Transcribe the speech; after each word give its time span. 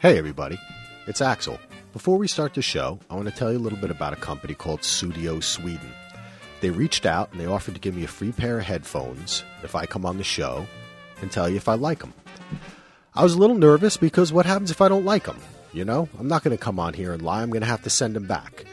Hey, 0.00 0.16
everybody. 0.16 0.58
It's 1.06 1.20
Axel. 1.20 1.60
Before 1.92 2.16
we 2.16 2.26
start 2.26 2.54
the 2.54 2.62
show, 2.62 2.98
I 3.10 3.16
want 3.16 3.28
to 3.28 3.34
tell 3.34 3.52
you 3.52 3.58
a 3.58 3.60
little 3.60 3.78
bit 3.78 3.90
about 3.90 4.14
a 4.14 4.16
company 4.16 4.54
called 4.54 4.82
Studio 4.82 5.40
Sweden. 5.40 5.92
They 6.62 6.70
reached 6.70 7.04
out 7.04 7.30
and 7.30 7.38
they 7.38 7.44
offered 7.44 7.74
to 7.74 7.80
give 7.82 7.94
me 7.94 8.04
a 8.04 8.08
free 8.08 8.32
pair 8.32 8.58
of 8.58 8.64
headphones 8.64 9.44
if 9.62 9.74
I 9.74 9.84
come 9.84 10.06
on 10.06 10.16
the 10.16 10.24
show 10.24 10.66
and 11.20 11.30
tell 11.30 11.50
you 11.50 11.56
if 11.56 11.68
I 11.68 11.74
like 11.74 11.98
them. 11.98 12.14
I 13.14 13.22
was 13.22 13.34
a 13.34 13.38
little 13.38 13.58
nervous 13.58 13.98
because 13.98 14.32
what 14.32 14.46
happens 14.46 14.70
if 14.70 14.80
I 14.80 14.88
don't 14.88 15.04
like 15.04 15.24
them? 15.24 15.36
You 15.74 15.84
know, 15.84 16.08
I'm 16.18 16.28
not 16.28 16.44
going 16.44 16.56
to 16.56 16.64
come 16.64 16.80
on 16.80 16.94
here 16.94 17.12
and 17.12 17.20
lie. 17.20 17.42
I'm 17.42 17.50
going 17.50 17.60
to 17.60 17.66
have 17.66 17.82
to 17.82 17.90
send 17.90 18.16
them 18.16 18.26
back. 18.26 18.64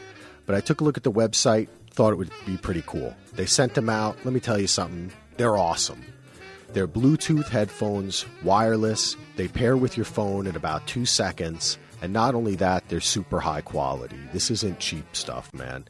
But 0.46 0.54
I 0.54 0.62
took 0.62 0.80
a 0.80 0.84
look 0.84 0.96
at 0.96 1.02
the 1.02 1.12
website, 1.12 1.68
thought 1.90 2.14
it 2.14 2.16
would 2.16 2.32
be 2.46 2.56
pretty 2.56 2.84
cool. 2.86 3.14
They 3.34 3.44
sent 3.44 3.74
them 3.74 3.90
out. 3.90 4.16
Let 4.24 4.32
me 4.32 4.40
tell 4.40 4.58
you 4.58 4.66
something. 4.66 5.12
They're 5.36 5.58
awesome. 5.58 6.02
They're 6.72 6.86
Bluetooth 6.88 7.48
headphones, 7.48 8.26
wireless. 8.42 9.16
They 9.36 9.48
pair 9.48 9.76
with 9.76 9.96
your 9.96 10.04
phone 10.04 10.46
in 10.46 10.54
about 10.54 10.86
two 10.86 11.06
seconds. 11.06 11.78
And 12.02 12.12
not 12.12 12.34
only 12.34 12.56
that, 12.56 12.88
they're 12.88 13.00
super 13.00 13.40
high 13.40 13.62
quality. 13.62 14.18
This 14.32 14.50
isn't 14.50 14.78
cheap 14.78 15.16
stuff, 15.16 15.52
man. 15.54 15.86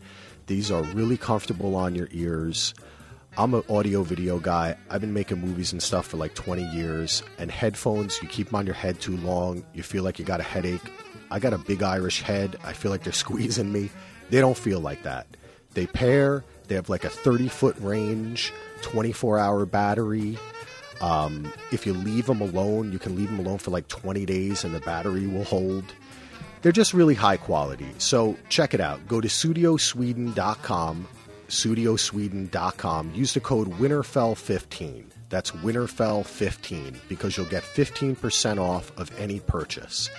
These 0.47 0.71
are 0.71 0.83
really 0.83 1.17
comfortable 1.17 1.75
on 1.75 1.95
your 1.95 2.09
ears. 2.13 2.75
I'm 3.37 3.55
an 3.55 3.65
audio 3.69 4.03
video 4.03 4.39
guy. 4.39 4.77
I've 4.89 5.01
been 5.01 5.13
making 5.13 5.41
movies 5.41 5.73
and 5.73 5.83
stuff 5.83 6.07
for 6.07 6.17
like 6.17 6.35
20 6.35 6.63
years. 6.71 7.23
And 7.39 7.51
headphones, 7.51 8.23
you 8.23 8.29
keep 8.29 8.47
them 8.47 8.57
on 8.57 8.65
your 8.65 8.75
head 8.75 9.01
too 9.01 9.17
long, 9.19 9.65
you 9.75 9.83
feel 9.83 10.05
like 10.05 10.19
you 10.19 10.25
got 10.25 10.41
a 10.41 10.45
headache. 10.45 10.93
I 11.31 11.41
got 11.41 11.53
a 11.53 11.59
big 11.59 11.83
Irish 11.83 12.23
head. 12.23 12.57
I 12.65 12.73
feel 12.73 12.91
like 12.91 13.03
they're 13.03 13.13
squeezing 13.25 13.73
me. 13.73 13.91
They 14.31 14.41
don't 14.41 14.57
feel 14.57 14.81
like 14.81 15.03
that. 15.03 15.27
They 15.75 15.87
pair, 15.87 16.45
they 16.69 16.75
have 16.77 16.89
like 16.89 17.05
a 17.05 17.11
30 17.11 17.49
foot 17.49 17.77
range, 17.81 18.53
24 18.83 19.39
hour 19.39 19.67
battery. 19.67 20.39
Um, 21.01 21.53
if 21.73 21.87
you 21.87 21.95
leave 21.95 22.27
them 22.27 22.41
alone, 22.41 22.93
you 22.93 22.99
can 22.99 23.17
leave 23.17 23.31
them 23.31 23.39
alone 23.39 23.59
for 23.59 23.71
like 23.71 23.89
20 23.89 24.27
days 24.27 24.65
and 24.65 24.75
the 24.75 24.81
battery 24.81 25.27
will 25.27 25.45
hold. 25.45 25.85
They're 26.63 26.73
just 26.73 26.93
really 26.93 27.15
high 27.15 27.37
quality. 27.37 27.89
So 27.99 28.37
check 28.49 28.75
it 28.75 28.81
out. 28.81 29.07
Go 29.07 29.21
to 29.21 29.29
studiosweden.com, 29.29 31.09
studiosweden.com. 31.49 33.15
Use 33.15 33.35
the 33.35 33.41
code 33.41 33.69
WINTERFELL15. 33.79 35.05
That's 35.29 35.51
WINTERFELL15 35.53 36.97
because 37.09 37.37
you'll 37.37 37.47
get 37.47 37.63
15% 37.63 38.59
off 38.59 38.97
of 38.99 39.17
any 39.21 39.41
purchase. 39.41 40.11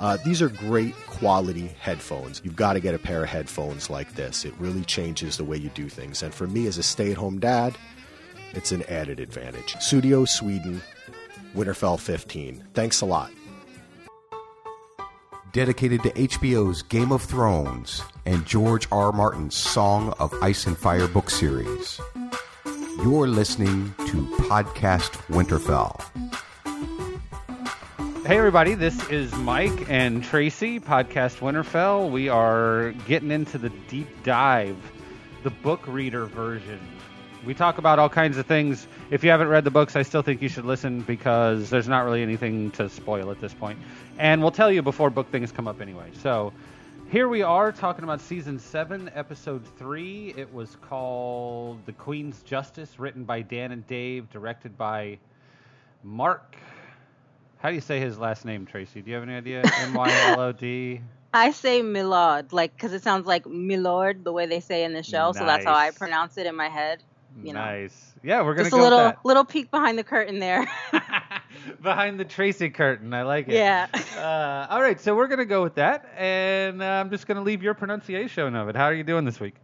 Uh, 0.00 0.16
these 0.24 0.42
are 0.42 0.48
great 0.48 0.94
quality 1.06 1.68
headphones. 1.80 2.40
You've 2.44 2.56
got 2.56 2.74
to 2.74 2.80
get 2.80 2.94
a 2.94 2.98
pair 2.98 3.22
of 3.22 3.28
headphones 3.28 3.88
like 3.88 4.14
this. 4.14 4.44
It 4.44 4.54
really 4.58 4.84
changes 4.84 5.36
the 5.36 5.44
way 5.44 5.56
you 5.56 5.70
do 5.70 5.88
things. 5.88 6.22
And 6.22 6.34
for 6.34 6.46
me 6.46 6.66
as 6.66 6.78
a 6.78 6.82
stay 6.82 7.10
at 7.12 7.16
home 7.16 7.38
dad, 7.38 7.76
it's 8.56 8.72
an 8.72 8.82
added 8.84 9.20
advantage. 9.20 9.76
Studio 9.80 10.24
Sweden, 10.24 10.80
Winterfell 11.54 11.98
15. 11.98 12.64
Thanks 12.74 13.00
a 13.00 13.06
lot. 13.06 13.30
Dedicated 15.52 16.02
to 16.02 16.10
HBO's 16.10 16.82
Game 16.82 17.12
of 17.12 17.22
Thrones 17.22 18.02
and 18.26 18.44
George 18.44 18.88
R. 18.90 19.04
R. 19.04 19.12
Martin's 19.12 19.56
Song 19.56 20.12
of 20.18 20.34
Ice 20.42 20.66
and 20.66 20.76
Fire 20.76 21.06
book 21.06 21.30
series. 21.30 22.00
You're 22.98 23.28
listening 23.28 23.94
to 24.06 24.26
Podcast 24.48 25.12
Winterfell. 25.28 26.00
Hey, 28.26 28.38
everybody, 28.38 28.74
this 28.74 29.08
is 29.10 29.34
Mike 29.34 29.90
and 29.90 30.24
Tracy, 30.24 30.80
Podcast 30.80 31.40
Winterfell. 31.40 32.10
We 32.10 32.28
are 32.30 32.92
getting 33.06 33.30
into 33.30 33.58
the 33.58 33.68
deep 33.88 34.08
dive, 34.24 34.78
the 35.42 35.50
book 35.50 35.86
reader 35.86 36.24
version. 36.24 36.80
We 37.44 37.54
talk 37.54 37.78
about 37.78 37.98
all 37.98 38.08
kinds 38.08 38.38
of 38.38 38.46
things. 38.46 38.86
If 39.10 39.22
you 39.22 39.30
haven't 39.30 39.48
read 39.48 39.64
the 39.64 39.70
books, 39.70 39.96
I 39.96 40.02
still 40.02 40.22
think 40.22 40.42
you 40.42 40.48
should 40.48 40.64
listen 40.64 41.00
because 41.00 41.70
there's 41.70 41.88
not 41.88 42.04
really 42.04 42.22
anything 42.22 42.70
to 42.72 42.88
spoil 42.88 43.30
at 43.30 43.40
this 43.40 43.52
point. 43.52 43.78
And 44.18 44.40
we'll 44.40 44.50
tell 44.50 44.70
you 44.70 44.82
before 44.82 45.10
book 45.10 45.30
things 45.30 45.52
come 45.52 45.68
up 45.68 45.80
anyway. 45.80 46.10
So 46.22 46.52
here 47.10 47.28
we 47.28 47.42
are 47.42 47.72
talking 47.72 48.04
about 48.04 48.20
season 48.20 48.58
7, 48.58 49.10
episode 49.14 49.62
3. 49.78 50.34
It 50.36 50.52
was 50.52 50.76
called 50.76 51.84
The 51.86 51.92
Queen's 51.92 52.42
Justice, 52.42 52.98
written 52.98 53.24
by 53.24 53.42
Dan 53.42 53.72
and 53.72 53.86
Dave, 53.86 54.30
directed 54.30 54.76
by 54.78 55.18
Mark 56.02 56.56
how 57.64 57.70
do 57.70 57.76
you 57.76 57.80
say 57.80 57.98
his 57.98 58.18
last 58.18 58.44
name, 58.44 58.66
Tracy? 58.66 59.00
Do 59.00 59.08
you 59.08 59.14
have 59.14 59.22
any 59.22 59.34
idea? 59.34 59.62
M 59.80 59.94
Y 59.94 60.10
L 60.26 60.38
O 60.38 60.52
D. 60.52 61.00
I 61.32 61.50
say 61.50 61.80
Milord, 61.80 62.52
like 62.52 62.76
because 62.76 62.92
it 62.92 63.02
sounds 63.02 63.26
like 63.26 63.46
Milord 63.46 64.22
the 64.22 64.32
way 64.32 64.44
they 64.44 64.60
say 64.60 64.84
in 64.84 64.92
the 64.92 65.02
show, 65.02 65.32
so 65.32 65.46
that's 65.46 65.64
how 65.64 65.72
I 65.72 65.90
pronounce 65.90 66.36
it 66.36 66.44
in 66.44 66.54
my 66.54 66.68
head. 66.68 67.02
You 67.42 67.52
know, 67.52 67.60
nice. 67.60 68.12
Yeah, 68.22 68.42
we're 68.42 68.54
gonna 68.54 68.70
just 68.70 68.76
a 68.78 68.82
little 68.82 69.06
with 69.06 69.16
little 69.24 69.44
peek 69.44 69.70
behind 69.70 69.98
the 69.98 70.04
curtain 70.04 70.38
there. 70.38 70.66
behind 71.82 72.18
the 72.20 72.24
Tracy 72.24 72.70
curtain. 72.70 73.12
I 73.12 73.22
like 73.22 73.48
it. 73.48 73.54
yeah. 73.54 73.86
Uh, 74.16 74.72
all 74.72 74.80
right, 74.80 75.00
so 75.00 75.16
we're 75.16 75.26
gonna 75.26 75.44
go 75.44 75.62
with 75.62 75.74
that, 75.74 76.08
and 76.16 76.82
uh, 76.82 76.86
I'm 76.86 77.10
just 77.10 77.26
gonna 77.26 77.42
leave 77.42 77.62
your 77.62 77.74
pronunciation 77.74 78.54
of 78.54 78.68
it. 78.68 78.76
How 78.76 78.84
are 78.84 78.94
you 78.94 79.04
doing 79.04 79.24
this 79.24 79.40
week? 79.40 79.54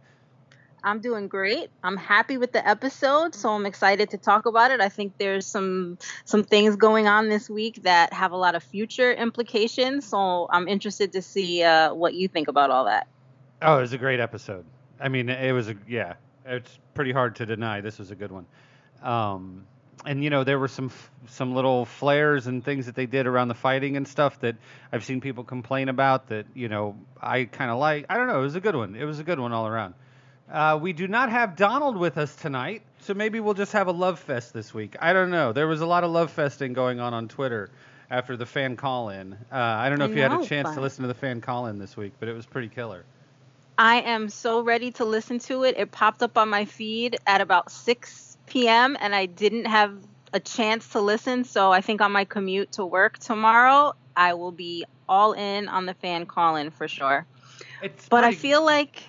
I'm 0.83 0.99
doing 0.99 1.27
great. 1.27 1.69
I'm 1.83 1.97
happy 1.97 2.37
with 2.37 2.51
the 2.51 2.67
episode, 2.67 3.35
so 3.35 3.49
I'm 3.49 3.65
excited 3.65 4.09
to 4.11 4.17
talk 4.17 4.47
about 4.47 4.71
it. 4.71 4.81
I 4.81 4.89
think 4.89 5.17
there's 5.17 5.45
some 5.45 5.97
some 6.25 6.43
things 6.43 6.75
going 6.75 7.07
on 7.07 7.29
this 7.29 7.49
week 7.49 7.83
that 7.83 8.13
have 8.13 8.31
a 8.31 8.37
lot 8.37 8.55
of 8.55 8.63
future 8.63 9.13
implications, 9.13 10.07
so 10.07 10.47
I'm 10.49 10.67
interested 10.67 11.13
to 11.13 11.21
see 11.21 11.63
uh, 11.63 11.93
what 11.93 12.15
you 12.15 12.27
think 12.27 12.47
about 12.47 12.71
all 12.71 12.85
that. 12.85 13.07
Oh, 13.61 13.77
it 13.77 13.81
was 13.81 13.93
a 13.93 13.97
great 13.97 14.19
episode. 14.19 14.65
I 14.99 15.09
mean, 15.09 15.29
it 15.29 15.51
was 15.51 15.69
a 15.69 15.75
yeah. 15.87 16.15
It's 16.45 16.79
pretty 16.93 17.11
hard 17.11 17.35
to 17.37 17.45
deny. 17.45 17.81
This 17.81 17.99
was 17.99 18.11
a 18.11 18.15
good 18.15 18.31
one. 18.31 18.45
Um, 19.01 19.65
and 20.05 20.23
you 20.23 20.29
know, 20.29 20.43
there 20.43 20.57
were 20.57 20.67
some 20.67 20.87
f- 20.87 21.11
some 21.27 21.53
little 21.53 21.85
flares 21.85 22.47
and 22.47 22.63
things 22.63 22.87
that 22.87 22.95
they 22.95 23.05
did 23.05 23.27
around 23.27 23.49
the 23.49 23.55
fighting 23.55 23.97
and 23.97 24.07
stuff 24.07 24.39
that 24.41 24.55
I've 24.91 25.05
seen 25.05 25.21
people 25.21 25.43
complain 25.43 25.89
about. 25.89 26.27
That 26.29 26.45
you 26.53 26.69
know, 26.69 26.97
I 27.21 27.45
kind 27.45 27.69
of 27.69 27.77
like. 27.77 28.05
I 28.09 28.17
don't 28.17 28.27
know. 28.27 28.39
It 28.39 28.43
was 28.43 28.55
a 28.55 28.61
good 28.61 28.75
one. 28.75 28.95
It 28.95 29.05
was 29.05 29.19
a 29.19 29.23
good 29.23 29.39
one 29.39 29.51
all 29.51 29.67
around. 29.67 29.93
Uh, 30.51 30.77
we 30.81 30.91
do 30.91 31.07
not 31.07 31.29
have 31.29 31.55
Donald 31.55 31.95
with 31.95 32.17
us 32.17 32.35
tonight, 32.35 32.81
so 32.99 33.13
maybe 33.13 33.39
we'll 33.39 33.53
just 33.53 33.71
have 33.71 33.87
a 33.87 33.91
love 33.91 34.19
fest 34.19 34.53
this 34.53 34.73
week. 34.73 34.97
I 34.99 35.13
don't 35.13 35.31
know. 35.31 35.53
There 35.53 35.67
was 35.67 35.79
a 35.79 35.85
lot 35.85 36.03
of 36.03 36.11
love 36.11 36.31
festing 36.31 36.73
going 36.73 36.99
on 36.99 37.13
on 37.13 37.29
Twitter 37.29 37.69
after 38.09 38.35
the 38.35 38.45
fan 38.45 38.75
call 38.75 39.09
in. 39.09 39.33
Uh, 39.33 39.55
I 39.55 39.87
don't 39.87 39.97
know 39.97 40.05
I 40.05 40.09
if 40.09 40.15
you 40.15 40.21
had 40.21 40.33
a 40.33 40.45
chance 40.45 40.73
to 40.75 40.81
listen 40.81 41.03
to 41.03 41.07
the 41.07 41.13
fan 41.13 41.39
call 41.39 41.67
in 41.67 41.79
this 41.79 41.95
week, 41.95 42.13
but 42.19 42.27
it 42.27 42.33
was 42.33 42.45
pretty 42.45 42.67
killer. 42.67 43.05
I 43.77 44.01
am 44.01 44.29
so 44.29 44.61
ready 44.61 44.91
to 44.93 45.05
listen 45.05 45.39
to 45.39 45.63
it. 45.63 45.75
It 45.77 45.91
popped 45.91 46.21
up 46.21 46.37
on 46.37 46.49
my 46.49 46.65
feed 46.65 47.17
at 47.25 47.41
about 47.41 47.71
6 47.71 48.37
p.m. 48.47 48.97
and 48.99 49.15
I 49.15 49.25
didn't 49.25 49.65
have 49.65 49.97
a 50.33 50.39
chance 50.39 50.87
to 50.89 51.01
listen. 51.01 51.43
So 51.43 51.71
I 51.71 51.81
think 51.81 52.01
on 52.01 52.11
my 52.11 52.25
commute 52.25 52.73
to 52.73 52.85
work 52.85 53.17
tomorrow, 53.17 53.93
I 54.15 54.33
will 54.33 54.51
be 54.51 54.85
all 55.07 55.33
in 55.33 55.67
on 55.67 55.85
the 55.85 55.93
fan 55.95 56.25
calling 56.25 56.69
for 56.69 56.87
sure. 56.87 57.25
It's 57.81 58.07
But 58.07 58.23
I 58.23 58.33
feel 58.33 58.63
like 58.63 59.03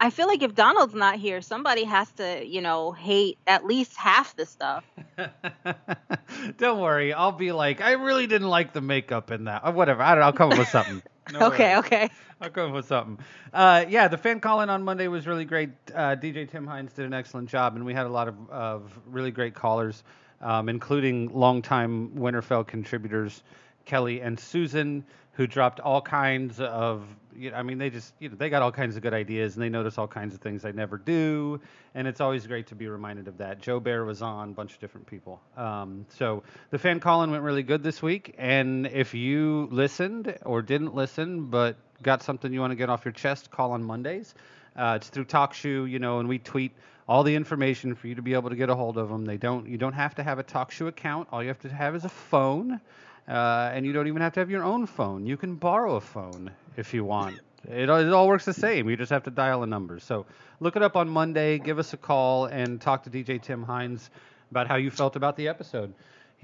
I 0.00 0.10
feel 0.10 0.26
like 0.26 0.42
if 0.42 0.54
Donald's 0.54 0.94
not 0.94 1.16
here, 1.16 1.40
somebody 1.40 1.84
has 1.84 2.10
to, 2.12 2.44
you 2.44 2.60
know, 2.60 2.90
hate 2.90 3.38
at 3.46 3.64
least 3.64 3.96
half 3.96 4.34
the 4.34 4.46
stuff. 4.46 4.84
don't 6.58 6.80
worry, 6.80 7.12
I'll 7.12 7.30
be 7.30 7.52
like, 7.52 7.80
I 7.80 7.92
really 7.92 8.26
didn't 8.26 8.48
like 8.48 8.72
the 8.72 8.80
makeup 8.80 9.30
in 9.30 9.44
that. 9.44 9.62
Or 9.64 9.72
whatever. 9.72 10.02
I 10.02 10.10
don't 10.10 10.20
know, 10.20 10.26
I'll 10.26 10.32
come 10.32 10.50
up 10.50 10.58
with 10.58 10.68
something. 10.68 11.02
No 11.30 11.46
okay, 11.46 11.76
okay. 11.76 12.10
I'll 12.40 12.50
come 12.50 12.70
up 12.70 12.74
with 12.74 12.86
something. 12.86 13.24
Uh, 13.52 13.84
yeah, 13.88 14.08
the 14.08 14.18
fan 14.18 14.40
call 14.40 14.62
in 14.62 14.70
on 14.70 14.82
Monday 14.82 15.06
was 15.06 15.26
really 15.26 15.44
great. 15.44 15.70
Uh, 15.94 16.16
DJ 16.16 16.48
Tim 16.48 16.66
Hines 16.66 16.92
did 16.92 17.04
an 17.04 17.14
excellent 17.14 17.48
job, 17.48 17.76
and 17.76 17.84
we 17.84 17.94
had 17.94 18.06
a 18.06 18.08
lot 18.08 18.26
of, 18.26 18.50
of 18.50 19.00
really 19.06 19.30
great 19.30 19.54
callers, 19.54 20.02
um, 20.40 20.68
including 20.68 21.32
longtime 21.32 22.10
Winterfell 22.10 22.66
contributors 22.66 23.44
Kelly 23.84 24.20
and 24.20 24.38
Susan, 24.38 25.04
who 25.32 25.46
dropped 25.46 25.80
all 25.80 26.00
kinds 26.00 26.60
of. 26.60 27.04
You 27.34 27.50
know, 27.50 27.56
I 27.56 27.62
mean, 27.62 27.78
they 27.78 27.88
just 27.88 28.12
you 28.18 28.28
know 28.28 28.36
they 28.36 28.50
got 28.50 28.60
all 28.60 28.72
kinds 28.72 28.96
of 28.96 29.02
good 29.02 29.14
ideas, 29.14 29.54
and 29.54 29.62
they 29.62 29.70
notice 29.70 29.96
all 29.96 30.06
kinds 30.06 30.34
of 30.34 30.40
things 30.40 30.64
I 30.64 30.72
never 30.72 30.98
do, 30.98 31.60
and 31.94 32.06
it's 32.06 32.20
always 32.20 32.46
great 32.46 32.66
to 32.66 32.74
be 32.74 32.88
reminded 32.88 33.26
of 33.26 33.38
that. 33.38 33.60
Joe 33.60 33.80
Bear 33.80 34.04
was 34.04 34.20
on, 34.20 34.50
a 34.50 34.52
bunch 34.52 34.74
of 34.74 34.80
different 34.80 35.06
people. 35.06 35.40
Um, 35.56 36.04
so 36.10 36.42
the 36.70 36.78
fan 36.78 37.00
call 37.00 37.22
in 37.22 37.30
went 37.30 37.42
really 37.42 37.62
good 37.62 37.82
this 37.82 38.02
week, 38.02 38.34
and 38.36 38.86
if 38.86 39.14
you 39.14 39.68
listened 39.70 40.36
or 40.44 40.60
didn't 40.60 40.94
listen, 40.94 41.46
but 41.46 41.76
got 42.02 42.22
something 42.22 42.52
you 42.52 42.60
want 42.60 42.72
to 42.72 42.76
get 42.76 42.90
off 42.90 43.04
your 43.04 43.12
chest, 43.12 43.50
call 43.50 43.72
on 43.72 43.82
Mondays. 43.82 44.34
Uh, 44.76 44.94
it's 44.96 45.08
through 45.08 45.24
TalkShoe, 45.24 45.90
you 45.90 45.98
know, 45.98 46.18
and 46.18 46.28
we 46.28 46.38
tweet 46.38 46.72
all 47.08 47.22
the 47.22 47.34
information 47.34 47.94
for 47.94 48.08
you 48.08 48.14
to 48.14 48.22
be 48.22 48.34
able 48.34 48.50
to 48.50 48.56
get 48.56 48.70
a 48.70 48.74
hold 48.74 48.96
of 48.96 49.08
them. 49.08 49.24
They 49.24 49.36
don't, 49.36 49.68
you 49.68 49.76
don't 49.76 49.92
have 49.92 50.14
to 50.16 50.22
have 50.22 50.38
a 50.38 50.44
TalkShoe 50.44 50.88
account. 50.88 51.28
All 51.32 51.42
you 51.42 51.48
have 51.48 51.58
to 51.60 51.68
have 51.68 51.94
is 51.94 52.04
a 52.04 52.08
phone, 52.08 52.80
uh, 53.28 53.70
and 53.72 53.86
you 53.86 53.92
don't 53.92 54.08
even 54.08 54.22
have 54.22 54.32
to 54.34 54.40
have 54.40 54.50
your 54.50 54.64
own 54.64 54.86
phone. 54.86 55.26
You 55.26 55.36
can 55.36 55.54
borrow 55.56 55.96
a 55.96 56.00
phone 56.00 56.50
if 56.76 56.92
you 56.94 57.04
want. 57.04 57.40
It, 57.70 57.88
all- 57.88 58.00
it 58.00 58.12
all 58.12 58.26
works 58.28 58.44
the 58.44 58.54
same. 58.54 58.88
You 58.90 58.96
just 58.96 59.10
have 59.10 59.24
to 59.24 59.30
dial 59.30 59.62
a 59.62 59.66
number. 59.66 60.00
So 60.00 60.26
look 60.60 60.76
it 60.76 60.82
up 60.82 60.96
on 60.96 61.08
Monday. 61.08 61.58
Give 61.58 61.78
us 61.78 61.92
a 61.92 61.96
call 61.96 62.46
and 62.46 62.80
talk 62.80 63.04
to 63.04 63.10
DJ 63.10 63.40
Tim 63.40 63.62
Hines 63.62 64.10
about 64.50 64.66
how 64.68 64.76
you 64.76 64.90
felt 64.90 65.16
about 65.16 65.36
the 65.36 65.48
episode. 65.48 65.94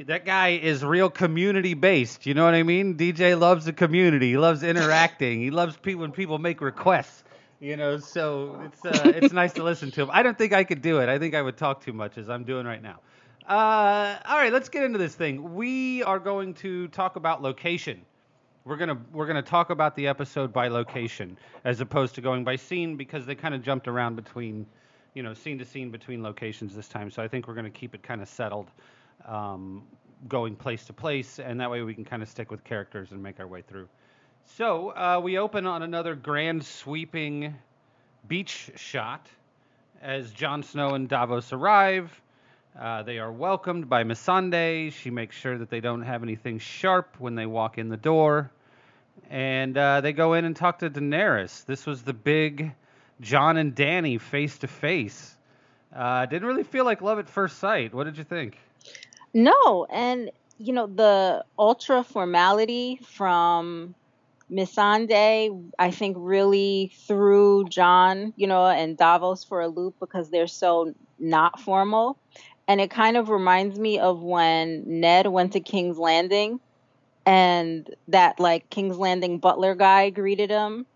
That 0.07 0.25
guy 0.25 0.51
is 0.51 0.85
real 0.85 1.11
community 1.11 1.75
based. 1.75 2.25
You 2.25 2.35
know 2.35 2.45
what 2.45 2.55
I 2.55 2.63
mean? 2.63 2.97
DJ 2.97 3.37
loves 3.39 3.65
the 3.65 3.73
community. 3.73 4.29
He 4.31 4.39
loves 4.39 4.63
interacting. 4.63 5.41
he 5.41 5.51
loves 5.51 5.77
people 5.77 6.03
when 6.03 6.13
people 6.13 6.39
make 6.39 6.61
requests. 6.61 7.25
You 7.61 7.77
know, 7.77 7.99
so 7.99 8.63
it's 8.67 8.85
uh, 8.85 9.11
it's 9.17 9.33
nice 9.33 9.55
to 9.55 9.65
listen 9.65 9.91
to 9.91 10.03
him. 10.03 10.11
I 10.13 10.23
don't 10.23 10.39
think 10.39 10.53
I 10.53 10.63
could 10.63 10.81
do 10.83 11.01
it. 11.01 11.09
I 11.09 11.19
think 11.19 11.35
I 11.35 11.43
would 11.43 11.57
talk 11.57 11.85
too 11.85 11.93
much, 11.93 12.17
as 12.17 12.31
I'm 12.31 12.45
doing 12.45 12.65
right 12.65 12.81
now. 12.81 13.01
Uh, 13.49 14.19
all 14.27 14.37
right, 14.37 14.53
let's 14.53 14.69
get 14.69 14.85
into 14.85 14.99
this 14.99 15.15
thing. 15.15 15.55
We 15.55 16.03
are 16.03 16.19
going 16.19 16.53
to 16.55 16.87
talk 16.89 17.17
about 17.17 17.41
location. 17.41 18.03
We're 18.67 18.77
gonna 18.77 18.99
we're 19.11 19.27
gonna 19.27 19.41
talk 19.41 19.71
about 19.71 19.97
the 19.97 20.07
episode 20.07 20.53
by 20.53 20.69
location 20.69 21.39
as 21.65 21.81
opposed 21.81 22.15
to 22.17 22.21
going 22.21 22.45
by 22.45 22.57
scene 22.57 22.99
because 22.99 23.25
they 23.25 23.35
kind 23.35 23.55
of 23.55 23.63
jumped 23.63 23.89
around 23.89 24.17
between, 24.17 24.67
you 25.15 25.23
know, 25.23 25.33
scene 25.33 25.59
to 25.61 25.65
scene 25.65 25.91
between 25.91 26.23
locations 26.23 26.77
this 26.77 26.89
time. 26.89 27.11
So 27.11 27.23
I 27.23 27.29
think 27.29 27.49
we're 27.49 27.55
gonna 27.55 27.71
keep 27.71 27.95
it 27.95 28.03
kind 28.03 28.21
of 28.21 28.29
settled, 28.29 28.71
um, 29.25 29.83
going 30.29 30.55
place 30.55 30.85
to 30.85 30.93
place, 30.93 31.39
and 31.39 31.59
that 31.59 31.71
way 31.71 31.81
we 31.81 31.95
can 31.95 32.05
kind 32.05 32.23
of 32.23 32.29
stick 32.29 32.51
with 32.51 32.63
characters 32.65 33.13
and 33.13 33.23
make 33.23 33.41
our 33.41 33.47
way 33.47 33.63
through. 33.63 33.89
So 34.45 34.91
uh, 34.91 35.21
we 35.25 35.39
open 35.39 35.65
on 35.65 35.83
another 35.83 36.15
grand 36.15 36.67
sweeping 36.67 37.55
beach 38.29 38.73
shot 38.77 39.27
as 40.03 40.33
Jon 40.33 40.63
Snow 40.63 40.91
and 40.91 41.09
Davos 41.09 41.55
arrive. 41.55 42.21
Uh, 42.79 43.03
they 43.03 43.19
are 43.19 43.33
welcomed 43.33 43.89
by 43.89 44.05
Missandei. 44.05 44.93
She 44.93 45.11
makes 45.11 45.35
sure 45.35 45.59
that 45.59 45.69
they 45.69 45.81
don't 45.81 46.03
have 46.03 46.23
anything 46.23 46.61
sharp 46.61 47.17
when 47.19 47.35
they 47.35 47.47
walk 47.47 47.77
in 47.77 47.89
the 47.89 47.97
door. 47.97 48.53
And 49.31 49.77
uh, 49.77 50.01
they 50.01 50.13
go 50.13 50.35
in 50.35 50.45
and 50.45 50.55
talk 50.55 50.79
to 50.79 50.91
Daenerys. 50.91 51.65
This 51.67 51.87
was 51.87 52.03
the 52.03 52.13
big 52.13 52.73
Jon 53.21 53.57
and 53.57 53.75
Danny 53.75 54.19
face 54.19 54.59
to 54.59 54.69
face. 54.69 55.37
Didn't 55.93 56.45
really 56.45 56.63
feel 56.63 56.85
like 56.85 57.03
love 57.03 57.19
at 57.19 57.29
first 57.29 57.59
sight. 57.59 57.93
What 57.93 58.05
did 58.05 58.17
you 58.17 58.25
think? 58.25 58.57
No, 59.35 59.87
and 59.91 60.31
you 60.59 60.73
know 60.73 60.87
the 60.87 61.45
ultra 61.59 62.05
formality 62.05 63.01
from 63.03 63.95
Missandei, 64.51 65.71
I 65.79 65.91
think 65.91 66.17
really 66.19 66.93
threw 67.07 67.69
Jon, 67.69 68.33
you 68.37 68.47
know, 68.47 68.67
and 68.67 68.97
Davos 68.97 69.45
for 69.45 69.61
a 69.61 69.69
loop 69.69 69.97
because 69.99 70.31
they're 70.31 70.47
so 70.47 70.95
not 71.19 71.61
formal. 71.61 72.17
And 72.69 72.81
it 72.81 72.91
kind 72.91 73.17
of 73.17 73.31
reminds 73.31 73.79
me 73.79 73.99
of 73.99 74.23
when 74.23 75.01
Ned 75.01 75.27
went 75.27 75.55
to 75.55 75.61
King's 75.61 75.99
Landing 75.99 76.61
and 77.27 77.89
that 78.09 78.39
like 78.39 78.71
King's 78.71 78.99
Landing 78.99 79.39
butler 79.39 79.75
guy 79.75 80.11
greeted 80.11 80.51
him 80.51 80.87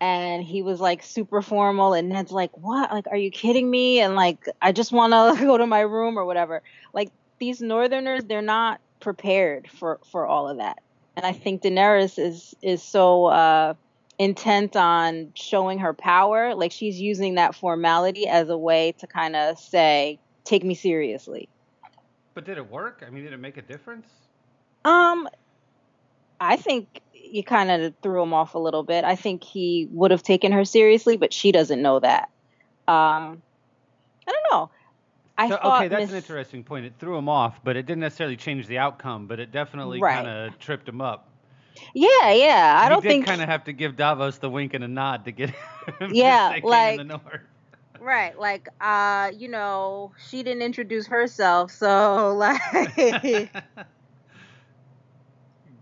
and 0.00 0.44
he 0.44 0.62
was 0.62 0.78
like 0.78 1.02
super 1.02 1.42
formal 1.42 1.94
and 1.94 2.10
Ned's 2.10 2.32
like, 2.32 2.56
"What? 2.56 2.92
Like 2.92 3.06
are 3.10 3.16
you 3.16 3.30
kidding 3.30 3.70
me?" 3.70 4.00
and 4.00 4.14
like 4.14 4.46
I 4.60 4.72
just 4.72 4.92
want 4.92 5.12
to 5.12 5.44
go 5.44 5.56
to 5.56 5.66
my 5.66 5.80
room 5.80 6.18
or 6.18 6.24
whatever. 6.24 6.62
Like 6.92 7.10
these 7.38 7.60
northerners, 7.60 8.24
they're 8.24 8.42
not 8.42 8.80
prepared 9.00 9.68
for 9.70 9.98
for 10.10 10.26
all 10.26 10.48
of 10.48 10.58
that 10.58 10.78
and 11.16 11.26
I 11.26 11.32
think 11.32 11.62
Daenerys 11.62 12.18
is 12.18 12.54
is 12.62 12.82
so 12.82 13.26
uh, 13.26 13.74
intent 14.18 14.76
on 14.76 15.32
showing 15.34 15.78
her 15.80 15.92
power, 15.92 16.54
like 16.54 16.72
she's 16.72 17.00
using 17.00 17.34
that 17.34 17.54
formality 17.54 18.26
as 18.26 18.48
a 18.48 18.56
way 18.56 18.92
to 18.98 19.06
kind 19.06 19.36
of 19.36 19.58
say, 19.58 20.18
"Take 20.44 20.64
me 20.64 20.74
seriously." 20.74 21.48
But 22.34 22.44
did 22.44 22.56
it 22.58 22.70
work? 22.70 23.02
I 23.06 23.10
mean, 23.10 23.24
did 23.24 23.32
it 23.32 23.38
make 23.40 23.56
a 23.58 23.62
difference? 23.62 24.06
Um, 24.84 25.28
I 26.40 26.56
think 26.56 27.00
you 27.14 27.44
kind 27.44 27.70
of 27.70 27.94
threw 28.02 28.22
him 28.22 28.32
off 28.34 28.54
a 28.54 28.58
little 28.58 28.82
bit. 28.82 29.04
I 29.04 29.16
think 29.16 29.44
he 29.44 29.88
would 29.92 30.10
have 30.10 30.22
taken 30.22 30.50
her 30.52 30.64
seriously, 30.64 31.16
but 31.16 31.32
she 31.32 31.52
doesn't 31.52 31.80
know 31.80 32.00
that. 32.00 32.30
Um, 32.88 33.42
I 34.26 34.32
don't 34.32 34.50
know. 34.50 34.70
I 35.38 35.48
So, 35.48 35.56
thought 35.56 35.78
okay, 35.82 35.88
that's 35.88 36.00
Miss- 36.02 36.10
an 36.10 36.16
interesting 36.16 36.64
point. 36.64 36.84
It 36.86 36.94
threw 36.98 37.16
him 37.16 37.28
off, 37.28 37.60
but 37.64 37.76
it 37.76 37.86
didn't 37.86 38.00
necessarily 38.00 38.36
change 38.36 38.66
the 38.66 38.78
outcome. 38.78 39.26
But 39.26 39.40
it 39.40 39.52
definitely 39.52 40.00
Right. 40.00 40.14
kind 40.24 40.28
of 40.28 40.58
tripped 40.58 40.88
him 40.88 41.00
up. 41.00 41.28
Yeah, 41.94 42.32
yeah. 42.32 42.78
I 42.80 42.84
you 42.84 42.90
don't 42.90 43.02
did 43.02 43.08
think 43.08 43.26
kind 43.26 43.40
of 43.40 43.48
have 43.48 43.64
to 43.64 43.72
give 43.72 43.96
Davos 43.96 44.38
the 44.38 44.50
wink 44.50 44.74
and 44.74 44.84
a 44.84 44.88
nod 44.88 45.24
to 45.24 45.32
get 45.32 45.50
him 46.00 46.10
Yeah, 46.12 46.48
to 46.48 46.54
say 46.54 46.60
King 46.60 46.70
like- 46.70 47.00
in 47.00 47.08
the 47.08 47.18
North. 47.18 47.40
Right, 48.02 48.36
like 48.36 48.68
uh, 48.80 49.30
you 49.36 49.46
know, 49.48 50.10
she 50.28 50.42
didn't 50.42 50.62
introduce 50.62 51.06
herself, 51.06 51.70
so 51.70 52.34
like 52.36 52.60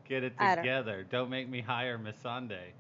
Get 0.08 0.25
it 0.25 0.34
I 0.38 0.55
don't- 0.55 0.64
together. 0.64 1.06
Don't... 1.08 1.31
make 1.31 1.49
me 1.49 1.61
hire 1.62 1.99
Missandei. 1.99 2.72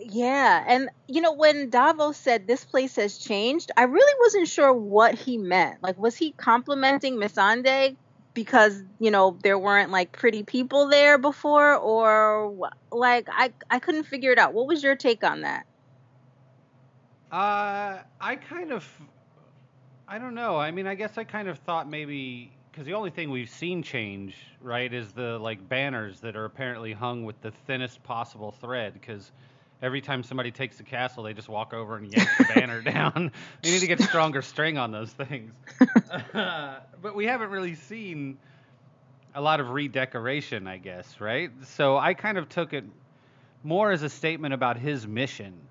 Yeah, 0.00 0.64
and 0.68 0.90
you 1.08 1.20
know 1.20 1.32
when 1.32 1.70
Davos 1.70 2.16
said 2.16 2.46
this 2.46 2.64
place 2.64 2.94
has 2.96 3.18
changed, 3.18 3.72
I 3.76 3.82
really 3.84 4.14
wasn't 4.20 4.46
sure 4.46 4.72
what 4.72 5.14
he 5.14 5.38
meant. 5.38 5.82
Like 5.82 5.98
was 5.98 6.14
he 6.14 6.30
complimenting 6.32 7.16
Missandei 7.16 7.96
because, 8.32 8.80
you 9.00 9.10
know, 9.10 9.36
there 9.42 9.58
weren't 9.58 9.90
like 9.90 10.12
pretty 10.12 10.44
people 10.44 10.86
there 10.88 11.18
before 11.18 11.74
or 11.74 12.70
like 12.92 13.26
I 13.32 13.52
I 13.68 13.80
couldn't 13.80 14.04
figure 14.04 14.30
it 14.30 14.38
out. 14.38 14.54
What 14.54 14.68
was 14.68 14.84
your 14.84 14.94
take 14.94 15.24
on 15.24 15.40
that? 15.40 15.66
Uh, 17.30 17.98
I 18.20 18.36
kind 18.36 18.72
of, 18.72 18.88
I 20.06 20.18
don't 20.18 20.34
know. 20.34 20.56
I 20.56 20.70
mean, 20.70 20.86
I 20.86 20.94
guess 20.94 21.18
I 21.18 21.24
kind 21.24 21.48
of 21.48 21.58
thought 21.58 21.88
maybe 21.88 22.52
because 22.70 22.86
the 22.86 22.94
only 22.94 23.10
thing 23.10 23.30
we've 23.30 23.50
seen 23.50 23.82
change, 23.82 24.36
right, 24.62 24.92
is 24.92 25.12
the 25.12 25.38
like 25.38 25.68
banners 25.68 26.20
that 26.20 26.36
are 26.36 26.46
apparently 26.46 26.92
hung 26.92 27.24
with 27.24 27.40
the 27.42 27.50
thinnest 27.50 28.02
possible 28.02 28.52
thread. 28.52 28.94
Because 28.94 29.30
every 29.82 30.00
time 30.00 30.22
somebody 30.22 30.50
takes 30.50 30.78
the 30.78 30.84
castle, 30.84 31.24
they 31.24 31.34
just 31.34 31.50
walk 31.50 31.74
over 31.74 31.96
and 31.96 32.10
yank 32.10 32.28
the 32.38 32.46
banner 32.54 32.80
down. 32.82 33.32
You 33.62 33.72
need 33.72 33.80
to 33.80 33.86
get 33.86 34.00
stronger 34.00 34.40
string 34.40 34.78
on 34.78 34.90
those 34.90 35.10
things. 35.12 35.52
but 36.32 37.14
we 37.14 37.26
haven't 37.26 37.50
really 37.50 37.74
seen 37.74 38.38
a 39.34 39.40
lot 39.42 39.60
of 39.60 39.68
redecoration, 39.70 40.66
I 40.66 40.78
guess, 40.78 41.20
right? 41.20 41.50
So 41.64 41.98
I 41.98 42.14
kind 42.14 42.38
of 42.38 42.48
took 42.48 42.72
it 42.72 42.84
more 43.62 43.90
as 43.90 44.02
a 44.02 44.08
statement 44.08 44.54
about 44.54 44.78
his 44.78 45.06
mission 45.06 45.67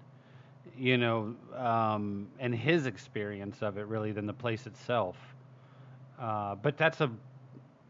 you 0.78 0.98
know, 0.98 1.36
um, 1.56 2.28
and 2.40 2.54
his 2.54 2.86
experience 2.86 3.62
of 3.62 3.78
it 3.78 3.88
really 3.88 4.12
than 4.12 4.26
the 4.26 4.34
place 4.34 4.68
itself. 4.68 5.18
Uh, 6.20 6.56
but 6.56 6.78
that's 6.78 7.02
a 7.02 7.10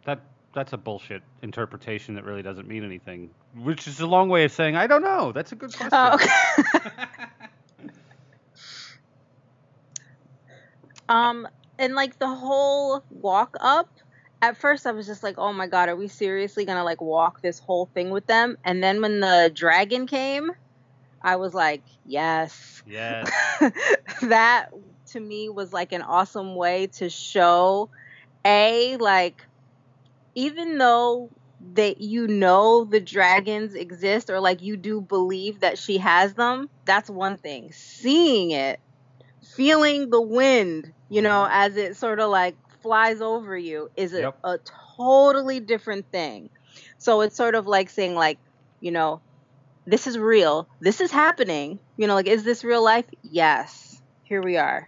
that 0.05 0.21
that's 0.53 0.73
a 0.73 0.77
bullshit 0.77 1.21
interpretation 1.41 2.15
that 2.15 2.23
really 2.25 2.41
doesn't 2.41 2.67
mean 2.67 2.83
anything. 2.83 3.29
Which 3.55 3.87
is 3.87 3.99
a 3.99 4.07
long 4.07 4.29
way 4.29 4.43
of 4.43 4.51
saying 4.51 4.75
I 4.75 4.87
don't 4.87 5.03
know. 5.03 5.31
That's 5.31 5.51
a 5.51 5.55
good 5.55 5.75
question. 5.75 5.89
Oh, 5.93 6.15
okay. 6.15 6.27
um 11.09 11.47
and 11.79 11.95
like 11.95 12.17
the 12.19 12.27
whole 12.27 13.03
walk 13.09 13.55
up 13.59 13.89
at 14.41 14.57
first 14.57 14.85
I 14.85 14.91
was 14.91 15.07
just 15.07 15.23
like, 15.23 15.35
"Oh 15.37 15.53
my 15.53 15.67
god, 15.67 15.89
are 15.89 15.95
we 15.95 16.07
seriously 16.07 16.65
going 16.65 16.77
to 16.77 16.83
like 16.83 17.01
walk 17.01 17.41
this 17.41 17.59
whole 17.59 17.87
thing 17.87 18.09
with 18.11 18.27
them?" 18.27 18.57
And 18.63 18.83
then 18.83 19.01
when 19.01 19.19
the 19.19 19.51
dragon 19.53 20.05
came, 20.07 20.51
I 21.21 21.35
was 21.37 21.53
like, 21.53 21.83
"Yes." 22.05 22.83
yes. 22.85 23.29
that 24.23 24.69
to 25.07 25.19
me 25.19 25.49
was 25.49 25.73
like 25.73 25.91
an 25.91 26.01
awesome 26.01 26.55
way 26.55 26.87
to 26.87 27.09
show 27.09 27.89
a 28.45 28.97
like 28.97 29.45
even 30.35 30.77
though 30.77 31.29
that 31.73 32.01
you 32.01 32.27
know 32.27 32.85
the 32.85 32.99
dragons 32.99 33.73
exist 33.73 34.29
or 34.29 34.39
like 34.39 34.61
you 34.61 34.77
do 34.77 35.01
believe 35.01 35.61
that 35.61 35.77
she 35.77 35.97
has 35.97 36.33
them 36.35 36.69
that's 36.85 37.09
one 37.09 37.37
thing 37.37 37.71
seeing 37.71 38.51
it 38.51 38.79
feeling 39.55 40.09
the 40.09 40.21
wind 40.21 40.91
you 41.09 41.21
know 41.21 41.43
mm-hmm. 41.43 41.51
as 41.53 41.77
it 41.77 41.95
sort 41.95 42.19
of 42.19 42.29
like 42.29 42.55
flies 42.81 43.21
over 43.21 43.57
you 43.57 43.89
is 43.97 44.13
a, 44.13 44.21
Yep. 44.21 44.37
a 44.43 44.59
totally 44.97 45.59
different 45.59 46.05
thing 46.11 46.49
so 46.99 47.21
it's 47.21 47.35
sort 47.35 47.55
of 47.55 47.65
like 47.65 47.89
saying 47.89 48.13
like 48.13 48.37
you 48.79 48.91
know 48.91 49.21
this 49.87 50.05
is 50.05 50.17
real. 50.17 50.67
This 50.79 51.01
is 51.01 51.09
happening. 51.11 51.79
You 51.97 52.05
know, 52.05 52.13
like, 52.13 52.27
is 52.27 52.43
this 52.43 52.63
real 52.63 52.83
life? 52.83 53.05
Yes. 53.23 53.99
Here 54.23 54.41
we 54.43 54.57
are. 54.57 54.87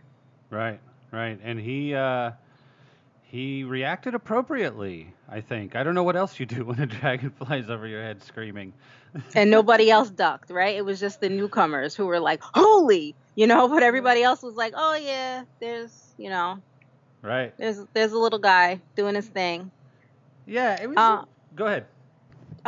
Right, 0.51 0.79
right. 1.11 1.39
And 1.41 1.59
he 1.59 1.95
uh, 1.95 2.31
he 3.23 3.63
reacted 3.63 4.13
appropriately. 4.13 5.13
I 5.31 5.41
think. 5.41 5.75
I 5.75 5.83
don't 5.83 5.95
know 5.95 6.03
what 6.03 6.15
else 6.15 6.39
you 6.39 6.45
do 6.45 6.65
when 6.65 6.79
a 6.79 6.85
dragon 6.85 7.29
flies 7.31 7.69
over 7.69 7.87
your 7.87 8.01
head 8.01 8.23
screaming. 8.23 8.73
And 9.33 9.49
nobody 9.49 9.89
else 9.89 10.09
ducked, 10.09 10.51
right? 10.51 10.75
It 10.75 10.85
was 10.85 10.99
just 10.99 11.19
the 11.19 11.29
newcomers 11.29 11.95
who 11.95 12.05
were 12.05 12.19
like, 12.19 12.41
holy, 12.43 13.15
you 13.33 13.47
know, 13.47 13.67
but 13.67 13.81
everybody 13.81 14.21
else 14.21 14.43
was 14.43 14.53
like, 14.55 14.73
oh, 14.77 14.93
yeah, 14.95 15.45
there's, 15.59 16.13
you 16.17 16.29
know, 16.29 16.59
Right. 17.23 17.55
there's 17.57 17.79
there's 17.93 18.11
a 18.11 18.17
little 18.19 18.37
guy 18.39 18.79
doing 18.95 19.15
his 19.15 19.25
thing. 19.27 19.71
Yeah. 20.45 20.79
It 20.81 20.87
was. 20.89 20.97
Uh, 20.97 21.25
go 21.55 21.65
ahead. 21.65 21.85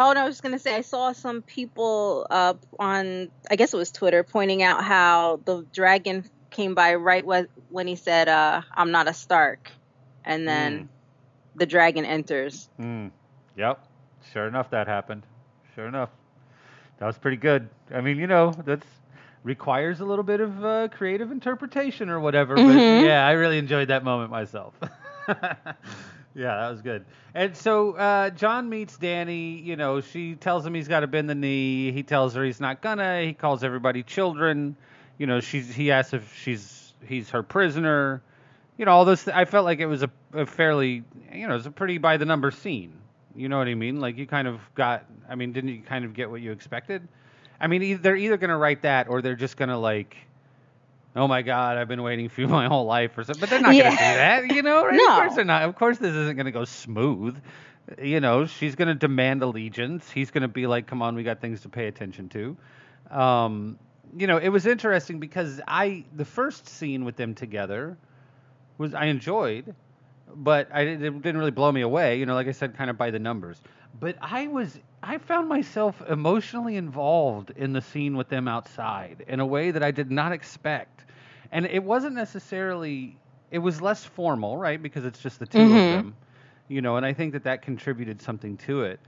Oh, 0.04 0.14
no, 0.14 0.22
I 0.22 0.24
was 0.26 0.34
just 0.34 0.42
going 0.42 0.56
to 0.56 0.60
say, 0.60 0.76
I 0.76 0.82
saw 0.82 1.12
some 1.12 1.44
people 1.44 2.26
uh, 2.32 2.56
on, 2.80 3.30
I 3.52 3.56
guess 3.56 3.72
it 3.72 3.78
was 3.78 3.92
Twitter, 3.92 4.24
pointing 4.24 4.64
out 4.64 4.84
how 4.84 5.40
the 5.46 5.64
dragon 5.72 6.26
came 6.50 6.74
by 6.74 6.96
right 6.96 7.24
when, 7.24 7.88
he 7.88 7.96
said, 7.96 8.28
uh, 8.28 8.64
I'm 8.74 8.90
not 8.90 9.08
a 9.08 9.14
Stark. 9.14 9.72
And 10.26 10.48
then 10.48 10.74
Mm. 10.80 10.88
the 11.56 11.66
dragon 11.68 12.06
enters. 12.06 12.68
Mm. 12.80 13.12
Yep. 13.56 13.80
Sure 14.34 14.48
enough, 14.48 14.72
that 14.72 14.88
happened. 14.88 15.24
Sure 15.76 15.88
enough, 15.88 16.10
that 16.98 17.06
was 17.06 17.18
pretty 17.20 17.38
good. 17.38 17.70
I 17.94 18.02
mean, 18.02 18.18
you 18.18 18.26
know, 18.28 18.56
that's 18.66 18.88
requires 19.44 20.00
a 20.00 20.06
little 20.06 20.24
bit 20.24 20.40
of 20.40 20.66
uh, 20.66 20.88
creative 20.90 21.32
interpretation 21.32 22.10
or 22.10 22.20
whatever. 22.20 22.56
But 22.56 22.66
Mhm. 22.66 23.02
yeah, 23.04 23.26
I 23.26 23.32
really 23.34 23.58
enjoyed 23.58 23.88
that 23.90 24.04
moment 24.04 24.32
myself. 24.32 24.74
yeah, 26.34 26.56
that 26.62 26.70
was 26.70 26.82
good. 26.82 27.06
And 27.34 27.56
so 27.56 27.94
uh, 27.94 28.30
Jon 28.30 28.70
meets 28.70 28.98
Danny. 28.98 29.60
You 29.60 29.76
know, 29.76 30.02
she 30.02 30.36
tells 30.36 30.66
him 30.66 30.74
he's 30.74 30.88
got 30.88 31.02
to 31.02 31.08
bend 31.08 31.30
the 31.30 31.36
knee. 31.36 31.92
He 31.92 32.04
tells 32.04 32.34
her 32.36 32.44
he's 32.44 32.60
not 32.60 32.82
gonna. 32.82 33.24
He 33.24 33.34
calls 33.34 33.64
everybody 33.64 34.04
children. 34.04 34.76
You 35.18 35.28
know, 35.28 35.40
she's 35.40 35.74
he 35.74 35.92
asks 35.92 36.14
if 36.14 36.36
she's 36.38 36.94
he's 37.06 37.30
her 37.32 37.44
prisoner. 37.44 38.22
You 38.78 38.86
know, 38.86 38.92
all 38.92 39.06
those. 39.06 39.26
Th- 39.26 39.36
I 39.36 39.46
felt 39.46 39.66
like 39.66 39.80
it 39.80 39.86
was 39.86 40.04
a, 40.04 40.12
a 40.34 40.46
fairly, 40.46 41.04
you 41.34 41.48
know, 41.48 41.56
it's 41.56 41.66
a 41.66 41.72
pretty 41.72 41.98
by 41.98 42.18
the 42.18 42.26
number 42.26 42.52
scene. 42.52 42.94
You 43.36 43.50
know 43.50 43.58
what 43.58 43.68
I 43.68 43.76
mean? 43.76 44.00
Like 44.00 44.18
you 44.18 44.26
kind 44.26 44.48
of 44.48 44.62
got. 44.74 45.06
I 45.30 45.36
mean, 45.36 45.52
didn't 45.52 45.72
you 45.72 45.82
kind 45.82 46.06
of 46.06 46.14
get 46.14 46.30
what 46.30 46.42
you 46.42 46.52
expected? 46.52 47.08
I 47.60 47.68
mean, 47.68 48.02
they're 48.02 48.16
either 48.16 48.38
gonna 48.38 48.58
write 48.58 48.84
that 48.84 49.10
or 49.10 49.22
they're 49.22 49.36
just 49.36 49.58
gonna 49.58 49.78
like. 49.78 50.16
Oh 51.16 51.28
my 51.28 51.42
God! 51.42 51.78
I've 51.78 51.88
been 51.88 52.04
waiting 52.04 52.30
for 52.30 52.42
you 52.42 52.48
my 52.62 52.68
whole 52.68 52.86
life, 52.86 53.18
or 53.18 53.24
something. 53.24 53.40
But 53.42 53.50
they're 53.50 53.60
not 53.62 53.76
Yeah. 53.76 53.90
gonna 53.90 54.12
do 54.14 54.48
that, 54.48 54.56
you 54.56 54.62
know? 54.62 54.86
Right? 54.86 54.96
No. 54.98 55.08
Of 55.08 55.16
course 55.24 55.36
they're 55.36 55.46
not. 55.46 55.64
Of 55.64 55.76
course 55.76 55.98
this 55.98 56.14
isn't 56.16 56.38
gonna 56.38 56.52
go 56.52 56.66
smooth. 56.66 57.38
You 58.02 58.20
know, 58.20 58.46
she's 58.46 58.76
gonna 58.76 58.96
demand 58.96 59.42
allegiance. 59.44 60.10
He's 60.10 60.32
gonna 60.32 60.48
be 60.48 60.68
like, 60.68 60.88
"Come 60.88 61.02
on, 61.02 61.16
we 61.16 61.24
got 61.24 61.42
things 61.42 61.62
to 61.62 61.70
pay 61.70 61.88
attention 61.88 62.30
to." 62.30 62.58
Um, 63.10 63.78
you 64.18 64.28
know, 64.28 64.38
it 64.38 64.50
was 64.50 64.66
interesting 64.66 65.20
because 65.20 65.60
I 65.68 66.06
the 66.16 66.26
first 66.26 66.68
scene 66.68 67.04
with 67.06 67.16
them 67.18 67.34
together 67.36 67.98
was 68.78 68.94
I 68.94 69.06
enjoyed, 69.06 69.76
but 70.34 70.70
I 70.74 70.82
it 70.82 70.98
didn't 71.00 71.38
really 71.38 71.52
blow 71.52 71.72
me 71.72 71.82
away. 71.82 72.20
You 72.20 72.26
know, 72.26 72.36
like 72.36 72.48
I 72.48 72.52
said, 72.52 72.76
kind 72.78 72.90
of 72.90 72.98
by 72.98 73.12
the 73.12 73.20
numbers. 73.20 73.62
But 74.00 74.16
I 74.22 74.48
was 74.48 74.80
I 75.04 75.18
found 75.18 75.50
myself 75.50 76.02
emotionally 76.08 76.76
involved 76.76 77.52
in 77.56 77.74
the 77.74 77.82
scene 77.82 78.16
with 78.16 78.30
them 78.30 78.48
outside 78.48 79.24
in 79.28 79.40
a 79.40 79.46
way 79.46 79.72
that 79.72 79.82
I 79.84 79.92
did 79.92 80.12
not 80.12 80.32
expect, 80.32 81.06
and 81.52 81.66
it 81.66 81.84
wasn't 81.84 82.16
necessarily. 82.16 83.18
It 83.50 83.60
was 83.60 83.82
less 83.82 84.06
formal, 84.06 84.58
right? 84.58 84.82
Because 84.82 85.04
it's 85.06 85.20
just 85.20 85.40
the 85.40 85.46
2 85.46 85.58
Mhm. 85.58 85.76
of 85.76 85.90
them, 85.90 86.16
you 86.70 86.82
know, 86.82 86.98
and 86.98 87.06
I 87.06 87.14
think 87.14 87.34
that 87.34 87.44
that 87.44 87.62
contributed 87.62 88.22
something 88.22 88.58
to 88.58 88.84
it. 88.84 89.00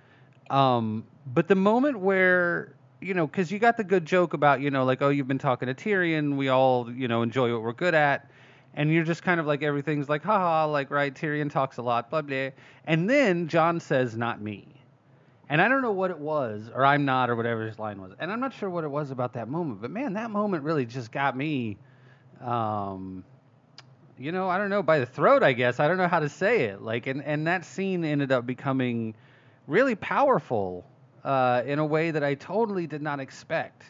Um, 0.49 1.05
but 1.33 1.47
the 1.47 1.55
moment 1.55 1.99
where 1.99 2.73
you 3.01 3.13
know, 3.13 3.27
because 3.27 3.51
you 3.51 3.59
got 3.59 3.77
the 3.77 3.83
good 3.83 4.05
joke 4.05 4.33
about 4.33 4.61
you 4.61 4.71
know, 4.71 4.83
like 4.85 5.01
oh, 5.01 5.09
you've 5.09 5.27
been 5.27 5.37
talking 5.37 5.67
to 5.67 5.73
Tyrion, 5.75 6.37
we 6.37 6.49
all 6.49 6.91
you 6.91 7.07
know 7.07 7.21
enjoy 7.21 7.51
what 7.53 7.61
we're 7.61 7.73
good 7.73 7.93
at, 7.95 8.29
and 8.73 8.91
you're 8.91 9.03
just 9.03 9.23
kind 9.23 9.39
of 9.39 9.45
like 9.45 9.61
everything's 9.63 10.09
like 10.09 10.23
haha, 10.23 10.65
like 10.67 10.89
right, 10.89 11.13
Tyrion 11.13 11.51
talks 11.51 11.77
a 11.77 11.81
lot, 11.83 12.09
blah 12.09 12.21
blah, 12.21 12.49
and 12.85 13.09
then 13.09 13.47
Jon 13.47 13.79
says, 13.79 14.17
not 14.17 14.41
me. 14.41 14.67
And 15.49 15.61
I 15.61 15.67
don't 15.67 15.81
know 15.81 15.91
what 15.91 16.09
it 16.09 16.17
was, 16.17 16.69
or 16.73 16.85
I'm 16.85 17.05
not, 17.05 17.29
or 17.29 17.35
whatever 17.35 17.65
his 17.65 17.77
line 17.77 18.01
was. 18.01 18.13
And 18.19 18.31
I'm 18.31 18.39
not 18.39 18.53
sure 18.53 18.69
what 18.69 18.83
it 18.83 18.89
was 18.89 19.11
about 19.11 19.33
that 19.33 19.47
moment, 19.47 19.81
but 19.81 19.91
man, 19.91 20.13
that 20.13 20.31
moment 20.31 20.63
really 20.63 20.85
just 20.85 21.11
got 21.11 21.35
me, 21.35 21.77
um, 22.41 23.23
you 24.17 24.31
know, 24.31 24.49
I 24.49 24.57
don't 24.57 24.69
know, 24.69 24.81
by 24.81 24.99
the 24.99 25.05
throat, 25.05 25.43
I 25.43 25.53
guess. 25.53 25.79
I 25.79 25.87
don't 25.87 25.97
know 25.97 26.07
how 26.07 26.19
to 26.19 26.29
say 26.29 26.63
it. 26.63 26.81
Like, 26.81 27.07
and, 27.07 27.21
and 27.23 27.47
that 27.47 27.65
scene 27.65 28.05
ended 28.05 28.31
up 28.31 28.45
becoming 28.45 29.15
really 29.67 29.95
powerful 29.95 30.85
uh, 31.23 31.63
in 31.65 31.79
a 31.79 31.85
way 31.85 32.11
that 32.11 32.23
I 32.23 32.35
totally 32.35 32.87
did 32.87 33.01
not 33.01 33.19
expect. 33.19 33.83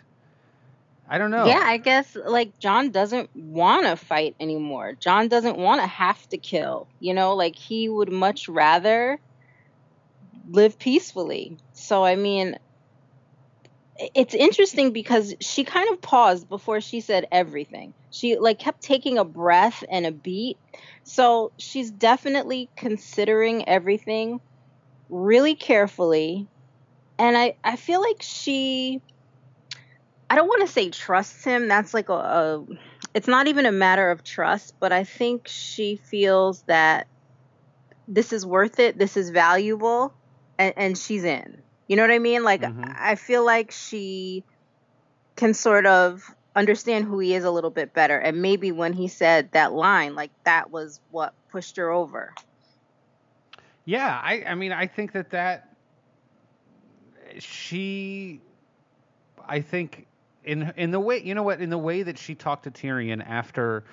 I 1.10 1.18
don't 1.18 1.32
know. 1.32 1.46
Yeah, 1.46 1.62
I 1.62 1.78
guess 1.78 2.16
like 2.26 2.58
Jon 2.60 2.90
doesn't 2.90 3.36
want 3.36 3.86
to 3.86 3.96
fight 3.96 4.36
anymore. 4.40 4.94
Jon 5.00 5.28
doesn't 5.28 5.58
want 5.58 5.82
to 5.82 5.88
have 5.88 6.28
to 6.30 6.38
kill. 6.38 6.88
You 7.00 7.14
know, 7.14 7.36
like 7.36 7.56
he 7.56 7.90
would 7.90 8.12
much 8.12 8.48
rather 8.48 9.20
live 10.50 10.78
peacefully. 10.80 11.58
So 11.74 12.04
I 12.04 12.16
mean, 12.16 12.58
it's 14.16 14.34
interesting 14.34 14.92
because 14.92 15.36
she 15.40 15.64
kind 15.64 15.92
of 15.92 16.02
paused 16.02 16.50
before 16.50 16.82
she 16.82 17.00
said 17.00 17.28
everything. 17.32 17.94
She 18.12 18.38
like 18.38 18.60
kept 18.60 18.82
taking 18.82 19.18
a 19.18 19.24
breath 19.24 19.84
and 19.90 20.06
a 20.06 20.12
beat. 20.12 20.58
So 21.04 21.52
she's 21.58 21.92
definitely 21.92 22.70
considering 22.76 23.68
everything 23.68 24.40
really 25.10 25.56
carefully. 25.56 26.48
And 27.20 27.38
I 27.38 27.56
I 27.64 27.76
feel 27.76 28.02
like 28.02 28.22
she 28.22 29.02
I 30.30 30.36
don't 30.36 30.48
want 30.48 30.62
to 30.62 30.74
say 30.74 30.90
trusts 30.90 31.44
him. 31.44 31.68
That's 31.68 31.94
like 31.94 32.10
a, 32.10 32.14
a 32.14 32.66
it's 33.14 33.28
not 33.28 33.48
even 33.48 33.66
a 33.68 33.72
matter 33.72 34.10
of 34.10 34.24
trust, 34.24 34.74
but 34.80 34.92
I 34.92 35.04
think 35.04 35.48
she 35.48 35.98
feels 35.98 36.64
that 36.64 37.08
this 38.08 38.34
is 38.34 38.46
worth 38.46 38.80
it, 38.80 38.98
this 38.98 39.16
is 39.16 39.30
valuable, 39.30 40.14
and, 40.58 40.74
and 40.78 40.98
she's 40.98 41.24
in. 41.24 41.62
You 41.88 41.96
know 41.96 42.04
what 42.04 42.12
I 42.12 42.20
mean? 42.20 42.44
Like 42.44 42.62
Mhm. 42.62 42.96
I 42.98 43.16
feel 43.16 43.46
like 43.46 43.72
she 43.72 44.44
can 45.36 45.54
sort 45.54 45.86
of 45.86 46.24
understand 46.56 47.06
who 47.06 47.20
he 47.20 47.34
is 47.34 47.44
a 47.44 47.52
little 47.52 47.72
bit 47.72 47.94
better, 47.94 48.18
and 48.18 48.42
maybe 48.42 48.72
when 48.72 48.94
he 48.94 49.08
said 49.08 49.52
that 49.52 49.74
line, 49.74 50.16
like 50.16 50.32
that 50.46 50.72
was 50.72 51.00
what 51.12 51.34
pushed 51.50 51.78
her 51.78 51.90
over. 51.90 52.34
Yeah, 53.86 54.20
I, 54.24 54.44
I 54.48 54.56
mean, 54.56 54.72
I 54.72 54.88
think 54.88 55.12
that 55.12 55.32
that 55.32 55.76
she, 57.40 58.40
I 59.46 59.62
think 59.62 60.08
in 60.44 60.74
in 60.78 60.92
the 60.92 61.00
way 61.00 61.22
you 61.24 61.36
know 61.36 61.44
what 61.44 61.62
in 61.62 61.70
the 61.70 61.78
way 61.78 62.04
that 62.04 62.18
she 62.18 62.36
talked 62.36 62.64
to 62.64 62.72
Tyrion 62.72 63.26
after 63.26 63.84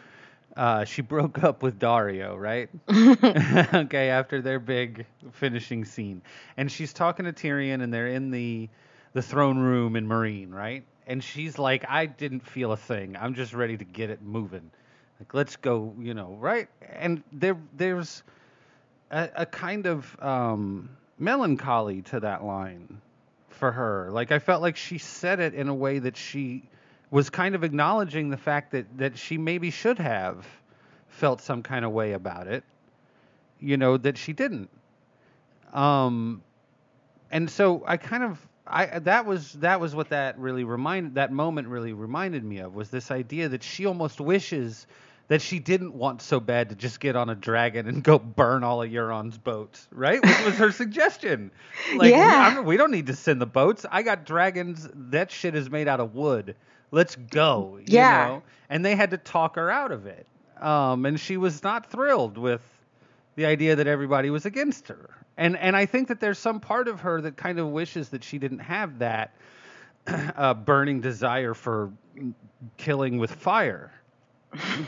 uh, 0.57 0.85
she 0.85 1.03
broke 1.15 1.43
up 1.43 1.63
with 1.63 1.79
Daario, 1.79 2.39
right? 2.39 2.69
okay, 3.75 4.11
after 4.11 4.43
their 4.43 4.59
big 4.59 5.07
finishing 5.33 5.85
scene, 5.85 6.23
and 6.57 6.71
she's 6.71 6.93
talking 6.93 7.27
to 7.27 7.33
Tyrion, 7.33 7.83
and 7.83 7.93
they're 7.93 8.09
in 8.09 8.31
the 8.31 8.69
the 9.13 9.23
throne 9.23 9.59
room 9.59 9.97
in 9.97 10.07
Meereen, 10.07 10.53
right? 10.53 10.85
And 11.07 11.23
she's 11.23 11.59
like, 11.59 11.85
"I 11.89 12.07
didn't 12.07 12.47
feel 12.47 12.73
a 12.73 12.77
thing. 12.77 13.17
I'm 13.19 13.35
just 13.35 13.53
ready 13.53 13.77
to 13.77 13.85
get 13.85 14.11
it 14.11 14.23
moving. 14.23 14.71
Like, 15.19 15.35
let's 15.35 15.57
go, 15.57 15.95
you 15.99 16.15
know, 16.15 16.37
right?" 16.39 16.69
And 16.93 17.23
there 17.33 17.57
there's 17.77 18.23
a, 19.11 19.29
a 19.37 19.47
kind 19.47 19.87
of 19.87 20.17
um, 20.23 20.91
melancholy 21.19 22.03
to 22.03 22.21
that 22.21 22.45
line 22.45 23.01
for 23.51 23.73
her. 23.73 24.11
Like 24.11 24.33
I 24.33 24.39
felt 24.39 24.63
like 24.63 24.77
she 24.77 24.99
said 24.99 25.41
it 25.41 25.55
in 25.55 25.69
a 25.69 25.75
way 25.75 25.99
that 25.99 26.17
she 26.17 26.63
was 27.11 27.31
kind 27.31 27.55
of 27.55 27.65
acknowledging 27.65 28.31
the 28.31 28.37
fact 28.37 28.73
that 28.73 28.99
that 28.99 29.19
she 29.19 29.39
maybe 29.39 29.71
should 29.71 29.99
have 29.99 30.47
felt 31.09 31.41
some 31.41 31.63
kind 31.63 31.85
of 31.85 31.93
way 31.93 32.13
about 32.13 32.47
it. 32.47 32.65
You 33.59 33.77
know 33.77 33.97
that 33.97 34.17
she 34.17 34.33
didn't. 34.33 34.71
Um, 35.73 36.43
and 37.31 37.49
so 37.51 37.83
I 37.87 37.97
kind 37.97 38.23
of 38.25 38.47
I 38.67 38.99
that 39.01 39.27
was 39.27 39.53
that 39.55 39.81
was 39.81 39.95
what 39.95 40.11
that 40.11 40.39
really 40.39 40.65
reminded 40.65 41.15
that 41.17 41.33
moment 41.33 41.69
really 41.69 41.93
reminded 41.93 42.45
me 42.45 42.59
of 42.59 42.75
was 42.75 42.91
this 42.91 43.11
idea 43.11 43.49
that 43.51 43.63
she 43.63 43.87
almost 43.87 44.21
wishes 44.21 44.87
that 45.29 45.41
she 45.41 45.61
didn't 45.61 45.95
want 45.95 46.21
so 46.23 46.41
bad 46.41 46.71
to 46.71 46.75
just 46.75 46.99
get 46.99 47.15
on 47.15 47.31
a 47.31 47.37
dragon 47.37 47.87
and 47.87 48.03
go 48.05 48.19
burn 48.19 48.65
all 48.65 48.83
of 48.83 48.91
Euron's 48.91 49.39
boats, 49.39 49.87
right? 49.93 50.21
Which 50.21 50.45
was 50.45 50.55
her 50.57 50.73
suggestion. 50.73 51.53
Like, 51.95 52.11
Yeah. 52.11 52.59
we, 52.61 52.67
we 52.67 52.77
don't 52.77 52.91
need 52.91 53.07
to 53.07 53.15
send 53.15 53.41
the 53.41 53.47
boats. 53.47 53.87
I 53.89 54.03
got 54.03 54.25
dragons. 54.27 54.89
That 54.93 55.31
shit 55.31 55.55
is 55.55 55.71
made 55.71 55.87
out 55.87 56.01
of 56.01 56.17
wood. 56.17 56.57
Let's 56.91 57.17
go. 57.17 57.79
You 57.79 57.85
Yeah. 57.95 58.27
know? 58.27 58.43
And 58.69 58.85
they 58.85 58.95
had 58.97 59.11
to 59.11 59.19
talk 59.19 59.57
her 59.57 59.71
out 59.71 59.93
of 59.93 60.07
it. 60.07 60.27
Um, 60.61 61.07
and 61.07 61.19
she 61.19 61.37
was 61.37 61.63
not 61.63 61.91
thrilled 61.91 62.37
with 62.37 62.63
the 63.37 63.47
idea 63.47 63.77
that 63.77 63.87
everybody 63.87 64.31
was 64.31 64.45
against 64.47 64.89
her. 64.89 65.11
And 65.37 65.57
and 65.57 65.77
I 65.77 65.87
think 65.87 66.09
that 66.09 66.21
there's 66.21 66.39
some 66.39 66.61
part 66.61 66.89
of 66.89 67.01
her 67.01 67.21
that 67.23 67.37
kind 67.37 67.59
of 67.59 67.69
wishes 67.69 68.11
that 68.11 68.23
she 68.23 68.39
didn't 68.39 68.59
have 68.59 68.99
that 68.99 69.35
uh, 70.07 70.55
burning 70.55 71.01
desire 71.01 71.55
for 71.55 71.93
killing 72.77 73.19
with 73.19 73.31
fire. 73.33 73.93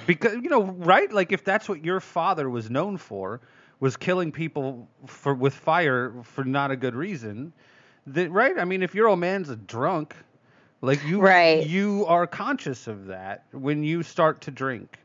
Because 0.07 0.35
you 0.35 0.51
know, 0.51 0.63
right? 0.65 1.11
Like 1.13 1.33
if 1.33 1.45
that's 1.45 1.69
what 1.69 1.85
your 1.85 2.01
father 2.01 2.51
was 2.51 2.71
known 2.71 2.97
for, 2.99 3.41
was 3.81 3.97
killing 3.97 4.33
people 4.33 4.89
for 5.07 5.35
with 5.35 5.55
fire 5.55 6.13
for 6.23 6.45
not 6.45 6.71
a 6.71 6.77
good 6.77 6.95
reason, 6.95 7.53
that 8.09 8.31
right? 8.31 8.59
I 8.59 8.65
mean, 8.65 8.83
if 8.83 8.95
your 8.95 9.09
old 9.09 9.21
man's 9.21 9.49
a 9.49 9.57
drunk, 9.57 10.15
like 10.83 11.03
you 11.07 11.21
Right. 11.21 11.67
you 11.67 12.05
are 12.07 12.27
conscious 12.27 12.87
of 12.87 13.07
that 13.07 13.45
when 13.53 13.83
you 13.83 14.03
start 14.03 14.43
to 14.43 14.51
drink. 14.51 14.99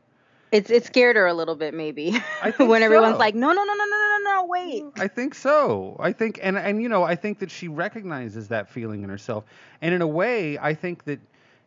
It's 0.50 0.70
it 0.70 0.84
scared 0.84 1.16
her 1.16 1.26
a 1.26 1.34
little 1.34 1.56
bit, 1.56 1.74
maybe, 1.74 2.16
I 2.42 2.50
think 2.52 2.70
when 2.70 2.82
everyone's 2.82 3.18
like, 3.18 3.34
no, 3.34 3.52
no, 3.52 3.64
no, 3.64 3.74
no, 3.74 3.84
no, 3.84 4.18
no, 4.18 4.18
no, 4.24 4.44
wait. 4.46 4.84
I 4.96 5.06
think 5.06 5.34
so. 5.34 5.96
I 6.00 6.12
think 6.12 6.38
and 6.42 6.56
and 6.58 6.82
you 6.82 6.88
know, 6.88 7.02
I 7.02 7.16
think 7.16 7.38
that 7.40 7.50
she 7.50 7.68
recognizes 7.68 8.48
that 8.48 8.68
feeling 8.68 9.02
in 9.02 9.10
herself. 9.10 9.44
And 9.82 9.94
in 9.94 10.02
a 10.02 10.06
way, 10.06 10.58
I 10.58 10.74
think 10.74 11.04
that 11.04 11.20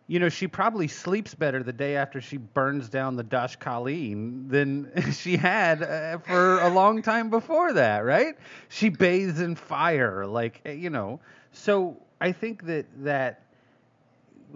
you 0.08 0.20
know, 0.20 0.28
she 0.30 0.46
probably 0.48 0.90
sleeps 0.90 1.34
better 1.36 1.64
the 1.64 1.72
day 1.72 1.96
after 1.96 2.20
she 2.20 2.36
burns 2.36 2.90
down 2.90 3.16
the 3.16 3.24
Dosh 3.24 3.58
Khaleen 3.60 4.50
than 4.50 4.92
she 5.14 5.38
had 5.38 5.84
uh, 5.84 6.18
for 6.18 6.60
a 6.60 6.68
long 6.70 7.02
time 7.02 7.30
before 7.30 7.72
that, 7.74 8.00
right? 8.00 8.36
She 8.68 8.90
bathes 8.90 9.40
in 9.40 9.56
fire, 9.56 10.26
like 10.26 10.60
eh, 10.66 10.74
you 10.74 10.90
know. 10.90 11.20
So 11.54 11.98
I 12.20 12.32
think 12.32 12.66
that 12.66 12.88
that 13.04 13.44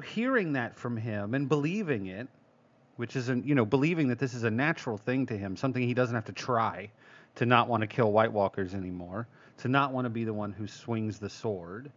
hearing 0.04 0.54
that 0.54 0.76
from 0.76 0.98
him 0.98 1.34
and 1.34 1.48
believing 1.48 2.08
it, 2.08 2.28
which 2.98 3.16
isn't 3.16 3.46
you 3.46 3.56
know 3.56 3.66
believing 3.66 4.10
that 4.10 4.20
this 4.20 4.34
is 4.34 4.44
a 4.44 4.52
natural 4.52 4.98
thing 4.98 5.26
to 5.28 5.38
him, 5.38 5.56
something 5.56 5.82
he 5.82 5.94
doesn't 5.94 6.16
have 6.16 6.26
to 6.26 6.34
try 6.34 6.90
to 7.36 7.46
not 7.46 7.68
want 7.68 7.82
to 7.82 7.88
kill 7.88 8.12
White 8.12 8.32
Walkers 8.32 8.74
anymore, 8.74 9.28
to 9.58 9.68
not 9.68 9.92
want 9.92 10.06
to 10.06 10.10
be 10.10 10.24
the 10.24 10.34
one 10.34 10.54
who 10.54 10.68
swings 10.68 11.20
the 11.20 11.30
sword. 11.30 11.92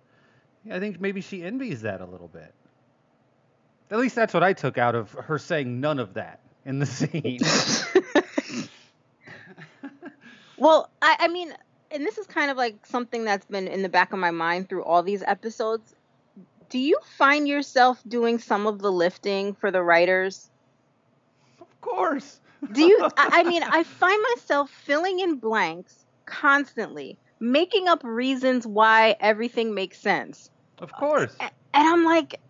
I 0.70 0.80
think 0.80 1.00
maybe 1.00 1.20
she 1.20 1.42
envies 1.42 1.82
that 1.82 2.00
a 2.00 2.04
little 2.04 2.28
bit. 2.28 2.52
At 3.90 3.98
least 3.98 4.16
that's 4.16 4.34
what 4.34 4.42
I 4.42 4.52
took 4.52 4.76
out 4.76 4.94
of 4.94 5.12
her 5.12 5.38
saying 5.38 5.80
none 5.80 5.98
of 5.98 6.14
that 6.14 6.40
in 6.66 6.78
the 6.78 6.86
scene. 6.86 7.40
Well, 10.58 10.90
I, 11.00 11.16
I 11.20 11.28
mean, 11.28 11.54
and 11.90 12.04
this 12.04 12.18
is 12.18 12.26
kind 12.26 12.50
of 12.50 12.56
like 12.56 12.84
something 12.84 13.24
that's 13.24 13.46
been 13.46 13.68
in 13.68 13.82
the 13.82 13.88
back 13.88 14.12
of 14.12 14.18
my 14.18 14.32
mind 14.32 14.68
through 14.68 14.84
all 14.84 15.02
these 15.02 15.22
episodes. 15.22 15.94
Do 16.68 16.78
you 16.78 16.98
find 17.16 17.48
yourself 17.48 18.02
doing 18.06 18.38
some 18.38 18.66
of 18.66 18.80
the 18.80 18.92
lifting 18.92 19.54
for 19.54 19.70
the 19.70 19.82
writers? 19.82 20.50
of 21.60 21.80
course. 21.80 22.40
Do 22.72 22.82
you? 22.82 23.08
I, 23.16 23.40
I 23.40 23.42
mean, 23.44 23.62
I 23.68 23.82
find 23.84 24.22
myself 24.34 24.70
filling 24.70 25.20
in 25.20 25.36
blanks 25.36 26.04
constantly 26.26 27.18
making 27.40 27.88
up 27.88 28.02
reasons 28.04 28.66
why 28.66 29.16
everything 29.20 29.74
makes 29.74 29.98
sense. 29.98 30.50
Of 30.78 30.92
course. 30.92 31.34
And 31.40 31.50
I'm 31.74 32.04
like, 32.04 32.40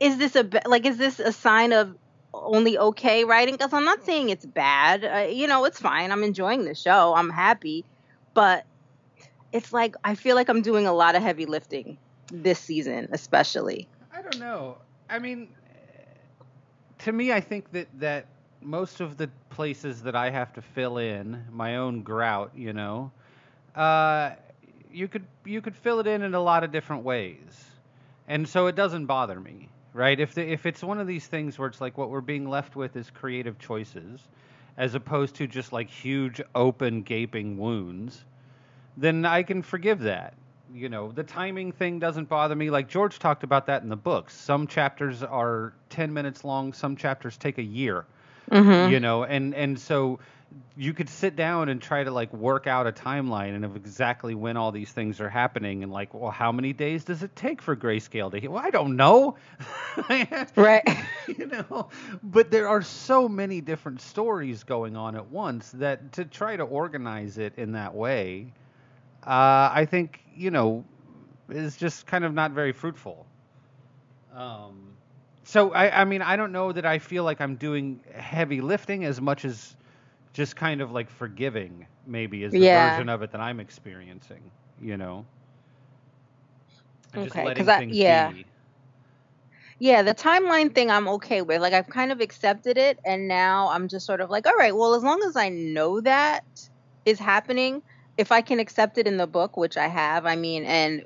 is 0.00 0.18
this 0.18 0.36
a 0.36 0.48
like 0.66 0.86
is 0.86 0.96
this 0.96 1.18
a 1.18 1.32
sign 1.32 1.72
of 1.72 1.96
only 2.32 2.78
okay 2.78 3.24
writing? 3.24 3.54
Because 3.54 3.72
I'm 3.72 3.84
not 3.84 4.04
saying 4.04 4.30
it's 4.30 4.46
bad. 4.46 5.04
Uh, 5.04 5.30
you 5.30 5.46
know, 5.46 5.64
it's 5.64 5.80
fine. 5.80 6.12
I'm 6.12 6.22
enjoying 6.22 6.64
the 6.64 6.74
show. 6.74 7.14
I'm 7.14 7.30
happy, 7.30 7.84
but 8.34 8.64
it's 9.52 9.72
like 9.72 9.96
I 10.04 10.14
feel 10.14 10.36
like 10.36 10.48
I'm 10.48 10.62
doing 10.62 10.86
a 10.86 10.92
lot 10.92 11.16
of 11.16 11.22
heavy 11.22 11.46
lifting 11.46 11.98
this 12.30 12.58
season, 12.58 13.08
especially. 13.12 13.88
I 14.12 14.22
don't 14.22 14.38
know. 14.38 14.78
I 15.08 15.18
mean, 15.18 15.48
to 17.00 17.12
me, 17.12 17.32
I 17.32 17.40
think 17.40 17.70
that 17.72 17.88
that 17.98 18.26
most 18.62 19.00
of 19.00 19.16
the 19.16 19.30
places 19.48 20.02
that 20.02 20.14
I 20.14 20.30
have 20.30 20.52
to 20.54 20.62
fill 20.62 20.98
in 20.98 21.44
my 21.50 21.76
own 21.76 22.02
grout, 22.02 22.52
you 22.54 22.72
know, 22.72 23.10
uh, 23.74 24.32
you 24.92 25.08
could 25.08 25.24
you 25.44 25.60
could 25.60 25.76
fill 25.76 26.00
it 26.00 26.06
in 26.06 26.22
in 26.22 26.34
a 26.34 26.40
lot 26.40 26.64
of 26.64 26.72
different 26.72 27.04
ways, 27.04 27.64
and 28.28 28.48
so 28.48 28.66
it 28.66 28.76
doesn't 28.76 29.06
bother 29.06 29.40
me, 29.40 29.68
right? 29.94 30.18
If 30.18 30.34
the, 30.34 30.42
if 30.42 30.66
it's 30.66 30.82
one 30.82 31.00
of 31.00 31.06
these 31.06 31.26
things 31.26 31.58
where 31.58 31.68
it's 31.68 31.80
like 31.80 31.96
what 31.96 32.10
we're 32.10 32.20
being 32.20 32.48
left 32.48 32.76
with 32.76 32.96
is 32.96 33.10
creative 33.10 33.58
choices, 33.58 34.20
as 34.76 34.94
opposed 34.94 35.34
to 35.36 35.46
just 35.46 35.72
like 35.72 35.88
huge 35.88 36.40
open 36.54 37.02
gaping 37.02 37.58
wounds, 37.58 38.24
then 38.96 39.24
I 39.24 39.42
can 39.42 39.62
forgive 39.62 40.00
that. 40.00 40.34
You 40.72 40.88
know, 40.88 41.12
the 41.12 41.24
timing 41.24 41.72
thing 41.72 41.98
doesn't 41.98 42.28
bother 42.28 42.54
me. 42.54 42.70
Like 42.70 42.88
George 42.88 43.18
talked 43.18 43.42
about 43.42 43.66
that 43.66 43.82
in 43.82 43.88
the 43.88 43.96
books. 43.96 44.34
Some 44.34 44.66
chapters 44.66 45.22
are 45.22 45.72
10 45.90 46.12
minutes 46.12 46.44
long, 46.44 46.72
some 46.72 46.96
chapters 46.96 47.36
take 47.36 47.58
a 47.58 47.62
year. 47.62 48.06
Mm-hmm. 48.50 48.92
You 48.92 49.00
know, 49.00 49.24
and 49.24 49.54
and 49.54 49.78
so 49.78 50.18
you 50.76 50.94
could 50.94 51.08
sit 51.08 51.36
down 51.36 51.68
and 51.68 51.80
try 51.80 52.02
to 52.02 52.10
like 52.10 52.32
work 52.32 52.66
out 52.66 52.86
a 52.86 52.92
timeline 52.92 53.54
and 53.54 53.64
of 53.64 53.76
exactly 53.76 54.34
when 54.34 54.56
all 54.56 54.72
these 54.72 54.90
things 54.90 55.20
are 55.20 55.28
happening 55.28 55.82
and 55.82 55.92
like 55.92 56.12
well 56.14 56.30
how 56.30 56.50
many 56.50 56.72
days 56.72 57.04
does 57.04 57.22
it 57.22 57.34
take 57.36 57.60
for 57.60 57.76
grayscale 57.76 58.30
to 58.30 58.40
hit 58.40 58.50
well 58.50 58.62
i 58.64 58.70
don't 58.70 58.96
know 58.96 59.36
right 60.56 60.88
you 61.28 61.46
know 61.46 61.88
but 62.22 62.50
there 62.50 62.68
are 62.68 62.82
so 62.82 63.28
many 63.28 63.60
different 63.60 64.00
stories 64.00 64.64
going 64.64 64.96
on 64.96 65.14
at 65.14 65.26
once 65.26 65.70
that 65.72 66.12
to 66.12 66.24
try 66.24 66.56
to 66.56 66.64
organize 66.64 67.38
it 67.38 67.52
in 67.56 67.72
that 67.72 67.94
way 67.94 68.52
uh, 69.26 69.70
i 69.72 69.86
think 69.88 70.20
you 70.34 70.50
know 70.50 70.84
is 71.50 71.76
just 71.76 72.06
kind 72.06 72.24
of 72.24 72.32
not 72.34 72.52
very 72.52 72.72
fruitful 72.72 73.26
um, 74.34 74.74
so 75.44 75.72
I, 75.72 76.02
I 76.02 76.04
mean 76.04 76.22
i 76.22 76.36
don't 76.36 76.52
know 76.52 76.72
that 76.72 76.86
i 76.86 76.98
feel 76.98 77.24
like 77.24 77.40
i'm 77.40 77.56
doing 77.56 78.00
heavy 78.14 78.60
lifting 78.60 79.04
as 79.04 79.20
much 79.20 79.44
as 79.44 79.74
just 80.32 80.56
kind 80.56 80.80
of 80.80 80.92
like 80.92 81.10
forgiving 81.10 81.86
maybe 82.06 82.44
is 82.44 82.52
the 82.52 82.58
Yeah. 82.60 82.90
version 82.90 83.08
of 83.08 83.22
it 83.22 83.32
that 83.32 83.40
I'm 83.40 83.60
experiencing, 83.60 84.50
you 84.80 84.96
know. 84.96 85.24
And 87.14 87.26
Okay, 87.26 87.44
letting 87.44 87.64
'cause 87.64 87.68
I- 87.68 87.86
yeah. 87.90 88.32
be. 88.32 88.46
Yeah, 89.78 90.02
the 90.02 90.14
timeline 90.14 90.74
thing 90.74 90.90
I'm 90.90 91.08
okay 91.08 91.42
with. 91.42 91.60
Like 91.60 91.72
I've 91.72 91.88
kind 91.88 92.12
of 92.12 92.20
accepted 92.20 92.76
it 92.78 92.98
and 93.04 93.26
now 93.28 93.68
I'm 93.70 93.88
just 93.88 94.06
sort 94.06 94.20
of 94.20 94.30
like, 94.30 94.46
all 94.46 94.56
right, 94.56 94.76
well 94.76 94.94
as 94.94 95.02
long 95.02 95.22
as 95.26 95.36
I 95.36 95.48
know 95.48 96.00
that 96.02 96.44
is 97.04 97.18
happening, 97.18 97.82
if 98.16 98.32
I 98.32 98.40
can 98.42 98.60
accept 98.60 98.98
it 98.98 99.06
in 99.06 99.16
the 99.16 99.26
book, 99.26 99.56
which 99.56 99.76
I 99.76 99.88
have, 99.88 100.26
I 100.26 100.36
mean, 100.36 100.64
and 100.64 101.02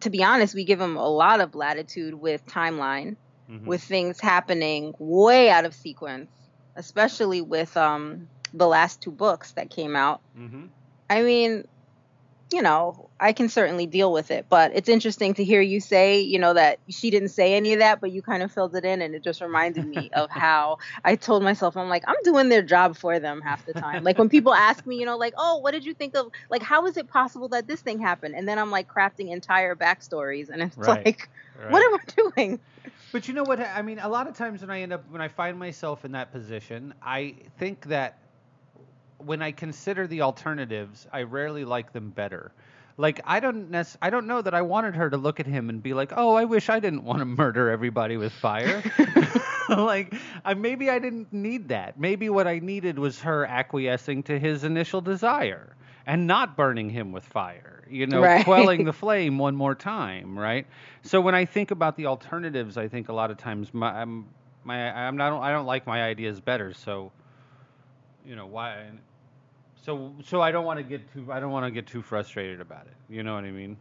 to 0.00 0.10
be 0.10 0.22
honest, 0.22 0.54
we 0.54 0.64
give 0.64 0.78
them 0.78 0.96
a 0.96 1.08
lot 1.08 1.40
of 1.40 1.54
latitude 1.54 2.14
with 2.14 2.44
timeline, 2.46 3.16
Mhm. 3.50 3.66
with 3.66 3.82
things 3.82 4.20
happening 4.20 4.92
way 4.98 5.50
out 5.50 5.64
of 5.64 5.74
sequence, 5.74 6.30
especially 6.76 7.40
with 7.40 7.76
um 7.76 8.28
the 8.52 8.66
last 8.66 9.00
two 9.00 9.10
books 9.10 9.52
that 9.52 9.70
came 9.70 9.96
out. 9.96 10.20
Mhm. 10.38 10.70
I 11.10 11.22
mean, 11.22 11.64
you 12.52 12.62
know, 12.62 13.10
I 13.18 13.32
can 13.32 13.48
certainly 13.48 13.86
deal 13.86 14.12
with 14.12 14.30
it, 14.30 14.46
but 14.48 14.70
it's 14.74 14.88
interesting 14.88 15.34
to 15.34 15.44
hear 15.44 15.60
you 15.60 15.80
say, 15.80 16.20
you 16.20 16.38
know, 16.38 16.54
that 16.54 16.78
she 16.88 17.10
didn't 17.10 17.30
say 17.30 17.54
any 17.54 17.72
of 17.72 17.80
that, 17.80 18.00
but 18.00 18.12
you 18.12 18.22
kind 18.22 18.42
of 18.42 18.52
filled 18.52 18.76
it 18.76 18.84
in, 18.84 19.02
and 19.02 19.14
it 19.14 19.24
just 19.24 19.40
reminded 19.40 19.84
me 19.84 20.10
of 20.14 20.30
how 20.30 20.78
I 21.04 21.16
told 21.16 21.42
myself, 21.42 21.76
I'm 21.76 21.88
like, 21.88 22.04
I'm 22.06 22.16
doing 22.22 22.48
their 22.48 22.62
job 22.62 22.96
for 22.96 23.18
them 23.18 23.40
half 23.42 23.64
the 23.64 23.74
time. 23.74 24.04
Like 24.04 24.18
when 24.18 24.28
people 24.28 24.54
ask 24.54 24.86
me, 24.86 24.96
you 24.96 25.06
know, 25.06 25.16
like, 25.16 25.34
oh, 25.36 25.58
what 25.58 25.72
did 25.72 25.84
you 25.84 25.94
think 25.94 26.16
of, 26.16 26.26
like, 26.48 26.62
how 26.62 26.86
is 26.86 26.96
it 26.96 27.08
possible 27.08 27.48
that 27.48 27.66
this 27.66 27.80
thing 27.80 27.98
happened? 27.98 28.34
And 28.36 28.48
then 28.48 28.58
I'm 28.58 28.70
like 28.70 28.86
crafting 28.88 29.32
entire 29.32 29.74
backstories, 29.74 30.48
and 30.48 30.62
it's 30.62 30.76
Right. 30.76 31.04
like, 31.04 31.28
Right. 31.54 31.70
what 31.70 31.82
am 31.84 31.94
I 32.00 32.32
doing? 32.36 32.60
But 33.12 33.28
you 33.28 33.34
know 33.34 33.44
what? 33.44 33.60
I 33.60 33.82
mean, 33.82 33.98
a 33.98 34.08
lot 34.08 34.26
of 34.28 34.36
times 34.36 34.60
when 34.60 34.70
I 34.70 34.82
end 34.82 34.92
up 34.92 35.08
when 35.08 35.20
I 35.20 35.28
find 35.28 35.58
myself 35.58 36.04
in 36.04 36.12
that 36.12 36.32
position, 36.32 36.94
I 37.02 37.36
think 37.58 37.86
that 37.86 38.25
when 39.18 39.42
I 39.42 39.52
consider 39.52 40.06
the 40.06 40.22
alternatives, 40.22 41.06
I 41.12 41.22
rarely 41.22 41.64
like 41.64 41.92
them 41.92 42.10
better. 42.10 42.52
Like 42.98 43.20
I 43.24 43.40
don't 43.40 43.70
nec- 43.70 43.96
I 44.00 44.08
don't 44.10 44.26
know 44.26 44.40
that 44.40 44.54
I 44.54 44.62
wanted 44.62 44.96
her 44.96 45.10
to 45.10 45.16
look 45.18 45.38
at 45.38 45.46
him 45.46 45.68
and 45.68 45.82
be 45.82 45.92
like, 45.92 46.12
"Oh, 46.16 46.34
I 46.34 46.44
wish 46.44 46.70
I 46.70 46.80
didn't 46.80 47.04
want 47.04 47.18
to 47.18 47.24
murder 47.26 47.68
everybody 47.70 48.16
with 48.16 48.32
fire." 48.32 48.82
like 49.68 50.14
I, 50.44 50.54
maybe 50.54 50.88
I 50.88 50.98
didn't 50.98 51.32
need 51.32 51.68
that. 51.68 51.98
Maybe 52.00 52.30
what 52.30 52.46
I 52.46 52.58
needed 52.60 52.98
was 52.98 53.20
her 53.20 53.44
acquiescing 53.44 54.22
to 54.24 54.38
his 54.38 54.64
initial 54.64 55.02
desire 55.02 55.76
and 56.06 56.26
not 56.26 56.56
burning 56.56 56.88
him 56.88 57.12
with 57.12 57.24
fire. 57.24 57.84
You 57.90 58.06
know, 58.06 58.22
Right. 58.22 58.44
quelling 58.44 58.84
the 58.84 58.92
flame 58.92 59.38
one 59.38 59.54
more 59.56 59.74
time, 59.74 60.38
right? 60.38 60.66
So 61.02 61.20
when 61.20 61.34
I 61.34 61.44
think 61.44 61.70
about 61.70 61.96
the 61.96 62.06
alternatives, 62.06 62.76
I 62.78 62.88
think 62.88 63.08
a 63.10 63.12
lot 63.12 63.30
of 63.30 63.36
times 63.36 63.72
my 63.74 64.00
I'm, 64.00 64.26
my 64.64 64.90
I'm 64.90 65.16
not 65.18 65.38
I 65.40 65.52
don't 65.52 65.66
like 65.66 65.86
my 65.86 66.02
ideas 66.02 66.40
better. 66.40 66.72
So 66.72 67.12
you 68.26 68.36
know 68.36 68.46
why? 68.46 68.86
So 69.82 70.14
so 70.24 70.40
I 70.40 70.50
don't 70.50 70.64
want 70.64 70.78
to 70.78 70.82
get 70.82 71.12
too 71.12 71.30
I 71.32 71.40
don't 71.40 71.52
want 71.52 71.66
to 71.66 71.70
get 71.70 71.86
too 71.86 72.02
frustrated 72.02 72.60
about 72.60 72.86
it. 72.86 72.94
You 73.08 73.22
know 73.22 73.34
what 73.34 73.44
I 73.44 73.50
mean? 73.50 73.76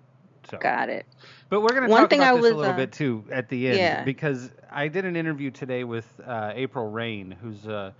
So 0.49 0.57
Got 0.59 0.89
it. 0.89 1.07
but 1.49 1.61
we're 1.61 1.69
going 1.69 1.83
to 1.83 1.89
One 1.89 2.01
talk 2.01 2.09
thing 2.11 2.19
about 2.19 2.33
I 2.33 2.35
this 2.35 2.43
was, 2.43 2.51
a 2.51 2.55
little 2.55 2.73
uh, 2.73 2.77
bit 2.77 2.91
too 2.91 3.23
at 3.31 3.49
the 3.49 3.67
end 3.67 3.77
Yeah. 3.77 4.03
because 4.03 4.51
I 4.71 4.87
did 4.89 5.05
an 5.05 5.15
interview 5.15 5.49
today 5.49 5.83
with 5.83 6.05
uh, 6.23 6.51
April 6.53 6.87
Reign, 6.89 7.35
who's 7.41 7.65
a 7.65 7.95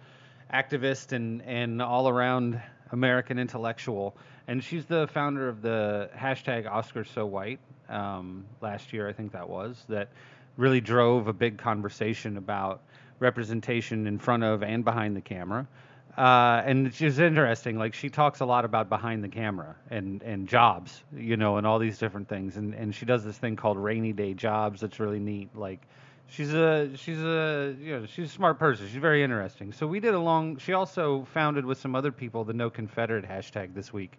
activist 0.53 1.11
and 1.11 1.41
and 1.41 1.81
all 1.81 2.07
around 2.07 2.61
American 2.91 3.39
intellectual, 3.39 4.15
and 4.47 4.63
she's 4.63 4.85
the 4.85 5.07
founder 5.07 5.49
of 5.49 5.63
the 5.63 6.09
hashtag 6.15 6.69
Oscar 6.69 7.03
So 7.03 7.25
White. 7.25 7.59
Um, 7.89 8.45
last 8.61 8.93
year, 8.93 9.07
I 9.09 9.13
think 9.13 9.31
that 9.33 9.49
was 9.49 9.83
that 9.89 10.09
really 10.57 10.81
drove 10.81 11.27
a 11.27 11.33
big 11.33 11.57
conversation 11.57 12.37
about 12.37 12.81
representation 13.19 14.07
in 14.07 14.19
front 14.19 14.43
of 14.43 14.61
and 14.63 14.83
behind 14.85 15.15
the 15.15 15.21
camera. 15.21 15.67
Uh, 16.17 16.61
and 16.65 16.93
she's 16.93 17.19
interesting. 17.19 17.77
Like 17.77 17.93
she 17.93 18.09
talks 18.09 18.39
a 18.39 18.45
lot 18.45 18.63
about 18.63 18.87
behind 18.87 19.23
the 19.23 19.27
camera 19.27 19.75
and, 19.89 20.21
and 20.23 20.47
jobs, 20.47 21.03
you 21.13 21.35
know, 21.35 21.57
and 21.57 21.67
all 21.67 21.77
these 21.77 21.97
different 21.97 22.29
things. 22.29 22.55
And, 22.55 22.73
and 22.73 22.95
she 22.95 23.05
does 23.05 23.23
this 23.25 23.37
thing 23.37 23.55
called 23.57 23.77
rainy 23.77 24.13
day 24.13 24.33
jobs. 24.33 24.79
That's 24.79 24.99
really 24.99 25.19
neat. 25.19 25.49
Like 25.55 25.81
she's 26.27 26.53
a 26.53 26.89
she's 26.95 27.19
a 27.19 27.75
you 27.79 27.99
know 27.99 28.05
she's 28.05 28.27
a 28.27 28.33
smart 28.33 28.59
person. 28.59 28.87
She's 28.87 29.01
very 29.01 29.23
interesting. 29.23 29.73
So 29.73 29.85
we 29.87 29.99
did 29.99 30.13
a 30.13 30.19
long. 30.19 30.57
She 30.57 30.73
also 30.73 31.27
founded 31.33 31.65
with 31.65 31.79
some 31.79 31.95
other 31.95 32.11
people 32.11 32.45
the 32.45 32.53
No 32.53 32.69
Confederate 32.69 33.25
hashtag 33.25 33.73
this 33.73 33.91
week. 33.91 34.13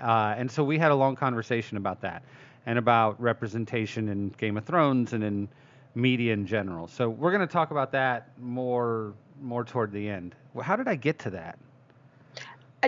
Uh, 0.00 0.34
and 0.36 0.50
so 0.50 0.64
we 0.64 0.78
had 0.78 0.90
a 0.90 0.94
long 0.94 1.16
conversation 1.16 1.76
about 1.76 2.00
that 2.02 2.22
and 2.66 2.78
about 2.78 3.20
representation 3.20 4.08
in 4.08 4.28
Game 4.30 4.56
of 4.56 4.64
Thrones 4.64 5.12
and 5.12 5.22
in 5.22 5.48
media 5.96 6.32
in 6.32 6.46
general. 6.46 6.86
So 6.86 7.08
we're 7.08 7.32
going 7.32 7.46
to 7.46 7.52
talk 7.52 7.70
about 7.70 7.92
that 7.92 8.28
more 8.38 9.14
more 9.42 9.64
toward 9.64 9.92
the 9.92 10.08
end. 10.08 10.34
Well, 10.54 10.64
how 10.64 10.76
did 10.76 10.88
I 10.88 10.94
get 10.94 11.18
to 11.20 11.30
that? 11.30 11.58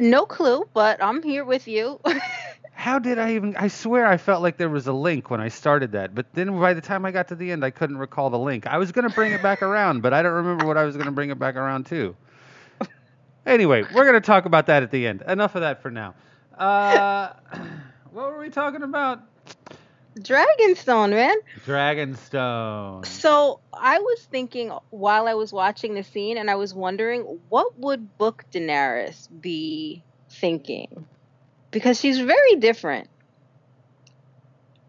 No 0.01 0.25
clue, 0.25 0.68
but 0.75 1.03
I'm 1.03 1.23
here 1.23 1.44
with 1.44 1.66
you. 1.66 2.01
How 2.73 3.01
did 3.01 3.18
I 3.18 3.35
even? 3.35 3.57
I 3.57 3.66
swear 3.66 4.07
I 4.07 4.16
felt 4.16 4.40
like 4.40 4.57
there 4.57 4.68
was 4.68 4.87
a 4.87 4.92
link 4.92 5.31
when 5.31 5.40
I 5.40 5.49
started 5.49 5.90
that, 5.92 6.14
but 6.14 6.27
then 6.35 6.61
by 6.61 6.73
the 6.75 6.81
time 6.81 7.05
I 7.05 7.11
got 7.11 7.27
to 7.29 7.35
the 7.35 7.51
end, 7.51 7.64
I 7.64 7.71
couldn't 7.71 7.99
recall 7.99 8.31
the 8.31 8.38
link. 8.38 8.68
I 8.68 8.79
was 8.79 8.92
going 8.92 9.09
to 9.09 9.12
bring 9.12 9.33
it 9.33 9.42
back 9.42 9.62
around, 9.62 10.01
but 10.01 10.14
I 10.14 10.23
don't 10.23 10.35
remember 10.35 10.64
what 10.64 10.77
I 10.77 10.85
was 10.85 10.94
going 10.94 11.07
to 11.07 11.12
bring 11.12 11.31
it 11.31 11.38
back 11.40 11.57
around 11.57 11.87
to. 11.87 12.14
Anyway, 13.49 13.83
we're 13.94 14.05
going 14.05 14.14
to 14.14 14.21
talk 14.21 14.44
about 14.44 14.66
that 14.66 14.83
at 14.83 14.90
the 14.90 15.07
end. 15.07 15.23
Enough 15.27 15.55
of 15.55 15.62
that 15.62 15.81
for 15.81 15.90
now. 15.90 16.14
Uh, 16.59 17.33
what 18.12 18.31
were 18.31 18.38
we 18.38 18.51
talking 18.51 18.83
about? 18.83 19.23
Dragonstone, 20.18 21.11
man. 21.11 21.37
Dragonstone. 21.64 23.07
So 23.07 23.61
I 23.72 23.98
was 23.98 24.22
thinking 24.31 24.70
while 24.90 25.26
I 25.28 25.35
was 25.35 25.52
watching 25.52 25.94
the 25.94 26.02
scene, 26.02 26.38
and 26.38 26.50
I 26.50 26.57
was 26.57 26.74
wondering 26.74 27.22
what 27.48 27.78
would 27.78 28.18
Book 28.18 28.44
Daenerys 28.52 29.28
be 29.40 30.02
thinking, 30.31 31.07
because 31.70 32.00
she's 32.00 32.18
very 32.18 32.57
different. 32.57 33.09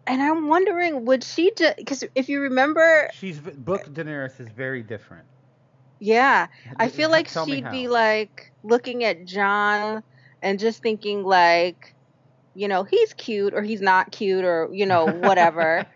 And 0.08 0.22
I'm 0.22 0.48
wondering, 0.48 1.06
would 1.06 1.24
she 1.24 1.52
just? 1.56 1.78
Because 1.78 2.04
if 2.16 2.30
you 2.30 2.42
remember, 2.42 3.10
She's 3.14 3.40
book 3.40 3.86
Daenerys 3.86 4.40
is 4.40 4.48
very 4.50 4.82
different. 4.82 5.26
yeah, 6.00 6.48
I 6.78 6.90
feel 6.90 7.12
like 7.12 7.32
Tell 7.32 7.46
she'd 7.46 7.70
be 7.70 7.88
like 7.88 8.52
looking 8.64 9.04
at 9.04 9.26
Jon 9.26 10.02
and 10.42 10.60
just 10.60 10.82
thinking 10.82 11.24
like, 11.24 11.94
you 12.60 12.68
know, 12.68 12.84
he's 12.84 13.14
cute 13.14 13.54
or 13.54 13.62
he's 13.62 13.82
not 13.82 14.12
cute 14.12 14.46
or 14.46 14.70
you 14.72 14.86
know 14.86 15.06
whatever. 15.08 15.86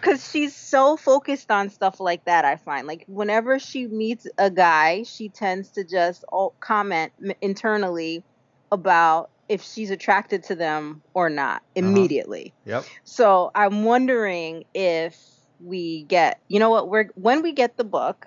because 0.00 0.28
she's 0.30 0.54
so 0.54 0.96
focused 0.96 1.50
on 1.50 1.70
stuff 1.70 2.00
like 2.00 2.22
that 2.26 2.44
i 2.44 2.54
find 2.54 2.86
like 2.86 3.02
whenever 3.08 3.58
she 3.58 3.86
meets 3.86 4.26
a 4.36 4.50
guy 4.50 5.02
she 5.04 5.30
tends 5.30 5.70
to 5.70 5.82
just 5.82 6.22
comment 6.60 7.12
internally 7.40 8.22
about 8.70 9.30
if 9.48 9.62
she's 9.62 9.90
attracted 9.90 10.42
to 10.44 10.54
them 10.54 11.02
or 11.14 11.28
not 11.30 11.56
uh-huh. 11.76 11.86
immediately. 11.86 12.52
Yep. 12.64 12.84
So 13.04 13.50
I'm 13.54 13.84
wondering 13.84 14.64
if 14.74 15.18
we 15.60 16.02
get, 16.04 16.40
you 16.48 16.58
know 16.58 16.70
what, 16.70 16.88
we're 16.88 17.10
when 17.14 17.42
we 17.42 17.52
get 17.52 17.76
the 17.76 17.84
book, 17.84 18.26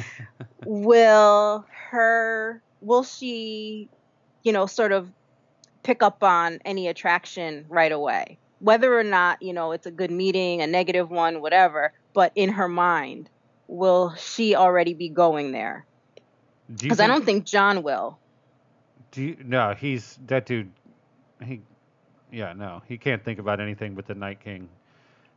will 0.66 1.64
her 1.90 2.62
will 2.80 3.02
she, 3.02 3.88
you 4.42 4.52
know, 4.52 4.66
sort 4.66 4.92
of 4.92 5.10
pick 5.82 6.02
up 6.02 6.22
on 6.22 6.60
any 6.64 6.88
attraction 6.88 7.66
right 7.68 7.92
away? 7.92 8.38
Whether 8.60 8.98
or 8.98 9.04
not, 9.04 9.42
you 9.42 9.52
know, 9.52 9.72
it's 9.72 9.86
a 9.86 9.90
good 9.90 10.10
meeting, 10.10 10.60
a 10.60 10.66
negative 10.66 11.10
one, 11.10 11.40
whatever, 11.40 11.92
but 12.12 12.32
in 12.34 12.50
her 12.50 12.68
mind, 12.68 13.30
will 13.68 14.14
she 14.16 14.54
already 14.54 14.94
be 14.94 15.08
going 15.08 15.52
there? 15.52 15.86
Do 16.74 16.84
Because 16.84 17.00
I 17.00 17.06
don't 17.06 17.24
think 17.24 17.44
Jon 17.44 17.82
will. 17.82 18.18
Do 19.12 19.22
you, 19.22 19.36
no, 19.44 19.74
he's 19.74 20.18
that 20.26 20.46
dude. 20.46 20.70
He, 21.42 21.62
yeah, 22.30 22.52
no, 22.52 22.82
he 22.86 22.98
can't 22.98 23.24
think 23.24 23.38
about 23.38 23.60
anything 23.60 23.94
but 23.94 24.06
the 24.06 24.14
Night 24.14 24.40
King. 24.40 24.68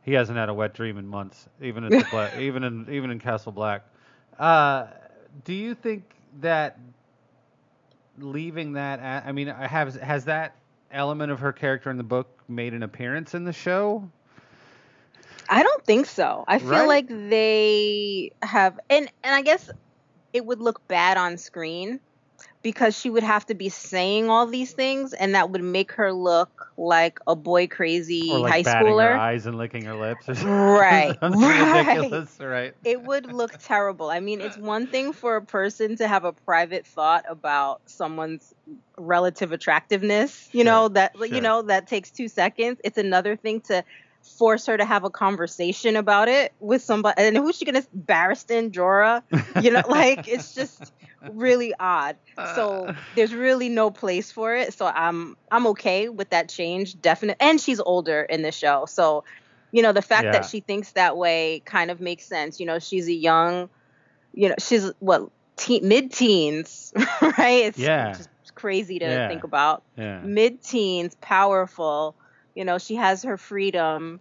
He 0.02 0.12
hasn't 0.12 0.36
had 0.36 0.48
a 0.48 0.54
wet 0.54 0.74
dream 0.74 0.98
in 0.98 1.06
months, 1.06 1.48
even 1.62 1.88
the 1.88 2.30
even 2.38 2.62
in 2.62 2.86
even 2.90 3.10
in 3.10 3.18
Castle 3.18 3.52
Black. 3.52 3.84
Uh, 4.38 4.86
do 5.44 5.54
you 5.54 5.74
think 5.74 6.04
that 6.40 6.78
leaving 8.18 8.72
that? 8.74 9.00
At, 9.00 9.26
I 9.26 9.32
mean, 9.32 9.48
has 9.48 9.94
has 9.96 10.24
that 10.26 10.56
element 10.90 11.32
of 11.32 11.40
her 11.40 11.52
character 11.52 11.90
in 11.90 11.96
the 11.96 12.04
book 12.04 12.28
made 12.48 12.74
an 12.74 12.82
appearance 12.82 13.34
in 13.34 13.44
the 13.44 13.52
show? 13.52 14.08
I 15.48 15.62
don't 15.62 15.84
think 15.84 16.06
so. 16.06 16.44
I 16.46 16.58
feel 16.58 16.86
Right? 16.86 16.86
like 16.86 17.06
they 17.08 18.32
have 18.42 18.78
and 18.90 19.08
and 19.22 19.34
I 19.34 19.42
guess 19.42 19.70
it 20.32 20.44
would 20.44 20.60
look 20.60 20.86
bad 20.88 21.16
on 21.16 21.36
screen 21.38 22.00
because 22.62 22.98
she 22.98 23.10
would 23.10 23.22
have 23.22 23.46
to 23.46 23.54
be 23.54 23.68
saying 23.68 24.28
all 24.30 24.46
these 24.46 24.72
things 24.72 25.12
and 25.12 25.34
that 25.34 25.50
would 25.50 25.62
make 25.62 25.92
her 25.92 26.12
look 26.12 26.66
like 26.76 27.18
a 27.26 27.36
boy 27.36 27.66
crazy 27.66 28.30
Or 28.30 28.38
like 28.40 28.50
high 28.50 28.62
batting 28.62 28.98
her 28.98 29.12
schooler. 29.12 29.14
eyes 29.14 29.46
and 29.46 29.56
licking 29.56 29.84
her 29.84 29.94
lips, 29.96 30.28
or 30.28 30.34
something, 30.34 30.56
Right, 30.66 31.16
right. 31.22 31.54
ridiculous, 31.56 32.38
right? 32.40 32.74
It 32.84 33.00
would 33.02 33.26
look 33.26 33.56
terrible. 33.58 34.10
I 34.10 34.20
mean, 34.20 34.40
it's 34.40 34.56
one 34.56 34.88
thing 34.88 35.12
for 35.12 35.36
a 35.36 35.44
person 35.44 35.96
to 35.96 36.08
have 36.08 36.24
a 36.24 36.32
private 36.32 36.86
thought 36.86 37.24
about 37.28 37.80
someone's 37.86 38.52
relative 38.98 39.52
attractiveness, 39.52 40.48
you 40.52 40.64
Sure, 40.64 40.64
know, 40.64 40.88
that 40.88 41.12
sure. 41.16 41.26
you 41.30 41.40
know, 41.40 41.62
that 41.62 41.86
takes 41.86 42.10
2 42.12 42.28
seconds. 42.28 42.80
It's 42.84 42.98
another 42.98 43.36
thing 43.36 43.60
to 43.62 43.84
force 44.38 44.66
her 44.66 44.76
to 44.76 44.84
have 44.84 45.04
a 45.04 45.10
conversation 45.10 45.96
about 45.96 46.28
it 46.28 46.52
with 46.60 46.82
somebody 46.82 47.22
and 47.22 47.36
who's 47.36 47.56
she 47.56 47.64
to 47.66 47.82
Barristan 47.96 48.70
Jorah? 48.70 49.22
You 49.58 49.70
know, 49.70 49.82
like 49.88 50.28
it's 50.28 50.54
just 50.54 50.92
really 51.26 51.72
odd. 51.78 52.16
So 52.42 52.88
Uh. 52.88 52.92
there's 53.14 53.34
really 53.34 53.68
no 53.68 53.90
place 53.90 54.30
for 54.32 54.54
it. 54.56 54.74
So 54.74 54.86
I'm 54.86 55.36
I'm 55.50 55.66
okay 55.68 56.08
with 56.08 56.30
that 56.30 56.48
change, 56.48 57.00
definitely. 57.00 57.46
And 57.46 57.60
she's 57.60 57.80
older 57.80 58.22
in 58.22 58.42
the 58.42 58.52
show, 58.52 58.86
so 58.86 59.24
you 59.72 59.82
know 59.82 59.92
the 59.92 60.02
fact 60.02 60.24
Yeah. 60.24 60.32
that 60.32 60.44
she 60.44 60.60
thinks 60.60 60.92
that 60.92 61.16
way 61.16 61.62
kind 61.64 61.90
of 61.90 62.00
makes 62.00 62.24
sense. 62.24 62.60
You 62.60 62.66
know, 62.66 62.78
she's 62.78 63.08
a 63.08 63.12
young, 63.12 63.68
you 64.32 64.48
know, 64.48 64.54
she's 64.58 64.90
what 64.98 65.30
teen, 65.56 65.86
mid-teens, 65.88 66.92
right? 67.22 67.64
It's 67.66 67.78
Yeah. 67.78 68.12
just 68.16 68.28
crazy 68.54 68.98
to 69.00 69.06
Yeah. 69.10 69.28
think 69.28 69.44
about. 69.44 69.82
Yeah. 69.96 70.20
Mid-teens, 70.22 71.14
powerful. 71.20 72.16
You 72.54 72.64
know, 72.64 72.78
she 72.78 72.94
has 72.96 73.22
her 73.24 73.36
freedom. 73.36 74.20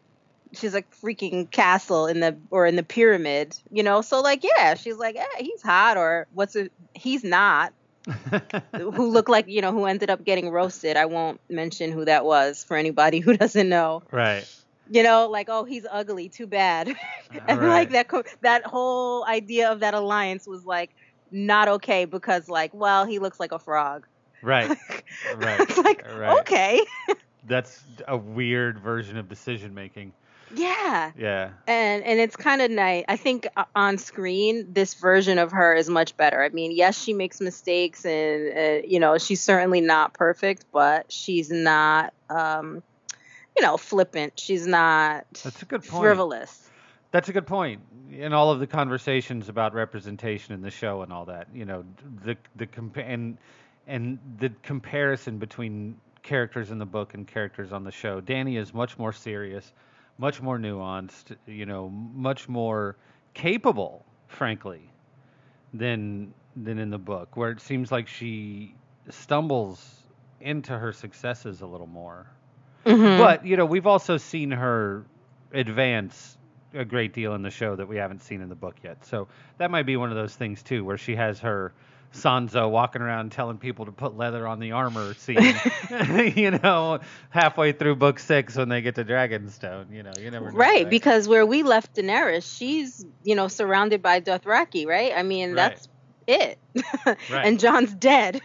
She's 0.53 0.75
a 0.75 0.83
freaking 1.03 1.49
castle 1.51 2.07
in 2.07 2.19
the 2.19 2.39
or 2.51 2.65
in 2.67 2.75
the 2.75 2.83
pyramid, 2.83 3.55
you 3.71 3.83
know. 3.83 4.01
So 4.01 4.21
like, 4.21 4.43
yeah, 4.43 4.75
she's 4.75 4.97
like, 4.97 5.15
eh, 5.15 5.25
he's 5.39 5.61
hot 5.63 5.97
or 5.97 6.27
what's 6.31 6.55
it? 6.55 6.71
He's 6.93 7.23
not 7.23 7.73
who 8.75 9.07
looked 9.09 9.29
like 9.29 9.47
you 9.47 9.61
know 9.61 9.71
who 9.71 9.85
ended 9.85 10.09
up 10.09 10.23
getting 10.23 10.49
roasted 10.49 10.97
i 10.97 11.05
won't 11.05 11.39
mention 11.49 11.91
who 11.91 12.05
that 12.05 12.25
was 12.25 12.63
for 12.67 12.75
anybody 12.75 13.19
who 13.21 13.37
doesn't 13.37 13.69
know 13.69 14.01
right. 14.11 14.45
you 14.89 15.03
know 15.03 15.29
like 15.29 15.47
oh 15.49 15.63
he's 15.63 15.85
ugly 15.89 16.29
too 16.29 16.47
bad 16.47 16.87
and 17.47 17.59
Right. 17.59 17.67
like 17.69 17.89
that 17.91 18.07
co- 18.07 18.23
that 18.41 18.65
whole 18.65 19.25
idea 19.25 19.71
of 19.71 19.79
that 19.81 19.93
alliance 19.93 20.45
was 20.47 20.65
like 20.65 20.89
not 21.31 21.67
okay 21.67 22.05
because 22.05 22.49
like 22.49 22.73
well 22.73 23.05
he 23.05 23.19
looks 23.19 23.39
like 23.39 23.51
a 23.51 23.59
frog 23.59 24.05
Right. 24.41 24.69
Right. 25.37 25.61
it's 25.61 25.77
like 25.77 26.03
Right. 26.05 26.37
okay 26.41 26.81
That's 27.45 27.83
a 28.07 28.15
weird 28.17 28.79
version 28.79 29.17
of 29.17 29.27
decision 29.29 29.73
making. 29.73 30.13
yeah 30.55 31.11
Yeah. 31.17 31.49
and 31.67 32.03
and 32.03 32.19
it's 32.19 32.35
kind 32.35 32.61
of 32.61 32.69
nice. 32.71 33.05
I 33.07 33.17
think 33.17 33.47
uh, 33.57 33.65
on 33.75 33.97
screen, 33.97 34.73
this 34.73 34.93
version 34.93 35.39
of 35.39 35.51
her 35.51 35.73
is 35.73 35.89
much 35.89 36.15
better. 36.17 36.41
I 36.43 36.49
mean, 36.49 36.71
yes, 36.71 37.01
she 37.01 37.13
makes 37.13 37.41
mistakes, 37.41 38.05
and 38.05 38.57
uh, 38.57 38.87
you 38.87 38.99
know, 38.99 39.17
she's 39.17 39.41
certainly 39.41 39.81
not 39.81 40.13
perfect, 40.13 40.65
but 40.71 41.11
she's 41.11 41.49
not, 41.49 42.13
um, 42.29 42.83
you 43.57 43.63
know, 43.63 43.77
flippant. 43.77 44.39
She's 44.39 44.65
not 44.67 45.25
That's 45.43 45.61
a 45.61 45.65
good 45.65 45.83
point. 45.83 46.01
frivolous. 46.03 46.69
That's 47.11 47.29
a 47.29 47.33
good 47.33 47.47
point. 47.47 47.81
In 48.11 48.31
all 48.33 48.51
of 48.51 48.59
the 48.59 48.67
conversations 48.67 49.49
about 49.49 49.73
representation 49.73 50.53
in 50.53 50.61
the 50.61 50.71
show 50.71 51.01
and 51.01 51.11
all 51.11 51.25
that, 51.25 51.47
you 51.53 51.65
know, 51.65 51.83
the 52.25 52.37
the 52.55 52.67
compa- 52.67 53.05
and 53.07 53.37
and 53.87 54.19
the 54.39 54.49
comparison 54.63 55.37
between 55.39 55.97
characters 56.23 56.71
in 56.71 56.79
the 56.79 56.85
book 56.85 57.13
and 57.13 57.27
characters 57.27 57.71
on 57.71 57.83
the 57.83 57.91
show. 57.91 58.21
Danny 58.21 58.57
is 58.57 58.73
much 58.73 58.97
more 58.97 59.13
serious, 59.13 59.71
much 60.17 60.41
more 60.41 60.57
nuanced, 60.57 61.35
you 61.45 61.65
know, 61.65 61.89
much 61.89 62.49
more 62.49 62.95
capable, 63.33 64.05
frankly, 64.27 64.89
than 65.73 66.33
than 66.55 66.77
in 66.77 66.89
the 66.89 66.97
book, 66.99 67.35
where 67.35 67.51
it 67.51 67.59
seems 67.59 67.91
like 67.91 68.07
she 68.07 68.73
stumbles 69.09 70.03
into 70.39 70.77
her 70.77 70.93
successes 70.93 71.61
a 71.61 71.65
little 71.65 71.87
more. 71.87 72.27
Mhm. 72.85 73.17
But 73.17 73.45
you 73.45 73.57
know, 73.57 73.65
we've 73.65 73.87
also 73.87 74.17
seen 74.17 74.51
her 74.51 75.05
advance 75.51 76.37
a 76.73 76.85
great 76.85 77.13
deal 77.13 77.35
in 77.35 77.41
the 77.43 77.51
show 77.51 77.75
that 77.75 77.87
we 77.87 77.97
haven't 77.97 78.21
seen 78.21 78.41
in 78.41 78.49
the 78.49 78.55
book 78.55 78.75
yet. 78.83 79.05
So 79.05 79.27
that 79.57 79.69
might 79.69 79.85
be 79.85 79.95
one 79.97 80.09
of 80.09 80.15
those 80.15 80.35
things 80.35 80.63
too, 80.63 80.83
where 80.83 80.97
she 80.97 81.15
has 81.15 81.39
her 81.41 81.73
Sansa 82.13 82.69
walking 82.69 83.01
around 83.01 83.31
telling 83.31 83.57
people 83.57 83.85
to 83.85 83.91
put 83.91 84.15
leather 84.15 84.47
on 84.47 84.59
the 84.59 84.71
armor 84.73 85.13
scene. 85.15 85.37
you 86.35 86.51
know, 86.51 86.99
halfway 87.29 87.71
through 87.71 87.95
book 87.95 88.19
six 88.19 88.55
when 88.55 88.69
they 88.69 88.81
get 88.81 88.95
to 88.95 89.03
Dragonstone. 89.05 89.91
You 89.91 90.03
know, 90.03 90.13
you 90.19 90.29
never 90.31 90.51
know, 90.51 90.57
Right, 90.57 90.89
because 90.89 91.27
where 91.27 91.45
we 91.45 91.63
left 91.63 91.95
Daenerys, 91.95 92.55
she's 92.57 93.03
you 93.23 93.35
know 93.35 93.47
surrounded 93.47 94.01
by 94.01 94.21
Dothraki, 94.21 94.85
right? 94.87 95.11
I 95.15 95.23
mean, 95.23 95.49
Right. 95.53 95.55
that's 95.55 95.87
it. 96.27 96.59
Right. 97.05 97.45
and 97.45 97.59
Jon's 97.59 97.93
dead. 97.93 98.41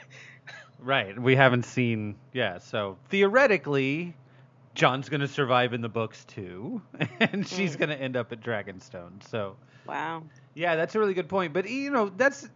right. 0.78 1.18
We 1.18 1.37
haven't 1.37 1.64
seen. 1.64 2.16
Yeah. 2.33 2.59
So 2.59 2.98
theoretically. 3.11 4.14
Jon's 4.74 5.09
going 5.09 5.22
to 5.22 5.28
survive 5.28 5.72
in 5.72 5.81
the 5.81 5.88
books 5.88 6.24
too, 6.26 6.81
and 7.18 7.44
she's 7.48 7.74
Mm. 7.74 7.78
going 7.81 7.88
to 7.88 8.00
end 8.00 8.16
up 8.16 8.31
at 8.31 8.40
Dragonstone. 8.40 9.28
So, 9.28 9.57
Wow. 9.88 10.22
Yeah, 10.54 10.76
that's 10.76 10.94
a 10.94 11.00
really 11.00 11.14
good 11.14 11.28
point. 11.28 11.52
But 11.52 11.68
you 11.68 11.90
know, 11.90 12.11
that's 12.16 12.48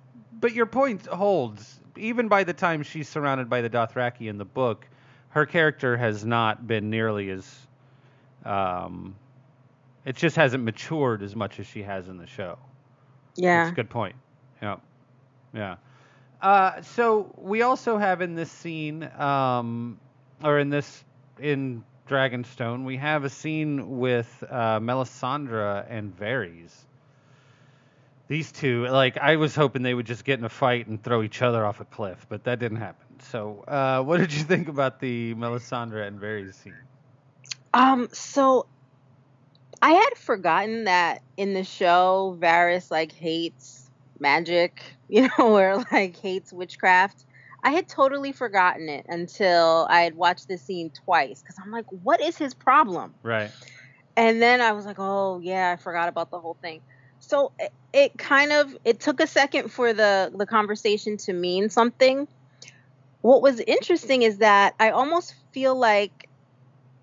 but 0.43 0.53
your 0.53 0.67
point 0.67 1.07
holds. 1.07 1.79
Even 1.97 2.29
by 2.29 2.45
the 2.45 2.53
time 2.53 2.83
she's 2.83 3.09
surrounded 3.09 3.49
by 3.49 3.63
the 3.63 3.71
Dothraki 3.71 4.29
in 4.29 4.37
the 4.37 4.45
book, 4.45 4.87
her 5.31 5.47
character 5.47 5.97
has 5.97 6.25
not 6.25 6.67
been 6.67 6.91
nearly 6.91 7.31
as 7.31 7.67
um 8.45 9.15
it 10.05 10.17
just 10.17 10.35
hasn't 10.37 10.65
matured 10.65 11.23
as 11.23 11.37
much 11.37 11.61
as 11.61 11.67
she 11.67 11.83
has 11.83 12.09
in 12.09 12.19
the 12.19 12.27
show. 12.27 12.59
Yeah. 13.37 13.65
That's 13.65 13.73
a 13.73 13.77
good 13.77 13.91
point. 13.91 14.17
Yeah. 14.61 14.77
Yeah. 15.55 15.77
Uh, 16.41 16.83
so 16.83 17.33
we 17.39 17.63
also 17.63 17.99
have 17.99 18.21
in 18.21 18.35
this 18.35 18.51
scene, 18.51 19.05
um, 19.17 20.01
or 20.43 20.59
in 20.59 20.71
this 20.71 21.05
in 21.39 21.85
Dragonstone, 22.09 22.85
we 22.85 22.97
have 22.97 23.23
a 23.23 23.31
scene 23.31 24.01
with 24.01 24.43
uh, 24.51 24.81
Melisandre 24.81 25.87
and 25.89 26.19
Varys. 26.19 26.73
These 28.33 28.51
two, 28.51 28.87
like, 28.87 29.19
I 29.19 29.37
was 29.37 29.55
hoping 29.55 29.83
they 29.83 29.93
would 29.93 30.07
just 30.07 30.25
get 30.25 30.39
in 30.39 30.47
a 30.47 30.49
fight 30.49 30.87
and 30.87 31.03
throw 31.03 31.23
each 31.23 31.43
other 31.43 31.67
off 31.67 31.81
a 31.81 31.85
cliff, 31.85 32.25
but 32.31 32.45
that 32.45 32.59
didn't 32.61 32.79
happen. 32.79 33.21
So, 33.21 33.63
uh, 33.69 34.03
what 34.03 34.21
did 34.21 34.33
you 34.33 34.43
think 34.43 34.69
about 34.69 35.01
the 35.01 35.35
Melisandre 35.35 36.07
and 36.07 36.19
Varys 36.19 36.55
scene? 36.55 36.73
Um, 37.75 38.09
so 38.11 38.65
I 39.83 39.91
had 39.91 40.17
forgotten 40.17 40.85
that 40.85 41.21
in 41.37 41.53
the 41.53 41.63
show, 41.63 42.39
Varys 42.41 42.91
like 42.91 43.13
hates 43.13 43.91
magic, 44.19 44.83
you 45.11 45.29
know, 45.37 45.55
or 45.55 45.85
like 45.93 46.17
hates 46.17 46.55
witchcraft. 46.55 47.27
I 47.63 47.73
had 47.73 47.87
totally 47.87 48.33
forgotten 48.33 48.89
it 48.89 49.05
until 49.11 49.87
I 49.91 50.01
had 50.01 50.15
watched 50.15 50.49
the 50.49 50.57
scene 50.57 50.91
twice 51.05 51.43
because 51.43 51.57
I'm 51.63 51.71
like, 51.71 51.85
what 52.03 52.23
is 52.23 52.39
his 52.39 52.55
problem? 52.55 53.13
Right. 53.23 53.51
And 54.17 54.41
then 54.41 54.63
I 54.63 54.73
was 54.73 54.87
like, 54.87 54.99
oh 54.99 55.39
yeah, 55.43 55.71
I 55.71 55.77
forgot 55.77 56.09
about 56.09 56.31
the 56.31 56.41
whole 56.41 56.57
thing. 56.63 56.81
So 57.23 57.53
it, 57.59 57.73
it 57.93 58.19
kind 58.19 58.53
of 58.53 58.77
it 58.85 59.01
took 59.01 59.21
a 59.21 59.27
second 59.27 59.71
for 59.71 59.93
the 59.93 60.33
the 60.37 60.47
conversation 60.47 61.17
to 61.19 61.33
mean 61.33 61.71
something. 61.71 62.29
What 63.23 63.43
was 63.43 63.61
interesting 63.61 64.23
is 64.23 64.39
that 64.39 64.75
I 64.79 64.91
almost 64.91 65.35
feel 65.53 65.75
like 65.75 66.29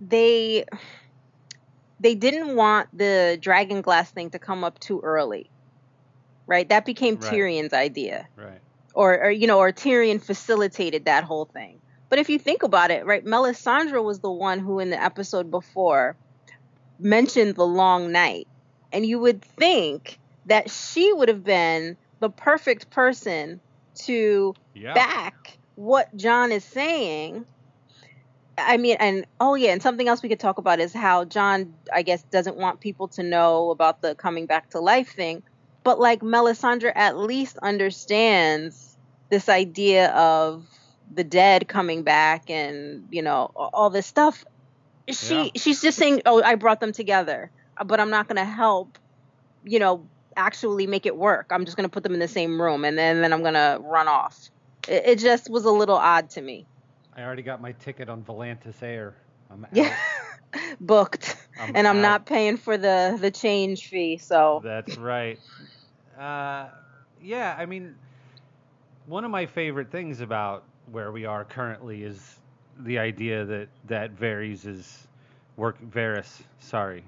they 0.01 0.65
they 1.99 2.15
didn't 2.15 2.55
want 2.55 2.89
the 2.95 3.37
dragon 3.41 3.81
glass 3.81 4.11
thing 4.11 4.29
to 4.31 4.39
come 4.39 4.63
up 4.63 4.79
too 4.79 4.99
early. 5.03 5.49
Right? 6.47 6.67
That 6.69 6.85
became 6.85 7.15
Right. 7.15 7.31
Tyrion's 7.31 7.73
idea 7.73 8.27
Right. 8.35 8.59
or, 8.93 9.25
or 9.25 9.31
you 9.31 9.47
know, 9.47 9.59
or 9.59 9.71
Tyrion 9.71 10.21
facilitated 10.21 11.05
that 11.05 11.23
whole 11.23 11.45
thing. 11.45 11.79
But 12.09 12.19
if 12.19 12.29
you 12.29 12.39
think 12.39 12.63
about 12.63 12.91
it, 12.91 13.05
right, 13.05 13.23
Melisandre 13.23 14.03
was 14.03 14.19
the 14.19 14.31
one 14.31 14.59
who 14.59 14.79
in 14.79 14.89
the 14.89 15.01
episode 15.01 15.51
before 15.51 16.15
mentioned 16.99 17.55
the 17.55 17.67
long 17.67 18.11
night. 18.11 18.47
And 18.91 19.05
you 19.05 19.19
would 19.19 19.43
think 19.43 20.19
that 20.45 20.69
she 20.69 21.13
would 21.13 21.29
have 21.29 21.43
been 21.43 21.97
the 22.19 22.29
perfect 22.29 22.89
person 22.89 23.61
to 24.05 24.53
Yeah. 24.73 24.93
back 24.93 25.57
what 25.75 26.13
Jon 26.15 26.51
is 26.51 26.63
saying. 26.63 27.45
I 28.57 28.77
mean, 28.77 28.97
and 28.99 29.25
oh 29.39 29.55
yeah, 29.55 29.71
and 29.71 29.81
something 29.81 30.07
else 30.07 30.21
we 30.21 30.29
could 30.29 30.39
talk 30.39 30.57
about 30.57 30.79
is 30.79 30.93
how 30.93 31.23
Jon, 31.25 31.73
I 31.93 32.01
guess, 32.01 32.23
doesn't 32.23 32.57
want 32.57 32.81
people 32.81 33.07
to 33.09 33.23
know 33.23 33.69
about 33.71 34.01
the 34.01 34.15
coming 34.15 34.47
back 34.47 34.71
to 34.71 34.79
life 34.79 35.13
thing. 35.13 35.43
But 35.83 35.99
like 35.99 36.19
Melisandre 36.19 36.91
at 36.93 37.17
least 37.17 37.57
understands 37.61 38.97
this 39.29 39.47
idea 39.47 40.09
of 40.11 40.65
the 41.13 41.23
dead 41.23 41.67
coming 41.67 42.03
back 42.03 42.49
and 42.49 43.05
you 43.11 43.21
know 43.21 43.51
all 43.55 43.89
this 43.89 44.07
stuff. 44.07 44.43
She 45.09 45.45
Yeah. 45.45 45.49
she's 45.55 45.81
just 45.81 45.97
saying, 45.97 46.23
"Oh, 46.25 46.43
I 46.43 46.55
brought 46.55 46.79
them 46.81 46.91
together, 46.91 47.51
but 47.85 47.99
I'm 47.99 48.09
not 48.09 48.27
going 48.27 48.37
to 48.37 48.51
help." 48.51 48.97
You 49.65 49.79
know, 49.79 50.05
actually 50.39 50.87
make 50.87 51.05
it 51.05 51.15
work. 51.15 51.47
I'm 51.51 51.65
just 51.65 51.77
going 51.77 51.87
to 51.87 51.91
put 51.91 52.03
them 52.03 52.13
in 52.13 52.19
the 52.19 52.27
same 52.27 52.61
room 52.61 52.85
and 52.85 52.97
then 52.97 53.21
then 53.21 53.33
I'm 53.33 53.41
going 53.41 53.53
to 53.53 53.79
run 53.81 54.07
off. 54.07 54.49
It, 54.87 55.03
it 55.05 55.19
just 55.19 55.49
was 55.49 55.65
a 55.65 55.71
little 55.71 55.97
odd 55.97 56.29
to 56.31 56.41
me. 56.41 56.65
I 57.15 57.23
already 57.23 57.41
got 57.41 57.61
my 57.61 57.73
ticket 57.73 58.09
on 58.09 58.23
Volantis 58.23 58.81
Air. 58.81 59.15
I'm 59.51 59.65
out. 59.65 59.71
Yeah. 59.73 59.95
Booked. 60.79 61.35
I'm 61.59 61.75
and 61.75 61.87
I'm 61.87 62.01
not 62.01 62.25
paying 62.25 62.57
for 62.57 62.77
the 62.77 63.17
the 63.19 63.29
change 63.29 63.87
fee, 63.87 64.17
so 64.17 64.61
That's 64.63 64.97
right. 64.97 65.37
Uh, 66.17 66.69
yeah, 67.21 67.55
I 67.57 67.65
mean, 67.65 67.95
one 69.05 69.25
of 69.25 69.31
my 69.31 69.45
favorite 69.45 69.91
things 69.91 70.21
about 70.21 70.63
where 70.91 71.11
we 71.11 71.25
are 71.25 71.43
currently 71.43 72.03
is 72.03 72.39
the 72.79 72.97
idea 72.97 73.45
that 73.45 73.67
that 73.87 74.11
varies 74.11 74.65
is 74.65 75.07
work. 75.55 75.77
Varys, 75.91 76.41
sorry, 76.59 77.03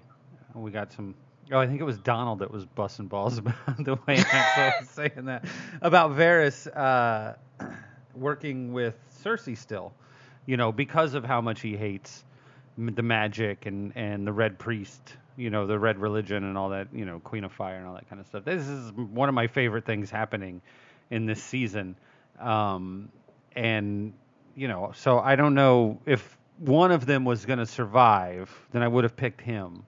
we 0.56 0.72
got 0.72 0.92
some. 0.92 1.16
Oh, 1.52 1.60
I 1.60 1.68
think 1.68 1.82
it 1.82 1.84
was 1.84 1.98
Donald 1.98 2.40
that 2.40 2.52
was 2.52 2.66
busting 2.66 3.08
balls 3.08 3.38
about 3.40 3.56
the 3.78 3.98
way 4.08 4.18
Axel 4.18 4.72
was 4.80 4.90
saying 4.92 5.26
that 5.26 5.46
about 5.82 6.12
Varys 6.12 6.68
uh, 6.76 7.36
working 8.16 8.74
with 8.74 8.96
Cersei 9.24 9.58
still. 9.58 9.94
You 10.46 10.58
know, 10.58 10.72
because 10.72 11.14
of 11.14 11.24
how 11.24 11.40
much 11.40 11.62
he 11.62 11.78
hates 11.78 12.24
the 12.78 13.04
magic 13.04 13.66
and 13.66 13.92
and 13.96 14.26
the 14.26 14.32
red 14.32 14.58
priest 14.58 15.18
you 15.38 15.50
know 15.50 15.66
the 15.68 15.78
red 15.78 15.98
religion 15.98 16.44
and 16.44 16.58
all 16.58 16.70
that 16.70 16.88
you 16.94 17.06
know 17.06 17.20
queen 17.20 17.44
of 17.44 17.52
fire 17.52 17.76
and 17.76 17.88
all 17.88 17.94
that 17.94 18.10
kind 18.10 18.20
of 18.20 18.28
stuff 18.28 18.44
this 18.46 18.68
is 18.68 18.92
one 18.94 19.30
of 19.30 19.36
my 19.36 19.48
favorite 19.48 19.86
things 19.86 20.10
happening 20.10 20.62
in 21.10 21.26
this 21.26 21.42
season 21.42 21.96
um 22.40 23.10
and 23.56 24.14
you 24.56 24.68
know 24.68 24.92
so 24.96 25.20
i 25.20 25.36
don't 25.36 25.54
know 25.54 26.00
if 26.06 26.38
one 26.58 26.92
of 26.92 27.06
them 27.06 27.26
was 27.26 27.46
going 27.46 27.60
to 27.60 27.66
survive 27.66 28.52
then 28.72 28.82
i 28.82 28.88
would 28.88 29.04
have 29.04 29.16
picked 29.16 29.42
him 29.42 29.84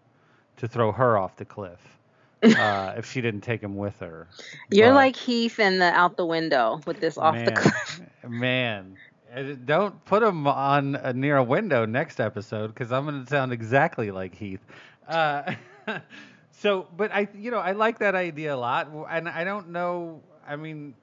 to 0.64 0.68
throw 0.68 0.92
her 0.94 1.18
off 1.18 1.36
the 1.36 1.46
cliff 1.46 1.80
uh, 2.44 2.94
if 2.98 3.06
she 3.12 3.22
didn't 3.22 3.42
take 3.42 3.62
him 3.62 3.76
with 3.76 4.00
her 4.00 4.28
you're 4.72 4.90
But- 4.90 4.96
like 4.96 5.16
Heath 5.16 5.60
in 5.60 5.80
the 5.80 5.92
out 5.92 6.16
the 6.18 6.26
window 6.26 6.80
with 6.88 7.00
this 7.00 7.18
off 7.18 7.36
the 7.36 7.52
man, 7.52 7.56
cliff. 7.56 8.02
Man, 8.28 8.98
Uh, 9.36 9.56
don't 9.66 10.04
put 10.06 10.22
him 10.24 10.46
on 10.48 10.96
uh, 10.96 11.12
near 11.12 11.38
a 11.38 11.44
window 11.44 11.86
next 11.86 12.20
episode 12.20 12.68
because 12.68 12.92
I'm 12.92 13.06
going 13.06 13.24
to 13.24 13.30
sound 13.30 13.52
exactly 13.52 14.12
like 14.12 14.36
Heath. 14.36 14.62
Uh, 15.08 15.56
so, 16.52 16.88
but 16.96 17.12
I, 17.12 17.28
you 17.36 17.50
know, 17.52 17.58
I 17.60 17.72
like 17.72 18.00
that 18.00 18.14
idea 18.16 18.54
a 18.54 18.58
lot, 18.58 18.90
and 19.10 19.28
I 19.28 19.44
don't 19.44 19.70
know. 19.70 20.22
I 20.48 20.56
mean, 20.56 20.94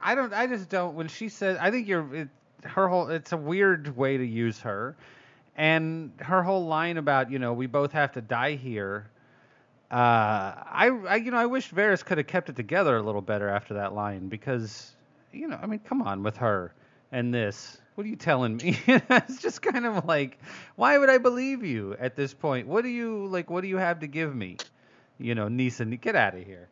I 0.00 0.14
don't. 0.16 0.32
I 0.32 0.46
just 0.48 0.68
don't. 0.68 0.94
When 0.96 1.06
she 1.08 1.28
says, 1.28 1.56
I 1.60 1.70
think 1.70 1.86
you're. 1.86 2.14
It, 2.14 2.28
her 2.64 2.88
whole. 2.88 3.08
It's 3.10 3.32
a 3.32 3.36
weird 3.36 3.96
way 3.96 4.16
to 4.16 4.24
use 4.26 4.58
her, 4.60 4.96
and 5.60 6.12
her 6.20 6.42
whole 6.42 6.64
line 6.64 6.96
about 6.96 7.30
you 7.30 7.38
know 7.38 7.52
we 7.52 7.66
both 7.66 7.92
have 7.92 8.12
to 8.12 8.22
die 8.22 8.54
here. 8.54 9.10
Uh, 9.90 10.56
I, 10.56 10.88
I, 11.08 11.16
you 11.16 11.30
know, 11.30 11.36
I 11.36 11.46
wish 11.46 11.70
Varys 11.70 12.02
could 12.02 12.16
have 12.16 12.26
kept 12.26 12.48
it 12.48 12.56
together 12.56 12.96
a 12.96 13.02
little 13.02 13.20
better 13.20 13.48
after 13.48 13.74
that 13.74 13.92
line 13.92 14.28
because, 14.28 14.92
you 15.32 15.48
know, 15.48 15.58
I 15.60 15.66
mean, 15.66 15.80
come 15.80 16.00
on 16.00 16.22
with 16.22 16.36
her 16.36 16.72
and 17.10 17.34
this. 17.34 17.76
What 17.96 18.06
are 18.06 18.08
you 18.08 18.16
telling 18.16 18.56
me? 18.56 18.78
it's 18.86 19.42
just 19.42 19.60
kind 19.60 19.84
of 19.84 20.06
like, 20.06 20.38
why 20.76 20.96
would 20.96 21.10
I 21.10 21.18
believe 21.18 21.64
you 21.64 21.96
at 21.98 22.14
this 22.14 22.32
point? 22.32 22.68
What 22.68 22.82
do 22.82 22.88
you 22.88 23.26
like? 23.26 23.50
What 23.50 23.60
do 23.62 23.68
you 23.68 23.76
have 23.76 23.98
to 24.00 24.06
give 24.06 24.34
me? 24.34 24.56
You 25.18 25.34
know, 25.34 25.48
Neeson, 25.48 26.00
get 26.00 26.16
out 26.16 26.34
of 26.34 26.46
here. 26.46 26.68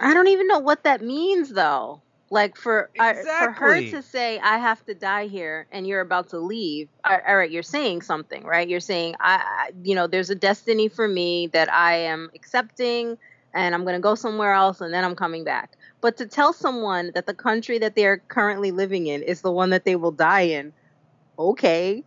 I 0.00 0.12
don't 0.12 0.28
even 0.28 0.48
know 0.48 0.58
what 0.58 0.82
that 0.82 1.00
means 1.00 1.50
though. 1.50 2.02
Like 2.34 2.56
for 2.56 2.90
I 2.98 3.14
for 3.14 3.52
her 3.52 3.80
to 3.90 4.02
say 4.02 4.40
I 4.40 4.58
have 4.58 4.84
to 4.86 4.94
die 4.94 5.28
here 5.28 5.68
and 5.70 5.86
you're 5.86 6.00
about 6.00 6.30
to 6.30 6.38
leave. 6.38 6.88
All 7.04 7.36
right, 7.36 7.48
you're 7.50 7.62
saying 7.62 8.02
something, 8.02 8.42
right? 8.42 8.68
You're 8.68 8.80
saying 8.80 9.14
I, 9.20 9.70
you 9.84 9.94
know, 9.94 10.08
there's 10.08 10.30
a 10.30 10.34
destiny 10.34 10.88
for 10.88 11.06
me 11.06 11.46
that 11.52 11.72
I 11.72 11.94
am 11.94 12.30
accepting 12.34 13.16
and 13.54 13.72
I'm 13.72 13.84
going 13.84 13.94
to 13.94 14.00
go 14.00 14.16
somewhere 14.16 14.52
else 14.52 14.80
and 14.80 14.92
then 14.92 15.04
I'm 15.04 15.14
coming 15.14 15.44
back. 15.44 15.76
But 16.00 16.16
to 16.16 16.26
tell 16.26 16.52
someone 16.52 17.12
that 17.14 17.26
the 17.26 17.34
country 17.34 17.78
that 17.78 17.94
they're 17.94 18.18
currently 18.18 18.72
living 18.72 19.06
in 19.06 19.22
is 19.22 19.42
the 19.42 19.52
one 19.52 19.70
that 19.70 19.84
they 19.84 19.94
will 19.94 20.10
die 20.10 20.40
in, 20.40 20.72
okay. 21.38 22.02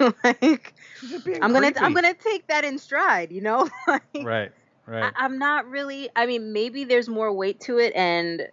like 0.24 0.74
She's 1.00 1.10
just 1.10 1.24
being 1.24 1.38
I'm 1.40 1.52
going 1.52 1.72
to 1.72 1.84
I'm 1.84 1.94
to 1.94 2.14
take 2.14 2.48
that 2.48 2.64
in 2.64 2.78
stride, 2.78 3.30
you 3.30 3.42
know? 3.42 3.68
Like, 3.86 4.02
Right, 4.24 4.50
right. 4.86 5.12
I, 5.16 5.24
I'm 5.24 5.38
not 5.38 5.68
really. 5.68 6.10
I 6.16 6.26
mean, 6.26 6.52
maybe 6.52 6.82
there's 6.82 7.08
more 7.08 7.32
weight 7.32 7.60
to 7.60 7.78
it, 7.78 7.92
and 7.94 8.48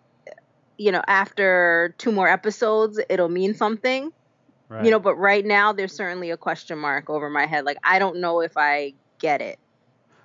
you 0.78 0.92
know, 0.92 1.02
after 1.08 1.96
two 1.98 2.12
more 2.12 2.28
episodes, 2.28 3.00
it'll 3.10 3.30
mean 3.30 3.54
something. 3.54 4.12
right. 4.70 4.84
You 4.86 4.92
know, 4.92 5.00
but 5.00 5.16
right 5.16 5.46
now, 5.46 5.74
there's 5.74 5.94
certainly 5.96 6.32
a 6.32 6.38
question 6.38 6.78
mark 6.78 7.10
over 7.10 7.30
my 7.30 7.46
head. 7.46 7.66
Like, 7.66 7.78
I 7.84 8.00
don't 8.00 8.18
know 8.18 8.42
if 8.42 8.54
I 8.58 8.94
get 9.20 9.42
it. 9.42 9.58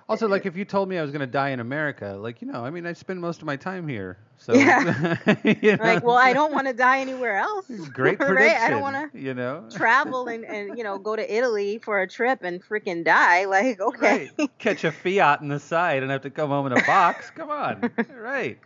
Also, 0.09 0.27
like 0.27 0.45
if 0.51 0.57
you 0.57 0.65
told 0.65 0.89
me 0.89 0.97
I 0.97 1.01
was 1.01 1.11
going 1.11 1.21
to 1.21 1.25
die 1.27 1.49
in 1.51 1.59
America, 1.61 2.17
like 2.19 2.41
you 2.41 2.47
know, 2.51 2.65
I 2.65 2.69
mean, 2.69 2.85
I 2.85 2.91
spend 2.93 3.21
most 3.21 3.39
of 3.39 3.45
my 3.45 3.55
time 3.55 3.87
here, 3.87 4.17
so 4.37 4.53
Yeah. 4.53 5.15
you 5.45 5.77
know, 5.77 5.83
Like, 5.83 6.03
well, 6.03 6.17
I 6.17 6.33
don't 6.33 6.51
want 6.51 6.67
to 6.67 6.73
die 6.73 6.99
anywhere 6.99 7.37
else. 7.37 7.65
Great 7.93 8.19
prediction. 8.19 8.35
right? 8.35 8.57
I 8.57 8.69
don't 8.69 8.81
want 8.81 9.13
to 9.13 9.17
You 9.17 9.33
know. 9.33 9.69
travel 9.71 10.27
and, 10.27 10.43
and 10.43 10.77
you 10.77 10.83
know 10.83 10.97
go 10.97 11.15
to 11.15 11.33
Italy 11.33 11.77
for 11.81 12.01
a 12.01 12.07
trip 12.09 12.43
and 12.43 12.61
freaking 12.61 13.05
die. 13.05 13.45
Like, 13.45 13.79
okay. 13.79 14.29
Right. 14.37 14.49
Catch 14.59 14.83
a 14.83 14.91
Fiat 14.91 15.39
in 15.41 15.47
the 15.47 15.59
side 15.59 16.03
and 16.03 16.11
have 16.11 16.23
to 16.23 16.29
come 16.29 16.49
home 16.49 16.65
in 16.65 16.73
a 16.73 16.83
box. 16.83 17.29
Come 17.31 17.49
on. 17.49 17.89
right. 18.13 18.59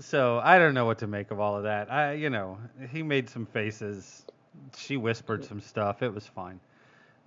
So 0.00 0.40
I 0.42 0.58
don't 0.58 0.74
know 0.74 0.84
what 0.84 0.98
to 0.98 1.06
make 1.06 1.30
of 1.30 1.40
all 1.40 1.56
of 1.56 1.64
that. 1.64 1.90
I, 1.92 2.14
you 2.14 2.30
know, 2.30 2.58
he 2.90 3.02
made 3.02 3.28
some 3.28 3.46
faces. 3.46 4.24
She 4.76 4.96
whispered 4.96 5.44
some 5.44 5.60
stuff. 5.60 6.02
It 6.02 6.12
was 6.12 6.26
fine. 6.26 6.60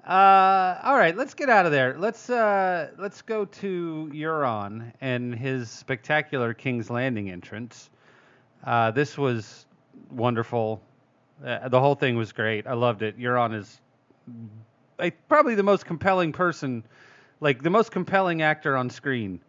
Uh, 0.08 0.80
all 0.84 0.96
right, 0.96 1.18
let's 1.18 1.34
get 1.34 1.50
out 1.50 1.66
of 1.66 1.72
there. 1.72 1.96
Let's 1.98 2.30
uh, 2.30 2.92
let's 3.00 3.24
go 3.24 3.46
to 3.46 4.12
Euron 4.14 4.92
and 5.02 5.34
his 5.34 5.70
spectacular 5.70 6.54
King's 6.54 6.92
Landing 6.92 7.32
entrance. 7.32 7.90
Uh, 8.64 8.92
this 8.92 9.18
was 9.18 9.66
wonderful. 10.12 10.82
Uh, 11.44 11.70
the 11.70 11.80
whole 11.80 11.96
thing 11.96 12.18
was 12.18 12.32
great. 12.32 12.68
I 12.68 12.74
loved 12.74 13.02
it. 13.02 13.18
Euron 13.18 13.56
is 13.56 13.82
like, 15.00 15.28
probably 15.28 15.56
the 15.56 15.64
most 15.64 15.86
compelling 15.86 16.32
person, 16.32 16.84
like 17.42 17.64
the 17.64 17.70
most 17.70 17.92
compelling 17.92 18.42
actor 18.44 18.78
on 18.78 18.90
screen 18.90 19.40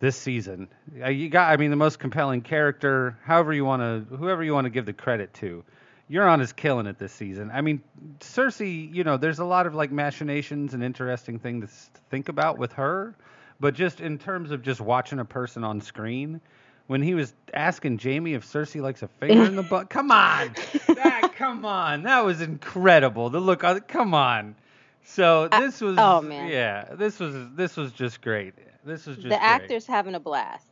this 0.00 0.16
season. 0.16 0.68
Uh, 1.00 1.08
you 1.08 1.28
got, 1.28 1.52
I 1.52 1.56
mean, 1.56 1.70
the 1.70 1.76
most 1.76 1.98
compelling 1.98 2.40
character. 2.40 3.16
However 3.22 3.52
you 3.52 3.64
want 3.64 3.82
to, 3.82 4.16
whoever 4.16 4.42
you 4.42 4.52
want 4.52 4.64
to 4.64 4.70
give 4.70 4.86
the 4.86 4.92
credit 4.92 5.32
to. 5.34 5.62
Euron 6.10 6.40
is 6.40 6.52
killing 6.52 6.86
it 6.86 6.98
this 6.98 7.12
season. 7.12 7.52
I 7.52 7.60
mean, 7.60 7.82
Cersei, 8.18 8.92
you 8.92 9.04
know, 9.04 9.16
there's 9.16 9.38
a 9.38 9.44
lot 9.44 9.68
of 9.68 9.76
like 9.76 9.92
machinations 9.92 10.74
and 10.74 10.82
interesting 10.82 11.38
things 11.38 11.90
to 11.94 12.00
think 12.10 12.28
about 12.28 12.58
with 12.58 12.72
her, 12.72 13.14
but 13.60 13.74
just 13.74 14.00
in 14.00 14.18
terms 14.18 14.50
of 14.50 14.62
just 14.62 14.80
watching 14.80 15.20
a 15.20 15.24
person 15.24 15.62
on 15.62 15.80
screen, 15.80 16.40
when 16.88 17.00
he 17.00 17.14
was 17.14 17.32
asking 17.54 17.98
Jamie 17.98 18.34
if 18.34 18.44
Cersei 18.44 18.82
likes 18.82 19.02
a 19.02 19.08
finger 19.08 19.44
in 19.44 19.54
the 19.54 19.62
butt, 19.62 19.88
come 19.90 20.10
on, 20.10 20.52
that, 20.88 21.30
come 21.36 21.64
on, 21.64 22.02
that 22.02 22.24
was 22.24 22.40
incredible. 22.40 23.30
The 23.30 23.38
look, 23.38 23.62
on 23.62 23.80
come 23.82 24.12
on. 24.12 24.56
So 25.04 25.46
this 25.46 25.80
was, 25.80 25.96
oh, 25.96 26.20
man. 26.22 26.50
yeah, 26.50 26.94
this 26.94 27.20
was 27.20 27.34
this 27.54 27.76
was 27.76 27.92
just 27.92 28.20
great. 28.20 28.54
This 28.84 29.06
was 29.06 29.16
just 29.16 29.24
the 29.24 29.28
great. 29.30 29.40
actor's 29.42 29.86
having 29.86 30.14
a 30.14 30.20
blast. 30.20 30.66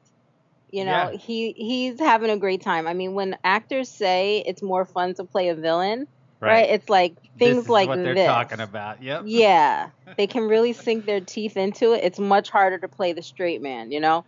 You 0.70 0.84
know, 0.84 1.10
Yeah. 1.12 1.16
he 1.18 1.52
he's 1.52 1.98
having 1.98 2.30
a 2.30 2.36
great 2.36 2.60
time. 2.62 2.86
I 2.86 2.92
mean, 2.94 3.14
when 3.14 3.36
actors 3.42 3.88
say 3.88 4.42
it's 4.46 4.62
more 4.62 4.84
fun 4.84 5.14
to 5.14 5.24
play 5.24 5.48
a 5.48 5.54
villain, 5.54 6.06
right? 6.40 6.68
It's 6.68 6.88
like 6.90 7.14
This 7.38 7.48
things 7.50 7.64
is 7.64 7.68
like 7.70 7.88
what 7.88 7.96
they're 8.02 8.14
this. 8.14 8.26
talking 8.26 8.60
about. 8.60 9.02
Yep. 9.02 9.22
Yeah, 9.26 9.90
they 10.16 10.26
can 10.26 10.42
really 10.48 10.74
sink 10.74 11.06
their 11.06 11.20
teeth 11.20 11.56
into 11.56 11.92
it. 11.94 12.04
It's 12.04 12.18
much 12.18 12.50
harder 12.50 12.78
to 12.78 12.88
play 12.88 13.12
the 13.14 13.22
straight 13.22 13.62
man, 13.62 13.92
you 13.92 14.00
know. 14.00 14.24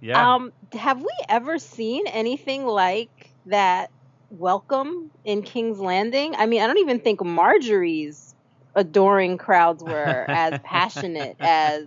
Yeah. 0.00 0.34
Um, 0.34 0.52
have 0.72 1.00
we 1.00 1.12
ever 1.28 1.58
seen 1.58 2.06
anything 2.06 2.66
like 2.66 3.30
that 3.46 3.90
welcome 4.30 5.10
in 5.24 5.42
King's 5.42 5.78
Landing? 5.78 6.34
I 6.36 6.46
mean, 6.46 6.62
I 6.62 6.66
don't 6.66 6.78
even 6.78 7.00
think 7.00 7.20
Margaery's 7.20 8.33
adoring 8.74 9.38
crowds 9.38 9.82
were 9.82 10.24
as 10.28 10.58
passionate 10.64 11.36
as 11.40 11.86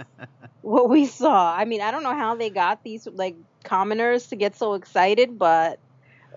what 0.62 0.90
we 0.90 1.06
saw. 1.06 1.56
I 1.56 1.66
mean, 1.66 1.82
I 1.82 1.92
don't 1.92 2.04
know 2.04 2.16
how 2.16 2.36
they 2.36 2.50
got 2.50 2.84
these 2.84 3.08
like 3.08 3.36
commoners 3.64 4.28
to 4.28 4.36
get 4.36 4.56
so 4.56 4.74
excited, 4.76 5.38
but 5.38 5.80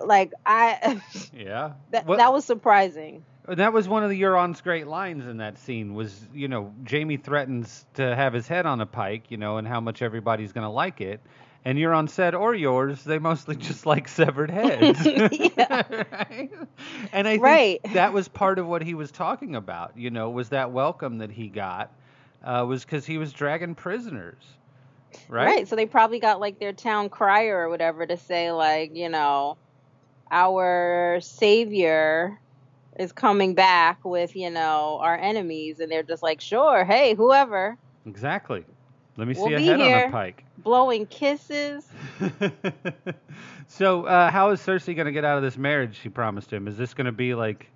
like 0.00 0.32
I 0.46 1.00
yeah. 1.34 1.72
that, 1.90 2.06
Well- 2.06 2.18
that 2.18 2.32
was 2.32 2.44
surprising. 2.44 3.24
that 3.48 3.72
was 3.72 3.88
one 3.88 4.04
of 4.04 4.10
the 4.10 4.20
Euron's 4.20 4.60
great 4.60 4.86
lines 4.86 5.26
in 5.26 5.38
that 5.38 5.58
scene. 5.58 5.94
Was 5.94 6.26
you 6.32 6.48
know 6.48 6.72
Jamie 6.84 7.16
threatens 7.16 7.86
to 7.94 8.14
have 8.14 8.32
his 8.32 8.46
head 8.48 8.66
on 8.66 8.80
a 8.80 8.86
pike, 8.86 9.30
you 9.30 9.36
know, 9.36 9.56
and 9.58 9.66
how 9.66 9.80
much 9.80 10.02
everybody's 10.02 10.52
gonna 10.52 10.70
like 10.72 11.00
it. 11.00 11.20
And 11.64 11.78
you're 11.78 11.94
on 11.94 12.08
set 12.08 12.34
or 12.34 12.54
yours, 12.54 13.04
they 13.04 13.18
mostly 13.18 13.56
just 13.68 13.86
like 13.86 14.08
severed 14.08 14.50
heads. 14.50 15.08
right? 15.56 16.50
And 17.12 17.28
I 17.28 17.38
think 17.38 17.62
Right. 17.62 17.80
that 17.92 18.12
was 18.12 18.28
part 18.28 18.58
of 18.58 18.66
what 18.66 18.82
he 18.82 18.94
was 18.94 19.10
talking 19.10 19.54
about, 19.56 19.96
you 19.96 20.10
know, 20.10 20.30
was 20.30 20.50
that 20.50 20.72
welcome 20.72 21.18
that 21.18 21.30
he 21.30 21.48
got, 21.48 21.92
uh, 22.42 22.64
was 22.68 22.84
because 22.84 23.06
he 23.06 23.18
was 23.18 23.32
dragging 23.32 23.74
prisoners. 23.74 24.42
Right? 25.28 25.54
Right. 25.54 25.68
So 25.68 25.76
they 25.76 25.86
probably 25.86 26.20
got 26.20 26.40
like 26.40 26.58
their 26.58 26.72
town 26.72 27.08
crier 27.08 27.58
or 27.58 27.68
whatever 27.68 28.06
to 28.06 28.16
say 28.16 28.52
like, 28.52 28.92
you 28.94 29.08
know, 29.08 29.58
our 30.30 31.18
savior 31.22 32.40
is 32.98 33.12
coming 33.12 33.54
back 33.54 33.98
with, 34.04 34.34
you 34.36 34.50
know, 34.50 34.98
our 35.02 35.16
enemies 35.16 35.80
and 35.80 35.90
they're 35.90 36.02
just 36.02 36.22
like, 36.22 36.40
"Sure, 36.40 36.84
hey, 36.84 37.14
whoever." 37.14 37.76
Exactly. 38.06 38.64
Let 39.16 39.28
me 39.28 39.34
We'll 39.34 39.46
see 39.46 39.52
a 39.54 39.60
be 39.60 39.64
head 39.66 39.80
on 39.80 39.94
a 39.94 40.00
pike. 40.00 40.44
Blowing 40.62 41.06
kisses. 41.06 41.86
so, 43.68 44.04
uh, 44.04 44.30
how 44.30 44.50
is 44.50 44.60
Cersei 44.60 44.94
going 44.94 45.06
to 45.06 45.12
get 45.12 45.24
out 45.24 45.36
of 45.36 45.42
this 45.42 45.56
marriage 45.56 45.98
she 46.00 46.08
promised 46.08 46.52
him? 46.52 46.68
Is 46.68 46.76
this 46.76 46.94
going 46.94 47.06
to 47.06 47.12
be 47.12 47.34
like 47.34 47.70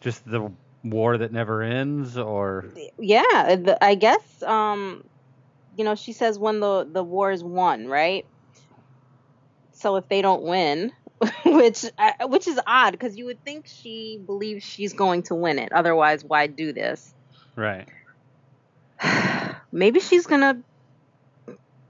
just 0.00 0.28
the 0.28 0.50
war 0.82 1.18
that 1.18 1.32
never 1.32 1.62
ends, 1.62 2.16
or 2.16 2.66
Yeah, 2.98 3.56
the, 3.56 3.78
I 3.82 3.94
guess 3.96 4.42
um 4.42 5.04
you 5.76 5.84
know, 5.84 5.94
she 5.94 6.12
says 6.12 6.38
when 6.38 6.60
the 6.60 6.88
the 6.90 7.04
war 7.04 7.30
is 7.30 7.44
won, 7.44 7.86
right? 7.86 8.24
So 9.72 9.96
if 9.96 10.08
they 10.08 10.22
don't 10.22 10.42
win, 10.42 10.92
which 11.44 11.84
uh, 11.98 12.12
which 12.28 12.48
is 12.48 12.58
odd 12.66 12.92
because 12.92 13.16
you 13.16 13.26
would 13.26 13.44
think 13.44 13.66
she 13.66 14.18
believes 14.24 14.64
she's 14.64 14.94
going 14.94 15.24
to 15.24 15.34
win 15.34 15.58
it. 15.58 15.72
Otherwise, 15.72 16.24
why 16.24 16.46
do 16.46 16.72
this? 16.72 17.14
right? 17.56 17.88
Maybe 19.72 20.00
she's 20.00 20.26
gonna. 20.26 20.62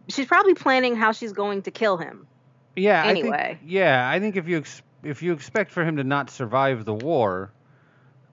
She's 0.09 0.27
probably 0.27 0.55
planning 0.55 0.97
how 0.97 1.13
she's 1.13 1.33
going 1.33 1.63
to 1.63 1.71
kill 1.71 1.97
him. 1.97 2.27
Yeah. 2.77 3.03
I 3.03 3.07
Anyway. 3.09 3.59
think, 3.61 3.71
yeah, 3.71 4.09
I 4.09 4.21
think 4.21 4.37
if 4.37 4.49
you 4.49 4.59
ex- 4.59 4.83
if 5.03 5.23
you 5.23 5.33
expect 5.33 5.71
for 5.73 5.85
him 5.85 5.97
to 5.97 6.05
not 6.05 6.31
survive 6.31 6.85
the 6.85 6.95
war, 6.95 7.51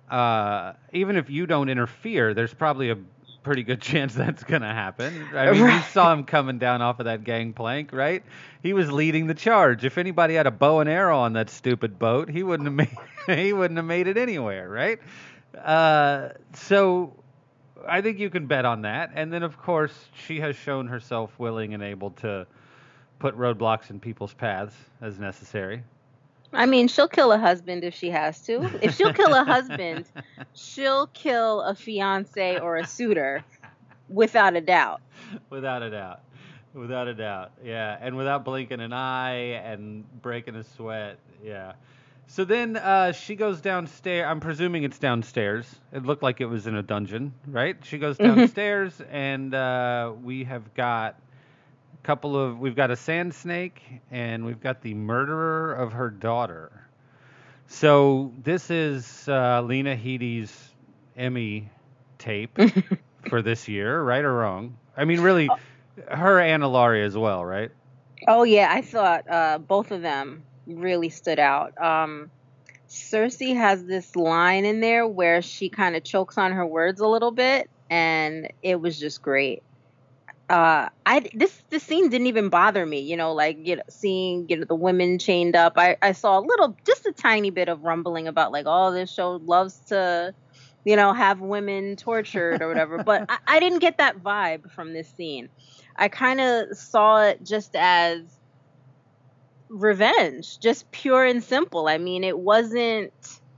uh, 0.09 0.73
even 0.91 1.15
if 1.15 1.29
you 1.29 1.45
don't 1.45 1.69
interfere, 1.69 2.33
there's 2.33 2.53
probably 2.53 2.89
a 2.91 2.97
pretty 3.43 3.63
good 3.63 3.81
chance 3.89 4.13
that's 4.13 4.43
going 4.43 4.61
to 4.61 4.67
happen. 4.67 5.27
I 5.35 5.51
mean, 5.51 5.65
you 5.65 5.79
saw 5.91 6.13
him 6.13 6.23
coming 6.23 6.59
down 6.59 6.81
off 6.81 6.99
of 6.99 7.05
that 7.05 7.23
gangplank, 7.23 7.91
right? 7.93 8.23
He 8.61 8.73
was 8.73 8.91
leading 8.91 9.27
the 9.27 9.33
charge. 9.33 9.83
If 9.85 9.97
anybody 9.97 10.35
had 10.35 10.47
a 10.47 10.51
bow 10.51 10.79
and 10.79 10.89
arrow 10.89 11.19
on 11.19 11.33
that 11.33 11.49
stupid 11.49 11.99
boat, 11.99 12.29
he 12.29 12.43
wouldn't 12.43 12.67
have 12.67 12.75
made 13.27 13.37
he 13.39 13.53
wouldn't 13.53 13.77
have 13.77 13.85
made 13.85 14.07
it 14.07 14.17
anywhere, 14.17 14.69
right? 14.69 14.99
Uh, 15.57 16.29
so 16.53 17.13
I 17.87 18.01
think 18.01 18.19
you 18.19 18.29
can 18.29 18.47
bet 18.47 18.65
on 18.65 18.81
that. 18.81 19.11
And 19.15 19.31
then, 19.31 19.43
of 19.43 19.57
course, 19.57 19.93
she 20.25 20.39
has 20.39 20.55
shown 20.55 20.87
herself 20.87 21.37
willing 21.37 21.73
and 21.73 21.83
able 21.83 22.11
to 22.11 22.47
put 23.19 23.37
roadblocks 23.37 23.89
in 23.89 23.99
people's 23.99 24.33
paths 24.33 24.75
as 25.01 25.19
necessary. 25.19 25.83
I 26.51 26.65
mean, 26.65 26.87
she'll 26.87 27.07
kill 27.07 27.31
a 27.31 27.37
husband 27.37 27.83
if 27.83 27.95
she 27.95 28.09
has 28.11 28.39
to. 28.41 28.69
If 28.81 28.95
she'll 28.95 29.13
kill 29.13 29.33
a 29.33 29.43
husband, 29.43 30.05
she'll 30.53 31.07
kill 31.07 31.61
a 31.61 31.73
fiance 31.73 32.59
or 32.59 32.77
a 32.77 32.85
suitor, 32.85 33.43
without 34.07 34.55
a 34.55 34.61
doubt. 34.61 35.01
without 35.49 35.81
a 35.81 35.89
doubt. 35.89 36.21
Without 36.73 37.07
a 37.07 37.13
doubt. 37.13 37.51
Yeah. 37.63 37.97
And 38.01 38.15
without 38.17 38.45
blinking 38.45 38.81
an 38.81 38.93
eye 38.93 39.61
and 39.63 40.03
breaking 40.21 40.55
a 40.55 40.63
sweat. 40.63 41.17
Yeah. 41.43 41.73
So 42.27 42.45
then 42.45 42.77
uh, 42.77 43.11
she 43.11 43.35
goes 43.35 43.61
downstairs. 43.61 44.25
I'm 44.27 44.39
presuming 44.39 44.83
it's 44.83 44.97
downstairs. 44.99 45.73
It 45.91 46.05
looked 46.05 46.23
like 46.23 46.41
it 46.41 46.45
was 46.45 46.67
in 46.67 46.75
a 46.75 46.81
dungeon, 46.83 47.33
right? 47.47 47.77
She 47.83 47.97
goes 47.97 48.17
Mhm. 48.17 48.23
downstairs, 48.35 49.01
and 49.11 49.53
uh, 49.53 50.13
we 50.23 50.43
have 50.45 50.73
got 50.73 51.15
a 52.01 52.05
couple 52.05 52.35
of. 52.37 52.59
We've 52.59 52.75
got 52.75 52.91
a 52.91 52.95
sand 52.95 53.33
snake, 53.35 53.81
and 54.11 54.45
we've 54.45 54.59
got 54.61 54.81
the 54.81 54.93
murderer 54.93 55.73
of 55.73 55.93
her 55.93 56.09
daughter. 56.09 56.71
So 57.67 58.31
this 58.43 58.69
is 58.71 59.27
uh, 59.27 59.61
Lena 59.61 59.95
Headey's 59.95 60.73
Emmy 61.17 61.69
tape 62.17 62.57
for 63.29 63.41
this 63.41 63.67
year, 63.67 64.01
right 64.01 64.23
or 64.23 64.33
wrong? 64.33 64.77
I 64.97 65.05
mean, 65.05 65.21
really, 65.21 65.49
her 66.09 66.39
and 66.39 66.63
Ellaria 66.63 67.05
as 67.05 67.17
well, 67.17 67.43
right? 67.45 67.71
Oh 68.27 68.43
yeah, 68.43 68.69
I 68.71 68.81
thought 68.81 69.29
uh, 69.29 69.57
both 69.59 69.91
of 69.91 70.01
them 70.01 70.43
really 70.67 71.09
stood 71.09 71.39
out. 71.39 71.79
Um, 71.81 72.31
Cersei 72.89 73.55
has 73.55 73.83
this 73.85 74.15
line 74.15 74.65
in 74.65 74.79
there 74.79 75.07
where 75.07 75.41
she 75.41 75.69
kind 75.69 75.95
of 75.95 76.03
chokes 76.03 76.37
on 76.37 76.51
her 76.51 76.65
words 76.65 76.99
a 77.01 77.07
little 77.07 77.31
bit, 77.31 77.69
and 77.89 78.51
it 78.61 78.79
was 78.79 78.99
just 78.99 79.21
great. 79.21 79.63
Uh, 80.49 80.89
I 81.05 81.27
this 81.33 81.63
this 81.69 81.83
scene 81.83 82.09
didn't 82.09 82.27
even 82.27 82.49
bother 82.49 82.85
me, 82.85 82.99
you 82.99 83.17
know, 83.17 83.33
like 83.33 83.57
you 83.65 83.77
know, 83.77 83.83
seeing 83.89 84.45
you 84.49 84.57
know 84.57 84.65
the 84.65 84.75
women 84.75 85.17
chained 85.17 85.55
up. 85.55 85.73
I 85.77 85.97
I 86.01 86.11
saw 86.11 86.37
a 86.37 86.41
little, 86.41 86.77
just 86.85 87.05
a 87.07 87.11
tiny 87.11 87.49
bit 87.49 87.69
of 87.69 87.83
rumbling 87.83 88.27
about 88.27 88.51
like, 88.51 88.65
oh, 88.67 88.91
this 88.91 89.11
show 89.11 89.41
loves 89.43 89.79
to, 89.87 90.35
you 90.85 90.95
know, 90.95 91.13
have 91.13 91.39
women 91.39 91.95
tortured 91.95 92.61
or 92.61 92.67
whatever. 92.67 93.03
but 93.03 93.25
I, 93.29 93.37
I 93.47 93.59
didn't 93.59 93.79
get 93.79 93.97
that 93.97 94.21
vibe 94.21 94.71
from 94.71 94.93
this 94.93 95.07
scene. 95.15 95.49
I 95.95 96.09
kind 96.09 96.39
of 96.39 96.77
saw 96.77 97.23
it 97.23 97.43
just 97.43 97.75
as 97.75 98.21
revenge, 99.69 100.59
just 100.59 100.91
pure 100.91 101.25
and 101.25 101.43
simple. 101.43 101.87
I 101.87 101.97
mean, 101.97 102.23
it 102.23 102.37
wasn't 102.37 103.13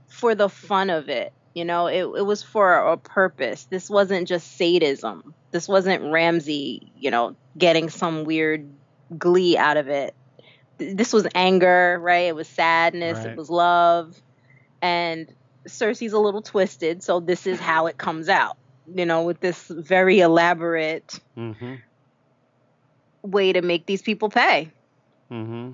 for 0.08 0.34
the 0.34 0.48
fun 0.48 0.90
of 0.90 1.08
it. 1.08 1.32
You 1.54 1.64
know, 1.64 1.86
it, 1.86 2.02
it 2.02 2.22
was 2.26 2.42
for 2.42 2.74
a 2.74 2.96
purpose. 2.96 3.64
This 3.64 3.88
wasn't 3.88 4.28
just 4.28 4.56
sadism. 4.56 5.34
This 5.52 5.66
wasn't 5.68 6.12
Ramsay, 6.12 6.92
you 6.98 7.10
know, 7.10 7.34
getting 7.56 7.88
some 7.88 8.24
weird 8.24 8.68
glee 9.16 9.56
out 9.56 9.76
of 9.78 9.88
it. 9.88 10.14
This 10.78 11.12
was 11.14 11.26
anger, 11.34 11.98
right? 12.02 12.26
It 12.26 12.34
was 12.34 12.46
sadness. 12.48 13.18
Right. 13.18 13.28
It 13.28 13.36
was 13.36 13.48
love. 13.48 14.20
And 14.82 15.32
Cersei's 15.66 16.12
a 16.12 16.18
little 16.18 16.42
twisted, 16.42 17.02
so 17.02 17.20
this 17.20 17.46
is 17.46 17.58
how 17.58 17.86
it 17.86 17.96
comes 17.96 18.28
out. 18.28 18.58
You 18.94 19.06
know, 19.06 19.22
with 19.22 19.40
this 19.40 19.66
very 19.68 20.20
elaborate 20.20 21.18
Mm-hmm. 21.36 21.74
way 23.22 23.52
to 23.52 23.62
make 23.62 23.86
these 23.86 24.02
people 24.02 24.28
pay. 24.28 24.70
Mm-hmm. 25.30 25.72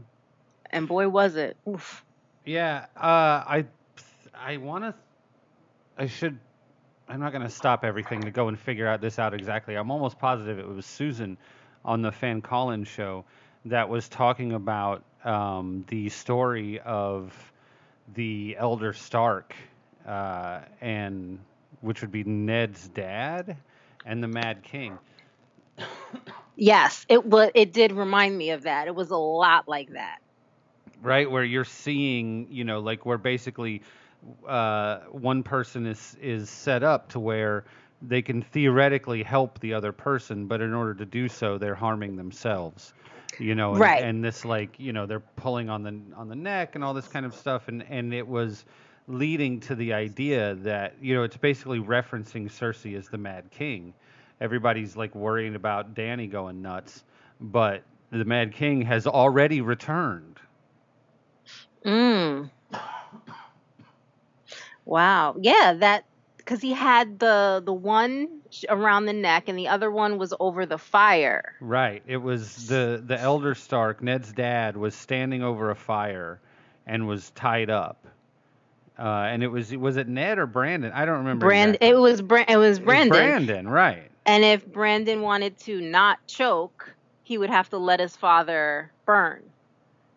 And 0.72 0.88
boy, 0.88 1.08
was 1.08 1.36
it. 1.36 1.56
Oof. 1.68 2.04
Yeah, 2.44 2.86
uh, 2.96 3.44
I, 3.46 3.66
I 4.34 4.56
want 4.56 4.84
to, 4.84 4.94
I 5.96 6.06
should, 6.06 6.38
I'm 7.08 7.20
not 7.20 7.32
going 7.32 7.42
to 7.44 7.50
stop 7.50 7.84
everything 7.84 8.22
to 8.22 8.30
go 8.30 8.48
and 8.48 8.58
figure 8.58 8.88
out 8.88 9.00
this 9.00 9.18
out 9.18 9.34
exactly. 9.34 9.76
I'm 9.76 9.90
almost 9.90 10.18
positive 10.18 10.58
it 10.58 10.66
was 10.66 10.86
Susan 10.86 11.36
on 11.84 12.02
the 12.02 12.10
Fan 12.10 12.40
Collins 12.40 12.88
show 12.88 13.24
that 13.66 13.88
was 13.88 14.08
talking 14.08 14.52
about 14.52 15.04
um, 15.24 15.84
the 15.88 16.08
story 16.08 16.80
of 16.80 17.32
the 18.14 18.56
Elder 18.58 18.92
Stark, 18.92 19.54
uh, 20.06 20.60
and 20.80 21.38
which 21.80 22.00
would 22.00 22.10
be 22.10 22.24
Ned's 22.24 22.88
dad 22.88 23.56
and 24.04 24.22
the 24.22 24.28
Mad 24.28 24.62
King. 24.62 24.98
Yes, 26.56 27.06
it 27.08 27.24
was. 27.24 27.50
It 27.54 27.72
did 27.72 27.92
remind 27.92 28.36
me 28.36 28.50
of 28.50 28.62
that. 28.62 28.86
It 28.86 28.94
was 28.94 29.10
a 29.10 29.16
lot 29.16 29.68
like 29.68 29.92
that. 29.92 30.21
Right 31.02 31.28
where 31.30 31.44
you're 31.44 31.64
seeing 31.64 32.46
you 32.50 32.64
know 32.64 32.78
like 32.80 33.04
where 33.04 33.18
basically 33.18 33.82
uh, 34.46 35.00
one 35.10 35.42
person 35.42 35.86
is 35.86 36.16
is 36.22 36.48
set 36.48 36.82
up 36.84 37.08
to 37.10 37.20
where 37.20 37.64
they 38.00 38.22
can 38.22 38.42
theoretically 38.42 39.22
help 39.22 39.58
the 39.60 39.74
other 39.74 39.92
person 39.92 40.46
but 40.46 40.60
in 40.60 40.72
order 40.74 40.94
to 40.94 41.04
do 41.04 41.28
so 41.28 41.58
they're 41.58 41.74
harming 41.74 42.16
themselves 42.16 42.94
you 43.38 43.54
know 43.54 43.72
and, 43.72 43.80
Right. 43.80 44.02
and 44.02 44.22
this 44.24 44.44
like 44.44 44.78
you 44.78 44.92
know 44.92 45.06
they're 45.06 45.20
pulling 45.36 45.68
on 45.70 45.82
the 45.82 46.00
on 46.16 46.28
the 46.28 46.36
neck 46.36 46.74
and 46.76 46.84
all 46.84 46.94
this 46.94 47.08
kind 47.08 47.26
of 47.26 47.34
stuff 47.34 47.68
and 47.68 47.82
and 47.88 48.14
it 48.14 48.26
was 48.26 48.64
leading 49.08 49.58
to 49.60 49.74
the 49.74 49.92
idea 49.92 50.54
that 50.56 50.94
you 51.00 51.14
know 51.14 51.24
it's 51.24 51.36
basically 51.36 51.80
referencing 51.80 52.46
Cersei 52.48 52.96
as 52.96 53.08
the 53.08 53.18
Mad 53.18 53.50
King 53.50 53.92
everybody's 54.40 54.96
like 54.96 55.14
worrying 55.14 55.54
about 55.56 55.94
Dany 55.94 56.30
going 56.30 56.62
nuts 56.62 57.02
but 57.40 57.82
the 58.10 58.24
Mad 58.24 58.52
King 58.52 58.82
has 58.82 59.06
already 59.06 59.60
returned 59.60 60.31
Mm. 61.84 62.50
Wow. 64.84 65.36
Yeah, 65.40 65.74
that 65.78 66.04
because 66.36 66.60
he 66.60 66.72
had 66.72 67.18
the 67.18 67.62
the 67.64 67.72
one 67.72 68.40
around 68.68 69.06
the 69.06 69.12
neck 69.12 69.44
and 69.48 69.56
the 69.58 69.68
other 69.68 69.90
one 69.90 70.18
was 70.18 70.34
over 70.40 70.66
the 70.66 70.78
fire. 70.78 71.54
Right. 71.60 72.02
It 72.06 72.16
was 72.18 72.66
the 72.66 73.02
the 73.04 73.18
elder 73.18 73.54
Stark, 73.54 74.02
Ned's 74.02 74.32
dad, 74.32 74.76
was 74.76 74.94
standing 74.94 75.42
over 75.42 75.70
a 75.70 75.76
fire 75.76 76.40
and 76.86 77.06
was 77.06 77.30
tied 77.30 77.70
up. 77.70 78.04
Uh, 78.98 79.02
and 79.02 79.42
it 79.42 79.48
was 79.48 79.74
was 79.74 79.96
it 79.96 80.08
Ned 80.08 80.38
or 80.38 80.46
Brandon? 80.46 80.92
I 80.92 81.04
don't 81.04 81.18
remember. 81.18 81.46
Brand. 81.46 81.76
exactly. 81.76 81.88
It 81.88 81.96
was 81.98 82.22
Bra- 82.22 82.44
It 82.48 82.56
was 82.56 82.78
It 82.78 82.80
was 82.80 82.84
Brandon. 82.84 83.08
Brandon, 83.08 83.68
right? 83.68 84.10
And 84.26 84.44
if 84.44 84.64
Brandon 84.66 85.22
wanted 85.22 85.58
to 85.60 85.80
not 85.80 86.24
choke, 86.26 86.94
he 87.24 87.38
would 87.38 87.50
have 87.50 87.70
to 87.70 87.78
let 87.78 87.98
his 88.00 88.14
father 88.14 88.92
burn. 89.06 89.42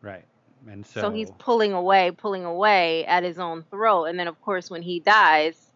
Right. 0.02 0.26
And 0.70 0.86
so, 0.86 1.02
So 1.02 1.12
he's 1.12 1.32
pulling 1.38 1.74
away, 1.74 2.12
pulling 2.12 2.46
away 2.46 3.06
at 3.06 3.24
his 3.24 3.40
own 3.40 3.64
throat, 3.64 4.06
and 4.06 4.20
then 4.20 4.28
of 4.28 4.42
course 4.42 4.70
when 4.70 4.82
he 4.82 5.00
dies, 5.00 5.72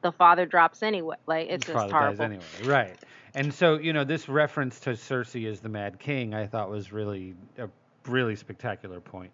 the 0.00 0.12
father 0.12 0.46
drops 0.46 0.82
anyway. 0.82 1.16
Like 1.26 1.48
it's 1.48 1.66
just 1.66 1.90
horrible. 1.90 2.16
dies 2.16 2.20
anyway, 2.20 2.44
right? 2.64 2.96
And 3.34 3.52
so 3.52 3.78
you 3.78 3.92
know 3.92 4.04
this 4.04 4.28
reference 4.28 4.80
to 4.80 4.90
Cersei 4.90 5.50
as 5.50 5.60
the 5.60 5.68
Mad 5.68 5.98
King, 5.98 6.34
I 6.34 6.46
thought 6.46 6.70
was 6.70 6.92
really 6.92 7.34
a 7.58 7.68
really 8.06 8.36
spectacular 8.36 9.00
point. 9.00 9.32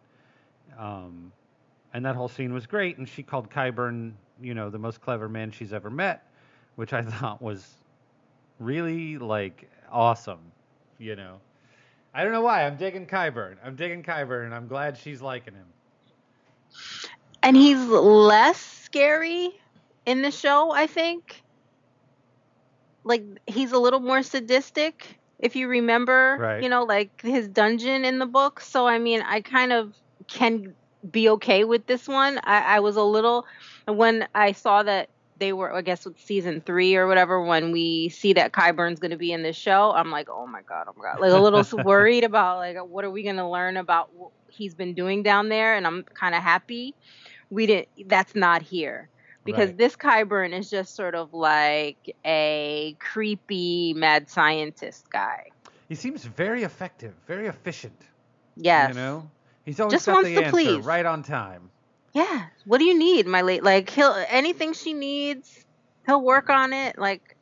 Um, 0.78 1.32
and 1.94 2.04
that 2.04 2.16
whole 2.16 2.28
scene 2.28 2.52
was 2.52 2.66
great. 2.66 2.98
And 2.98 3.08
she 3.08 3.22
called 3.22 3.50
Qyburn, 3.50 4.12
you 4.40 4.54
know, 4.54 4.70
the 4.70 4.78
most 4.78 5.00
clever 5.00 5.28
man 5.28 5.50
she's 5.50 5.72
ever 5.72 5.90
met, 5.90 6.24
which 6.76 6.92
I 6.92 7.02
thought 7.04 7.40
was 7.42 7.66
really 8.58 9.18
like 9.18 9.70
awesome. 9.90 10.52
You 10.98 11.16
know, 11.16 11.40
I 12.18 12.24
don't 12.24 12.32
know 12.32 12.40
why 12.40 12.66
I'm 12.66 12.76
digging 12.76 13.06
Qyburn. 13.06 13.58
I'm 13.64 13.76
digging 13.76 14.02
Qyburn, 14.02 14.46
and 14.46 14.52
I'm 14.52 14.66
glad 14.66 14.98
she's 14.98 15.22
liking 15.22 15.54
him. 15.54 15.66
And 17.44 17.56
he's 17.56 17.78
less 17.78 18.58
scary 18.58 19.50
in 20.04 20.22
the 20.22 20.32
show, 20.32 20.72
I 20.72 20.88
think. 20.88 21.40
Like 23.04 23.22
he's 23.46 23.70
a 23.70 23.78
little 23.78 24.00
more 24.00 24.24
sadistic, 24.24 25.16
if 25.38 25.54
you 25.54 25.68
remember. 25.68 26.36
Right. 26.40 26.60
You 26.60 26.68
know, 26.68 26.82
like 26.82 27.22
his 27.22 27.46
dungeon 27.46 28.04
in 28.04 28.18
the 28.18 28.26
book. 28.26 28.58
So 28.62 28.88
I 28.88 28.98
mean, 28.98 29.22
I 29.22 29.40
kind 29.40 29.72
of 29.72 29.94
can 30.26 30.74
be 31.08 31.28
okay 31.28 31.62
with 31.62 31.86
this 31.86 32.08
one. 32.08 32.40
I, 32.42 32.78
I 32.78 32.80
was 32.80 32.96
a 32.96 33.04
little 33.04 33.46
when 33.86 34.26
I 34.34 34.50
saw 34.50 34.82
that 34.82 35.08
they 35.38 35.52
were, 35.52 35.72
I 35.72 35.82
guess, 35.82 36.04
with 36.04 36.18
season 36.20 36.60
three 36.60 36.96
or 36.96 37.06
whatever. 37.06 37.42
When 37.42 37.72
we 37.72 38.08
see 38.08 38.32
that 38.34 38.52
Qyburn's 38.52 38.98
going 39.00 39.10
to 39.12 39.16
be 39.16 39.32
in 39.32 39.42
this 39.42 39.56
show, 39.56 39.92
I'm 39.92 40.10
like, 40.10 40.28
oh 40.28 40.46
my 40.46 40.62
god, 40.62 40.86
oh 40.88 40.94
my 40.96 41.04
god, 41.04 41.20
like 41.20 41.32
a 41.32 41.38
little 41.38 41.64
worried 41.84 42.24
about 42.24 42.58
like 42.58 42.76
what 42.78 43.04
are 43.04 43.10
we 43.10 43.22
going 43.22 43.36
to 43.36 43.48
learn 43.48 43.76
about 43.76 44.14
what 44.14 44.30
he's 44.48 44.74
been 44.74 44.94
doing 44.94 45.22
down 45.22 45.48
there, 45.48 45.74
and 45.74 45.86
I'm 45.86 46.02
kind 46.02 46.34
of 46.34 46.42
happy 46.42 46.94
we 47.50 47.66
didn't. 47.66 47.88
That's 48.08 48.34
not 48.34 48.62
here 48.62 49.08
because 49.44 49.68
Right. 49.68 49.78
this 49.78 49.96
Qyburn 49.96 50.58
is 50.58 50.68
just 50.70 50.94
sort 50.94 51.14
of 51.14 51.32
like 51.32 52.14
a 52.24 52.96
creepy 52.98 53.94
mad 53.94 54.28
scientist 54.28 55.08
guy. 55.10 55.48
He 55.88 55.94
seems 55.94 56.24
very 56.24 56.64
effective, 56.64 57.14
very 57.26 57.46
efficient. 57.46 57.98
Yes. 58.56 58.90
You 58.90 58.94
know, 59.00 59.30
he's 59.64 59.80
always 59.80 59.92
Just 59.94 60.06
got 60.06 60.14
wants 60.14 60.28
the 60.28 60.36
answer 60.38 60.50
please. 60.50 60.84
right 60.84 61.06
on 61.06 61.22
time. 61.22 61.70
Yeah. 62.12 62.46
What 62.64 62.78
do 62.78 62.84
you 62.84 62.98
need, 62.98 63.26
my 63.26 63.42
late? 63.42 63.62
Like 63.62 63.90
he'll 63.90 64.14
anything 64.28 64.72
she 64.72 64.92
needs, 64.92 65.64
he'll 66.06 66.22
work 66.22 66.50
on 66.50 66.72
it. 66.72 66.98
Like 66.98 67.36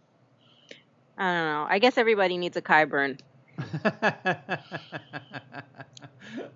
I 1.19 1.25
don't 1.25 1.45
know. 1.47 1.67
I 1.69 1.79
guess 1.79 1.97
everybody 1.97 2.37
needs 2.37 2.57
a 2.57 2.63
Qyburn. 2.63 3.19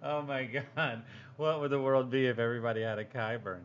oh 0.02 0.22
my 0.22 0.44
god. 0.44 1.02
What 1.36 1.60
would 1.60 1.70
the 1.70 1.80
world 1.80 2.10
be 2.10 2.26
if 2.26 2.38
everybody 2.38 2.82
had 2.82 2.98
a 2.98 3.04
Qyburn? 3.04 3.60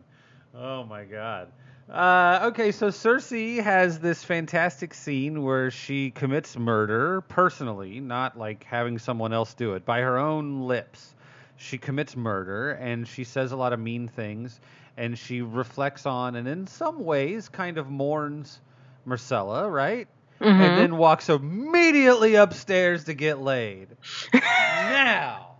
Oh 0.55 0.85
my 0.85 1.03
god. 1.03 1.51
Uh, 1.89 2.39
okay, 2.43 2.71
so 2.71 2.87
Cersei 2.87 3.61
has 3.61 3.99
this 3.99 4.23
fantastic 4.23 4.93
scene 4.93 5.43
where 5.43 5.69
she 5.69 6.09
commits 6.11 6.57
murder 6.57 7.21
personally, 7.21 7.99
not 7.99 8.37
like 8.37 8.63
having 8.63 8.97
someone 8.97 9.33
else 9.33 9.53
do 9.53 9.73
it, 9.73 9.85
by 9.85 9.99
her 10.01 10.17
own 10.17 10.61
lips. 10.61 11.14
She 11.57 11.77
commits 11.77 12.15
murder 12.15 12.71
and 12.71 13.07
she 13.07 13.23
says 13.23 13.51
a 13.51 13.55
lot 13.55 13.73
of 13.73 13.79
mean 13.79 14.07
things 14.07 14.59
and 14.97 15.17
she 15.17 15.41
reflects 15.41 16.05
on 16.05 16.35
and 16.35 16.47
in 16.47 16.67
some 16.67 17.03
ways 17.03 17.49
kind 17.49 17.77
of 17.77 17.89
mourns 17.89 18.59
Myrcella, 19.07 19.71
right? 19.71 20.07
Mhm. 20.41 20.47
and 20.47 20.77
then 20.77 20.97
walks 20.97 21.29
immediately 21.29 22.35
upstairs 22.35 23.05
to 23.05 23.13
get 23.13 23.39
laid. 23.39 23.87
now, 24.33 25.55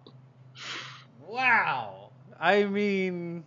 wow. 1.28 2.10
I 2.38 2.66
mean, 2.66 3.46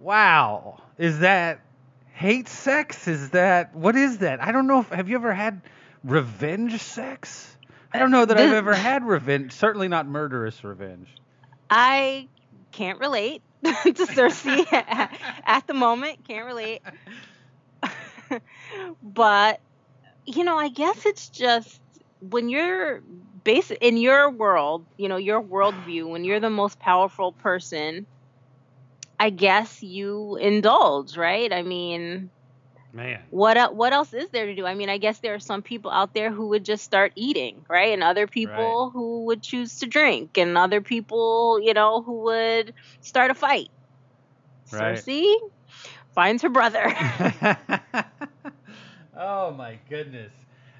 wow. 0.00 0.80
Is 0.98 1.20
that 1.20 1.60
hate 2.12 2.48
sex? 2.48 3.08
Is 3.08 3.30
that 3.30 3.74
what 3.74 3.96
is 3.96 4.18
that? 4.18 4.40
I 4.42 4.52
don't 4.52 4.66
know. 4.68 4.80
If, 4.80 4.90
have 4.90 5.08
you 5.08 5.16
ever 5.16 5.34
had 5.34 5.60
revenge 6.04 6.80
sex? 6.80 7.56
I 7.92 7.98
don't 7.98 8.10
know 8.10 8.24
that 8.24 8.36
I've 8.36 8.52
ever 8.52 8.74
had 8.88 9.04
revenge. 9.04 9.52
Certainly 9.52 9.88
not 9.88 10.06
murderous 10.06 10.62
revenge. 10.64 11.08
I 11.70 12.28
can't 12.72 12.98
relate 12.98 13.42
to 13.64 13.70
Cersei 13.92 14.66
at 14.72 15.66
the 15.66 15.74
moment. 15.74 16.26
Can't 16.26 16.46
relate. 16.46 16.82
but 19.02 19.60
you 20.26 20.44
know, 20.44 20.58
I 20.58 20.68
guess 20.68 21.06
it's 21.06 21.28
just 21.30 21.80
when 22.20 22.48
you're 22.48 23.00
base 23.44 23.70
in 23.80 23.96
your 23.96 24.30
world, 24.30 24.84
you 24.98 25.08
know, 25.08 25.16
your 25.16 25.42
worldview, 25.42 26.06
when 26.08 26.24
you're 26.24 26.40
the 26.40 26.50
most 26.50 26.78
powerful 26.78 27.32
person, 27.32 28.06
I 29.18 29.30
guess 29.30 29.82
you 29.82 30.36
indulge, 30.36 31.16
right? 31.16 31.50
I 31.52 31.62
mean, 31.62 32.30
Man. 32.92 33.20
what 33.30 33.74
what 33.74 33.92
else 33.92 34.14
is 34.14 34.30
there 34.30 34.46
to 34.46 34.54
do? 34.54 34.64
I 34.64 34.74
mean, 34.74 34.88
I 34.88 34.98
guess 34.98 35.18
there 35.18 35.34
are 35.34 35.38
some 35.40 35.62
people 35.62 35.90
out 35.90 36.14
there 36.14 36.30
who 36.30 36.48
would 36.48 36.64
just 36.64 36.84
start 36.84 37.12
eating, 37.16 37.64
right? 37.68 37.92
And 37.92 38.02
other 38.02 38.26
people 38.26 38.90
who 38.90 39.26
would 39.26 39.42
choose 39.42 39.80
to 39.80 39.86
drink, 39.86 40.38
and 40.38 40.56
other 40.56 40.80
people, 40.80 41.60
you 41.60 41.74
know, 41.74 42.02
who 42.02 42.22
would 42.24 42.74
start 43.00 43.30
a 43.30 43.34
fight. 43.34 43.70
Right. 44.72 44.98
Cersei 44.98 45.34
finds 46.14 46.42
her 46.42 46.48
brother. 46.48 46.84
oh 49.16 49.52
my 49.52 49.78
goodness. 49.88 50.32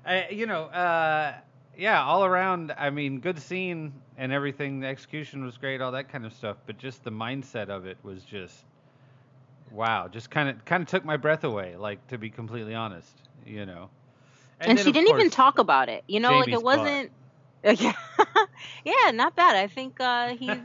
I, 0.05 0.29
you 0.31 0.47
know, 0.47 0.65
uh, 0.65 1.35
yeah, 1.77 2.03
all 2.03 2.25
around. 2.25 2.73
I 2.77 2.91
mean, 2.91 3.21
good 3.21 3.39
scene 3.39 3.93
and 4.17 4.33
everything. 4.33 4.81
The 4.81 4.87
execution 4.87 5.45
was 5.45 5.57
great, 5.59 5.81
all 5.81 5.93
that 5.93 6.09
kind 6.09 6.25
of 6.25 6.33
stuff. 6.33 6.57
But 6.67 6.79
just 6.79 7.05
the 7.05 7.11
mindset 7.11 7.69
of 7.69 7.87
it 7.87 7.99
was 8.03 8.25
just 8.25 8.65
wow. 9.71 10.09
Just 10.09 10.31
kind 10.31 10.49
of 10.49 10.65
kind 10.65 10.83
of 10.83 10.89
took 10.89 11.05
my 11.05 11.17
breath 11.17 11.45
away. 11.45 11.77
Like 11.77 12.07
to 12.09 12.19
be 12.19 12.31
completely 12.31 12.75
honest, 12.75 13.15
you 13.45 13.67
know. 13.67 13.91
and, 14.61 14.77
then, 14.77 14.85
she 14.85 14.93
didn't 14.93 15.09
even 15.11 15.31
talk 15.31 15.59
about 15.59 15.89
it. 15.89 16.05
You 16.07 16.21
know, 16.21 16.39
like 16.39 16.49
it 16.49 16.63
wasn't. 16.63 17.13
Yeah, 17.65 17.93
yeah, 18.85 19.11
not 19.13 19.35
bad. 19.35 19.57
I 19.57 19.67
think 19.67 20.01
uh, 20.01 20.35
he's 20.37 20.61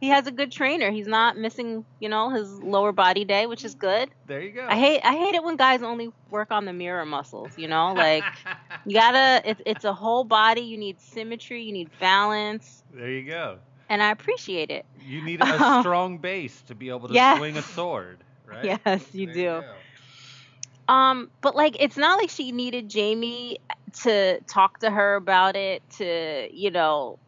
he 0.00 0.08
has 0.08 0.26
a 0.26 0.32
good 0.32 0.50
trainer. 0.50 0.90
He's 0.90 1.06
not 1.06 1.36
missing, 1.36 1.84
you 2.00 2.08
know, 2.08 2.30
his 2.30 2.48
lower 2.50 2.92
body 2.92 3.24
day, 3.24 3.46
which 3.46 3.64
is 3.64 3.74
good. 3.74 4.08
There 4.26 4.40
you 4.40 4.52
go. 4.52 4.66
I 4.66 4.76
hate 4.76 5.00
I 5.04 5.12
hate 5.14 5.34
it 5.34 5.44
when 5.44 5.56
guys 5.56 5.82
only 5.82 6.08
work 6.30 6.50
on 6.50 6.64
the 6.64 6.72
mirror 6.72 7.04
muscles. 7.04 7.52
You 7.58 7.68
know, 7.68 7.94
like 7.94 8.24
you 8.86 8.94
gotta. 8.94 9.42
It's 9.44 9.60
it's 9.66 9.84
a 9.84 9.92
whole 9.92 10.24
body. 10.24 10.62
You 10.62 10.78
need 10.78 11.00
symmetry. 11.00 11.62
You 11.62 11.72
need 11.72 11.90
balance, 12.00 12.82
there 12.94 13.10
you 13.10 13.24
go. 13.24 13.58
and 13.90 14.02
I 14.02 14.10
appreciate 14.10 14.70
it. 14.70 14.86
You 15.06 15.20
need 15.22 15.40
a 15.42 15.58
strong 15.80 16.18
base 16.18 16.62
to 16.62 16.74
be 16.74 16.88
able 16.88 17.08
to 17.08 17.14
Yes. 17.14 17.36
swing 17.38 17.56
a 17.56 17.62
sword, 17.62 18.24
right? 18.48 18.78
Yes, 18.84 19.14
you 19.14 19.26
There 19.26 19.34
do. 19.34 19.62
go. 19.62 19.74
Um, 20.88 21.30
but 21.42 21.54
like 21.54 21.76
it's 21.80 21.96
not 21.96 22.18
like 22.18 22.30
she 22.30 22.52
needed 22.52 22.92
Jaime 22.92 23.58
to 24.02 24.40
talk 24.46 24.80
to 24.80 24.90
her 24.90 25.16
about 25.16 25.56
it 25.56 25.82
to, 25.98 26.48
you 26.52 26.70
know, 26.70 27.18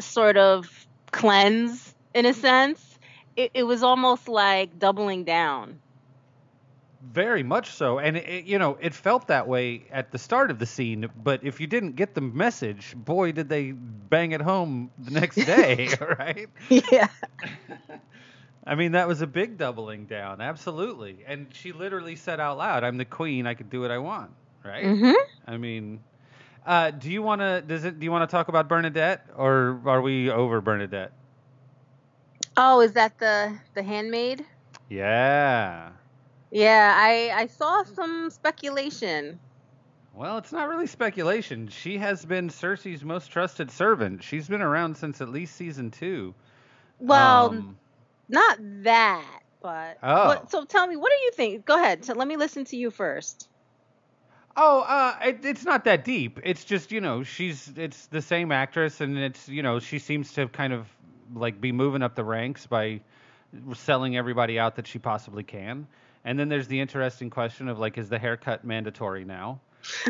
sort 0.00 0.36
of 0.36 0.86
cleanse 1.10 1.94
in 2.14 2.26
a 2.26 2.34
sense. 2.34 2.98
It, 3.36 3.52
it 3.54 3.62
was 3.64 3.82
almost 3.82 4.28
like 4.28 4.78
doubling 4.78 5.24
down. 5.24 5.80
Very 7.12 7.42
much 7.42 7.70
so, 7.72 7.98
and 7.98 8.16
it, 8.16 8.44
you 8.44 8.58
know 8.58 8.76
it 8.80 8.94
felt 8.94 9.28
that 9.28 9.46
way 9.48 9.86
at 9.90 10.10
the 10.10 10.18
start 10.18 10.50
of 10.50 10.58
the 10.58 10.66
scene. 10.66 11.08
But 11.16 11.44
if 11.44 11.60
you 11.60 11.66
didn't 11.66 11.94
get 11.96 12.14
the 12.14 12.20
message, 12.20 12.94
boy, 12.96 13.32
did 13.32 13.48
they 13.48 13.72
bang 13.72 14.32
it 14.32 14.40
home 14.42 14.90
the 14.98 15.12
next 15.12 15.36
day, 15.44 15.88
right? 16.18 16.48
yeah. 16.68 17.08
I 18.68 18.74
mean, 18.74 18.92
that 18.92 19.08
was 19.08 19.22
a 19.22 19.26
big 19.26 19.56
doubling 19.56 20.04
down, 20.04 20.40
absolutely. 20.42 21.24
And 21.26 21.46
she 21.52 21.72
literally 21.72 22.16
said 22.16 22.38
out 22.38 22.58
loud, 22.58 22.84
"I'm 22.84 22.98
the 22.98 23.04
queen. 23.06 23.46
I 23.46 23.54
could 23.54 23.70
do 23.70 23.80
what 23.80 23.90
I 23.90 23.98
want." 23.98 24.30
Right? 24.64 24.84
Mhm. 24.84 25.14
I 25.46 25.56
mean, 25.56 26.00
uh, 26.66 26.90
do 26.90 27.10
you 27.10 27.22
want 27.22 27.40
to? 27.40 27.62
Does 27.66 27.84
it? 27.84 27.98
Do 27.98 28.04
you 28.04 28.12
want 28.12 28.28
to 28.28 28.32
talk 28.36 28.48
about 28.48 28.68
Bernadette, 28.68 29.26
or 29.36 29.80
are 29.86 30.02
we 30.02 30.30
over 30.30 30.60
Bernadette? 30.60 31.12
Oh, 32.56 32.80
is 32.80 32.92
that 32.92 33.18
the 33.18 33.56
the 33.74 33.82
handmaid? 33.82 34.44
Yeah. 34.90 35.90
Yeah, 36.50 36.94
I 36.96 37.32
I 37.34 37.46
saw 37.46 37.84
some 37.84 38.30
speculation. 38.30 39.38
Well, 40.14 40.38
it's 40.38 40.50
not 40.52 40.68
really 40.68 40.88
speculation. 40.88 41.68
She 41.68 41.98
has 41.98 42.24
been 42.24 42.48
Cersei's 42.48 43.04
most 43.04 43.28
trusted 43.28 43.70
servant. 43.70 44.24
She's 44.24 44.48
been 44.48 44.62
around 44.62 44.96
since 44.96 45.20
at 45.20 45.28
least 45.28 45.54
season 45.54 45.90
two. 45.90 46.34
Well, 46.98 47.50
Um, 47.50 47.78
not 48.28 48.58
that, 48.84 49.40
but 49.62 49.98
Oh. 50.02 50.26
what, 50.28 50.50
so 50.50 50.64
tell 50.64 50.86
me, 50.86 50.96
what 50.96 51.10
do 51.10 51.24
you 51.24 51.32
think? 51.32 51.64
Go 51.64 51.74
ahead. 51.76 52.04
So 52.04 52.14
let 52.14 52.28
me 52.28 52.36
listen 52.36 52.64
to 52.66 52.76
you 52.76 52.90
first. 52.90 53.48
oh, 54.56 54.80
uh, 54.82 55.14
it, 55.24 55.44
it's 55.44 55.64
not 55.64 55.84
that 55.84 56.04
deep. 56.04 56.40
It's 56.44 56.64
just 56.64 56.90
you 56.92 57.00
know 57.00 57.22
she's 57.22 57.72
it's 57.76 58.06
the 58.06 58.22
same 58.22 58.52
actress, 58.52 59.00
and 59.00 59.16
it's 59.18 59.48
you 59.48 59.62
know 59.62 59.78
she 59.78 59.98
seems 59.98 60.32
to 60.34 60.48
kind 60.48 60.72
of 60.72 60.86
like 61.34 61.60
be 61.60 61.72
moving 61.72 62.02
up 62.02 62.14
the 62.14 62.24
ranks 62.24 62.66
by 62.66 63.00
selling 63.74 64.16
everybody 64.16 64.58
out 64.58 64.76
that 64.76 64.86
she 64.86 64.98
possibly 64.98 65.42
can. 65.42 65.86
And 66.24 66.38
then 66.38 66.48
there's 66.48 66.66
the 66.68 66.80
interesting 66.80 67.30
question 67.30 67.68
of 67.68 67.78
like, 67.78 67.96
is 67.96 68.08
the 68.08 68.18
haircut 68.18 68.64
mandatory 68.64 69.24
now? 69.24 69.60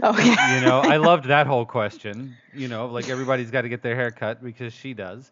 Okay. 0.02 0.24
you 0.24 0.60
know 0.62 0.80
i 0.80 0.96
loved 1.10 1.26
that 1.26 1.46
whole 1.46 1.66
question 1.66 2.36
you 2.54 2.68
know 2.68 2.86
like 2.86 3.08
everybody's 3.10 3.50
got 3.50 3.62
to 3.62 3.68
get 3.68 3.82
their 3.82 3.94
hair 3.94 4.10
cut 4.10 4.42
because 4.42 4.72
she 4.72 4.94
does 4.94 5.30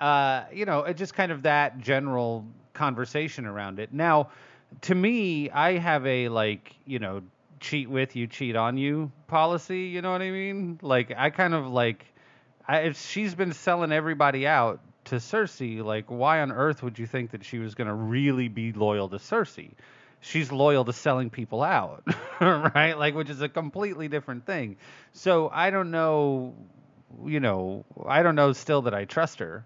uh, 0.00 0.44
you 0.52 0.64
know, 0.64 0.90
just 0.92 1.14
kind 1.14 1.30
of 1.30 1.42
that 1.42 1.78
general 1.78 2.46
conversation 2.72 3.46
around 3.46 3.78
it. 3.78 3.92
Now, 3.92 4.30
to 4.82 4.94
me, 4.94 5.50
I 5.50 5.76
have 5.76 6.06
a 6.06 6.28
like, 6.28 6.74
you 6.86 6.98
know, 6.98 7.22
cheat 7.60 7.90
with 7.90 8.16
you, 8.16 8.26
cheat 8.26 8.56
on 8.56 8.78
you 8.78 9.12
policy. 9.26 9.82
You 9.82 10.00
know 10.00 10.12
what 10.12 10.22
I 10.22 10.30
mean? 10.30 10.78
Like, 10.82 11.12
I 11.16 11.30
kind 11.30 11.54
of 11.54 11.66
like, 11.66 12.06
I, 12.66 12.80
if 12.80 13.00
she's 13.00 13.34
been 13.34 13.52
selling 13.52 13.92
everybody 13.92 14.46
out 14.46 14.80
to 15.06 15.16
Cersei, 15.16 15.84
like, 15.84 16.06
why 16.06 16.40
on 16.40 16.50
earth 16.50 16.82
would 16.82 16.98
you 16.98 17.06
think 17.06 17.32
that 17.32 17.44
she 17.44 17.58
was 17.58 17.74
going 17.74 17.88
to 17.88 17.94
really 17.94 18.48
be 18.48 18.72
loyal 18.72 19.08
to 19.10 19.16
Cersei? 19.16 19.72
She's 20.22 20.52
loyal 20.52 20.84
to 20.84 20.92
selling 20.92 21.30
people 21.30 21.62
out, 21.62 22.04
right? 22.40 22.94
Like, 22.98 23.14
which 23.14 23.30
is 23.30 23.40
a 23.40 23.48
completely 23.48 24.08
different 24.08 24.46
thing. 24.46 24.76
So 25.12 25.50
I 25.52 25.70
don't 25.70 25.90
know, 25.90 26.54
you 27.24 27.40
know, 27.40 27.84
I 28.06 28.22
don't 28.22 28.34
know 28.34 28.52
still 28.52 28.82
that 28.82 28.94
I 28.94 29.04
trust 29.04 29.38
her 29.38 29.64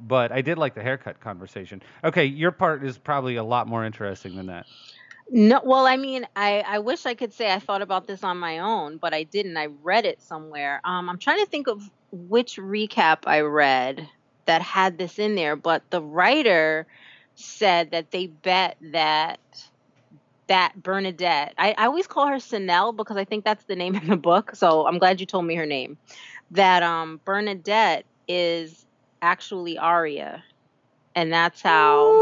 but 0.00 0.32
I 0.32 0.42
did 0.42 0.58
like 0.58 0.74
the 0.74 0.82
haircut 0.82 1.20
conversation. 1.20 1.82
Okay, 2.04 2.24
your 2.24 2.52
part 2.52 2.84
is 2.84 2.98
probably 2.98 3.36
a 3.36 3.44
lot 3.44 3.66
more 3.66 3.84
interesting 3.84 4.36
than 4.36 4.46
that. 4.46 4.66
No, 5.30 5.60
well, 5.62 5.86
I 5.86 5.96
mean, 5.96 6.26
I, 6.34 6.64
I 6.66 6.78
wish 6.78 7.04
I 7.04 7.14
could 7.14 7.34
say 7.34 7.52
I 7.52 7.58
thought 7.58 7.82
about 7.82 8.06
this 8.06 8.24
on 8.24 8.38
my 8.38 8.60
own, 8.60 8.96
but 8.96 9.12
I 9.12 9.24
didn't. 9.24 9.56
I 9.58 9.66
read 9.82 10.06
it 10.06 10.22
somewhere. 10.22 10.80
Um, 10.84 11.10
I'm 11.10 11.18
trying 11.18 11.44
to 11.44 11.50
think 11.50 11.68
of 11.68 11.82
which 12.10 12.56
recap 12.56 13.18
I 13.26 13.40
read 13.40 14.08
that 14.46 14.62
had 14.62 14.96
this 14.96 15.18
in 15.18 15.34
there, 15.34 15.54
but 15.54 15.82
the 15.90 16.00
writer 16.00 16.86
said 17.34 17.90
that 17.90 18.10
they 18.10 18.26
bet 18.26 18.78
that 18.80 19.38
that 20.48 20.82
Bernadette, 20.82 21.52
I, 21.58 21.74
I 21.76 21.84
always 21.84 22.06
call 22.06 22.26
her 22.26 22.36
Sanelle 22.36 22.96
because 22.96 23.18
I 23.18 23.24
think 23.24 23.44
that's 23.44 23.64
the 23.64 23.76
name 23.76 23.94
in 23.96 24.06
the 24.08 24.16
book. 24.16 24.56
So 24.56 24.86
I'm 24.86 24.98
glad 24.98 25.20
you 25.20 25.26
told 25.26 25.44
me 25.44 25.54
her 25.56 25.66
name. 25.66 25.98
That 26.52 26.82
um, 26.82 27.20
Bernadette 27.24 28.06
is 28.26 28.86
actually 29.22 29.78
Arya, 29.78 30.42
and 31.14 31.32
that's 31.32 31.62
how. 31.62 32.12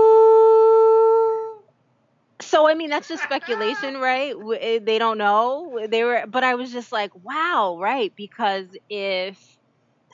So 2.41 2.69
I 2.69 2.75
mean, 2.75 2.91
that's 2.91 3.09
just 3.09 3.23
speculation, 3.23 3.97
right? 4.01 4.35
Eh, 4.61 4.81
they 4.83 4.99
don't 4.99 5.19
know. 5.19 5.87
They 5.89 6.05
were, 6.05 6.25
but 6.29 6.45
I 6.45 6.55
was 6.55 6.73
just 6.73 6.93
like, 6.93 7.11
wow, 7.15 7.79
right? 7.81 8.13
Because 8.15 8.67
if 8.89 9.39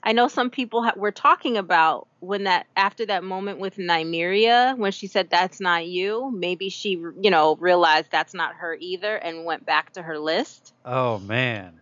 I 0.04 0.12
know 0.12 0.28
some 0.28 0.50
people 0.50 0.82
ha- 0.82 0.94
were 0.96 1.12
talking 1.12 1.56
about 1.56 2.08
when 2.20 2.44
that 2.44 2.66
after 2.76 3.06
that 3.06 3.22
moment 3.22 3.60
with 3.60 3.76
Nymeria, 3.76 4.76
when 4.76 4.90
she 4.92 5.06
said 5.06 5.30
that's 5.30 5.60
not 5.60 5.86
you, 5.86 6.32
maybe 6.34 6.70
she, 6.70 6.90
you 6.90 7.30
know, 7.30 7.56
realized 7.56 8.08
that's 8.10 8.34
not 8.34 8.54
her 8.56 8.76
either 8.80 9.14
and 9.16 9.44
went 9.44 9.64
back 9.64 9.92
to 9.92 10.02
her 10.02 10.18
list. 10.18 10.72
Oh 10.84 11.18
man. 11.18 11.80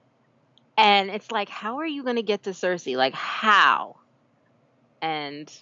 And 0.76 1.11
it's 1.11 1.30
like, 1.30 1.48
how 1.48 1.78
are 1.78 1.86
you 1.86 2.03
going 2.05 2.16
to 2.16 2.22
get 2.22 2.44
to 2.44 2.51
Cersei? 2.51 2.96
Like, 2.96 3.14
how? 3.14 3.96
And 5.03 5.53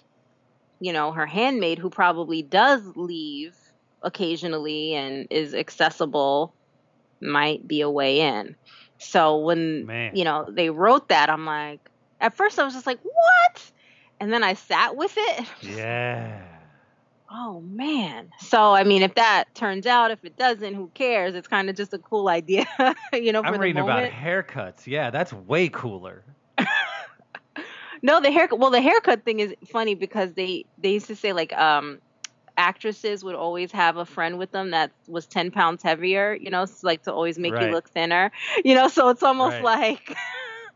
you 0.79 0.93
know 0.93 1.11
her 1.11 1.25
handmaid 1.25 1.79
who 1.79 1.89
probably 1.89 2.41
does 2.41 2.81
leave 2.95 3.55
occasionally 4.01 4.95
and 4.95 5.27
is 5.29 5.53
accessible 5.53 6.53
might 7.21 7.67
be 7.67 7.81
a 7.81 7.89
way 7.89 8.21
in 8.21 8.55
so 8.97 9.37
when 9.39 9.85
Man. 9.85 10.15
you 10.15 10.23
know 10.23 10.47
they 10.49 10.69
wrote 10.69 11.09
that 11.09 11.29
i'm 11.29 11.45
like 11.45 11.89
at 12.21 12.33
first 12.33 12.57
i 12.59 12.63
was 12.63 12.73
just 12.73 12.87
like 12.87 12.99
what 13.01 13.71
and 14.19 14.31
then 14.31 14.43
i 14.43 14.53
sat 14.53 14.95
with 14.95 15.13
it 15.17 15.45
Yeah. 15.61 16.41
oh 17.29 17.59
man 17.61 18.29
so 18.39 18.73
i 18.73 18.83
mean 18.85 19.01
if 19.01 19.15
that 19.15 19.53
turns 19.53 19.85
out 19.85 20.11
if 20.11 20.23
it 20.23 20.37
doesn't 20.37 20.73
who 20.75 20.89
cares 20.93 21.35
it's 21.35 21.47
kind 21.47 21.69
of 21.69 21.75
just 21.75 21.93
a 21.93 21.99
cool 21.99 22.29
idea 22.29 22.65
you 23.13 23.33
know 23.33 23.41
for 23.43 23.49
I'm 23.49 23.59
reading 23.59 23.81
about 23.83 24.09
haircuts. 24.11 24.87
Yeah, 24.87 25.09
that's 25.09 25.33
way 25.33 25.67
cooler. 25.69 26.23
No, 28.01 28.19
the 28.21 28.31
haircut. 28.31 28.59
Well, 28.59 28.71
the 28.71 28.81
haircut 28.81 29.25
thing 29.25 29.39
is 29.39 29.53
funny 29.71 29.95
because 29.95 30.33
they 30.33 30.65
they 30.77 30.91
used 30.93 31.07
to 31.07 31.15
say 31.15 31.33
like 31.33 31.53
um 31.53 31.99
actresses 32.57 33.23
would 33.23 33.35
always 33.35 33.71
have 33.71 33.95
a 33.97 34.05
friend 34.05 34.37
with 34.37 34.51
them 34.51 34.71
that 34.71 34.91
was 35.07 35.27
10 35.27 35.49
pounds 35.49 35.81
heavier 35.81 36.37
you 36.37 36.49
know 36.49 36.65
so 36.65 36.75
like 36.83 37.01
to 37.03 37.13
always 37.13 37.39
make 37.39 37.53
Right. 37.53 37.67
you 37.69 37.73
look 37.73 37.89
thinner 37.89 38.31
you 38.65 38.75
know 38.75 38.89
so 38.89 39.07
it's 39.07 39.23
almost 39.23 39.61
Right. 39.61 39.63
like 39.63 40.17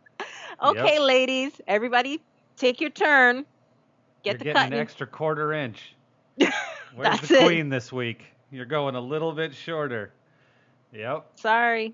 okay 0.63 0.99
ladies 0.99 1.51
everybody 1.67 2.19
take 2.57 2.79
your 2.79 2.89
turn 2.89 3.45
get 4.23 4.31
You're 4.31 4.39
the 4.39 4.45
getting 4.45 4.63
an 4.63 4.73
extra 4.79 5.05
quarter 5.05 5.51
inch. 5.51 5.93
Where's 6.95 7.19
That's 7.19 7.27
the 7.27 7.35
it. 7.35 7.43
queen 7.43 7.67
this 7.69 7.91
week? 7.91 8.25
You're 8.49 8.65
going 8.65 8.95
a 8.95 9.01
little 9.01 9.33
bit 9.33 9.53
shorter. 9.53 10.13
Yep. 10.93 11.25
sorry 11.35 11.93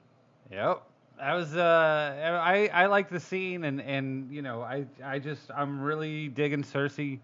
Yep. 0.52 0.84
That 1.20 1.34
was 1.34 1.56
uh 1.56 2.40
I 2.42 2.70
I 2.74 2.86
like 2.86 3.10
the 3.10 3.20
scene 3.20 3.66
and 3.66 3.82
and 3.82 4.32
you 4.32 4.42
know 4.42 4.62
I 4.62 4.86
I 5.04 5.20
just 5.20 5.52
I'm 5.54 5.82
really 5.82 6.30
digging 6.30 6.64
Cersei 6.64 7.20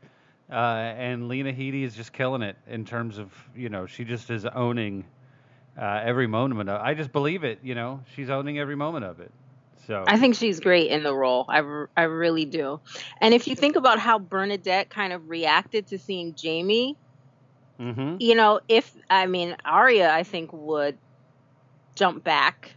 uh 0.52 0.54
and 0.54 1.30
Lena 1.30 1.54
Headey 1.54 1.84
is 1.84 1.96
just 1.96 2.12
killing 2.12 2.42
it 2.42 2.58
in 2.68 2.84
terms 2.84 3.18
of 3.18 3.32
you 3.56 3.70
know 3.70 3.86
she 3.86 4.04
just 4.04 4.30
is 4.30 4.46
owning 4.46 5.06
uh 5.80 6.02
every 6.04 6.28
moment 6.28 6.70
of 6.70 6.82
I 6.82 6.94
just 6.94 7.14
believe 7.14 7.46
it 7.46 7.60
you 7.64 7.74
know 7.74 8.02
she's 8.16 8.30
owning 8.30 8.60
every 8.60 8.76
moment 8.76 9.06
of 9.06 9.22
it 9.22 9.32
so 9.88 10.04
I 10.06 10.20
think 10.20 10.36
she's 10.36 10.60
great 10.60 10.90
in 10.90 11.04
the 11.04 11.14
role. 11.14 11.46
I, 11.48 11.62
r- 11.62 11.90
I 11.96 12.04
really 12.04 12.46
do. 12.46 12.82
And 13.22 13.36
if 13.36 13.48
you 13.48 13.56
think 13.56 13.76
about 13.76 14.00
how 14.00 14.18
Bernadette 14.18 14.90
kind 14.90 15.14
of 15.14 15.30
reacted 15.30 15.88
to 15.88 16.00
seeing 16.00 16.36
Jaime, 16.42 16.98
mm-hmm. 17.80 18.16
you 18.20 18.34
know, 18.34 18.62
if 18.68 18.96
I 19.12 19.28
mean 19.28 19.56
Arya, 19.64 20.12
I 20.12 20.24
think 20.24 20.52
would 20.52 20.98
jump 21.96 22.24
back 22.24 22.76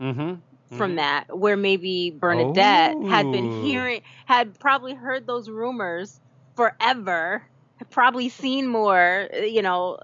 Mm-hmm. 0.00 0.34
From 0.70 0.96
that 0.96 1.24
where 1.36 1.56
maybe 1.56 2.10
Bernadette 2.10 2.96
had 3.04 3.30
been 3.30 3.46
Oh. 3.46 3.50
hearing 3.50 4.00
had 4.26 4.58
probably 4.58 4.94
heard 4.94 5.26
those 5.26 5.48
rumors 5.48 6.20
forever 6.56 7.42
had 7.76 7.90
probably 7.90 8.28
seen 8.28 8.66
more 8.66 9.28
you 9.32 9.62
know 9.62 9.98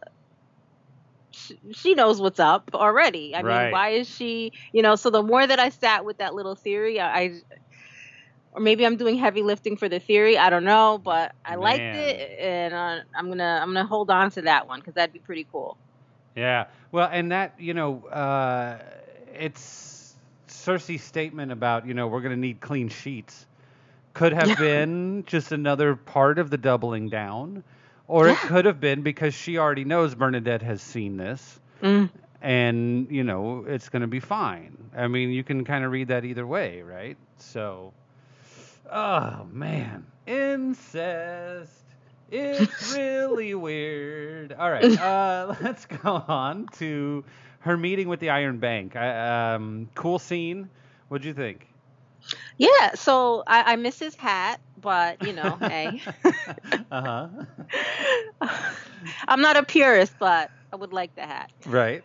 sh- 1.31 1.53
she 1.73 1.95
knows 1.95 2.21
what's 2.21 2.41
up 2.41 2.71
already 2.75 3.35
i 3.35 3.43
Right. 3.43 3.43
mean 3.43 3.69
why 3.71 3.91
is 3.91 4.09
she 4.09 4.53
you 4.73 4.83
know 4.83 4.95
so 4.97 5.11
the 5.11 5.23
more 5.23 5.47
that 5.47 5.59
i 5.59 5.69
sat 5.71 6.05
with 6.05 6.19
that 6.19 6.35
little 6.35 6.55
theory 6.57 7.01
i 7.01 7.21
I- 7.21 7.41
or 8.53 8.61
maybe 8.61 8.85
i'm 8.87 8.97
doing 8.97 9.17
heavy 9.17 9.43
lifting 9.43 9.77
for 9.77 9.89
the 9.89 9.99
theory 10.01 10.37
i 10.39 10.51
don't 10.51 10.65
know 10.65 10.99
but 11.03 11.33
i 11.45 11.57
liked 11.57 11.93
it 11.93 12.31
and 12.41 12.75
uh, 12.75 12.99
i'm 13.17 13.29
gonna 13.29 13.59
i'm 13.62 13.69
gonna 13.69 13.87
hold 13.87 14.11
on 14.11 14.31
to 14.33 14.43
that 14.43 14.67
one 14.67 14.81
because 14.81 14.95
that'd 14.95 15.12
be 15.12 15.21
pretty 15.21 15.47
cool 15.51 15.79
Yeah. 16.35 16.67
Well, 16.93 17.09
and 17.11 17.31
that, 17.33 17.55
you 17.59 17.75
know, 17.75 18.05
uh, 18.07 18.79
it's 19.35 19.93
Cersei's 20.55 21.03
statement 21.03 21.53
about, 21.53 21.87
you 21.87 21.95
know, 21.95 22.07
we're 22.07 22.21
going 22.21 22.35
to 22.35 22.41
need 22.41 22.61
clean 22.61 22.89
sheets 22.89 23.47
could 24.15 24.33
have 24.33 24.57
been 24.59 25.25
just 25.27 25.53
another 25.53 25.97
part 25.97 26.39
of 26.39 26.49
the 26.49 26.57
doubling 26.57 27.09
down, 27.09 27.63
or 28.07 28.29
it 28.29 28.39
could 28.39 28.65
have 28.65 28.81
been 28.81 29.03
because 29.03 29.35
she 29.35 29.59
already 29.59 29.85
knows 29.85 30.15
Bernadette 30.15 30.63
has 30.63 30.81
seen 30.81 31.17
this. 31.17 31.61
Mm. 31.83 32.09
And, 32.41 33.11
you 33.11 33.25
know, 33.25 33.65
it's 33.67 33.89
going 33.89 34.03
to 34.03 34.09
be 34.09 34.21
fine. 34.21 34.77
I 34.97 35.09
mean, 35.09 35.31
you 35.31 35.43
can 35.43 35.65
kind 35.65 35.85
of 35.85 35.91
read 35.91 36.09
that 36.09 36.25
either 36.25 36.47
way, 36.47 36.83
right? 36.83 37.17
So, 37.39 37.93
oh, 38.91 39.47
man. 39.51 40.07
Incest. 40.27 41.73
It's 42.31 42.93
really 42.97 43.55
weird. 43.55 44.53
All 44.53 44.71
right, 44.71 44.99
uh, 44.99 45.55
let's 45.63 45.87
go 45.87 46.23
on 46.29 46.69
to 46.79 47.25
her 47.65 47.77
meeting 47.77 48.09
with 48.09 48.21
the 48.21 48.31
Iron 48.31 48.59
Bank. 48.59 48.97
I, 48.97 49.55
um, 49.55 49.89
cool 49.95 50.19
scene. 50.19 50.69
What'd 51.09 51.25
you 51.25 51.35
think? 51.35 51.67
yeah 52.57 52.95
so 52.95 53.43
I, 53.47 53.73
I 53.73 53.77
miss 53.77 53.99
his 53.99 54.15
hat 54.15 54.59
but 54.81 55.23
you 55.23 55.35
know 55.35 55.57
hey 55.61 56.01
uh 56.91 57.03
huh. 57.03 57.29
I'm 59.29 59.41
not 59.41 59.57
a 59.57 59.62
purist, 59.62 60.15
but 60.19 60.51
I 60.73 60.77
would 60.77 60.93
like 60.93 61.15
the 61.15 61.23
hat. 61.23 61.51
Right. 61.67 62.03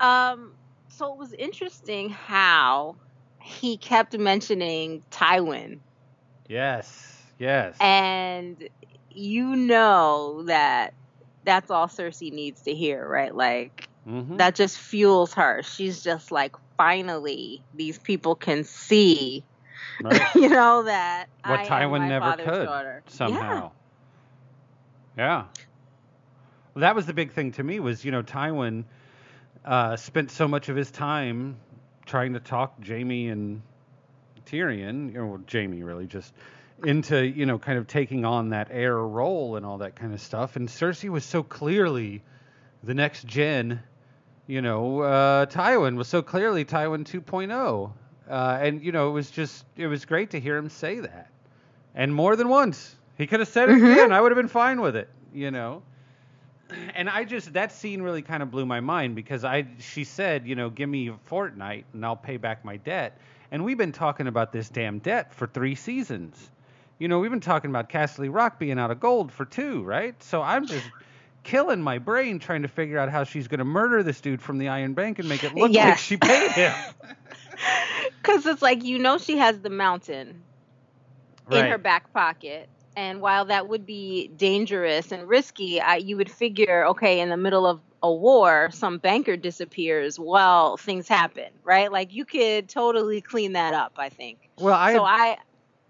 Um, 0.00 0.52
so 0.88 1.12
it 1.12 1.18
was 1.18 1.32
interesting 1.32 2.10
how 2.10 2.96
he 3.42 3.76
kept 3.76 4.16
mentioning 4.18 5.02
Tywin, 5.10 5.78
Yes. 6.48 7.22
Yes. 7.38 7.76
and 7.80 8.68
you 9.10 9.56
know 9.56 10.42
that 10.44 10.94
that's 11.44 11.70
all 11.70 11.86
Cersei 11.86 12.32
needs 12.32 12.62
to 12.62 12.74
hear, 12.74 13.06
right? 13.06 13.34
Like 13.34 13.88
Mhm. 14.08 14.38
that 14.38 14.54
just 14.54 14.78
fuels 14.78 15.34
her. 15.34 15.62
She's 15.62 16.02
just 16.02 16.30
like, 16.32 16.54
finally, 16.76 17.62
these 17.74 17.98
people 17.98 18.34
can 18.34 18.64
see, 18.64 19.44
Right. 20.00 20.20
you 20.34 20.48
know, 20.48 20.84
that 20.84 21.28
What 21.44 21.60
I 21.60 21.66
Tywin 21.66 22.08
never 22.08 22.32
could 22.32 22.66
daughter. 22.66 23.02
somehow. 23.08 23.72
Yeah. 25.16 25.44
Well, 26.74 26.80
that 26.80 26.94
was 26.94 27.06
the 27.06 27.12
big 27.12 27.32
thing 27.32 27.52
to 27.52 27.62
me 27.62 27.80
was 27.80 28.04
you 28.04 28.10
know 28.10 28.22
Tywin 28.22 28.84
uh, 29.64 29.96
spent 29.96 30.30
so 30.30 30.48
much 30.48 30.68
of 30.68 30.76
his 30.76 30.90
time 30.90 31.56
trying 32.06 32.32
to 32.32 32.40
talk 32.40 32.74
Jaime 32.86 33.28
and 33.28 33.60
Tyrion, 34.46 35.14
or 35.16 35.26
well, 35.26 35.40
Jaime 35.50 35.82
really 35.82 36.06
just 36.06 36.32
into 36.84 37.26
you 37.26 37.44
know 37.44 37.58
kind 37.58 37.78
of 37.78 37.86
taking 37.86 38.24
on 38.24 38.50
that 38.50 38.68
heir 38.70 38.96
role 38.96 39.56
and 39.56 39.66
all 39.66 39.78
that 39.78 39.96
kind 39.96 40.14
of 40.14 40.20
stuff. 40.20 40.56
And 40.56 40.68
Cersei 40.68 41.10
was 41.10 41.24
so 41.24 41.42
clearly 41.42 42.22
the 42.82 42.94
next 42.94 43.26
gen. 43.26 43.80
You 44.46 44.62
know, 44.62 45.00
uh, 45.00 45.46
Tywin 45.46 45.96
was 45.96 46.08
so 46.08 46.22
clearly 46.22 46.64
Tywin 46.64 47.04
2.0, 47.04 47.92
uh, 48.28 48.58
and 48.60 48.82
you 48.82 48.90
know 48.92 49.08
it 49.08 49.12
was 49.12 49.30
just 49.30 49.64
it 49.76 49.86
was 49.86 50.04
great 50.04 50.30
to 50.30 50.40
hear 50.40 50.56
him 50.56 50.68
say 50.68 51.00
that, 51.00 51.30
and 51.94 52.12
more 52.14 52.34
than 52.36 52.48
once 52.48 52.96
He 53.16 53.26
could 53.26 53.40
have 53.40 53.48
said 53.48 53.68
it 53.68 53.76
Mhm. 53.76 53.92
again. 53.92 54.12
I 54.12 54.20
would 54.20 54.32
have 54.32 54.36
been 54.36 54.48
fine 54.48 54.80
with 54.80 54.96
it, 54.96 55.08
you 55.32 55.50
know. 55.50 55.82
And 56.94 57.10
I 57.10 57.24
just 57.24 57.52
that 57.52 57.70
scene 57.72 58.00
really 58.00 58.22
kind 58.22 58.42
of 58.42 58.50
blew 58.50 58.64
my 58.64 58.80
mind 58.80 59.14
because 59.14 59.44
I 59.44 59.66
she 59.78 60.04
said, 60.04 60.46
you 60.46 60.54
know, 60.54 60.70
give 60.70 60.88
me 60.88 61.08
a 61.08 61.14
fortnight 61.24 61.84
and 61.92 62.04
I'll 62.04 62.16
pay 62.16 62.36
back 62.38 62.64
my 62.64 62.76
debt. 62.78 63.18
And 63.52 63.64
we've 63.64 63.76
been 63.78 63.92
talking 63.92 64.26
about 64.28 64.52
this 64.52 64.68
damn 64.68 65.00
debt 65.00 65.34
for 65.34 65.46
three 65.48 65.74
seasons. 65.74 66.50
You 66.98 67.08
know, 67.08 67.18
we've 67.18 67.30
been 67.30 67.40
talking 67.40 67.70
about 67.70 67.88
Casterly 67.90 68.32
Rock 68.32 68.58
being 68.58 68.78
out 68.78 68.90
of 68.90 69.00
gold 69.00 69.32
for 69.32 69.44
two, 69.44 69.82
right? 69.82 70.20
So 70.22 70.40
I'm 70.42 70.66
just 70.66 70.86
killing 71.42 71.82
my 71.82 71.98
brain 71.98 72.38
trying 72.38 72.62
to 72.62 72.68
figure 72.68 72.98
out 72.98 73.10
how 73.10 73.24
she's 73.24 73.48
going 73.48 73.58
to 73.58 73.64
murder 73.64 74.02
this 74.02 74.20
dude 74.20 74.42
from 74.42 74.58
the 74.58 74.68
Iron 74.68 74.94
Bank 74.94 75.18
and 75.18 75.28
make 75.28 75.44
it 75.44 75.54
look 75.54 75.72
like 75.72 75.98
she 75.98 76.16
paid 76.16 76.50
him. 76.52 76.74
Because 78.22 78.46
it's 78.46 78.62
like 78.62 78.84
you 78.84 78.98
know 78.98 79.18
she 79.18 79.36
has 79.36 79.60
the 79.60 79.70
mountain 79.70 80.42
in 81.50 81.66
her 81.66 81.78
back 81.78 82.12
pocket. 82.12 82.68
And 82.96 83.20
while 83.20 83.46
that 83.46 83.68
would 83.68 83.86
be 83.86 84.28
dangerous 84.28 85.12
and 85.12 85.28
risky, 85.28 85.80
I, 85.80 85.96
you 85.96 86.16
would 86.16 86.30
figure, 86.30 86.86
okay, 86.86 87.20
in 87.20 87.28
the 87.28 87.36
middle 87.36 87.66
of 87.66 87.80
a 88.02 88.12
war, 88.12 88.70
some 88.72 88.98
banker 88.98 89.36
disappears. 89.36 90.18
Well, 90.18 90.76
things 90.76 91.06
happen, 91.06 91.50
right? 91.64 91.90
Like 91.90 92.12
you 92.12 92.24
could 92.24 92.68
totally 92.68 93.20
clean 93.20 93.52
that 93.52 93.74
up. 93.74 93.92
I 93.96 94.08
think. 94.08 94.38
Well, 94.58 94.74
I 94.74 94.94
so 94.94 95.04
had- 95.04 95.20
I 95.20 95.38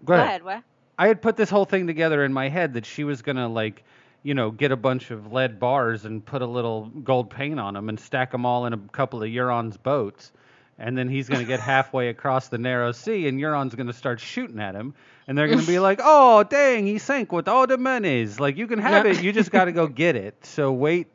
go 0.03 0.13
ahead. 0.13 0.43
What? 0.43 0.63
I 0.97 1.07
had 1.07 1.21
put 1.21 1.35
this 1.35 1.49
whole 1.49 1.65
thing 1.65 1.87
together 1.87 2.23
in 2.23 2.31
my 2.31 2.49
head 2.49 2.73
that 2.73 2.85
she 2.85 3.03
was 3.03 3.21
gonna 3.21 3.47
like, 3.47 3.83
you 4.23 4.33
know, 4.33 4.51
get 4.51 4.71
a 4.71 4.75
bunch 4.77 5.11
of 5.11 5.31
lead 5.33 5.59
bars 5.59 6.05
and 6.05 6.23
put 6.25 6.41
a 6.41 6.45
little 6.45 6.85
gold 7.03 7.29
paint 7.29 7.59
on 7.59 7.73
them 7.73 7.89
and 7.89 7.99
stack 7.99 8.31
them 8.31 8.45
all 8.45 8.65
in 8.65 8.73
a 8.73 8.77
couple 8.77 9.21
of 9.23 9.29
Euron's 9.29 9.77
boats, 9.77 10.31
and 10.77 10.97
then 10.97 11.09
he's 11.09 11.27
gonna 11.29 11.43
get 11.45 11.59
halfway 11.59 12.09
across 12.09 12.47
the 12.49 12.57
narrow 12.57 12.91
sea 12.91 13.27
and 13.27 13.39
Euron's 13.39 13.73
gonna 13.75 13.93
start 13.93 14.19
shooting 14.19 14.59
at 14.59 14.75
him, 14.75 14.93
and 15.27 15.37
they're 15.37 15.47
gonna 15.47 15.61
be 15.63 15.79
like, 15.89 15.99
"Oh, 16.03 16.43
dang, 16.43 16.85
he 16.85 16.97
sank 16.97 17.31
with 17.31 17.47
all 17.47 17.65
the 17.67 17.77
monies. 17.77 18.39
Like 18.39 18.57
you 18.57 18.67
can 18.67 18.79
have 18.79 19.05
Yeah. 19.05 19.11
it, 19.13 19.23
you 19.23 19.31
just 19.31 19.51
gotta 19.51 19.71
go 19.71 19.87
get 20.03 20.15
it." 20.15 20.45
So 20.45 20.71
wait. 20.71 21.07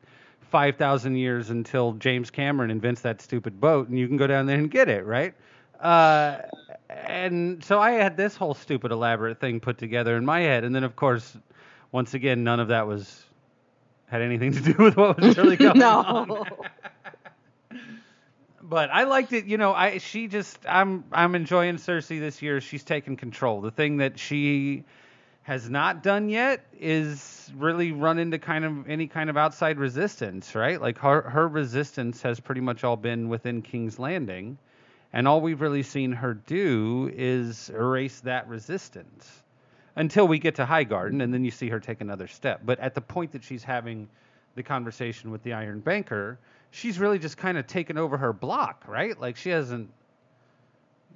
5,000 0.50 1.16
years 1.16 1.50
until 1.50 1.92
James 1.94 2.30
Cameron 2.30 2.70
invents 2.70 3.00
that 3.00 3.20
stupid 3.20 3.60
boat 3.60 3.88
and 3.88 3.98
you 3.98 4.06
can 4.06 4.16
go 4.16 4.28
down 4.28 4.46
there 4.46 4.56
and 4.56 4.70
get 4.70 4.88
it, 4.88 5.04
right? 5.04 5.34
Uh, 5.80 6.38
and 6.88 7.62
so 7.64 7.80
I 7.80 7.90
had 7.92 8.16
this 8.16 8.36
whole 8.36 8.54
stupid 8.54 8.92
elaborate 8.92 9.40
thing 9.40 9.58
put 9.58 9.76
together 9.76 10.16
in 10.16 10.24
my 10.24 10.40
head, 10.40 10.62
and 10.64 10.72
then 10.74 10.84
of 10.84 10.94
course, 10.94 11.36
once 11.96 12.12
again, 12.12 12.44
none 12.44 12.60
of 12.60 12.68
that 12.68 12.86
was 12.86 13.24
had 14.06 14.20
anything 14.20 14.52
to 14.52 14.60
do 14.60 14.74
with 14.78 14.98
what 14.98 15.18
was 15.18 15.38
really 15.38 15.56
going 15.64 15.78
No. 15.78 15.88
on. 16.00 16.44
but 18.62 18.90
I 18.92 19.04
liked 19.04 19.32
it. 19.32 19.46
You 19.46 19.56
know, 19.56 19.72
I 19.72 19.96
she 19.96 20.28
just 20.28 20.58
I'm 20.68 21.04
I'm 21.10 21.34
enjoying 21.34 21.76
Cersei 21.76 22.20
this 22.20 22.42
year. 22.42 22.60
She's 22.60 22.84
taken 22.84 23.16
control. 23.16 23.62
The 23.62 23.70
thing 23.70 23.96
that 23.96 24.18
she 24.18 24.84
has 25.44 25.70
not 25.70 26.02
done 26.02 26.28
yet 26.28 26.66
is 26.78 27.50
really 27.56 27.92
run 27.92 28.18
into 28.18 28.38
kind 28.38 28.66
of 28.66 28.90
any 28.90 29.06
kind 29.06 29.30
of 29.30 29.38
outside 29.38 29.78
resistance, 29.78 30.54
right? 30.54 30.78
Like 30.78 30.98
her 30.98 31.22
her 31.22 31.48
resistance 31.48 32.20
has 32.20 32.40
pretty 32.40 32.60
much 32.60 32.84
all 32.84 32.98
been 32.98 33.30
within 33.30 33.62
King's 33.62 33.98
Landing. 33.98 34.58
And 35.14 35.26
all 35.26 35.40
we've 35.40 35.62
really 35.62 35.82
seen 35.82 36.12
her 36.12 36.34
do 36.34 37.10
is 37.14 37.70
erase 37.70 38.20
that 38.20 38.48
resistance 38.48 39.42
until 39.96 40.28
we 40.28 40.38
get 40.38 40.56
to 40.56 40.66
High 40.66 40.84
Garden, 40.84 41.22
and 41.22 41.32
then 41.32 41.44
you 41.44 41.50
see 41.50 41.68
her 41.70 41.80
take 41.80 42.00
another 42.00 42.26
step. 42.28 42.60
But 42.64 42.78
at 42.80 42.94
the 42.94 43.00
point 43.00 43.32
that 43.32 43.42
she's 43.42 43.64
having 43.64 44.08
the 44.54 44.62
conversation 44.62 45.30
with 45.30 45.42
the 45.42 45.54
Iron 45.54 45.80
Banker, 45.80 46.38
she's 46.70 46.98
really 46.98 47.18
just 47.18 47.36
kind 47.36 47.58
of 47.58 47.66
taken 47.66 47.98
over 47.98 48.16
her 48.18 48.32
block, 48.32 48.84
right? 48.86 49.18
Like 49.18 49.36
she 49.36 49.50
hasn't, 49.50 49.90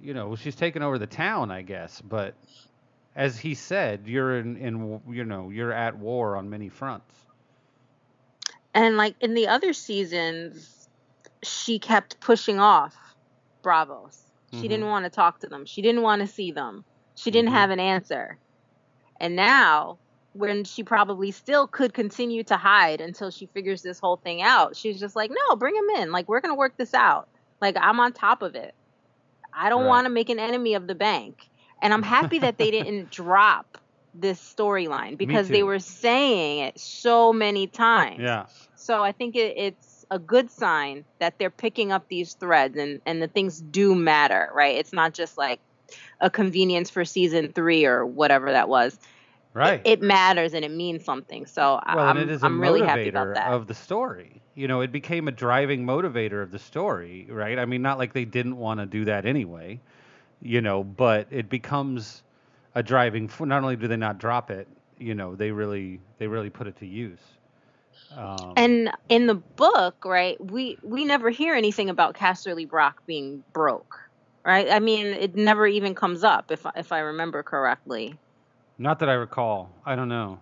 you 0.02 0.14
know, 0.14 0.34
she's 0.34 0.56
taken 0.56 0.82
over 0.82 0.98
the 0.98 1.06
town, 1.06 1.50
I 1.50 1.62
guess. 1.62 2.00
But 2.00 2.34
as 3.14 3.38
he 3.38 3.54
said, 3.54 4.02
you're 4.06 4.38
in, 4.38 4.56
in 4.56 5.00
you 5.10 5.24
know, 5.24 5.50
you're 5.50 5.72
at 5.72 5.96
war 5.96 6.36
on 6.36 6.48
many 6.48 6.68
fronts. 6.68 7.14
And 8.72 8.96
like 8.96 9.16
in 9.20 9.34
the 9.34 9.48
other 9.48 9.72
seasons, 9.72 10.88
she 11.42 11.78
kept 11.78 12.20
pushing 12.20 12.60
off 12.60 12.96
Braavos. 13.62 14.18
She 14.52 14.58
Mhm. 14.58 14.68
didn't 14.68 14.86
want 14.86 15.04
to 15.04 15.10
talk 15.10 15.40
to 15.40 15.48
them. 15.48 15.64
She 15.66 15.82
didn't 15.82 16.02
want 16.02 16.20
to 16.22 16.26
see 16.26 16.50
them. 16.50 16.84
She 17.14 17.30
didn't 17.30 17.50
Mhm. 17.50 17.54
have 17.54 17.70
an 17.70 17.80
answer. 17.80 18.38
And 19.20 19.36
now, 19.36 19.98
when 20.32 20.64
she 20.64 20.82
probably 20.82 21.30
still 21.30 21.66
could 21.66 21.92
continue 21.92 22.42
to 22.44 22.56
hide 22.56 23.00
until 23.00 23.30
she 23.30 23.46
figures 23.46 23.82
this 23.82 23.98
whole 23.98 24.16
thing 24.16 24.42
out, 24.42 24.76
she's 24.76 24.98
just 24.98 25.16
like, 25.16 25.30
no, 25.30 25.56
bring 25.56 25.74
him 25.76 26.02
in. 26.02 26.12
Like, 26.12 26.28
we're 26.28 26.40
going 26.40 26.54
to 26.54 26.58
work 26.58 26.76
this 26.78 26.94
out. 26.94 27.28
Like, 27.60 27.76
I'm 27.78 28.00
on 28.00 28.12
top 28.12 28.42
of 28.42 28.54
it. 28.54 28.74
I 29.52 29.68
don't 29.68 29.82
Right. 29.82 29.88
want 29.88 30.04
to 30.06 30.10
make 30.10 30.30
an 30.30 30.38
enemy 30.38 30.74
of 30.74 30.86
the 30.86 30.94
bank. 30.94 31.38
And 31.82 31.92
I'm 31.92 32.02
happy 32.02 32.38
that 32.40 32.58
they 32.58 32.70
didn't 32.70 33.10
drop 33.12 33.78
this 34.14 34.40
storyline 34.40 35.16
because 35.18 35.48
they 35.48 35.62
were 35.62 35.78
saying 35.78 36.60
it 36.60 36.78
so 36.80 37.32
many 37.32 37.66
times. 37.66 38.20
Yeah. 38.20 38.46
So 38.76 39.02
I 39.02 39.12
think 39.12 39.36
it, 39.36 39.54
it's 39.56 40.04
a 40.10 40.18
good 40.18 40.50
sign 40.50 41.04
that 41.20 41.34
they're 41.38 41.50
picking 41.50 41.92
up 41.92 42.08
these 42.08 42.34
threads 42.34 42.76
and, 42.76 43.00
and 43.06 43.22
the 43.22 43.28
things 43.28 43.60
do 43.60 43.94
matter, 43.94 44.48
right? 44.54 44.76
It's 44.76 44.92
not 44.92 45.14
just 45.14 45.36
like 45.38 45.60
a 46.20 46.30
convenience 46.30 46.90
for 46.90 47.04
season 47.04 47.52
three 47.52 47.84
or 47.84 48.04
whatever 48.06 48.52
that 48.52 48.68
was. 48.68 48.98
Right. 49.52 49.80
It, 49.84 49.92
it 49.94 50.02
matters 50.02 50.54
and 50.54 50.64
it 50.64 50.70
means 50.70 51.04
something. 51.04 51.46
So 51.46 51.80
well, 51.86 51.98
I'm, 51.98 52.16
it 52.16 52.30
is 52.30 52.44
I'm 52.44 52.60
really 52.60 52.82
happy 52.82 53.08
about 53.08 53.34
that. 53.34 53.52
of 53.52 53.66
the 53.66 53.74
story. 53.74 54.40
You 54.54 54.68
know, 54.68 54.80
it 54.80 54.92
became 54.92 55.26
a 55.26 55.32
driving 55.32 55.84
motivator 55.84 56.42
of 56.42 56.50
the 56.50 56.58
story, 56.58 57.26
right? 57.30 57.58
I 57.58 57.64
mean, 57.64 57.82
not 57.82 57.98
like 57.98 58.12
they 58.12 58.24
didn't 58.24 58.56
want 58.56 58.80
to 58.80 58.86
do 58.86 59.04
that 59.06 59.26
anyway, 59.26 59.80
you 60.40 60.60
know, 60.60 60.84
but 60.84 61.26
it 61.30 61.48
becomes 61.48 62.22
a 62.74 62.82
driving. 62.82 63.30
Not 63.40 63.62
only 63.62 63.76
do 63.76 63.88
they 63.88 63.96
not 63.96 64.18
drop 64.18 64.50
it, 64.50 64.68
you 64.98 65.14
know, 65.14 65.34
they 65.34 65.50
really 65.50 66.00
they 66.18 66.26
really 66.26 66.50
put 66.50 66.66
it 66.66 66.76
to 66.78 66.86
use. 66.86 67.18
Um, 68.16 68.52
and 68.56 68.90
in 69.08 69.26
the 69.26 69.34
book, 69.34 70.04
right, 70.04 70.42
we 70.44 70.78
we 70.82 71.04
never 71.04 71.30
hear 71.30 71.54
anything 71.54 71.90
about 71.90 72.14
Casterly 72.14 72.70
Rock 72.70 73.02
being 73.06 73.42
broke, 73.52 73.98
right? 74.44 74.68
I 74.70 74.78
mean, 74.78 75.06
it 75.06 75.34
never 75.36 75.66
even 75.66 75.94
comes 75.94 76.24
up 76.24 76.50
if 76.50 76.66
I- 76.66 76.72
if 76.76 76.92
I 76.92 77.00
remember 77.00 77.42
correctly. 77.42 78.18
Not 78.78 79.00
that 79.00 79.08
I 79.08 79.14
recall. 79.14 79.70
I 79.84 79.94
don't 79.96 80.08
know. 80.08 80.38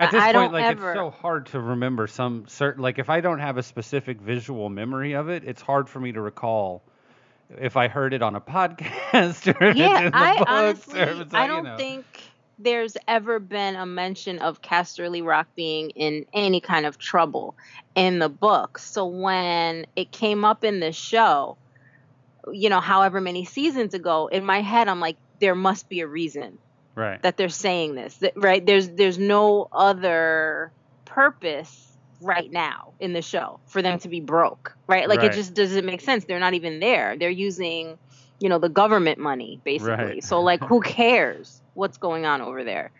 At 0.00 0.10
this 0.10 0.22
I 0.22 0.32
point, 0.32 0.52
like 0.52 0.64
ever- 0.64 0.90
it's 0.92 0.98
so 0.98 1.10
hard 1.10 1.46
to 1.46 1.60
remember 1.60 2.06
some 2.06 2.46
certain. 2.48 2.82
Like 2.82 2.98
if 2.98 3.08
I 3.10 3.20
don't 3.20 3.38
have 3.38 3.58
a 3.58 3.62
specific 3.62 4.20
visual 4.20 4.68
memory 4.68 5.12
of 5.14 5.28
it, 5.28 5.44
it's 5.44 5.62
hard 5.62 5.88
for 5.88 6.00
me 6.00 6.12
to 6.12 6.20
recall 6.20 6.82
if 7.58 7.76
I 7.76 7.88
heard 7.88 8.12
it 8.14 8.22
on 8.22 8.34
a 8.34 8.40
podcast 8.52 9.48
or 9.60 9.64
if 9.66 9.76
yeah, 9.76 9.98
it's 9.98 10.06
in 10.06 10.12
the 10.12 10.16
I 10.16 10.38
books 10.38 10.50
honestly, 10.50 11.00
it's 11.00 11.34
I 11.34 11.46
don't 11.46 11.64
know. 11.64 11.76
think 11.76 12.04
there's 12.58 12.96
ever 13.08 13.38
been 13.40 13.76
a 13.76 13.86
mention 13.86 14.38
of 14.38 14.62
Casterly 14.62 15.24
Rock 15.24 15.48
being 15.54 15.90
in 15.90 16.26
any 16.32 16.60
kind 16.60 16.86
of 16.86 16.98
trouble 16.98 17.56
in 17.94 18.18
the 18.18 18.28
book. 18.28 18.78
So 18.78 19.06
when 19.06 19.86
it 19.96 20.12
came 20.12 20.44
up 20.44 20.64
in 20.64 20.80
the 20.80 20.92
show, 20.92 21.56
you 22.52 22.68
know, 22.68 22.80
however 22.80 23.20
many 23.20 23.44
seasons 23.44 23.94
ago, 23.94 24.28
in 24.28 24.44
my 24.44 24.60
head, 24.60 24.88
I'm 24.88 25.00
like, 25.00 25.18
there 25.40 25.54
must 25.54 25.88
be 25.88 26.00
a 26.00 26.06
reason 26.08 26.58
Right. 26.96 27.20
that 27.22 27.36
they're 27.36 27.48
saying 27.48 27.94
this, 27.94 28.16
that, 28.18 28.34
right? 28.36 28.64
There's 28.64 28.88
there's 28.90 29.18
no 29.18 29.68
other 29.72 30.72
purpose 31.06 31.96
right 32.20 32.50
now 32.50 32.94
in 33.00 33.12
the 33.12 33.22
show 33.22 33.60
for 33.66 33.82
them 33.82 33.98
to 34.00 34.08
be 34.08 34.20
broke, 34.20 34.74
right? 34.88 35.08
Like 35.08 35.18
Right. 35.18 35.30
it 35.30 35.32
just 35.32 35.54
doesn't 35.54 35.84
make 35.86 36.00
sense. 36.00 36.24
They're 36.24 36.38
not 36.38 36.54
even 36.54 36.80
there. 36.80 37.16
They're 37.18 37.30
using, 37.30 37.98
you 38.40 38.48
know, 38.48 38.58
the 38.58 38.68
government 38.68 39.18
money 39.18 39.60
basically. 39.64 40.20
Right. 40.20 40.24
So 40.24 40.42
like 40.42 40.64
who 40.64 40.80
cares 40.80 41.62
what's 41.74 41.98
going 41.98 42.26
on 42.26 42.40
over 42.42 42.64
there? 42.64 42.92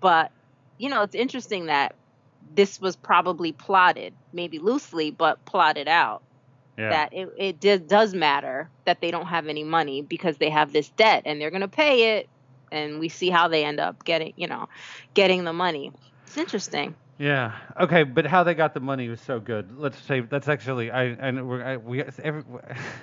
But 0.00 0.30
you 0.78 0.90
know, 0.90 1.02
it's 1.02 1.14
interesting 1.14 1.66
that 1.66 1.94
this 2.40 2.78
was 2.80 2.96
probably 2.96 3.52
plotted, 3.52 4.14
maybe 4.32 4.58
loosely, 4.58 5.10
but 5.10 5.44
plotted 5.44 5.88
out 5.88 6.22
yeah. 6.78 6.90
that 6.90 7.12
it, 7.12 7.28
it 7.38 7.60
did, 7.60 7.88
does 7.88 8.14
matter 8.14 8.70
that 8.86 9.00
they 9.00 9.10
don't 9.10 9.26
have 9.26 9.48
any 9.48 9.64
money 9.64 10.02
because 10.02 10.38
they 10.38 10.50
have 10.50 10.72
this 10.72 10.88
debt 10.90 11.22
and 11.26 11.40
they're 11.40 11.50
going 11.50 11.62
to 11.62 11.68
pay 11.68 12.18
it 12.18 12.28
and 12.72 13.00
we 13.00 13.08
see 13.08 13.30
how 13.30 13.48
they 13.48 13.64
end 13.64 13.80
up 13.80 14.04
getting 14.04 14.32
you 14.36 14.46
know 14.46 14.68
getting 15.14 15.44
the 15.44 15.52
money 15.52 15.92
it's 16.26 16.38
interesting 16.38 16.94
Yeah. 17.18 17.52
Okay, 17.80 18.04
but 18.04 18.26
how 18.26 18.44
they 18.44 18.54
got 18.54 18.74
the 18.74 18.80
money 18.80 19.08
was 19.08 19.20
so 19.20 19.40
good. 19.40 19.78
Let's 19.78 19.98
say 20.00 20.20
that's 20.20 20.48
actually 20.48 20.90
I 20.90 21.04
and 21.04 21.48
we're 21.48 21.64
I, 21.64 21.76
we 21.76 22.02
every, 22.22 22.44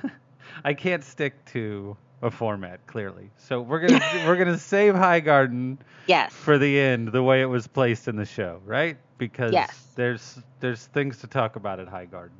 I 0.63 0.73
can't 0.73 1.03
stick 1.03 1.43
to 1.53 1.97
a 2.21 2.31
format 2.31 2.85
clearly. 2.87 3.31
So 3.37 3.61
we're 3.61 3.79
gonna 3.81 3.99
we're 4.25 4.37
gonna 4.37 4.57
save 4.57 4.95
High 4.95 5.19
Garden 5.19 5.79
yes 6.07 6.33
for 6.33 6.57
the 6.57 6.79
end 6.79 7.09
the 7.11 7.23
way 7.23 7.41
it 7.41 7.45
was 7.45 7.67
placed 7.67 8.07
in 8.07 8.15
the 8.15 8.25
show, 8.25 8.61
right? 8.65 8.97
Because 9.17 9.53
Yes. 9.53 9.87
there's 9.95 10.39
there's 10.61 10.85
things 10.87 11.19
to 11.19 11.27
talk 11.27 11.55
about 11.55 11.79
at 11.79 11.87
High 11.87 12.05
Garden. 12.05 12.37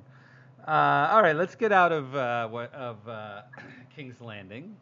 Uh, 0.68 1.09
all 1.11 1.22
right, 1.22 1.36
let's 1.36 1.55
get 1.55 1.72
out 1.72 1.91
of 1.91 2.16
uh, 2.16 2.47
what 2.47 2.74
of 2.74 3.07
uh, 3.07 3.41
King's 3.95 4.20
Landing. 4.20 4.76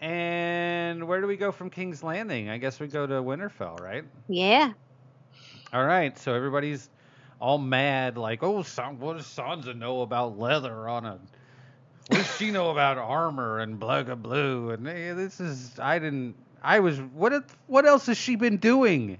And 0.00 1.06
where 1.06 1.20
do 1.20 1.26
we 1.26 1.36
go 1.36 1.52
from 1.52 1.68
King's 1.68 2.02
Landing? 2.02 2.48
I 2.48 2.56
guess 2.56 2.80
we 2.80 2.86
go 2.86 3.06
to 3.06 3.14
Winterfell, 3.14 3.78
right? 3.80 4.04
yeah 4.28 4.72
All 5.74 5.84
right, 5.84 6.18
so 6.18 6.32
everybody's 6.34 6.88
all 7.40 7.58
mad, 7.58 8.16
like, 8.16 8.42
oh, 8.42 8.62
San- 8.62 8.98
what 8.98 9.16
does 9.18 9.26
Sansa 9.26 9.76
know 9.76 10.00
about 10.02 10.38
leather 10.38 10.88
on 10.88 11.04
a? 11.04 11.18
What 12.08 12.16
does 12.16 12.36
she 12.36 12.50
know 12.50 12.70
about 12.70 12.96
armor 12.98 13.58
and 13.60 13.78
blah 13.78 14.02
blue? 14.02 14.70
And 14.70 14.88
eh, 14.88 15.12
this 15.12 15.40
is, 15.40 15.78
I 15.78 15.98
didn't, 15.98 16.34
I 16.62 16.80
was 16.80 16.98
what 16.98 17.32
if- 17.34 17.56
what 17.66 17.84
else 17.86 18.06
has 18.06 18.16
she 18.16 18.36
been 18.36 18.56
doing? 18.56 19.18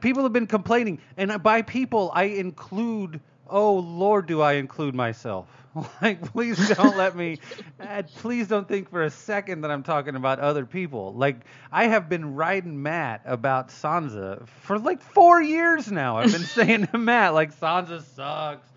People 0.00 0.22
have 0.22 0.32
been 0.32 0.46
complaining, 0.46 1.00
and 1.18 1.42
by 1.42 1.60
people 1.62 2.10
I 2.14 2.24
include. 2.24 3.20
Oh 3.48 3.74
Lord, 3.74 4.26
do 4.26 4.40
I 4.40 4.54
include 4.54 4.94
myself? 4.94 5.48
Like, 6.00 6.32
please 6.32 6.68
don't 6.68 6.96
let 6.96 7.16
me. 7.16 7.38
please 8.18 8.46
don't 8.46 8.68
think 8.68 8.90
for 8.90 9.02
a 9.02 9.10
second 9.10 9.62
that 9.62 9.72
I'm 9.72 9.82
talking 9.82 10.14
about 10.14 10.38
other 10.38 10.64
people. 10.64 11.12
Like, 11.14 11.38
I 11.72 11.88
have 11.88 12.08
been 12.08 12.36
riding 12.36 12.80
Matt 12.80 13.22
about 13.24 13.70
Sansa 13.70 14.46
for 14.62 14.78
like 14.78 15.02
four 15.02 15.42
years 15.42 15.90
now. 15.90 16.18
I've 16.18 16.30
been 16.30 16.42
saying 16.44 16.86
to 16.88 16.98
Matt, 16.98 17.34
like, 17.34 17.58
Sansa 17.58 18.02
sucks. 18.14 18.68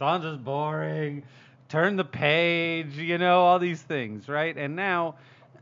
Sansa's 0.00 0.38
boring. 0.38 1.24
Turn 1.68 1.96
the 1.96 2.04
page. 2.04 2.96
You 2.96 3.18
know 3.18 3.40
all 3.40 3.58
these 3.58 3.82
things, 3.82 4.28
right? 4.28 4.56
And 4.56 4.76
now 4.76 5.16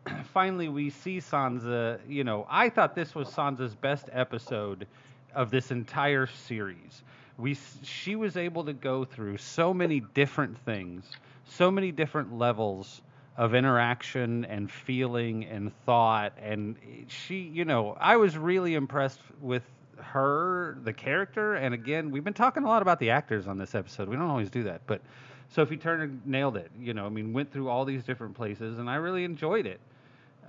finally 0.34 0.68
we 0.68 0.90
see 0.90 1.18
Sansa. 1.20 2.00
You 2.08 2.24
know, 2.24 2.46
I 2.50 2.68
thought 2.68 2.94
this 2.94 3.14
was 3.14 3.28
Sansa's 3.28 3.74
best 3.74 4.10
episode 4.12 4.86
of 5.34 5.50
this 5.50 5.70
entire 5.70 6.26
series. 6.26 7.02
We 7.38 7.56
she 7.82 8.16
was 8.16 8.36
able 8.36 8.64
to 8.64 8.72
go 8.72 9.04
through 9.04 9.38
so 9.38 9.72
many 9.72 10.00
different 10.14 10.58
things, 10.64 11.04
so 11.44 11.70
many 11.70 11.92
different 11.92 12.36
levels 12.36 13.02
of 13.36 13.54
interaction 13.54 14.44
and 14.44 14.70
feeling 14.70 15.46
and 15.46 15.72
thought 15.86 16.34
and 16.40 16.76
she, 17.08 17.40
you 17.40 17.64
know, 17.64 17.96
I 17.98 18.16
was 18.16 18.36
really 18.36 18.74
impressed 18.74 19.20
with 19.40 19.62
her, 19.98 20.76
the 20.84 20.92
character, 20.92 21.54
and 21.54 21.72
again, 21.72 22.10
we've 22.10 22.24
been 22.24 22.34
talking 22.34 22.64
a 22.64 22.68
lot 22.68 22.82
about 22.82 22.98
the 22.98 23.10
actors 23.10 23.46
on 23.46 23.56
this 23.56 23.74
episode. 23.74 24.08
We 24.08 24.16
don't 24.16 24.28
always 24.28 24.50
do 24.50 24.64
that, 24.64 24.82
but 24.86 25.00
Sophie 25.48 25.76
Turner 25.76 26.10
nailed 26.24 26.56
it. 26.56 26.70
You 26.78 26.94
know, 26.94 27.06
I 27.06 27.08
mean, 27.08 27.32
went 27.32 27.52
through 27.52 27.68
all 27.68 27.84
these 27.84 28.04
different 28.04 28.34
places, 28.34 28.78
and 28.78 28.88
I 28.90 28.96
really 28.96 29.24
enjoyed 29.24 29.66
it. 29.66 29.80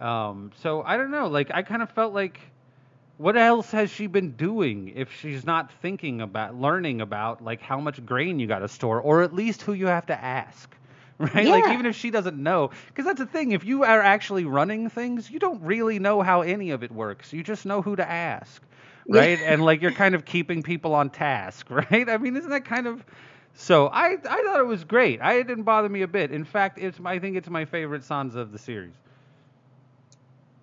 Um, 0.02 0.52
so 0.62 0.82
I 0.82 0.98
don't 0.98 1.12
know. 1.12 1.28
Like, 1.28 1.52
I 1.54 1.62
kind 1.62 1.82
of 1.82 1.90
felt 1.92 2.14
like, 2.14 2.40
what 3.18 3.38
else 3.38 3.72
has 3.72 3.90
she 3.92 4.08
been 4.08 4.32
doing 4.32 4.92
if 4.96 5.12
she's 5.20 5.46
not 5.46 5.72
thinking 5.82 6.22
about 6.22 6.56
learning 6.56 7.02
about 7.02 7.44
like 7.44 7.62
how 7.62 7.80
much 7.80 8.04
grain 8.06 8.40
you 8.40 8.48
got 8.48 8.60
to 8.60 8.68
store, 8.68 9.00
or 9.02 9.22
at 9.22 9.34
least 9.34 9.62
who 9.62 9.74
you 9.74 9.88
have 9.88 10.08
to 10.08 10.20
ask, 10.24 10.76
right? 11.20 11.48
Like, 11.48 11.68
even 11.70 11.86
if 11.86 11.96
she 11.96 12.10
doesn't 12.12 12.38
know, 12.38 12.72
because 12.88 13.06
that's 13.06 13.20
the 13.20 13.26
thing. 13.26 13.52
If 13.52 13.64
you 13.64 13.84
are 13.84 14.02
actually 14.02 14.46
running 14.46 14.90
things, 14.90 15.30
you 15.30 15.40
don't 15.40 15.62
really 15.62 16.00
know 16.00 16.22
how 16.22 16.42
any 16.42 16.72
of 16.72 16.84
it 16.84 16.92
works. 16.92 17.32
You 17.34 17.44
just 17.44 17.66
know 17.66 17.82
who 17.82 17.96
to 17.96 18.10
ask, 18.10 18.62
Yeah. 19.06 19.22
right? 19.22 19.40
and 19.42 19.64
like 19.64 19.82
you're 19.82 19.92
kind 19.92 20.16
of 20.16 20.26
keeping 20.26 20.64
people 20.64 20.94
on 20.96 21.10
task, 21.10 21.70
right? 21.70 22.10
I 22.10 22.18
mean, 22.18 22.36
isn't 22.36 22.50
that 22.50 22.66
kind 22.66 22.88
of 22.88 23.06
so 23.56 23.88
I 23.88 24.18
I 24.28 24.44
thought 24.44 24.60
it 24.60 24.66
was 24.68 24.84
great. 24.84 25.22
I 25.22 25.36
it 25.36 25.48
didn't 25.48 25.64
bother 25.64 25.88
me 25.90 26.02
a 26.02 26.08
bit. 26.08 26.32
In 26.32 26.44
fact, 26.44 26.80
it's 26.80 27.00
my- 27.00 27.14
I 27.14 27.20
think 27.20 27.38
it's 27.38 27.50
my 27.50 27.66
favorite 27.66 28.02
Sansa 28.02 28.36
of 28.38 28.52
the 28.52 28.58
series. 28.58 28.96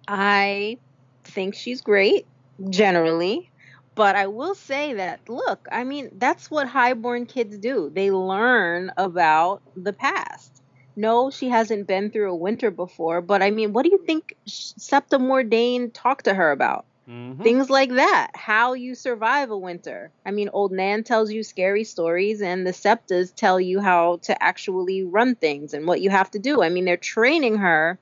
I 0.09 0.79
think 1.25 1.55
she's 1.55 1.81
great 1.81 2.27
generally, 2.69 3.51
but 3.95 4.17
I 4.17 4.27
will 4.29 4.55
say 4.55 4.95
that 4.95 5.29
look, 5.29 5.67
I 5.71 5.85
mean, 5.85 6.11
that's 6.13 6.51
what 6.51 6.69
highborn 6.69 7.27
kids 7.27 7.59
do. 7.59 7.91
They 7.95 8.11
learn 8.11 8.93
about 8.97 9.63
the 9.77 9.93
past. 9.93 10.63
No, 10.97 11.31
she 11.31 11.49
hasn't 11.49 11.87
been 11.87 12.11
through 12.11 12.31
a 12.33 12.37
winter 12.37 12.71
before, 12.71 13.21
but 13.23 13.43
I 13.43 13.51
mean, 13.51 13.73
what 13.73 13.85
do 13.85 13.91
you 13.91 13.99
think 14.05 14.35
Septa 14.47 15.19
Mordane 15.19 15.91
talked 15.93 16.25
to 16.27 16.35
her 16.35 16.51
about? 16.51 16.87
Mhm. 17.09 17.43
Things 17.43 17.71
like 17.71 17.91
that. 17.93 18.31
How 18.35 18.75
you 18.75 18.95
survive 18.95 19.51
a 19.51 19.59
winter. 19.59 20.13
I 20.25 20.31
mean, 20.31 20.49
Old 20.53 20.73
Nan 20.73 21.05
tells 21.05 21.33
you 21.33 21.43
scary 21.43 21.85
stories, 21.85 22.41
and 22.43 22.67
the 22.67 22.73
Septas 22.73 23.33
tell 23.35 23.61
you 23.61 23.81
how 23.81 24.19
to 24.23 24.43
actually 24.43 25.03
run 25.05 25.35
things 25.35 25.75
and 25.75 25.87
what 25.87 26.01
you 26.01 26.11
have 26.11 26.31
to 26.33 26.39
do. 26.39 26.63
I 26.63 26.69
mean, 26.71 26.85
they're 26.85 26.97
training 26.97 27.57
her 27.59 27.99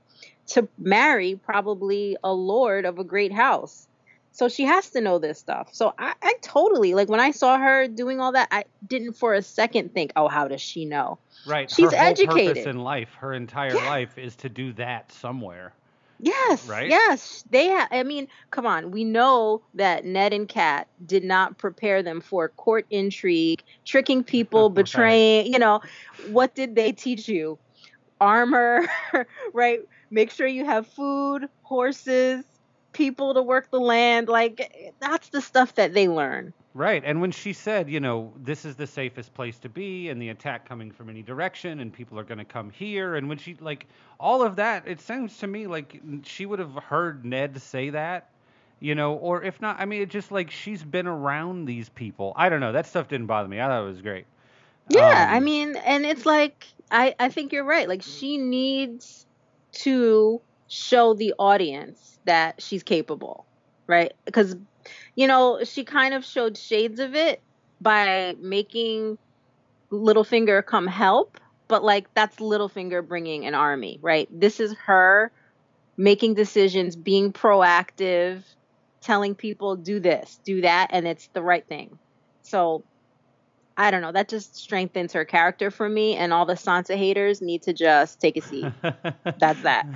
to 0.49 0.69
marry 0.79 1.37
probably 1.37 2.17
a 2.25 2.33
lord 2.33 2.85
of 2.87 2.99
a 2.99 3.05
great 3.05 3.33
house. 3.33 3.88
So 4.33 4.49
she 4.49 4.65
has 4.65 4.91
to 4.91 5.01
know 5.01 5.19
this 5.19 5.39
stuff. 5.39 5.71
So 5.73 5.95
I, 5.99 6.15
I 6.23 6.35
totally 6.43 6.95
like 6.95 7.09
when 7.09 7.21
I 7.21 7.33
saw 7.33 7.59
her 7.59 7.89
doing 7.89 8.21
all 8.21 8.33
that, 8.33 8.49
I 8.51 8.65
didn't 8.87 9.15
for 9.15 9.35
a 9.35 9.43
second 9.43 9.93
think, 9.95 10.13
oh, 10.17 10.29
how 10.29 10.49
does 10.49 10.61
she 10.61 10.85
know? 10.85 11.19
Right. 11.47 11.71
She's 11.71 11.91
her 11.91 11.97
whole 11.97 12.07
educated. 12.07 12.57
purpose 12.57 12.67
in 12.67 12.79
life, 12.79 13.15
her 13.15 13.33
entire 13.35 13.75
Yeah. 13.75 13.89
life, 13.89 14.17
is 14.19 14.37
to 14.37 14.49
do 14.49 14.73
that 14.75 15.11
somewhere. 15.13 15.73
Yes. 16.21 16.67
Right? 16.69 16.89
Yes. 16.89 17.45
They 17.51 17.69
ha- 17.69 17.89
I 17.91 18.03
mean, 18.03 18.29
come 18.51 18.67
on. 18.67 18.91
We 18.91 19.05
know 19.05 19.63
that 19.75 20.05
Ned 20.05 20.33
and 20.33 20.49
Kat 20.49 20.89
did 21.05 21.23
not 21.25 21.59
prepare 21.59 22.03
them 22.03 22.21
for 22.21 22.49
court 22.49 22.87
intrigue, 22.91 23.63
tricking 23.85 24.25
people, 24.25 24.69
betraying, 24.83 25.53
you 25.53 25.59
know, 25.59 25.81
what 26.31 26.55
did 26.55 26.75
they 26.75 26.93
teach 26.93 27.29
you? 27.29 27.59
Armor, 28.21 28.87
right? 29.53 29.81
Make 30.11 30.31
sure 30.33 30.47
you 30.47 30.65
have 30.65 30.87
food, 30.89 31.49
horses, 31.63 32.45
people 32.99 33.35
to 33.35 33.43
work 33.43 33.71
the 33.71 33.81
land. 33.81 34.29
Like 34.29 34.95
that's 35.01 35.31
the 35.31 35.43
stuff 35.43 35.75
that 35.77 35.95
they 35.95 36.09
learn. 36.09 36.55
Right. 36.75 37.03
And 37.05 37.21
when 37.21 37.33
she 37.33 37.53
said, 37.53 37.89
you 37.91 38.01
know, 38.01 38.33
this 38.37 38.65
is 38.65 38.77
the 38.77 38.87
safest 38.87 39.35
place 39.35 39.59
to 39.61 39.69
be, 39.69 40.09
and 40.11 40.21
the 40.23 40.29
attack 40.31 40.69
coming 40.69 40.91
from 40.93 41.11
any 41.11 41.23
direction, 41.23 41.81
and 41.81 41.93
people 41.93 42.19
are 42.19 42.25
going 42.25 42.39
to 42.39 42.45
come 42.45 42.71
here, 42.71 43.17
and 43.17 43.29
when 43.29 43.39
she, 43.39 43.57
like, 43.61 43.87
all 44.21 44.43
of 44.43 44.57
that, 44.57 44.87
it 44.87 45.01
sounds 45.01 45.39
to 45.39 45.47
me 45.49 45.67
like 45.67 46.01
she 46.25 46.47
would 46.47 46.59
have 46.61 46.75
heard 46.75 47.25
Ned 47.25 47.61
say 47.63 47.91
that, 47.91 48.31
you 48.81 48.95
know, 48.95 49.15
or 49.15 49.43
if 49.43 49.61
not, 49.61 49.81
I 49.81 49.87
mean, 49.87 50.03
it 50.03 50.11
just 50.11 50.31
like 50.33 50.51
she's 50.51 50.85
been 50.85 51.07
around 51.07 51.67
these 51.67 51.89
people. 51.89 52.33
I 52.37 52.49
don't 52.51 52.61
know. 52.61 52.73
That 52.73 52.87
stuff 52.87 53.09
didn't 53.09 53.27
bother 53.27 53.49
me. 53.49 53.61
I 53.61 53.67
thought 53.69 53.83
it 53.83 53.87
was 53.87 54.03
great. 54.03 54.27
Yeah, 54.89 55.29
I 55.31 55.41
Um, 55.41 55.41
mean, 55.41 55.77
and 55.77 56.05
it's 56.07 56.27
like 56.27 56.67
I 56.91 57.15
I 57.19 57.29
think 57.31 57.53
you're 57.53 57.65
right. 57.65 57.89
Like 57.89 58.03
she 58.03 58.39
needs 58.39 59.27
to 59.85 60.43
show 60.69 61.15
the 61.15 61.35
audience 61.39 62.18
that 62.29 62.63
she's 62.63 62.83
capable, 62.83 63.45
right? 63.87 64.13
Because 64.25 64.57
you 65.17 65.27
know, 65.27 65.65
she 65.65 65.85
kind 65.85 66.15
of 66.15 66.25
showed 66.25 66.57
shades 66.57 67.01
of 67.01 67.15
it 67.15 67.43
by 67.81 68.35
making 68.41 69.19
Littlefinger 69.91 70.65
come 70.65 70.87
help, 70.87 71.41
but 71.67 71.83
like 71.83 72.13
that's 72.15 72.37
Littlefinger 72.37 73.07
bringing 73.07 73.47
an 73.47 73.55
army, 73.55 73.99
right? 74.01 74.29
This 74.31 74.61
is 74.61 74.75
her 74.87 75.33
making 75.97 76.35
decisions, 76.35 76.95
being 76.95 77.33
proactive, 77.33 78.43
telling 79.01 79.35
people 79.35 79.77
do 79.77 80.01
this, 80.01 80.39
do 80.45 80.61
that, 80.61 80.89
and 80.93 81.07
it's 81.07 81.29
the 81.33 81.43
right 81.43 81.67
thing. 81.67 81.99
So 82.43 82.85
I 83.81 83.93
don't 83.93 84.03
know. 84.03 84.11
That 84.11 84.29
just 84.29 84.57
strengthens 84.57 85.13
her 85.13 85.25
character 85.25 85.71
for 85.71 85.89
me, 85.89 86.17
and 86.17 86.33
all 86.33 86.45
the 86.45 86.55
Sansa 86.55 86.97
haters 86.97 87.41
need 87.41 87.63
to 87.63 87.73
just 87.73 88.21
take 88.21 88.37
a 88.37 88.41
seat. 88.41 88.67
That's 89.39 89.63
that. 89.63 89.87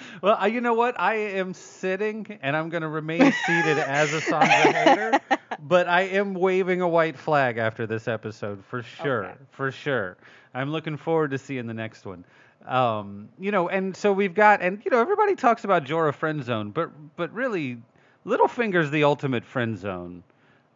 well, 0.22 0.38
uh, 0.40 0.46
you 0.46 0.60
know 0.60 0.74
what? 0.74 0.98
I 1.00 1.16
am 1.16 1.52
sitting, 1.52 2.38
and 2.42 2.56
I'm 2.56 2.68
going 2.68 2.82
to 2.82 2.88
remain 2.88 3.32
seated 3.44 3.78
as 3.78 4.14
a 4.14 4.20
Sansa 4.20 4.72
hater, 4.72 5.20
but 5.60 5.88
I 5.88 6.02
am 6.02 6.32
waving 6.32 6.80
a 6.80 6.88
white 6.88 7.18
flag 7.18 7.58
after 7.58 7.88
this 7.88 8.06
episode 8.06 8.64
for 8.66 8.84
sure, 8.84 9.24
Okay. 9.24 9.34
for 9.50 9.72
sure. 9.72 10.16
I'm 10.54 10.70
looking 10.70 10.96
forward 10.96 11.32
to 11.32 11.38
seeing 11.38 11.66
the 11.66 11.74
next 11.74 12.06
one. 12.06 12.24
Um, 12.66 13.30
you 13.40 13.50
know, 13.50 13.68
and 13.68 13.96
so 13.96 14.12
we've 14.12 14.34
got, 14.34 14.62
and 14.62 14.80
you 14.84 14.92
know, 14.92 15.00
everybody 15.00 15.34
talks 15.34 15.64
about 15.64 15.84
Jorah 15.86 16.14
friend 16.14 16.44
zone, 16.44 16.70
but 16.70 16.90
but 17.16 17.32
really, 17.34 17.78
Littlefinger's 18.24 18.92
the 18.92 19.02
ultimate 19.02 19.44
friend 19.44 19.76
zone 19.76 20.22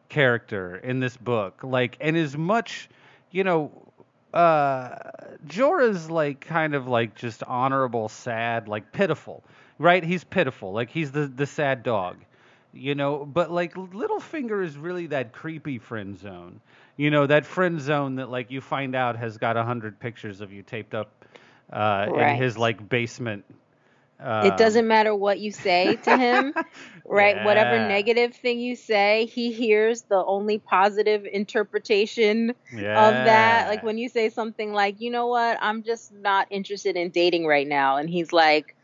character 0.09 0.77
in 0.77 1.01
this 1.01 1.17
book. 1.17 1.63
Like, 1.63 1.97
and 2.01 2.17
as 2.17 2.37
much, 2.37 2.89
you 3.31 3.45
know, 3.45 3.71
uh, 4.35 4.99
Jorah's 5.47 6.11
like 6.11 6.41
kind 6.41 6.75
of 6.75 6.87
like 6.87 7.15
just 7.15 7.43
honorable, 7.45 8.09
sad, 8.09 8.69
like 8.69 8.93
pitiful, 8.93 9.43
right? 9.79 10.05
He's 10.05 10.25
pitiful, 10.25 10.73
like 10.73 10.91
he's 10.91 11.11
the 11.13 11.27
the 11.27 11.47
sad 11.47 11.83
dog, 11.83 12.17
you 12.73 12.95
know. 12.95 13.25
But 13.25 13.51
like 13.51 13.75
Littlefinger 13.75 14.65
is 14.65 14.77
really 14.77 15.07
that 15.07 15.33
creepy 15.33 15.79
friend 15.79 16.19
zone, 16.19 16.61
you 16.97 17.11
know, 17.11 17.27
that 17.27 17.47
friend 17.47 17.81
zone 17.81 18.17
that 18.17 18.31
like 18.31 18.51
you 18.51 18.61
find 18.61 18.95
out 18.95 19.17
has 19.17 19.39
got 19.39 19.57
a 19.57 19.65
hundred 19.65 19.99
pictures 19.99 20.41
of 20.41 20.53
you 20.53 20.63
taped 20.63 20.95
up 20.95 21.25
uh, 21.73 22.09
in 22.15 22.37
his 22.37 22.59
like 22.59 22.87
basement. 22.89 23.45
It 24.19 24.57
doesn't 24.57 24.87
matter 24.87 25.15
what 25.15 25.39
you 25.39 25.53
say 25.53 25.97
to 25.97 26.17
him, 26.17 26.55
right? 27.05 27.45
Whatever 27.45 27.87
negative 27.87 28.35
thing 28.35 28.59
you 28.59 28.75
say, 28.75 29.27
he 29.27 29.53
hears 29.53 30.03
the 30.03 30.25
only 30.25 30.59
positive 30.59 31.27
interpretation 31.31 32.55
yeah. 32.73 33.09
of 33.09 33.15
that. 33.27 33.69
Like 33.69 33.83
when 33.83 33.99
you 33.99 34.09
say 34.09 34.31
something 34.31 34.73
like, 34.73 35.01
you 35.01 35.11
know 35.11 35.27
what, 35.27 35.59
I'm 35.61 35.83
just 35.83 36.13
not 36.13 36.47
interested 36.51 36.97
in 36.97 37.11
dating 37.11 37.47
right 37.47 37.67
now. 37.67 37.99
And 37.99 38.09
he's 38.09 38.33
like, 38.33 38.75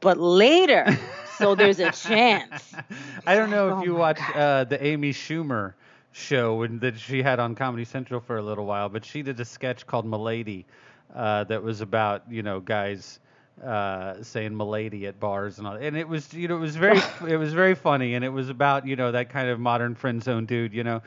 but 0.00 0.18
later. 0.18 0.98
so 1.38 1.54
there's 1.54 1.78
a 1.78 1.92
chance. 1.92 2.74
I 3.26 3.36
don't 3.36 3.50
know 3.50 3.68
if 3.68 3.74
oh 3.74 3.84
you 3.84 3.92
my 3.92 3.98
watched 3.98 4.36
uh, 4.36 4.64
the 4.64 4.84
Amy 4.84 5.12
Schumer 5.12 5.74
show 6.12 6.66
that 6.66 6.98
she 6.98 7.22
had 7.22 7.38
on 7.38 7.54
Comedy 7.54 7.84
Central 7.84 8.20
for 8.20 8.38
a 8.38 8.42
little 8.42 8.66
while, 8.66 8.88
but 8.88 9.04
she 9.04 9.22
did 9.22 9.38
a 9.38 9.44
sketch 9.44 9.86
called 9.86 10.04
Milady 10.04 10.66
uh, 11.14 11.44
that 11.44 11.62
was 11.62 11.80
about 11.80 12.24
you 12.30 12.42
know 12.42 12.60
guys 12.60 13.20
uh, 13.64 14.22
saying 14.22 14.56
Milady 14.56 15.06
at 15.06 15.20
bars 15.20 15.58
and 15.58 15.66
all, 15.66 15.74
and 15.74 15.96
it 15.96 16.08
was 16.08 16.32
you 16.32 16.48
know 16.48 16.56
it 16.56 16.60
was 16.60 16.76
very 16.76 17.00
it 17.28 17.36
was 17.36 17.52
very 17.52 17.74
funny, 17.74 18.14
and 18.14 18.24
it 18.24 18.30
was 18.30 18.48
about 18.48 18.86
you 18.86 18.96
know 18.96 19.12
that 19.12 19.30
kind 19.30 19.48
of 19.48 19.60
modern 19.60 19.94
friend 19.94 20.22
zone 20.22 20.46
dude, 20.46 20.72
you 20.72 20.84
know, 20.84 21.02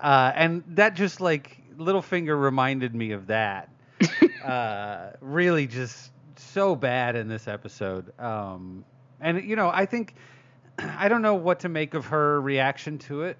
uh, 0.00 0.32
and 0.34 0.64
that 0.68 0.94
just 0.94 1.20
like 1.20 1.58
Littlefinger 1.76 2.40
reminded 2.40 2.94
me 2.94 3.12
of 3.12 3.28
that. 3.28 3.68
uh, 4.44 5.10
really 5.20 5.66
just 5.66 6.12
so 6.36 6.76
bad 6.76 7.16
in 7.16 7.28
this 7.28 7.48
episode. 7.48 8.18
Um, 8.18 8.84
and 9.20 9.42
you 9.44 9.56
know, 9.56 9.70
I 9.72 9.86
think 9.86 10.14
I 10.78 11.08
don't 11.08 11.22
know 11.22 11.34
what 11.34 11.60
to 11.60 11.68
make 11.68 11.94
of 11.94 12.06
her 12.06 12.40
reaction 12.40 12.98
to 13.00 13.22
it. 13.22 13.36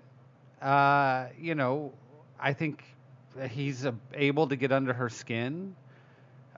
Uh, 0.60 1.26
you 1.38 1.54
know, 1.54 1.92
I 2.38 2.52
think 2.52 2.82
he's 3.50 3.86
able 4.14 4.48
to 4.48 4.56
get 4.56 4.72
under 4.72 4.92
her 4.92 5.08
skin. 5.08 5.76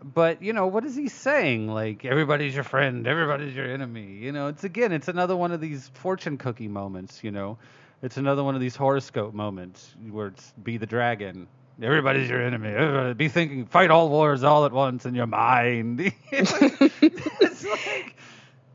But 0.03 0.43
you 0.43 0.53
know, 0.53 0.67
what 0.67 0.85
is 0.85 0.97
he 0.97 1.09
saying? 1.09 1.69
Like 1.69 2.05
everybody's 2.05 2.55
your 2.55 2.65
friend, 2.65 3.07
everybody's 3.07 3.55
your 3.55 3.71
enemy. 3.71 4.15
You 4.15 4.33
know, 4.33 4.49
it's 4.49 4.65
again, 4.65 4.93
it's 4.93 5.09
another 5.09 5.37
one 5.37 5.53
of 5.53 5.61
these 5.61 5.89
fortune 5.95 6.39
cookie 6.39 6.69
moments. 6.69 7.23
You 7.23 7.31
know, 7.31 7.59
it's 8.03 8.17
another 8.17 8.43
one 8.43 8.55
of 8.55 8.61
these 8.61 8.77
horoscope 8.77 9.35
moments 9.35 9.95
where 10.11 10.29
it's 10.29 10.53
be 10.63 10.79
the 10.79 10.87
dragon. 10.87 11.49
Everybody's 11.83 12.29
your 12.29 12.43
enemy. 12.43 12.69
Everybody 12.69 13.15
be 13.15 13.29
thinking, 13.29 13.67
fight 13.67 13.91
all 13.91 14.11
wars 14.11 14.45
all 14.45 14.67
at 14.67 14.73
once 14.73 15.07
in 15.07 15.15
your 15.15 15.27
mind. 15.27 16.01
it's 16.31 16.61
like, 17.65 18.17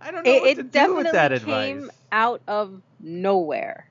I 0.02 0.12
don't 0.12 0.26
know 0.26 0.32
it, 0.32 0.42
what 0.42 0.50
it 0.50 0.56
to 0.56 0.64
do 0.64 0.70
definitely 0.70 1.04
with 1.04 1.12
that 1.14 1.32
came 1.44 1.78
advice. 1.84 1.98
out 2.12 2.42
of 2.48 2.82
nowhere. 3.00 3.88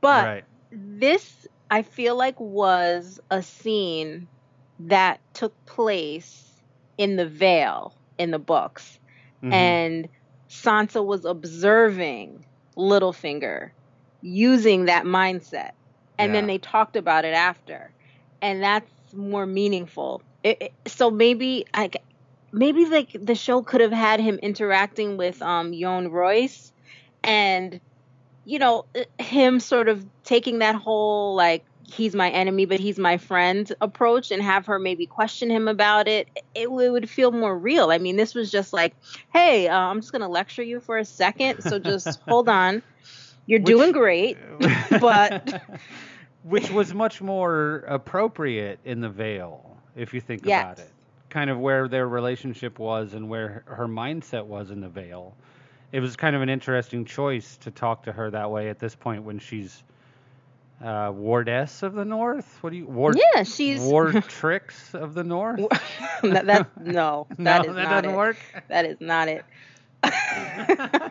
But 0.00 0.24
right. 0.24 0.44
this, 0.70 1.48
I 1.70 1.82
feel 1.82 2.14
like, 2.14 2.38
was 2.38 3.18
a 3.30 3.42
scene 3.42 4.28
that 4.88 5.20
took 5.34 5.54
place 5.66 6.60
in 6.98 7.16
the 7.16 7.26
veil 7.26 7.96
in 8.18 8.30
the 8.30 8.38
books, 8.38 8.98
Mhm. 9.42 9.52
and 9.52 10.08
Sansa 10.48 11.04
was 11.04 11.24
observing 11.24 12.46
Littlefinger 12.76 13.72
using 14.20 14.86
that 14.86 15.04
mindset, 15.04 15.72
and 16.18 16.34
then 16.34 16.46
they 16.46 16.58
talked 16.58 16.96
about 16.96 17.24
it 17.24 17.34
after, 17.34 17.94
and 18.42 18.62
that's 18.62 18.90
more 19.14 19.46
meaningful. 19.46 20.22
It, 20.42 20.58
it- 20.60 20.90
so 20.90 21.10
maybe 21.10 21.64
like 21.76 21.96
maybe 22.52 22.86
like 22.86 23.10
the 23.20 23.34
show 23.34 23.62
could 23.62 23.80
have 23.80 23.92
had 23.92 24.20
him 24.20 24.38
interacting 24.42 25.16
with 25.16 25.40
um 25.42 25.72
Yohn 25.72 26.08
Royce, 26.10 26.72
and 27.24 27.80
you 28.44 28.58
know 28.58 28.86
him 29.18 29.60
sort 29.60 29.88
of 29.88 30.04
taking 30.24 30.58
that 30.60 30.74
whole 30.76 31.34
like 31.36 31.64
he's 31.92 32.14
my 32.14 32.30
enemy 32.30 32.64
but 32.64 32.78
he's 32.80 32.98
my 32.98 33.16
friend 33.16 33.72
approach 33.80 34.30
and 34.30 34.42
have 34.42 34.66
her 34.66 34.78
maybe 34.78 35.06
question 35.06 35.50
him 35.50 35.68
about 35.68 36.06
it 36.08 36.28
it, 36.54 36.64
w- 36.64 36.92
would 36.92 37.08
feel 37.10 37.32
more 37.32 37.56
real 37.58 37.90
i 37.90 37.98
mean 37.98 38.16
this 38.16 38.34
was 38.34 38.50
just 38.50 38.72
like 38.72 38.94
hey 39.32 39.68
uh, 39.68 39.76
i'm 39.76 40.00
just 40.00 40.12
going 40.12 40.22
to 40.22 40.28
lecture 40.28 40.62
you 40.62 40.80
for 40.80 40.98
a 40.98 41.04
second 41.04 41.60
so 41.62 41.78
just 41.78 42.20
hold 42.28 42.48
on 42.48 42.82
you're 43.46 43.60
Which- 43.60 43.66
doing 43.66 43.92
great 43.92 44.36
but- 45.00 45.62
which 46.42 46.70
was 46.70 46.94
much 46.94 47.20
more 47.20 47.84
appropriate 47.86 48.78
in 48.86 49.02
the 49.02 49.10
Veil, 49.10 49.76
if 49.94 50.14
you 50.14 50.22
think 50.22 50.46
Yes. 50.46 50.62
about 50.62 50.78
it. 50.78 50.90
Kind 51.28 51.50
of 51.50 51.58
where 51.58 51.86
their 51.86 52.08
relationship 52.08 52.78
was 52.78 53.12
and 53.12 53.28
where 53.28 53.62
her 53.66 53.86
mindset 53.86 54.46
was 54.46 54.70
in 54.70 54.80
the 54.80 54.88
Veil. 54.88 55.34
It 55.92 56.00
was 56.00 56.16
kind 56.16 56.34
of 56.34 56.40
an 56.40 56.48
interesting 56.48 57.04
choice 57.04 57.58
to 57.58 57.70
talk 57.70 58.04
to 58.04 58.12
her 58.12 58.30
that 58.30 58.50
way 58.50 58.70
at 58.70 58.78
this 58.78 58.94
point 58.94 59.22
when 59.24 59.38
she's 59.38 59.82
uh, 60.82 61.12
wardess 61.14 61.82
of 61.82 61.94
the 61.94 62.04
North. 62.04 62.58
What 62.62 62.70
do 62.70 62.76
you 62.76 62.86
ward? 62.86 63.18
yeah 63.34 63.42
she's 63.42 63.80
Ward 63.80 64.22
tricks 64.28 64.94
of 64.94 65.14
the 65.14 65.24
North. 65.36 65.60
that, 66.22 66.46
that 66.46 66.68
no 66.80 67.26
that 67.38 67.38
no, 67.38 67.70
is 67.70 67.76
that 67.76 67.82
not 67.82 67.90
doesn't 68.02 68.10
it 68.10 68.16
work. 68.16 68.36
that 68.68 68.84
is 68.86 68.96
not 69.00 69.28
it 69.28 69.44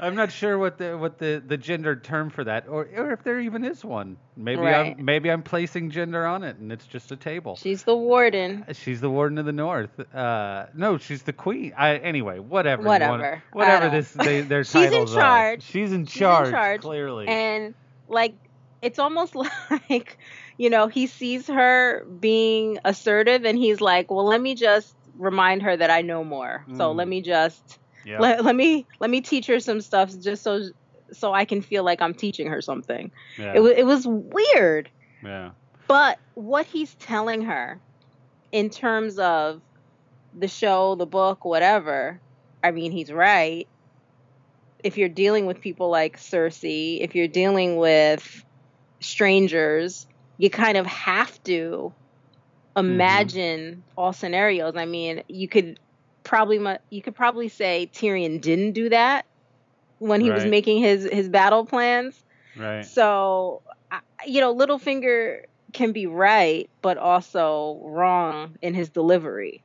I'm 0.00 0.14
not 0.14 0.30
sure 0.30 0.58
what 0.58 0.78
the 0.78 0.96
what 0.96 1.18
the, 1.18 1.42
the 1.44 1.56
gendered 1.56 2.04
term 2.04 2.30
for 2.30 2.44
that, 2.44 2.68
or 2.68 2.88
or 2.96 3.10
if 3.12 3.24
there 3.24 3.40
even 3.40 3.64
is 3.64 3.84
one. 3.84 4.16
Maybe 4.36 4.60
Right. 4.60 4.96
I'm 4.96 5.04
maybe 5.04 5.28
I'm 5.30 5.42
placing 5.42 5.90
gender 5.90 6.24
on 6.24 6.44
it, 6.44 6.56
and 6.58 6.70
it's 6.70 6.86
just 6.86 7.10
a 7.10 7.16
table. 7.16 7.56
she's 7.56 7.82
the 7.82 7.96
warden 7.96 8.64
She's 8.74 9.00
the 9.00 9.10
warden 9.10 9.38
of 9.38 9.46
the 9.46 9.52
north. 9.52 9.90
Uh, 10.14 10.66
no, 10.74 10.98
she's 10.98 11.22
the 11.24 11.32
queen. 11.32 11.72
I, 11.76 11.96
anyway, 11.96 12.38
whatever. 12.38 12.82
you 12.82 12.88
wanna- 12.88 13.10
Whatever. 13.10 13.42
Whatever 13.52 13.90
this 13.90 14.12
they, 14.12 14.42
their 14.42 14.62
She's 14.62 14.76
in 14.76 14.90
titles 14.92 15.16
are. 15.16 15.56
She's 15.60 15.90
in 15.92 16.06
charge. 16.06 16.46
She's 16.46 16.46
in 16.46 16.52
charge, 16.52 16.80
Clearly. 16.82 17.26
and 17.26 17.74
like 18.08 18.34
it's 18.82 18.98
almost 18.98 19.34
like 19.90 20.18
you 20.56 20.70
know 20.70 20.88
he 20.88 21.06
sees 21.06 21.46
her 21.46 22.04
being 22.20 22.78
assertive 22.84 23.44
and 23.44 23.58
he's 23.58 23.80
like 23.80 24.10
well 24.10 24.24
let 24.24 24.40
me 24.40 24.54
just 24.54 24.94
remind 25.16 25.62
her 25.62 25.76
that 25.76 25.90
i 25.90 26.02
know 26.02 26.22
more 26.22 26.64
so 26.76 26.92
Mm. 26.92 26.96
let 26.96 27.08
me 27.08 27.20
just 27.22 27.78
yeah. 28.04 28.18
let, 28.18 28.44
let 28.44 28.54
me 28.54 28.86
let 29.00 29.10
me 29.10 29.20
teach 29.20 29.46
her 29.46 29.60
some 29.60 29.80
stuff 29.80 30.12
just 30.20 30.42
so 30.42 30.70
so 31.12 31.32
i 31.32 31.44
can 31.44 31.60
feel 31.60 31.82
like 31.84 32.00
i'm 32.00 32.14
teaching 32.14 32.46
her 32.48 32.60
something 32.62 33.10
yeah. 33.36 33.54
it, 33.54 33.60
it 33.78 33.86
was 33.86 34.06
weird 34.06 34.88
yeah. 35.24 35.50
but 35.88 36.18
what 36.34 36.66
he's 36.66 36.94
telling 36.94 37.42
her 37.42 37.80
in 38.52 38.70
terms 38.70 39.18
of 39.18 39.60
the 40.38 40.48
show, 40.48 40.94
the 40.94 41.06
book, 41.06 41.44
whatever, 41.44 42.20
I 42.62 42.70
mean, 42.70 42.92
he's 42.92 43.12
right. 43.12 43.66
If 44.82 44.96
you're 44.96 45.08
dealing 45.08 45.46
with 45.46 45.60
people 45.60 45.90
like 45.90 46.18
Cersei, 46.18 47.00
if 47.00 47.14
you're 47.14 47.28
dealing 47.28 47.76
with 47.76 48.44
strangers, 49.00 50.06
you 50.36 50.50
kind 50.50 50.76
of 50.76 50.86
have 50.86 51.42
to 51.44 51.92
mm-hmm. 52.76 52.78
imagine 52.78 53.82
all 53.96 54.12
scenarios. 54.12 54.76
I 54.76 54.86
mean, 54.86 55.22
you 55.28 55.48
could 55.48 55.80
probably 56.22 56.60
you 56.90 57.02
could 57.02 57.14
probably 57.14 57.48
say 57.48 57.90
Tyrion 57.92 58.40
didn't 58.40 58.72
do 58.72 58.88
that 58.90 59.26
when 59.98 60.20
he 60.20 60.30
was 60.30 60.44
making 60.44 60.78
his 60.78 61.08
his 61.10 61.28
battle 61.28 61.64
plans. 61.64 62.22
Right. 62.56 62.84
So, 62.84 63.62
you 64.26 64.40
know, 64.40 64.54
Littlefinger 64.54 65.44
can 65.72 65.92
be 65.92 66.06
right, 66.06 66.68
but 66.82 66.98
also 66.98 67.80
wrong 67.84 68.56
in 68.62 68.74
his 68.74 68.88
delivery. 68.88 69.62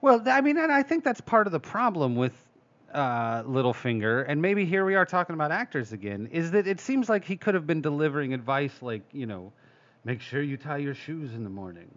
Well, 0.00 0.22
I 0.26 0.40
mean, 0.40 0.56
and 0.56 0.72
I 0.72 0.82
think 0.82 1.04
that's 1.04 1.20
part 1.20 1.46
of 1.46 1.52
the 1.52 1.60
problem 1.60 2.16
with 2.16 2.32
uh, 2.94 3.42
Littlefinger, 3.44 4.24
and 4.28 4.42
maybe 4.42 4.64
here 4.64 4.84
we 4.84 4.94
are 4.94 5.06
talking 5.06 5.34
about 5.34 5.52
actors 5.52 5.92
again, 5.92 6.28
is 6.32 6.50
that 6.52 6.66
it 6.66 6.80
seems 6.80 7.08
like 7.08 7.24
he 7.24 7.36
could 7.36 7.54
have 7.54 7.66
been 7.66 7.80
delivering 7.80 8.34
advice 8.34 8.72
like, 8.82 9.02
you 9.12 9.26
know, 9.26 9.52
make 10.04 10.20
sure 10.20 10.42
you 10.42 10.56
tie 10.56 10.78
your 10.78 10.94
shoes 10.94 11.34
in 11.34 11.44
the 11.44 11.50
morning. 11.50 11.90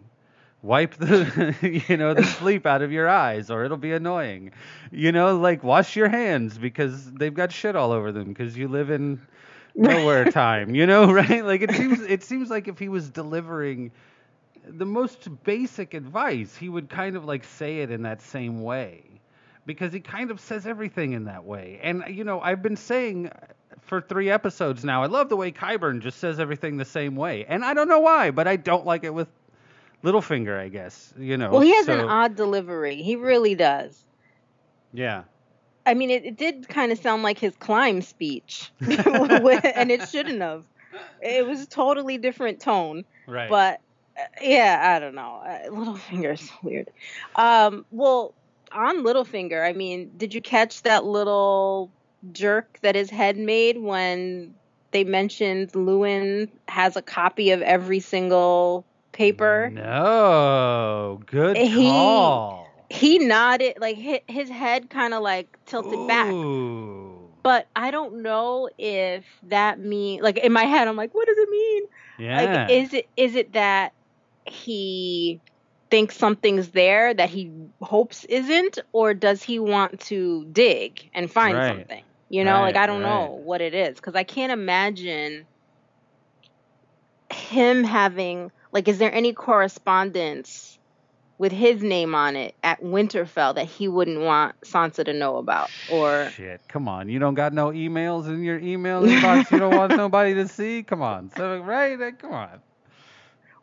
Wipe 0.62 0.94
the, 0.94 1.84
you 1.88 1.96
know, 1.96 2.14
the 2.14 2.24
sleep 2.24 2.64
out 2.64 2.80
of 2.80 2.90
your 2.90 3.08
eyes, 3.08 3.50
or 3.50 3.64
it'll 3.64 3.76
be 3.76 3.92
annoying. 3.92 4.52
You 4.90 5.12
know, 5.12 5.36
like 5.36 5.62
wash 5.62 5.94
your 5.96 6.08
hands 6.08 6.56
because 6.56 7.10
they've 7.12 7.34
got 7.34 7.52
shit 7.52 7.76
all 7.76 7.92
over 7.92 8.12
them 8.12 8.24
because 8.24 8.56
you 8.56 8.68
live 8.68 8.90
in 8.90 9.20
nowhere 9.74 10.24
time. 10.30 10.74
You 10.74 10.86
know, 10.86 11.12
right? 11.12 11.44
Like 11.44 11.62
it 11.62 11.72
seems, 11.72 12.00
it 12.00 12.22
seems 12.22 12.50
like 12.50 12.68
if 12.68 12.78
he 12.78 12.88
was 12.88 13.10
delivering 13.10 13.90
the 14.66 14.86
most 14.86 15.28
basic 15.44 15.92
advice, 15.92 16.56
he 16.56 16.70
would 16.70 16.88
kind 16.88 17.16
of 17.16 17.26
like 17.26 17.44
say 17.44 17.80
it 17.80 17.90
in 17.90 18.02
that 18.02 18.22
same 18.22 18.62
way 18.62 19.13
because 19.66 19.92
he 19.92 20.00
kind 20.00 20.30
of 20.30 20.40
says 20.40 20.66
everything 20.66 21.12
in 21.12 21.24
that 21.24 21.44
way. 21.44 21.80
And 21.82 22.04
you 22.08 22.24
know, 22.24 22.40
I've 22.40 22.62
been 22.62 22.76
saying 22.76 23.30
for 23.82 24.00
3 24.00 24.30
episodes 24.30 24.84
now, 24.84 25.02
I 25.02 25.06
love 25.06 25.28
the 25.28 25.36
way 25.36 25.52
Qyburn 25.52 26.00
just 26.00 26.18
says 26.18 26.40
everything 26.40 26.76
the 26.76 26.84
same 26.84 27.16
way. 27.16 27.44
And 27.46 27.64
I 27.64 27.74
don't 27.74 27.88
know 27.88 28.00
why, 28.00 28.30
but 28.30 28.48
I 28.48 28.56
don't 28.56 28.86
like 28.86 29.04
it 29.04 29.12
with 29.12 29.28
Littlefinger, 30.02 30.58
I 30.58 30.68
guess, 30.68 31.12
you 31.18 31.36
know. 31.36 31.50
Well, 31.50 31.60
he 31.60 31.74
has 31.74 31.88
an 31.88 32.00
odd 32.00 32.36
delivery. 32.36 33.02
He 33.02 33.16
really 33.16 33.54
does. 33.54 34.04
Yeah. 34.92 35.24
I 35.86 35.94
mean, 35.94 36.10
it, 36.10 36.24
it 36.24 36.36
did 36.36 36.68
kind 36.68 36.92
of 36.92 36.98
sound 36.98 37.22
like 37.22 37.38
his 37.38 37.54
climb 37.56 38.00
speech, 38.02 38.72
and 38.80 39.90
it 39.90 40.08
shouldn't 40.08 40.40
have. 40.40 40.64
It 41.20 41.46
was 41.46 41.62
a 41.62 41.66
totally 41.66 42.18
different 42.18 42.60
tone. 42.60 43.04
Right. 43.26 43.50
But 43.50 43.80
uh, 44.16 44.22
yeah, 44.40 44.94
I 44.96 44.98
don't 44.98 45.14
know. 45.14 45.42
Uh, 45.44 45.68
Littlefinger's 45.68 46.50
weird. 46.62 46.90
Um, 47.36 47.84
well, 47.90 48.34
on 48.74 49.04
Littlefinger, 49.04 49.64
I 49.66 49.72
mean, 49.72 50.10
did 50.16 50.34
you 50.34 50.40
catch 50.40 50.82
that 50.82 51.04
little 51.04 51.90
jerk 52.32 52.78
that 52.82 52.94
his 52.94 53.10
head 53.10 53.36
made 53.36 53.78
when 53.78 54.54
they 54.90 55.04
mentioned 55.04 55.74
Lewin 55.74 56.50
has 56.68 56.96
a 56.96 57.02
copy 57.02 57.50
of 57.50 57.62
every 57.62 58.00
single 58.00 58.84
paper? 59.12 59.70
No, 59.72 61.20
good 61.26 61.56
He- 61.56 61.88
call. 61.88 62.64
He 62.90 63.18
nodded, 63.18 63.78
like 63.80 63.96
his 63.96 64.48
head 64.48 64.88
kind 64.90 65.14
of 65.14 65.22
like 65.22 65.58
tilted 65.66 66.06
back. 66.06 66.30
But 67.42 67.66
I 67.74 67.90
don't 67.90 68.22
know 68.22 68.68
if 68.78 69.24
that 69.44 69.80
means, 69.80 70.22
like 70.22 70.38
in 70.38 70.52
my 70.52 70.64
head 70.64 70.86
I'm 70.86 70.96
like, 70.96 71.12
what 71.12 71.26
does 71.26 71.36
it 71.38 71.50
mean? 71.50 71.82
Yeah. 72.18 72.40
Like, 72.40 72.70
is 72.70 72.94
it 72.94 73.08
is 73.16 73.34
it 73.34 73.52
that 73.54 73.94
he 74.46 75.40
thinks 75.94 76.16
something's 76.16 76.70
there 76.70 77.14
that 77.14 77.30
he 77.30 77.52
hopes 77.80 78.24
isn't, 78.24 78.80
or 78.92 79.14
does 79.14 79.44
he 79.44 79.60
want 79.60 80.00
to 80.00 80.44
dig 80.50 81.08
and 81.14 81.30
find 81.30 81.54
Right. 81.56 81.68
something? 81.68 82.02
You 82.28 82.42
know, 82.42 82.62
like 82.62 82.74
I 82.74 82.88
don't 82.88 83.02
know 83.02 83.40
what 83.44 83.60
it 83.60 83.74
is 83.74 83.94
because 83.94 84.16
I 84.16 84.24
can't 84.24 84.50
imagine 84.50 85.46
him 87.32 87.84
having 87.84 88.50
like. 88.72 88.88
Is 88.88 88.98
there 88.98 89.14
any 89.14 89.34
correspondence 89.34 90.80
with 91.38 91.52
his 91.52 91.80
name 91.80 92.16
on 92.16 92.34
it 92.34 92.56
at 92.64 92.82
Winterfell 92.82 93.54
that 93.54 93.66
he 93.66 93.86
wouldn't 93.86 94.20
want 94.20 94.56
Sansa 94.66 95.04
to 95.04 95.12
know 95.12 95.36
about? 95.36 95.70
Or 95.86 96.28
Shit, 96.36 96.60
come 96.68 96.88
on. 96.88 97.08
You 97.08 97.20
don't 97.20 97.34
got 97.34 97.52
no 97.52 97.68
emails 97.68 98.26
in 98.26 98.42
your 98.42 98.58
email 98.58 99.02
inbox 99.02 99.48
you 99.52 99.60
don't 99.60 99.76
want 99.76 99.96
nobody 99.96 100.34
to 100.34 100.48
see? 100.48 100.82
Come 100.82 101.02
on. 101.02 101.30
So, 101.30 101.60
right? 101.60 102.18
Come 102.18 102.32
on. 102.32 102.62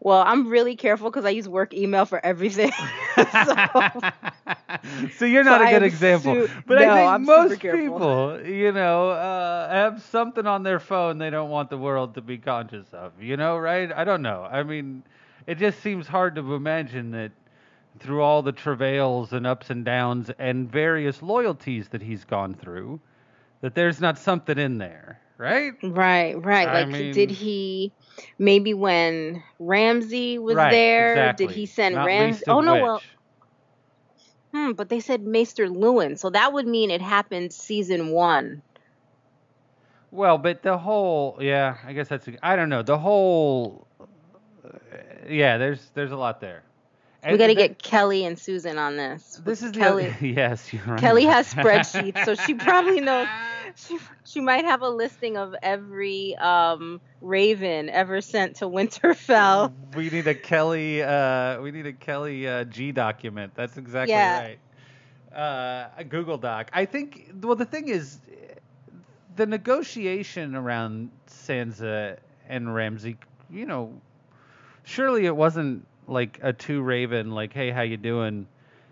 Well, 0.02 0.22
I'm 0.26 0.50
really 0.50 0.76
careful 0.76 1.10
because 1.12 1.26
I 1.26 1.30
use 1.32 1.48
work 1.48 1.74
email 1.74 2.06
for 2.06 2.24
everything. 2.26 2.72
so, 3.32 3.56
so 5.18 5.26
you're 5.26 5.44
not 5.44 5.62
So 5.62 5.62
a 5.62 5.68
good 5.68 5.84
am 5.84 5.84
example. 5.84 6.38
su- 6.38 6.50
but 6.66 6.78
no, 6.78 6.80
I 6.80 6.90
think 6.90 7.12
I'm 7.16 7.26
most 7.26 7.68
people, 7.70 8.42
you 8.46 8.72
know, 8.72 9.10
uh, 9.12 9.70
have 9.70 10.02
something 10.04 10.46
on 10.48 10.64
their 10.64 10.80
phone 10.80 11.18
they 11.18 11.30
don't 11.30 11.50
want 11.50 11.70
the 11.70 11.78
world 11.78 12.16
to 12.16 12.22
be 12.22 12.38
conscious 12.38 12.94
of. 12.94 13.22
You 13.22 13.38
know, 13.38 13.58
right? 13.58 13.92
I 13.92 14.04
don't 14.06 14.22
know. 14.22 14.44
I 14.50 14.64
mean, 14.64 15.04
it 15.48 15.58
just 15.58 15.80
seems 15.82 16.08
hard 16.08 16.36
to 16.36 16.54
imagine 16.54 17.12
that 17.12 17.32
through 18.00 18.22
all 18.22 18.42
the 18.42 18.52
travails 18.54 19.34
and 19.34 19.46
ups 19.46 19.70
and 19.70 19.86
downs 19.86 20.32
and 20.40 20.72
various 20.72 21.22
loyalties 21.22 21.90
that 21.90 22.02
he's 22.02 22.26
gone 22.26 22.54
through, 22.56 23.00
that 23.62 23.76
there's 23.76 24.00
not 24.02 24.18
something 24.18 24.58
in 24.58 24.78
there, 24.78 25.20
right? 25.38 25.74
right, 25.84 26.34
right. 26.44 26.72
I 26.72 26.74
Like, 26.74 26.86
mean- 26.86 27.14
did 27.14 27.32
he 27.32 27.94
maybe 28.38 28.74
when 28.74 29.44
Ramsay 29.60 30.40
was 30.40 30.56
right, 30.56 30.72
there? 30.72 31.12
exactly. 31.12 31.48
Did 31.48 31.56
he 31.56 31.66
send 31.66 31.96
Not 31.96 32.06
Ramsay? 32.06 32.44
Oh 32.48 32.62
no, 32.62 32.74
which. 32.74 32.82
well, 32.82 33.02
hmm, 34.54 34.72
but 34.74 34.90
they 34.90 35.00
said 35.00 35.24
Maester 35.24 35.68
Luwin, 35.68 36.18
so 36.18 36.30
that 36.30 36.54
would 36.54 36.68
mean 36.68 36.92
it 36.92 37.02
happened 37.02 37.54
season 37.54 38.10
one. 38.10 38.62
Well, 40.12 40.38
but 40.38 40.62
the 40.62 40.78
whole, 40.78 41.38
yeah, 41.40 41.78
I 41.86 41.94
guess 41.94 42.10
that's, 42.10 42.28
I 42.44 42.58
don't 42.58 42.68
know, 42.68 42.84
the 42.84 42.98
whole, 42.98 43.88
uh, 44.02 44.78
yeah, 45.30 45.58
there's 45.58 45.90
there's 45.94 46.12
a 46.12 46.18
lot 46.18 46.42
there. 46.42 46.64
we 47.26 47.38
got 47.38 47.48
to 47.48 47.56
get 47.56 47.82
Kelly 47.82 48.26
and 48.26 48.38
Susan 48.38 48.78
on 48.78 48.98
this. 48.98 49.42
This 49.46 49.64
is 49.64 49.72
Kelly. 49.72 50.14
the 50.20 50.28
yes, 50.36 50.74
you're 50.74 50.84
right. 50.84 51.00
Kelly 51.00 51.24
has 51.26 51.52
spreadsheets, 51.54 52.26
so 52.26 52.36
she 52.36 52.54
probably 52.54 53.00
knows. 53.00 53.28
She, 53.88 53.98
she 54.24 54.42
might 54.42 54.66
have 54.66 54.82
a 54.82 54.90
listing 54.90 55.38
of 55.38 55.56
every 55.62 56.36
um, 56.38 57.02
Raven 57.22 57.90
ever 57.90 58.22
sent 58.22 58.58
to 58.58 58.66
Winterfell. 58.66 59.74
We 59.96 60.10
need 60.10 60.28
a 60.28 60.36
Kelly, 60.36 61.02
uh, 61.04 61.60
we 61.62 61.72
need 61.72 61.86
a 61.86 61.94
Kelly 61.94 62.48
uh, 62.48 62.64
G 62.66 62.92
document. 62.92 63.54
That's 63.56 63.78
exactly 63.78 64.14
Yeah. 64.14 64.28
right. 64.28 64.60
Uh, 65.34 65.90
a 65.98 66.04
Google 66.04 66.38
Doc. 66.38 66.70
I 66.74 66.86
think. 66.86 67.32
Well, 67.42 67.56
the 67.56 67.66
thing 67.66 67.88
is, 67.90 68.20
the 69.36 69.46
negotiation 69.46 70.56
around 70.56 71.12
Sansa 71.28 72.18
and 72.48 72.74
Ramsay. 72.74 73.18
You 73.50 73.66
know, 73.66 74.02
surely 74.84 75.26
it 75.26 75.36
wasn't 75.36 75.86
like 76.08 76.40
a 76.42 76.54
two 76.54 76.82
Raven, 76.82 77.32
like, 77.32 77.54
hey, 77.54 77.72
how 77.72 77.82
you 77.82 77.98
doing? 77.98 78.48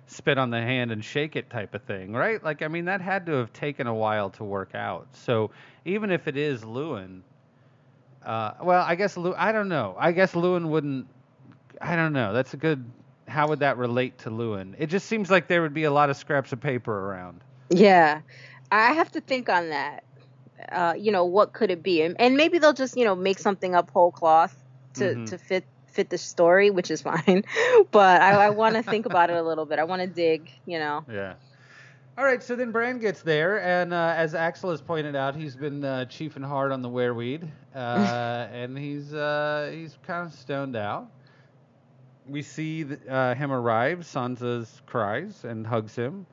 Spit 0.10 0.38
on 0.40 0.50
the 0.50 0.60
hand 0.60 0.92
and 0.92 1.06
shake 1.06 1.36
it 1.36 1.50
type 1.50 1.76
of 1.76 1.84
thing, 1.84 2.14
right? 2.14 2.44
Like, 2.44 2.64
I 2.64 2.68
mean, 2.68 2.86
that 2.86 3.00
had 3.00 3.28
to 3.28 3.34
have 3.34 3.54
taken 3.54 3.86
a 3.88 3.94
while 3.94 4.32
to 4.32 4.44
work 4.44 4.74
out. 4.74 5.08
So 5.14 5.52
even 5.86 6.10
if 6.12 6.28
it 6.28 6.36
is 6.36 6.64
Luwin, 6.64 7.22
uh, 8.26 8.54
well, 8.64 8.84
I 8.86 8.96
guess 8.96 9.16
Lew- 9.18 9.36
I 9.38 9.52
don't 9.52 9.70
know. 9.70 9.96
I 10.00 10.12
guess 10.12 10.34
Luwin 10.34 10.70
wouldn't. 10.70 11.08
I 11.80 11.96
don't 11.96 12.14
know. 12.14 12.34
That's 12.34 12.54
a 12.54 12.58
good. 12.58 12.84
How 13.28 13.48
would 13.48 13.60
that 13.60 13.78
relate 13.78 14.18
to 14.20 14.32
Luwin? 14.32 14.74
It 14.80 14.88
just 14.88 15.06
seems 15.08 15.30
like 15.30 15.48
there 15.48 15.62
would 15.62 15.74
be 15.76 15.84
a 15.84 15.92
lot 15.92 16.10
of 16.10 16.18
scraps 16.18 16.52
of 16.52 16.60
paper 16.60 16.92
around. 16.92 17.42
Yeah, 17.70 18.22
I 18.72 18.94
have 18.94 19.12
to 19.12 19.22
think 19.22 19.48
on 19.48 19.70
that. 19.70 20.04
Uh, 20.72 20.96
you 20.98 21.12
know, 21.12 21.26
what 21.26 21.54
could 21.54 21.70
it 21.72 21.84
be? 21.84 22.02
And, 22.02 22.20
and 22.20 22.36
maybe 22.36 22.58
they'll 22.58 22.74
just, 22.74 22.98
you 22.98 23.06
know, 23.06 23.16
make 23.16 23.40
something 23.40 23.76
up 23.76 23.92
whole 23.92 24.12
cloth 24.12 24.56
to, 24.96 25.16
Mhm. 25.16 25.28
to 25.28 25.38
fit 25.38 25.64
fit 26.00 26.10
the 26.10 26.18
story, 26.18 26.70
which 26.70 26.90
is 26.90 27.02
fine. 27.12 27.44
but 27.92 28.22
I, 28.22 28.46
I 28.46 28.50
want 28.52 28.76
to 28.76 28.84
think 28.94 29.06
about 29.06 29.30
it 29.30 29.36
a 29.36 29.44
little 29.44 29.66
bit. 29.66 29.80
I 29.80 29.84
want 29.84 30.02
to 30.02 30.08
dig, 30.08 30.50
you 30.66 30.80
know. 30.80 31.04
Yeah. 31.12 31.34
All 32.18 32.24
right, 32.24 32.42
so 32.42 32.56
then 32.56 32.72
Bran 32.72 33.00
gets 33.00 33.22
there, 33.22 33.62
and 33.62 33.94
uh, 33.94 34.14
as 34.16 34.36
Axel 34.36 34.72
has 34.72 34.82
pointed 34.82 35.16
out, 35.16 35.36
he's 35.36 35.56
been 35.56 35.84
uh, 35.86 36.06
chiefing 36.06 36.44
hard 36.44 36.72
on 36.72 36.82
the 36.82 36.90
wereweed, 36.90 37.48
uh, 37.76 37.78
and 38.52 38.78
he's 38.78 39.14
uh, 39.14 39.70
he's 39.74 39.98
kind 40.06 40.26
of 40.28 40.34
stoned 40.34 40.76
out. 40.76 41.08
We 42.28 42.42
see 42.42 42.84
th- 42.84 43.00
uh, 43.10 43.36
him 43.36 43.52
arrive. 43.52 44.00
Sansa 44.00 44.68
cries 44.86 45.44
and 45.46 45.66
hugs 45.66 45.96
him, 45.96 46.26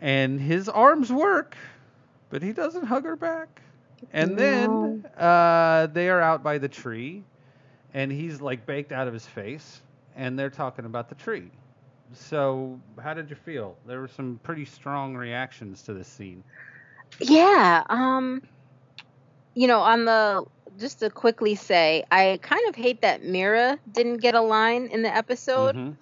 and 0.00 0.40
his 0.40 0.68
arms 0.68 1.12
work, 1.12 1.56
but 2.30 2.42
he 2.42 2.52
doesn't 2.52 2.84
hug 2.84 3.04
her 3.04 3.16
back. 3.16 3.60
And 4.12 4.36
then 4.36 5.04
uh, 5.16 5.86
they 5.92 6.08
are 6.10 6.20
out 6.20 6.42
by 6.42 6.58
the 6.58 6.68
tree, 6.68 7.22
and 7.94 8.10
he's 8.12 8.40
like 8.40 8.66
baked 8.66 8.92
out 8.92 9.06
of 9.08 9.14
his 9.14 9.26
face, 9.26 9.80
and 10.16 10.38
they're 10.38 10.50
talking 10.50 10.84
about 10.84 11.08
the 11.08 11.14
tree. 11.14 11.50
So, 12.12 12.78
how 13.02 13.14
did 13.14 13.30
you 13.30 13.36
feel? 13.36 13.76
There 13.86 14.00
were 14.00 14.08
some 14.08 14.38
pretty 14.42 14.66
strong 14.66 15.16
reactions 15.16 15.82
to 15.82 15.94
this 15.94 16.06
scene. 16.08 16.44
Yeah. 17.20 17.82
Um, 17.88 18.42
you 19.54 19.66
know, 19.66 19.80
on 19.80 20.04
the 20.04 20.44
just 20.78 21.00
to 21.00 21.10
quickly 21.10 21.54
say, 21.54 22.04
I 22.10 22.38
kind 22.42 22.68
of 22.68 22.74
hate 22.74 23.02
that 23.02 23.22
Meera 23.22 23.78
didn't 23.90 24.18
get 24.18 24.34
a 24.34 24.40
line 24.40 24.88
in 24.88 25.02
the 25.02 25.14
episode. 25.14 25.96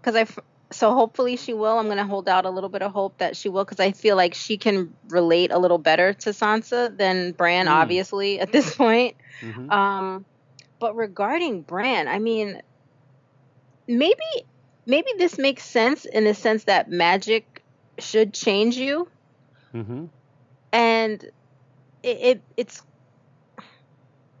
Because 0.00 0.14
I 0.14 0.20
f- 0.22 0.38
so 0.70 0.92
hopefully 0.94 1.36
she 1.36 1.54
will. 1.54 1.78
I'm 1.78 1.88
gonna 1.88 2.06
hold 2.06 2.28
out 2.28 2.44
a 2.44 2.50
little 2.50 2.68
bit 2.68 2.82
of 2.82 2.92
hope 2.92 3.18
that 3.18 3.36
she 3.36 3.48
will 3.48 3.64
because 3.64 3.80
I 3.80 3.92
feel 3.92 4.16
like 4.16 4.34
she 4.34 4.58
can 4.58 4.94
relate 5.08 5.50
a 5.50 5.58
little 5.58 5.78
better 5.78 6.12
to 6.12 6.30
Sansa 6.30 6.94
than 6.96 7.32
Bran, 7.32 7.66
Mm. 7.66 7.70
obviously 7.70 8.38
at 8.38 8.52
this 8.52 8.74
point. 8.76 9.16
Mhm. 9.40 9.70
Um, 9.72 10.24
but 10.80 10.96
regarding 10.96 11.62
Bran, 11.62 12.08
I 12.08 12.18
mean, 12.18 12.60
maybe 13.86 14.46
maybe 14.86 15.10
this 15.18 15.38
makes 15.38 15.64
sense 15.64 16.04
in 16.04 16.24
the 16.24 16.34
sense 16.34 16.64
that 16.64 16.90
magic 16.90 17.62
should 17.98 18.32
change 18.32 18.76
you, 18.76 19.08
Mhm. 19.74 20.10
and 20.72 21.22
it, 22.02 22.18
it 22.20 22.42
it's 22.56 22.82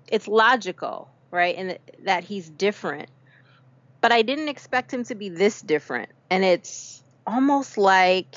it's 0.08 0.28
logical, 0.28 1.10
right? 1.30 1.54
And 1.56 1.78
that 2.04 2.24
he's 2.24 2.48
different. 2.48 3.10
But 4.00 4.12
I 4.12 4.22
didn't 4.22 4.48
expect 4.48 4.92
him 4.92 5.04
to 5.04 5.14
be 5.14 5.28
this 5.30 5.60
different. 5.60 6.10
And 6.30 6.44
it's 6.44 7.02
almost 7.26 7.78
like 7.78 8.36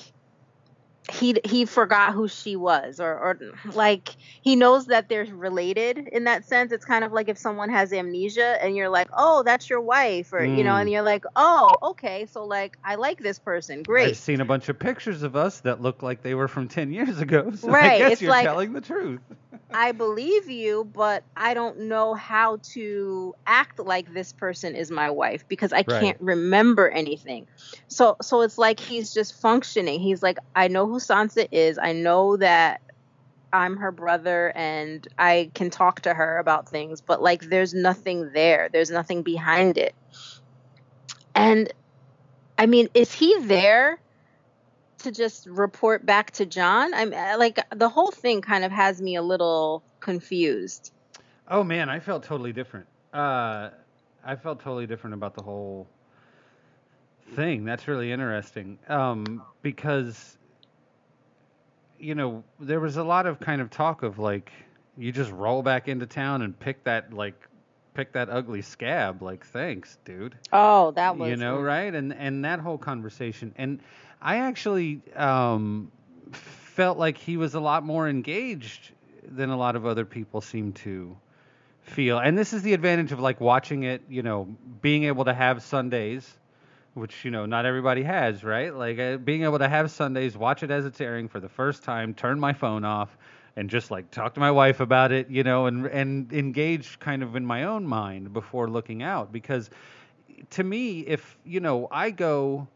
he 1.11 1.39
he 1.45 1.65
forgot 1.65 2.13
who 2.13 2.27
she 2.27 2.55
was 2.55 2.99
or 2.99 3.11
or 3.17 3.37
like 3.73 4.15
he 4.41 4.55
knows 4.55 4.85
that 4.87 5.09
they're 5.09 5.25
related 5.25 5.97
in 6.11 6.23
that 6.23 6.45
sense 6.45 6.71
it's 6.71 6.85
kind 6.85 7.03
of 7.03 7.11
like 7.11 7.29
if 7.29 7.37
someone 7.37 7.69
has 7.69 7.91
amnesia 7.93 8.57
and 8.63 8.75
you're 8.75 8.89
like 8.89 9.09
oh 9.17 9.43
that's 9.43 9.69
your 9.69 9.81
wife 9.81 10.31
or 10.33 10.43
you 10.43 10.63
know 10.63 10.71
Mm. 10.73 10.81
and 10.81 10.89
you're 10.89 11.01
like 11.01 11.25
oh 11.35 11.69
okay 11.83 12.25
so 12.25 12.45
like 12.45 12.77
i 12.83 12.95
like 12.95 13.19
this 13.19 13.39
person 13.39 13.83
great. 13.83 14.09
I've 14.09 14.17
seen 14.17 14.41
a 14.41 14.45
bunch 14.45 14.69
of 14.69 14.79
pictures 14.79 15.23
of 15.23 15.35
us 15.35 15.59
that 15.61 15.81
look 15.81 16.01
like 16.01 16.21
they 16.21 16.33
were 16.33 16.47
from 16.47 16.67
10 16.67 16.91
years 16.91 17.19
ago. 17.19 17.51
So 17.55 17.67
I 17.69 17.71
Right, 17.71 17.97
guess 17.99 18.11
it's 18.13 18.21
you're 18.21 18.31
like- 18.31 18.45
telling 18.45 18.73
the 18.73 18.81
truth. 18.81 19.21
I 19.73 19.91
believe 19.93 20.49
you, 20.49 20.83
but 20.93 21.23
I 21.35 21.53
don't 21.53 21.81
know 21.87 22.13
how 22.13 22.59
to 22.73 23.33
act 23.45 23.79
like 23.79 24.13
this 24.13 24.33
person 24.33 24.75
is 24.75 24.91
my 24.91 25.09
wife 25.09 25.43
because 25.47 25.71
I 25.73 25.77
Right. 25.87 25.87
can't 26.01 26.17
remember 26.21 26.89
anything. 26.89 27.47
So 27.87 28.15
so 28.21 28.41
it's 28.41 28.57
like 28.57 28.79
he's 28.79 29.13
just 29.13 29.33
functioning. 29.41 29.99
He's 29.99 30.21
like 30.23 30.37
I 30.55 30.67
know 30.67 30.87
who 30.87 30.99
Sansa 31.05 31.47
is. 31.51 31.77
I 31.77 31.93
know 31.93 32.37
that 32.37 32.81
I'm 33.53 33.77
her 33.77 33.91
brother 33.91 34.51
and 34.55 35.05
I 35.17 35.51
can 35.53 35.69
talk 35.69 36.01
to 36.01 36.13
her 36.13 36.37
about 36.37 36.69
things, 36.69 37.01
but 37.01 37.21
like 37.21 37.49
there's 37.49 37.73
nothing 37.73 38.31
there. 38.33 38.69
There's 38.71 38.89
nothing 38.89 39.23
behind 39.23 39.77
it. 39.77 39.93
And 41.35 41.71
I 42.57 42.65
mean, 42.65 42.89
is 42.93 43.11
he 43.11 43.37
there 43.41 43.99
to 44.99 45.11
just 45.11 45.47
report 45.47 46.05
back 46.05 46.31
to 46.31 46.45
Jon? 46.45 46.93
I'm 46.93 47.13
uh, 47.13 47.37
like 47.37 47.59
the 47.75 47.89
whole 47.89 48.11
thing 48.11 48.41
kind 48.41 48.63
of 48.63 48.71
has 48.71 49.01
me 49.01 49.15
a 49.15 49.21
little 49.21 49.83
confused. 49.99 50.93
Oh 51.47 51.63
man, 51.63 51.89
I 51.89 51.99
felt 51.99 52.23
totally 52.23 52.53
different. 52.53 52.87
Uh, 53.13 53.71
I 54.23 54.35
felt 54.35 54.61
totally 54.61 54.87
different 54.87 55.15
about 55.15 55.33
the 55.33 55.41
whole 55.41 55.87
thing. 57.33 57.65
That's 57.65 57.87
really 57.87 58.11
interesting. 58.11 58.77
Um, 58.87 59.41
because 59.61 60.37
you 62.01 62.15
know, 62.15 62.43
there 62.59 62.79
was 62.79 62.97
a 62.97 63.03
lot 63.03 63.25
of 63.25 63.39
kind 63.39 63.61
of 63.61 63.69
talk 63.69 64.03
of 64.03 64.19
like 64.19 64.51
you 64.97 65.11
just 65.11 65.31
roll 65.31 65.61
back 65.61 65.87
into 65.87 66.05
town 66.05 66.41
and 66.41 66.57
pick 66.59 66.83
that 66.83 67.13
like 67.13 67.47
pick 67.93 68.13
that 68.13 68.29
ugly 68.29 68.61
scab. 68.61 69.21
Like, 69.21 69.45
thanks, 69.45 69.97
dude. 70.05 70.35
Oh, 70.51 70.91
that 70.91 71.17
was 71.17 71.29
you 71.29 71.35
know 71.35 71.59
right 71.59 71.93
and 71.93 72.13
and 72.13 72.45
that 72.45 72.59
whole 72.59 72.77
conversation 72.77 73.53
and 73.57 73.79
i 74.21 74.37
actually 74.37 75.01
um 75.15 75.91
felt 76.31 76.97
like 76.97 77.17
he 77.17 77.37
was 77.37 77.55
a 77.55 77.59
lot 77.59 77.83
more 77.83 78.07
engaged 78.07 78.91
than 79.23 79.49
a 79.49 79.57
lot 79.57 79.75
of 79.75 79.85
other 79.85 80.05
people 80.05 80.41
seem 80.41 80.73
to 80.73 81.17
feel 81.81 82.19
and 82.19 82.37
this 82.37 82.53
is 82.53 82.61
the 82.61 82.73
advantage 82.73 83.11
of 83.11 83.19
like 83.19 83.41
watching 83.41 83.83
it 83.83 84.01
you 84.09 84.21
know 84.21 84.47
being 84.81 85.05
able 85.05 85.25
to 85.25 85.33
have 85.33 85.63
sundays 85.63 86.37
which 86.93 87.23
you 87.23 87.31
know 87.31 87.45
not 87.45 87.65
everybody 87.65 88.03
has 88.03 88.43
right 88.43 88.75
like 88.75 88.99
uh, 88.99 89.17
being 89.17 89.43
able 89.43 89.59
to 89.59 89.69
have 89.69 89.89
sundays 89.89 90.35
watch 90.35 90.63
it 90.63 90.71
as 90.71 90.85
it's 90.85 90.99
airing 90.99 91.27
for 91.27 91.39
the 91.39 91.49
first 91.49 91.83
time 91.83 92.13
turn 92.13 92.39
my 92.39 92.51
phone 92.53 92.83
off 92.83 93.17
and 93.55 93.69
just 93.69 93.91
like 93.91 94.09
talk 94.11 94.33
to 94.33 94.39
my 94.39 94.51
wife 94.51 94.79
about 94.79 95.11
it 95.11 95.29
you 95.29 95.43
know 95.43 95.67
and 95.67 95.85
and 95.87 96.31
engage 96.33 96.99
kind 96.99 97.23
of 97.23 97.35
in 97.35 97.45
my 97.45 97.63
own 97.63 97.85
mind 97.85 98.33
before 98.33 98.69
looking 98.69 99.03
out 99.03 99.31
because 99.31 99.69
to 100.49 100.63
me, 100.63 101.01
if 101.01 101.37
you 101.45 101.59
know, 101.59 101.87
I 101.91 102.11
go, 102.11 102.67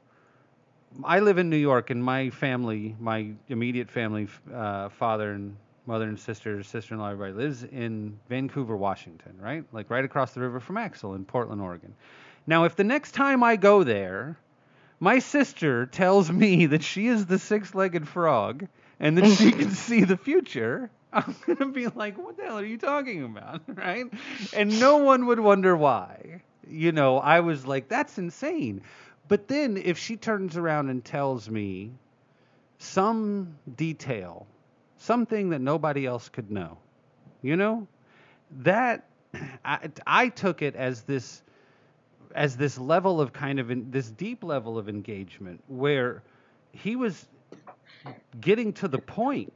I 1.03 1.19
live 1.19 1.37
in 1.37 1.49
New 1.49 1.57
York, 1.57 1.89
and 1.89 2.03
my 2.03 2.29
family, 2.29 2.95
my 2.99 3.31
immediate 3.49 3.89
family, 3.89 4.27
uh, 4.53 4.89
father 4.89 5.31
and 5.33 5.55
mother 5.87 6.07
and 6.07 6.19
sister, 6.19 6.63
sister-in-law, 6.63 7.11
everybody 7.11 7.33
lives 7.33 7.63
in 7.63 8.17
Vancouver, 8.27 8.75
Washington, 8.75 9.33
right? 9.39 9.63
Like 9.71 9.89
right 9.89 10.03
across 10.03 10.33
the 10.33 10.39
river 10.39 10.59
from 10.59 10.77
Axel 10.77 11.13
in 11.13 11.25
Portland, 11.25 11.61
Oregon. 11.61 11.93
Now, 12.47 12.65
if 12.65 12.75
the 12.75 12.83
next 12.83 13.13
time 13.13 13.43
I 13.43 13.55
go 13.55 13.83
there, 13.83 14.37
my 14.99 15.19
sister 15.19 15.85
tells 15.85 16.31
me 16.31 16.65
that 16.67 16.83
she 16.83 17.07
is 17.07 17.25
the 17.25 17.39
six-legged 17.39 18.07
frog 18.07 18.67
and 18.99 19.17
that 19.17 19.37
she 19.37 19.51
can 19.51 19.71
see 19.87 20.03
the 20.03 20.17
future, 20.17 20.89
I'm 21.13 21.35
gonna 21.45 21.71
be 21.71 21.87
like, 21.87 22.17
"What 22.17 22.37
the 22.37 22.43
hell 22.43 22.59
are 22.59 22.65
you 22.65 22.77
talking 22.77 23.23
about?" 23.23 23.61
Right? 23.67 24.05
And 24.53 24.79
no 24.79 24.97
one 24.97 25.27
would 25.27 25.39
wonder 25.39 25.75
why. 25.75 26.41
You 26.67 26.91
know, 26.91 27.19
I 27.19 27.39
was 27.39 27.65
like, 27.65 27.87
"That's 27.87 28.17
insane." 28.17 28.81
But 29.27 29.47
then, 29.47 29.77
if 29.77 29.97
she 29.97 30.17
turns 30.17 30.57
around 30.57 30.89
and 30.89 31.03
tells 31.03 31.49
me 31.49 31.91
some 32.79 33.55
detail, 33.75 34.45
something 34.97 35.49
that 35.49 35.61
nobody 35.61 36.05
else 36.05 36.29
could 36.29 36.51
know, 36.51 36.77
you 37.41 37.55
know, 37.55 37.87
that 38.63 39.05
I, 39.65 39.89
I 40.05 40.29
took 40.29 40.61
it 40.61 40.75
as 40.75 41.03
this 41.03 41.41
as 42.35 42.57
this 42.57 42.77
level 42.77 43.21
of 43.21 43.33
kind 43.33 43.59
of 43.59 43.71
in, 43.71 43.91
this 43.91 44.11
deep 44.11 44.43
level 44.43 44.77
of 44.77 44.89
engagement 44.89 45.63
where 45.67 46.23
he 46.73 46.95
was 46.95 47.27
getting 48.39 48.73
to 48.73 48.87
the 48.89 48.99
point 48.99 49.53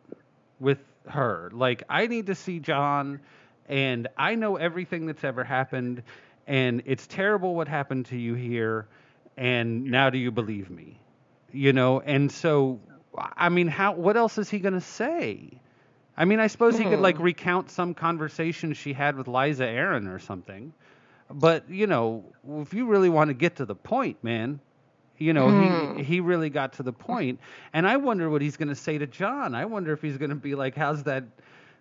with 0.60 0.80
her. 1.08 1.52
Like, 1.54 1.84
I 1.90 2.08
need 2.08 2.28
to 2.28 2.36
see 2.36 2.60
Jon, 2.60 3.20
and 3.68 4.08
I 4.18 4.36
know 4.36 4.56
everything 4.58 5.06
that's 5.08 5.24
ever 5.26 5.44
happened, 5.44 6.04
and 6.48 6.84
it's 6.86 7.08
terrible 7.08 7.56
what 7.56 7.68
happened 7.68 8.08
to 8.08 8.18
you 8.18 8.36
here, 8.36 8.88
and 9.38 9.86
now 9.86 10.10
do 10.10 10.18
you 10.18 10.32
believe 10.32 10.70
me? 10.70 11.00
You 11.52 11.74
know, 11.74 12.00
and 12.02 12.32
so, 12.32 12.80
I 13.18 13.50
mean, 13.50 13.68
how? 13.68 13.94
What 13.94 14.18
else 14.18 14.38
is 14.38 14.50
he 14.50 14.60
gonna 14.60 14.82
say? 14.82 15.62
I 16.18 16.26
mean, 16.26 16.40
I 16.40 16.48
suppose 16.48 16.78
he 16.78 16.86
could 16.86 17.00
like 17.00 17.18
Hmm. 17.18 17.24
recount 17.24 17.72
some 17.72 17.94
conversation 17.94 18.74
she 18.74 18.94
had 18.94 19.16
with 19.18 19.28
Lysa 19.28 19.68
Arryn 19.68 20.14
or 20.14 20.20
something. 20.20 20.74
But 21.30 21.70
you 21.70 21.88
know, 21.88 22.34
if 22.58 22.74
you 22.74 22.86
really 22.88 23.10
want 23.10 23.30
to 23.30 23.34
get 23.34 23.56
to 23.58 23.66
the 23.66 23.76
point, 23.76 24.24
man, 24.24 24.60
you 25.18 25.34
know, 25.34 25.50
Hmm. 25.50 25.52
he 25.52 26.04
he 26.04 26.20
really 26.22 26.50
got 26.50 26.74
to 26.74 26.84
the 26.84 26.94
point. 26.94 27.40
And 27.74 27.88
I 27.88 27.98
wonder 27.98 28.30
what 28.30 28.42
he's 28.42 28.58
going 28.58 28.70
to 28.70 28.76
say 28.76 28.98
to 28.98 29.08
Jon. 29.08 29.54
I 29.56 29.66
wonder 29.66 29.94
if 29.94 30.02
he's 30.02 30.18
going 30.18 30.30
to 30.32 30.36
be 30.36 30.56
like, 30.56 30.76
"How's 30.76 31.04
that, 31.04 31.24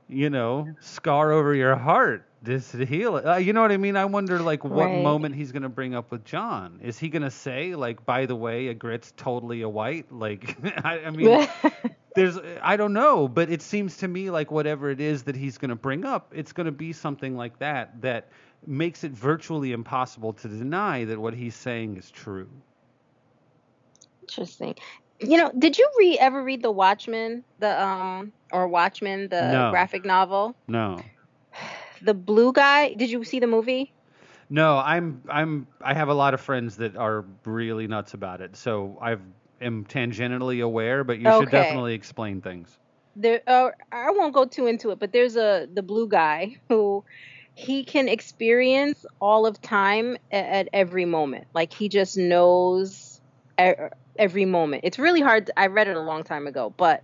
you 0.09 0.31
know, 0.31 0.77
scar 0.81 1.33
over 1.33 1.55
your 1.55 1.77
heart? 1.77 2.25
Does 2.43 2.75
it 2.75 2.89
heal? 2.89 3.17
Uh, 3.17 3.37
you 3.37 3.53
know 3.53 3.63
what 3.63 3.73
I 3.73 3.77
mean? 3.79 3.97
I 3.97 4.05
wonder 4.05 4.41
like 4.43 4.65
what 4.65 4.93
Right. 4.93 4.93
moment 4.93 5.35
he's 5.35 5.53
going 5.53 5.63
to 5.63 5.69
bring 5.69 5.95
up 5.95 6.11
with 6.11 6.25
Jon. 6.25 6.81
Is 6.83 6.99
he 6.99 7.09
going 7.09 7.23
to 7.23 7.31
say 7.31 7.75
like, 7.75 8.05
"By 8.05 8.27
the 8.27 8.37
way, 8.37 8.67
Ygritte's 8.75 9.13
totally 9.17 9.63
a 9.63 9.69
white"? 9.69 10.07
Like, 10.13 10.57
I, 10.85 11.01
I 11.07 11.11
mean, 11.11 11.39
there's 12.15 12.39
I 12.63 12.77
don't 12.77 12.93
know, 12.93 13.29
but 13.29 13.51
it 13.51 13.63
seems 13.63 13.99
to 13.99 14.09
me 14.09 14.31
like 14.31 14.51
whatever 14.51 14.91
it 14.91 15.01
is 15.01 15.23
that 15.25 15.37
he's 15.37 15.59
going 15.59 15.71
to 15.71 15.77
bring 15.77 16.05
up, 16.05 16.33
it's 16.35 16.53
going 16.53 16.67
to 16.67 16.73
be 16.73 16.93
something 16.93 17.37
like 17.37 17.59
that 17.59 18.01
that 18.03 18.29
makes 18.67 19.05
it 19.05 19.13
virtually 19.13 19.73
impossible 19.73 20.33
to 20.35 20.49
deny 20.49 21.05
that 21.05 21.19
what 21.19 21.35
he's 21.35 21.55
saying 21.55 21.97
is 21.97 22.11
true. 22.11 22.49
Interesting. 24.23 24.75
You 25.21 25.37
know, 25.37 25.51
did 25.59 25.79
you 25.79 25.89
read 25.99 26.19
ever 26.21 26.43
read 26.43 26.63
The 26.63 26.71
Watchmen, 26.71 27.45
the 27.59 27.83
um 27.83 28.33
or 28.53 28.69
Watchmen, 28.69 29.29
the 29.29 29.51
No. 29.51 29.71
graphic 29.71 30.05
novel? 30.05 30.57
No. 30.69 31.05
The 32.03 32.15
blue 32.15 32.53
guy. 32.53 32.95
Did 32.95 33.11
you 33.11 33.25
see 33.25 33.41
the 33.41 33.47
movie? 33.49 33.93
No, 34.51 34.79
I'm 34.79 35.23
I'm 35.29 35.67
I 35.81 35.95
have 35.95 36.09
a 36.09 36.15
lot 36.15 36.35
of 36.35 36.41
friends 36.41 36.77
that 36.77 36.97
are 36.97 37.25
really 37.45 37.87
nuts 37.87 38.15
about 38.15 38.41
it. 38.41 38.57
So 38.57 38.97
I've 39.01 39.21
am 39.61 39.85
tangentially 39.85 40.63
aware, 40.63 41.05
but 41.05 41.19
you 41.19 41.31
should 41.33 41.51
definitely 41.51 41.95
explain 41.95 42.41
things. 42.41 42.79
There 43.17 43.41
uh, 43.47 43.71
I 43.91 44.11
won't 44.13 44.33
go 44.35 44.45
too 44.45 44.67
into 44.67 44.91
it, 44.91 44.99
but 44.99 45.13
there's 45.13 45.37
a 45.37 45.67
the 45.73 45.83
blue 45.83 46.09
guy 46.09 46.57
who 46.69 47.05
he 47.59 47.83
can 47.83 48.09
experience 48.09 49.05
all 49.21 49.45
of 49.45 49.61
time 49.61 50.17
at, 50.31 50.45
at 50.47 50.69
every 50.73 51.05
moment. 51.05 51.49
Like 51.53 51.73
he 51.73 51.89
just 51.89 52.17
knows 52.17 53.21
every 54.17 54.45
moment. 54.45 54.83
It's 54.85 54.99
really 54.99 55.21
hard. 55.21 55.51
I 55.57 55.67
read 55.67 55.89
it 55.89 55.97
a 55.97 56.01
long 56.01 56.23
time 56.23 56.47
ago, 56.47 56.73
but 56.77 57.03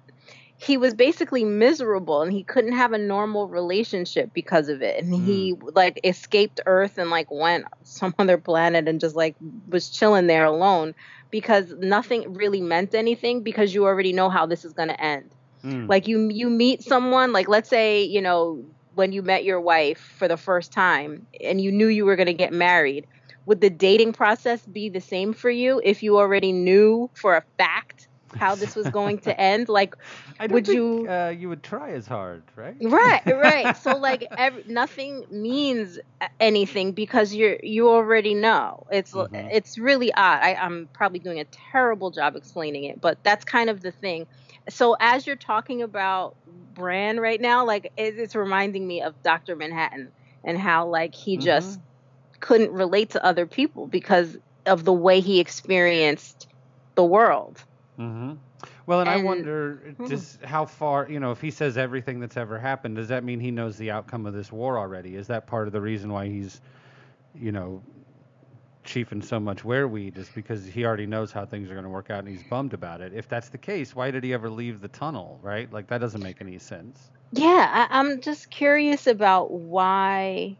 he 0.57 0.77
was 0.77 0.95
basically 0.95 1.45
miserable 1.45 2.23
and 2.23 2.33
he 2.33 2.45
couldn't 2.45 2.75
have 2.75 2.93
a 2.93 2.99
normal 2.99 3.49
relationship 3.49 4.33
because 4.33 4.69
of 4.69 4.81
it. 4.81 5.03
And 5.03 5.13
he 5.13 5.55
like 5.61 5.99
escaped 6.05 6.61
Earth 6.67 6.99
and 6.99 7.11
like 7.11 7.33
went 7.33 7.65
some 7.83 8.15
other 8.21 8.39
planet 8.39 8.87
and 8.87 9.01
just 9.01 9.17
like 9.17 9.35
was 9.69 9.91
chilling 9.91 10.29
there 10.29 10.45
alone 10.45 10.95
because 11.33 11.75
nothing 11.79 12.35
really 12.35 12.61
meant 12.61 12.95
anything 12.95 13.43
because 13.43 13.75
you 13.75 13.87
already 13.87 14.13
know 14.13 14.31
how 14.31 14.47
this 14.47 14.65
is 14.65 14.73
going 14.73 14.89
to 14.89 15.01
end 15.03 15.35
Mm. 15.65 15.89
like 15.89 16.07
you 16.09 16.29
you 16.29 16.51
meet 16.51 16.83
someone 16.83 17.33
like 17.33 17.49
let's 17.49 17.71
say 17.71 18.03
you 18.03 18.21
know 18.21 18.63
when 18.95 19.13
you 19.13 19.23
met 19.23 19.45
your 19.45 19.61
wife 19.61 19.99
for 20.19 20.29
the 20.29 20.37
first 20.37 20.73
time 20.73 21.27
and 21.43 21.61
you 21.61 21.73
knew 21.73 21.87
you 21.89 22.05
were 22.05 22.17
going 22.17 22.27
to 22.27 22.35
get 22.35 22.53
married 22.53 23.07
would 23.47 23.61
the 23.61 23.71
dating 23.71 24.13
process 24.13 24.65
be 24.67 24.89
the 24.89 25.01
same 25.01 25.33
for 25.33 25.51
you 25.51 25.81
if 25.85 26.03
you 26.03 26.19
already 26.19 26.53
knew 26.53 27.11
for 27.15 27.37
a 27.37 27.45
fact 27.59 28.09
how 28.37 28.55
this 28.55 28.75
was 28.75 28.89
going 28.91 29.19
to 29.19 29.39
end? 29.41 29.69
Like 29.69 29.95
I 30.39 30.47
would 30.47 30.67
think, 30.67 30.75
you- 30.75 31.09
uh, 31.09 31.35
you 31.37 31.49
would 31.49 31.63
try 31.63 31.91
as 31.93 32.07
hard, 32.07 32.45
right? 32.57 32.77
right 32.83 33.23
right. 33.27 33.77
So 33.77 33.97
like 33.97 34.27
ev 34.37 34.55
nothing 34.67 35.25
means 35.31 35.99
anything 36.41 36.93
because 36.93 37.35
you're 37.35 37.59
you 37.63 37.89
already 37.89 38.35
know. 38.35 38.85
It's 38.91 39.15
Mhm. 39.15 39.49
it's 39.53 39.79
really 39.79 40.13
odd. 40.15 40.41
I, 40.43 40.55
i'm 40.55 40.89
probably 40.93 41.21
doing 41.21 41.41
a 41.41 41.47
terrible 41.73 42.11
job 42.11 42.37
explaining 42.37 42.85
it 42.85 43.01
but 43.01 43.19
that's 43.25 43.45
kind 43.45 43.71
of 43.71 43.81
the 43.83 43.93
thing 43.93 44.27
so 44.69 44.97
as 44.99 45.27
you're 45.27 45.37
talking 45.37 45.83
about 45.83 46.37
Bran 46.47 47.21
right 47.21 47.41
now 47.41 47.67
like 47.67 47.87
it, 47.97 48.19
it's 48.19 48.35
reminding 48.35 48.87
me 48.87 49.03
of 49.03 49.15
dr 49.23 49.55
manhattan 49.57 50.13
and 50.45 50.59
how 50.59 50.89
like 50.89 51.15
he 51.15 51.37
just 51.37 51.79
couldn't 52.41 52.73
relate 52.73 53.11
to 53.11 53.25
other 53.25 53.47
people 53.47 53.87
because 53.87 54.37
of 54.67 54.85
the 54.85 54.93
way 54.93 55.21
he 55.21 55.41
experienced 55.41 56.47
the 56.95 57.05
world 57.05 57.63
hmm 57.97 58.33
Well, 58.87 59.01
and, 59.01 59.09
I 59.11 59.17
And- 59.17 59.25
wonder 59.25 59.95
Hmm. 59.99 60.07
just 60.07 60.43
how 60.43 60.65
far, 60.67 61.07
you 61.09 61.21
know, 61.21 61.31
if 61.31 61.41
he 61.41 61.51
says 61.51 61.77
everything 61.79 62.21
that's 62.21 62.37
ever 62.37 62.59
happened, 62.59 62.97
does 62.97 63.09
that 63.09 63.25
mean 63.25 63.41
he 63.41 63.51
knows 63.51 63.77
the 63.77 63.91
outcome 63.91 64.27
of 64.27 64.35
this 64.35 64.51
war 64.53 64.79
already? 64.79 65.17
Is 65.17 65.27
that 65.29 65.47
part 65.47 65.67
of 65.67 65.73
the 65.73 65.81
reason 65.81 66.13
why 66.13 66.27
he's, 66.29 66.61
you 67.35 67.53
know, 67.53 67.83
chiefing 68.85 69.25
so 69.25 69.41
much 69.41 69.65
where 69.65 69.89
weed 69.89 70.17
is 70.19 70.29
because 70.31 70.67
he 70.67 70.85
already 70.85 71.07
knows 71.07 71.33
how 71.33 71.45
things 71.47 71.71
are 71.71 71.75
going 71.75 71.85
to 71.85 71.91
work 71.91 72.11
out 72.11 72.21
and 72.21 72.29
he's 72.29 72.43
bummed 72.43 72.75
about 72.75 73.01
it. 73.01 73.13
If 73.15 73.29
that's 73.29 73.49
the 73.49 73.59
case, 73.59 73.95
why 73.95 74.11
did 74.11 74.25
he 74.25 74.33
ever 74.33 74.51
leave 74.51 74.81
the 74.81 74.89
tunnel, 74.89 75.39
right? 75.43 75.71
Like 75.73 75.89
that 75.89 75.99
doesn't 75.99 76.23
make 76.23 76.41
any 76.41 76.59
sense. 76.59 77.11
Yeah, 77.33 77.87
I, 77.91 77.99
I'm 77.99 78.21
just 78.21 78.51
curious 78.51 79.07
about 79.07 79.51
why 79.51 80.59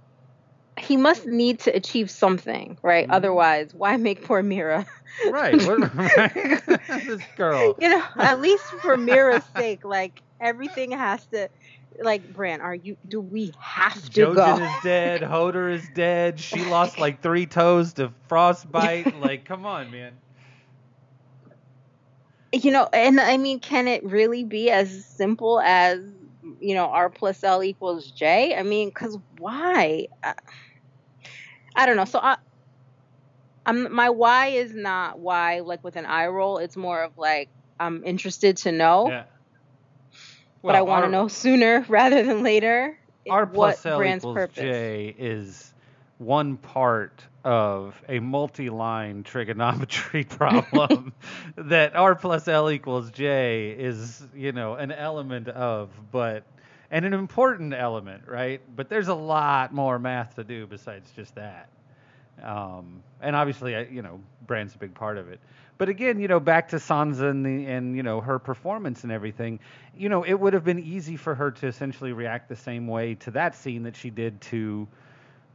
he 0.81 0.97
must 0.97 1.27
need 1.27 1.61
to 1.61 1.75
achieve 1.75 2.11
something, 2.11 2.79
right? 2.83 3.07
Mhm. 3.09 3.13
Otherwise, 3.13 3.73
why 3.73 3.97
make 3.97 4.25
poor 4.25 4.43
Meera? 4.43 4.87
Right. 5.31 5.55
right? 5.95 6.63
this 7.07 7.23
girl. 7.37 7.77
You 7.81 7.91
know, 7.91 8.03
at 8.19 8.41
least 8.41 8.65
for 8.83 8.97
Meera's 8.97 9.45
sake, 9.57 9.85
like 9.85 10.21
everything 10.41 10.91
has 10.93 11.25
to, 11.29 11.49
like 12.01 12.27
Bran, 12.33 12.61
are 12.61 12.75
you? 12.75 12.97
Do 13.07 13.21
we 13.21 13.53
have 13.61 14.03
to 14.03 14.11
Jojen 14.11 14.35
go? 14.35 14.57
is 14.61 14.83
dead. 14.83 15.23
Hodor 15.23 15.73
is 15.73 15.89
dead. 15.89 16.41
She 16.41 16.65
lost 16.65 16.99
like 16.99 17.23
three 17.23 17.47
toes 17.47 17.95
to 17.95 18.13
frostbite. 18.29 19.15
like, 19.21 19.45
come 19.45 19.67
on, 19.67 19.91
man. 19.91 20.13
you 22.53 22.71
know, 22.71 22.89
and 22.93 23.21
I 23.21 23.37
mean, 23.37 23.61
can 23.61 23.89
it 23.89 24.05
really 24.05 24.45
be 24.45 24.71
as 24.71 25.07
simple 25.07 25.61
as 25.61 25.99
you 26.61 26.75
know, 26.75 26.87
R 26.87 27.11
plus 27.11 27.43
L 27.43 27.63
equals 27.63 28.11
J? 28.11 28.57
I 28.57 28.63
mean, 28.63 28.89
because 28.89 29.19
why? 29.39 30.07
I, 30.23 30.35
I 31.77 31.87
don't 31.87 31.97
know. 31.97 32.05
So 32.05 32.19
I, 32.23 32.37
I'm 33.67 33.93
my 33.93 34.11
why 34.11 34.49
is 34.49 34.73
not 34.75 35.19
why 35.19 35.61
like 35.61 35.83
with 35.83 35.97
an 35.97 36.07
eye 36.07 36.27
roll. 36.27 36.59
It's 36.59 36.77
more 36.77 37.03
of 37.03 37.13
like 37.17 37.51
I'm 37.81 38.05
interested 38.05 38.59
to 38.59 38.73
know, 38.73 39.09
Yeah. 39.09 39.25
But 40.65 40.77
I 40.77 40.83
want 40.83 41.05
to 41.05 41.11
know 41.11 41.29
sooner 41.29 41.85
rather 41.89 42.23
than 42.23 42.43
later. 42.43 42.99
R 43.29 43.45
what 43.45 43.55
plus 43.55 43.87
L 43.87 43.99
Bran's 43.99 44.23
equals 44.23 44.35
purpose. 44.35 44.63
J 44.63 45.15
is 45.19 45.73
one 46.19 46.57
part 46.57 47.23
of 47.45 48.01
a 48.09 48.19
multi-line 48.21 49.23
trigonometry 49.23 50.25
problem 50.29 51.13
that 51.57 51.95
R 51.95 52.15
plus 52.15 52.49
L 52.49 52.71
equals 52.71 53.11
J 53.11 53.77
is, 53.79 54.27
you 54.35 54.53
know, 54.53 54.75
an 54.75 54.93
element 54.93 55.49
of, 55.49 55.91
but 56.11 56.45
and 56.91 57.05
an 57.05 57.13
important 57.13 57.75
element, 57.75 58.23
right? 58.27 58.61
But 58.77 58.89
there's 58.89 59.09
a 59.09 59.15
lot 59.15 59.75
more 59.75 59.99
math 59.99 60.37
to 60.37 60.45
do 60.45 60.67
besides 60.67 61.11
just 61.15 61.35
that. 61.35 61.69
Um, 62.43 63.03
and 63.21 63.35
obviously, 63.37 63.77
I, 63.77 63.83
you 63.83 64.03
know, 64.03 64.21
Bran's 64.47 64.75
a 64.75 64.79
big 64.79 64.95
part 64.95 65.19
of 65.19 65.29
it. 65.29 65.41
But 65.79 65.89
again, 65.89 66.21
you 66.21 66.29
know, 66.29 66.41
back 66.41 66.69
to 66.71 66.77
Sansa 66.77 67.31
and 67.31 67.45
the 67.45 67.67
and 67.67 67.97
you 67.97 68.03
know 68.03 68.21
her 68.21 68.39
performance 68.39 69.03
and 69.05 69.13
everything. 69.13 69.61
You 69.97 70.09
know, 70.09 70.23
it 70.25 70.35
would 70.35 70.53
have 70.55 70.65
been 70.65 70.79
easy 70.79 71.17
for 71.17 71.35
her 71.35 71.51
to 71.53 71.67
essentially 71.67 72.13
react 72.13 72.49
the 72.49 72.57
same 72.57 72.87
way 72.87 73.15
to 73.17 73.31
that 73.33 73.55
scene 73.57 73.83
that 73.85 73.97
she 73.97 74.11
did 74.11 74.41
to 74.43 74.87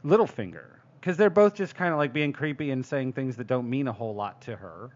Littlefinger, 0.04 0.66
because 1.00 1.16
they're 1.16 1.30
both 1.30 1.54
just 1.54 1.74
kind 1.74 1.92
of 1.92 1.98
like 1.98 2.12
being 2.12 2.32
creepy 2.32 2.70
and 2.70 2.84
saying 2.84 3.12
things 3.14 3.36
that 3.36 3.46
don't 3.46 3.68
mean 3.70 3.88
a 3.88 3.92
whole 3.92 4.14
lot 4.14 4.40
to 4.42 4.56
her. 4.56 4.90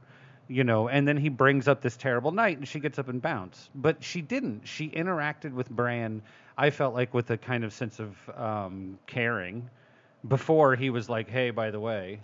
you 0.49 0.65
know, 0.65 0.89
and 0.89 1.09
then 1.09 1.17
he 1.17 1.29
brings 1.29 1.69
up 1.69 1.81
this 1.81 1.97
terrible 1.97 2.31
night 2.33 2.59
and 2.59 2.69
she 2.69 2.81
gets 2.81 2.99
up 2.99 3.09
and 3.09 3.23
bounce. 3.23 3.71
But 3.75 4.03
she 4.03 4.21
didn't. 4.21 4.67
She 4.67 4.91
interacted 4.91 5.53
with 5.53 5.71
Bran, 5.71 6.23
I 6.57 6.71
felt 6.71 6.95
like 6.95 7.15
with 7.15 7.31
a 7.31 7.39
kind 7.39 7.65
of 7.65 7.73
sense 7.73 7.99
of 7.99 8.17
um, 8.37 8.99
caring 9.07 9.69
before 10.29 10.77
he 10.77 10.91
was 10.91 11.09
like, 11.09 11.29
hey, 11.29 11.51
by 11.51 11.71
the 11.71 11.81
way. 11.81 12.21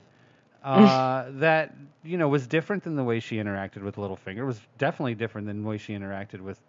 Uh, 0.62 1.26
that 1.30 1.74
you 2.02 2.16
know 2.16 2.28
was 2.28 2.46
different 2.46 2.84
than 2.84 2.96
the 2.96 3.04
way 3.04 3.20
she 3.20 3.36
interacted 3.36 3.82
with 3.82 3.96
Littlefinger. 3.96 4.38
It 4.38 4.44
was 4.44 4.60
definitely 4.78 5.14
different 5.14 5.46
than 5.46 5.62
the 5.62 5.68
way 5.68 5.78
she 5.78 5.94
interacted 5.94 6.40
with 6.40 6.60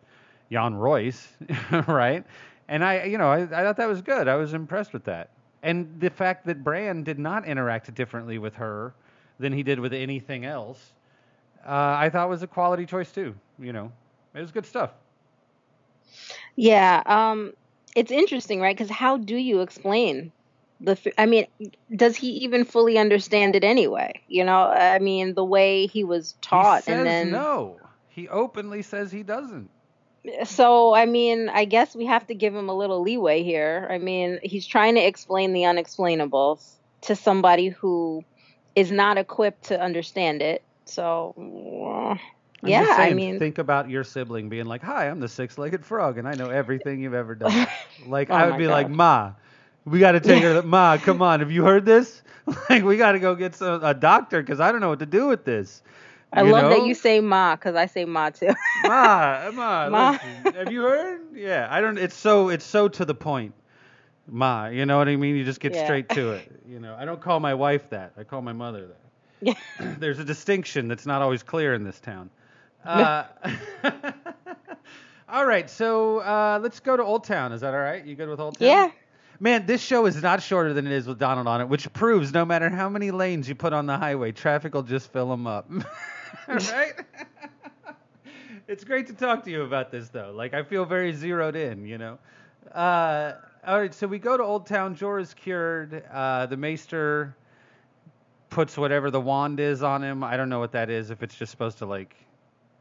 Yohn 0.50 0.76
Royce, 0.76 1.30
right? 1.88 2.24
And 2.68 2.84
I, 2.84 3.04
you 3.04 3.18
know, 3.18 3.30
I, 3.30 3.42
I 3.42 3.64
thought 3.64 3.78
that 3.78 3.88
was 3.88 4.02
good. 4.02 4.28
I 4.28 4.36
was 4.36 4.54
impressed 4.54 4.94
with 4.94 5.04
that. 5.06 5.30
And 5.64 6.00
the 6.00 6.10
fact 6.10 6.46
that 6.46 6.64
Bran 6.64 7.04
did 7.04 7.20
not 7.20 7.46
interact 7.46 7.94
differently 7.94 8.38
with 8.38 8.56
her 8.56 8.94
than 9.40 9.54
he 9.54 9.64
did 9.64 9.80
with 9.80 9.94
anything 9.94 10.46
else, 10.46 10.94
uh, 11.66 11.96
I 11.98 12.10
thought 12.10 12.30
was 12.30 12.44
a 12.44 12.48
quality 12.48 12.86
choice 12.86 13.12
too. 13.12 13.36
You 13.60 13.74
know, 13.74 13.92
it 14.34 14.42
was 14.42 14.52
good 14.52 14.66
stuff. 14.66 14.92
Yeah, 16.56 17.04
um, 17.06 17.54
it's 17.96 18.12
interesting, 18.12 18.60
right? 18.60 18.76
Because 18.76 18.90
how 18.90 19.18
do 19.18 19.36
you 19.36 19.62
explain 19.62 20.32
the? 20.82 20.92
f- 20.94 21.14
I 21.18 21.26
mean, 21.26 21.48
does 21.96 22.16
he 22.18 22.30
even 22.44 22.66
fully 22.66 22.98
understand 22.98 23.56
it 23.56 23.64
anyway? 23.64 24.22
You 24.28 24.44
know, 24.46 24.68
I 24.68 25.00
mean, 25.00 25.36
the 25.36 25.46
way 25.46 25.88
he 25.88 26.04
was 26.04 26.36
taught, 26.42 26.84
he 26.86 26.94
says 26.94 26.98
and 26.98 27.06
then 27.06 27.32
no. 27.32 27.90
He 28.10 28.28
openly 28.30 28.82
says 28.84 29.12
he 29.12 29.24
doesn't. 29.24 29.72
so 30.46 30.94
I 30.94 31.06
mean, 31.06 31.50
I 31.50 31.66
guess 31.66 31.96
we 31.96 32.06
have 32.06 32.28
to 32.28 32.36
give 32.36 32.56
him 32.56 32.70
a 32.70 32.76
little 32.76 33.02
leeway 33.02 33.44
here. 33.44 33.88
I 33.92 33.98
mean, 33.98 34.40
he's 34.44 34.66
trying 34.68 34.96
to 34.96 35.02
explain 35.02 35.54
the 35.54 35.62
unexplainables 35.62 36.76
to 37.02 37.16
somebody 37.16 37.70
who 37.70 38.24
is 38.76 38.92
not 38.92 39.18
equipped 39.18 39.66
to 39.66 39.80
understand 39.82 40.42
it. 40.42 40.64
So, 40.86 41.34
uh, 41.38 42.18
I'm 42.64 42.78
yeah, 42.78 42.86
just 42.86 43.00
I 43.00 43.12
mean, 43.12 43.42
think 43.42 43.58
about 43.60 43.90
your 43.90 44.04
sibling 44.04 44.50
being 44.50 44.66
like, 44.66 44.84
"Hi, 44.84 45.10
I'm 45.10 45.20
the 45.20 45.28
six-legged 45.30 45.86
frog, 45.86 46.18
and 46.18 46.28
I 46.28 46.36
know 46.36 46.50
everything 46.50 47.02
you've 47.02 47.14
ever 47.14 47.36
done." 47.36 47.68
Like 48.04 48.30
Oh 48.30 48.36
I 48.36 48.46
would 48.48 48.56
my 48.56 48.58
be 48.58 48.68
like, 48.68 48.90
"Ma, 48.90 49.34
we 49.86 50.00
got 50.00 50.14
to 50.14 50.20
take 50.20 50.44
her. 50.44 50.62
Ma, 50.66 50.98
come 50.98 51.22
on. 51.22 51.40
Have 51.40 51.52
you 51.52 51.64
heard 51.64 51.86
this? 51.86 52.22
Like 52.70 52.84
we 52.84 52.98
got 52.98 53.12
to 53.14 53.20
go 53.20 53.36
get 53.36 53.56
some, 53.56 53.84
a 53.84 53.94
doctor 53.94 54.42
because 54.42 54.60
I 54.60 54.72
don't 54.72 54.82
know 54.82 54.90
what 54.90 55.00
to 55.00 55.06
do 55.06 55.28
with 55.28 55.46
this." 55.46 55.82
I 56.34 56.42
You 56.42 56.54
love 56.54 56.64
know? 56.64 56.70
that 56.70 56.82
you 56.82 56.94
say 56.96 57.20
ma 57.20 57.56
because 57.56 57.76
I 57.76 57.86
say 57.86 58.06
ma 58.06 58.30
too. 58.30 58.52
Ma, 58.76 59.52
Ma, 59.54 59.88
Ma. 59.88 60.18
listen, 60.18 60.52
have 60.54 60.70
you 60.70 60.82
heard? 60.82 61.22
Yeah, 61.34 61.68
I 61.70 61.82
don't. 61.82 61.98
It's 61.98 62.16
so 62.16 62.50
it's 62.50 62.66
so 62.66 62.88
to 62.90 63.06
the 63.06 63.14
point. 63.16 63.54
Ma, 64.28 64.68
you 64.68 64.86
know 64.86 64.98
what 64.98 65.08
I 65.10 65.16
mean? 65.16 65.36
You 65.36 65.44
just 65.44 65.60
get 65.60 65.76
Yeah. 65.76 65.76
straight 65.76 66.10
to 66.12 66.32
it. 66.34 66.52
You 66.68 66.80
know, 66.80 66.96
I 66.98 67.06
don't 67.06 67.22
call 67.22 67.40
my 67.40 67.54
wife 67.54 67.90
that. 67.90 68.14
I 68.18 68.24
call 68.24 68.42
my 68.42 68.54
mother 68.54 68.88
that. 68.88 69.02
Yeah. 69.42 69.54
There's 70.00 70.20
a 70.20 70.26
distinction 70.26 70.88
that's 70.88 71.06
not 71.06 71.22
always 71.22 71.44
clear 71.44 71.74
in 71.74 71.84
this 71.84 72.00
town. 72.00 72.30
Uh, 72.86 73.26
all 75.30 75.46
right, 75.46 75.70
so 75.70 76.20
uh, 76.20 76.60
let's 76.62 76.80
go 76.80 76.96
to 76.98 77.04
Old 77.04 77.24
Town. 77.26 77.52
Is 77.52 77.62
that 77.62 77.74
all 77.74 77.80
right? 77.80 78.04
You 78.06 78.16
good 78.16 78.30
with 78.30 78.40
Old 78.40 78.58
Town? 78.58 78.84
yeah. 78.84 78.92
Man, 79.42 79.66
this 79.66 79.82
show 79.82 80.06
is 80.06 80.22
not 80.22 80.44
shorter 80.44 80.72
than 80.72 80.86
it 80.86 80.94
is 80.94 81.08
with 81.08 81.18
Donald 81.18 81.48
on 81.48 81.62
it, 81.62 81.68
which 81.68 81.92
proves 81.94 82.32
no 82.32 82.46
matter 82.46 82.70
how 82.70 82.90
many 82.90 83.10
lanes 83.10 83.50
you 83.50 83.56
put 83.56 83.74
on 83.74 83.88
the 83.88 83.98
highway, 83.98 84.32
traffic 84.32 84.76
will 84.76 84.84
just 84.84 85.12
fill 85.12 85.30
them 85.30 85.48
up. 85.48 85.68
right? 86.48 86.94
it's 88.68 88.84
great 88.84 89.08
to 89.08 89.14
talk 89.14 89.44
to 89.46 89.50
you 89.50 89.64
about 89.64 89.90
this, 89.90 90.10
though. 90.10 90.32
Like, 90.32 90.54
I 90.54 90.62
feel 90.62 90.86
very 90.86 91.12
zeroed 91.12 91.56
in, 91.56 91.88
you 91.88 91.98
know? 91.98 92.20
Uh, 92.72 93.34
all 93.66 93.80
right, 93.80 93.92
so 93.92 94.06
we 94.06 94.20
go 94.20 94.38
to 94.38 94.44
Old 94.44 94.68
Town. 94.68 94.96
Jorah's 94.96 95.34
cured. 95.34 96.04
Uh, 96.14 96.46
the 96.46 96.56
Maester 96.56 97.36
puts 98.52 98.78
whatever 98.78 99.10
the 99.10 99.22
wand 99.22 99.60
is 99.60 99.82
on 99.82 100.04
him. 100.04 100.24
I 100.24 100.38
don't 100.38 100.50
know 100.50 100.60
what 100.60 100.74
that 100.74 100.92
is, 100.92 101.10
if 101.10 101.24
it's 101.24 101.34
just 101.34 101.50
supposed 101.50 101.80
to, 101.80 101.88
like, 101.88 102.16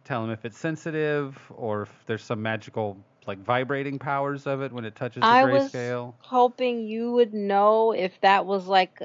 tell 0.05 0.23
him 0.23 0.31
if 0.31 0.45
it's 0.45 0.59
sensitive 0.59 1.41
or 1.57 1.83
if 1.85 1.91
there's 2.05 2.23
some 2.23 2.43
magical, 2.43 2.99
like, 3.27 3.39
vibrating 3.39 3.99
powers 3.99 4.47
of 4.47 4.63
it 4.63 4.73
when 4.73 4.85
it 4.85 4.95
touches 4.97 5.23
the 5.23 5.27
I 5.27 5.45
was 5.45 5.75
hoping 6.21 6.87
you 6.87 7.13
would 7.13 7.33
know 7.35 7.93
if 7.93 8.19
that 8.21 8.47
was 8.47 8.67
like 8.67 8.99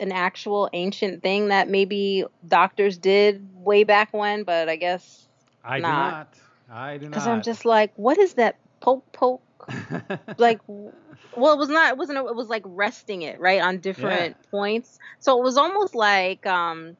an 0.00 0.12
actual 0.12 0.68
ancient 0.72 1.22
thing 1.22 1.48
that 1.48 1.68
maybe 1.68 2.24
doctors 2.46 2.98
did 2.98 3.48
way 3.52 3.84
back 3.84 4.12
when, 4.12 4.44
but 4.44 4.68
I 4.68 4.76
guess 4.76 5.28
I 5.64 5.80
not. 5.80 5.86
do 5.86 5.92
not. 5.92 6.38
I 6.78 6.98
do 6.98 7.08
not. 7.08 7.10
because 7.10 7.26
I'm 7.26 7.42
just 7.42 7.64
like, 7.64 7.92
what 7.96 8.18
is 8.18 8.34
that 8.34 8.58
poke 8.80 9.12
poke? 9.12 9.42
like 10.38 10.60
well 10.68 11.52
it 11.52 11.58
was 11.58 11.68
not 11.68 11.92
it 11.92 11.98
wasn't 11.98 12.18
it 12.18 12.34
was 12.36 12.48
like 12.48 12.62
resting 12.66 13.22
it 13.22 13.40
right 13.40 13.60
on 13.60 13.78
different 13.80 14.36
points 14.50 14.98
so 15.18 15.38
it 15.38 15.44
was 15.44 15.56
almost 15.56 15.94
like 15.94 16.46
um 16.46 16.96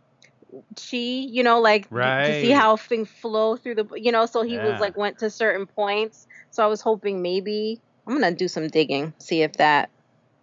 chi 0.76 0.96
you 0.96 1.42
know 1.42 1.60
like 1.60 1.88
to 2.24 2.34
see 2.34 2.50
how 2.50 2.76
things 2.76 3.08
flow 3.10 3.56
through 3.56 3.74
the 3.74 3.86
you 3.94 4.12
know 4.12 4.26
so 4.26 4.42
he 4.42 4.58
Yeah. 4.58 4.64
was 4.70 4.78
like 4.80 4.96
went 4.96 5.18
to 5.18 5.30
certain 5.30 5.66
points 5.66 6.26
so 6.50 6.62
i 6.62 6.66
was 6.66 6.80
hoping 6.80 7.22
maybe 7.22 7.80
i'm 8.06 8.14
gonna 8.14 8.34
do 8.34 8.48
some 8.48 8.68
digging 8.68 9.12
see 9.18 9.42
if 9.42 9.52
that 9.54 9.90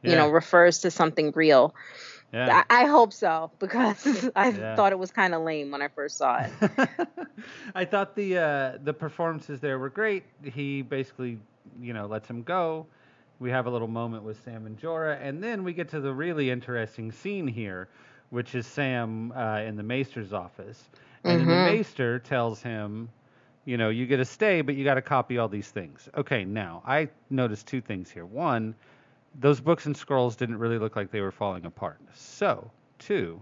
you 0.03 0.15
know 0.15 0.29
refers 0.29 0.79
to 0.79 0.91
something 0.91 1.31
real 1.35 1.73
yeah. 2.33 2.63
I, 2.69 2.83
I 2.83 2.85
hope 2.85 3.13
so 3.13 3.51
because 3.59 4.29
i 4.35 4.51
Yeah. 4.51 4.75
thought 4.75 4.91
it 4.91 4.99
was 4.99 5.11
kind 5.11 5.33
of 5.33 5.41
lame 5.41 5.71
when 5.71 5.81
i 5.81 5.87
first 5.89 6.17
saw 6.17 6.39
it 6.43 6.51
I 7.75 7.85
thought 7.85 8.15
the 8.15 8.37
uh, 8.37 8.77
the 8.83 8.93
performances 8.93 9.59
there 9.59 9.77
were 9.77 9.89
great. 9.89 10.23
He 10.43 10.81
basically, 10.81 11.37
you 11.79 11.93
know, 11.93 12.05
lets 12.07 12.27
him 12.29 12.43
go. 12.43 12.87
We 13.39 13.49
have 13.51 13.65
a 13.65 13.69
little 13.69 13.87
moment 13.87 14.23
with 14.23 14.41
Sam 14.43 14.65
and 14.65 14.79
Jorah, 14.79 15.19
and 15.21 15.43
then 15.43 15.63
we 15.63 15.73
get 15.73 15.89
to 15.89 15.99
the 15.99 16.13
really 16.13 16.49
interesting 16.49 17.11
scene 17.11 17.47
here, 17.47 17.89
which 18.29 18.55
is 18.55 18.65
Sam 18.65 19.33
uh, 19.35 19.59
in 19.59 19.75
the 19.75 19.83
Maester's 19.83 20.31
office, 20.33 20.81
and 21.23 21.41
then 21.41 21.47
the. 21.49 21.63
Maester 21.63 22.19
tells 22.19 22.61
him, 22.61 23.09
you 23.65 23.77
know, 23.77 23.89
you 23.89 24.05
get 24.05 24.17
to 24.17 24.25
stay, 24.25 24.61
but 24.61 24.75
you 24.75 24.83
got 24.83 24.93
to 24.95 25.01
copy 25.01 25.37
all 25.37 25.47
these 25.47 25.69
things. 25.69 26.07
Okay, 26.15 26.45
now 26.45 26.83
I 26.85 27.09
noticed 27.29 27.67
two 27.67 27.81
things 27.81 28.09
here. 28.09 28.25
One, 28.25 28.75
those 29.39 29.59
books 29.59 29.85
and 29.85 29.97
scrolls 29.97 30.35
didn't 30.35 30.59
really 30.59 30.77
look 30.77 30.95
like 30.95 31.11
they 31.11 31.21
were 31.21 31.31
falling 31.31 31.65
apart. 31.65 31.99
So, 32.13 32.71
two, 32.99 33.41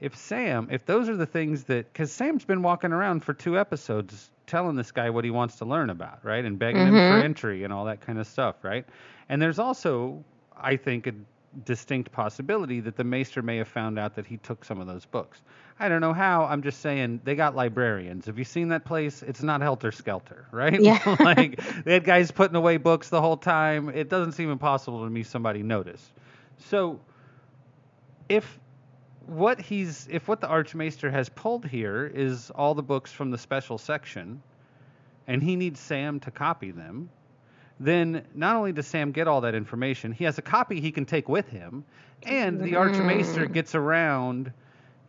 if 0.00 0.16
Sam, 0.16 0.68
if 0.70 0.86
those 0.86 1.08
are 1.08 1.16
the 1.16 1.26
things 1.26 1.64
that, 1.64 1.92
because 1.92 2.10
Sam's 2.12 2.44
been 2.44 2.62
walking 2.62 2.92
around 2.92 3.24
for 3.24 3.34
two 3.34 3.58
episodes 3.58 4.30
telling 4.46 4.76
this 4.76 4.90
guy 4.92 5.10
what 5.10 5.24
he 5.24 5.30
wants 5.30 5.56
to 5.56 5.64
learn 5.64 5.90
about, 5.90 6.24
right? 6.24 6.44
And 6.44 6.58
begging 6.58 6.86
him 6.86 6.94
Mhm. 6.94 7.08
for 7.08 7.18
entry 7.18 7.64
and 7.64 7.72
all 7.72 7.84
that 7.86 8.00
kind 8.00 8.18
of 8.18 8.26
stuff, 8.26 8.64
right? 8.64 8.84
And 9.28 9.40
there's 9.40 9.58
also, 9.58 10.24
I 10.56 10.76
think, 10.76 11.06
a 11.06 11.12
distinct 11.64 12.10
possibility 12.12 12.80
that 12.80 12.96
the 12.96 13.04
Maester 13.04 13.42
may 13.42 13.58
have 13.58 13.68
found 13.68 13.98
out 13.98 14.14
that 14.14 14.26
he 14.26 14.38
took 14.38 14.64
some 14.64 14.80
of 14.80 14.86
those 14.86 15.04
books. 15.04 15.42
I 15.82 15.88
don't 15.88 16.00
know 16.00 16.12
how. 16.12 16.44
I'm 16.44 16.62
just 16.62 16.80
saying 16.80 17.22
they 17.24 17.34
got 17.34 17.56
librarians. 17.56 18.26
Have 18.26 18.38
you 18.38 18.44
seen 18.44 18.68
that 18.68 18.84
place? 18.84 19.20
It's 19.24 19.42
not 19.42 19.60
helter 19.60 19.90
skelter, 19.90 20.46
right? 20.52 20.80
Yeah. 20.80 21.16
like 21.20 21.60
they 21.84 21.94
had 21.94 22.04
guys 22.04 22.30
putting 22.30 22.54
away 22.54 22.76
books 22.76 23.08
the 23.08 23.20
whole 23.20 23.36
time. 23.36 23.88
It 23.88 24.08
doesn't 24.08 24.32
seem 24.32 24.48
impossible 24.48 25.02
to 25.04 25.10
me 25.10 25.24
somebody 25.24 25.64
noticed. 25.64 26.08
So 26.58 27.00
if 28.28 28.60
what 29.26 29.60
he's 29.60 30.06
if 30.08 30.28
what 30.28 30.40
the 30.40 30.46
archmaester 30.46 31.10
has 31.10 31.28
pulled 31.28 31.66
here 31.66 32.06
is 32.06 32.50
all 32.50 32.74
the 32.74 32.82
books 32.82 33.10
from 33.10 33.32
the 33.32 33.38
special 33.38 33.76
section 33.76 34.40
and 35.26 35.42
he 35.42 35.56
needs 35.56 35.80
Sam 35.80 36.20
to 36.20 36.30
copy 36.30 36.70
them, 36.70 37.10
then 37.80 38.24
not 38.36 38.54
only 38.54 38.70
does 38.70 38.86
Sam 38.86 39.10
get 39.10 39.26
all 39.26 39.40
that 39.40 39.56
information, 39.56 40.12
he 40.12 40.22
has 40.24 40.38
a 40.38 40.42
copy 40.42 40.80
he 40.80 40.92
can 40.92 41.06
take 41.06 41.28
with 41.28 41.48
him, 41.48 41.84
and 42.22 42.60
the 42.60 42.76
archmaester 42.76 43.46
gets 43.46 43.74
around 43.74 44.52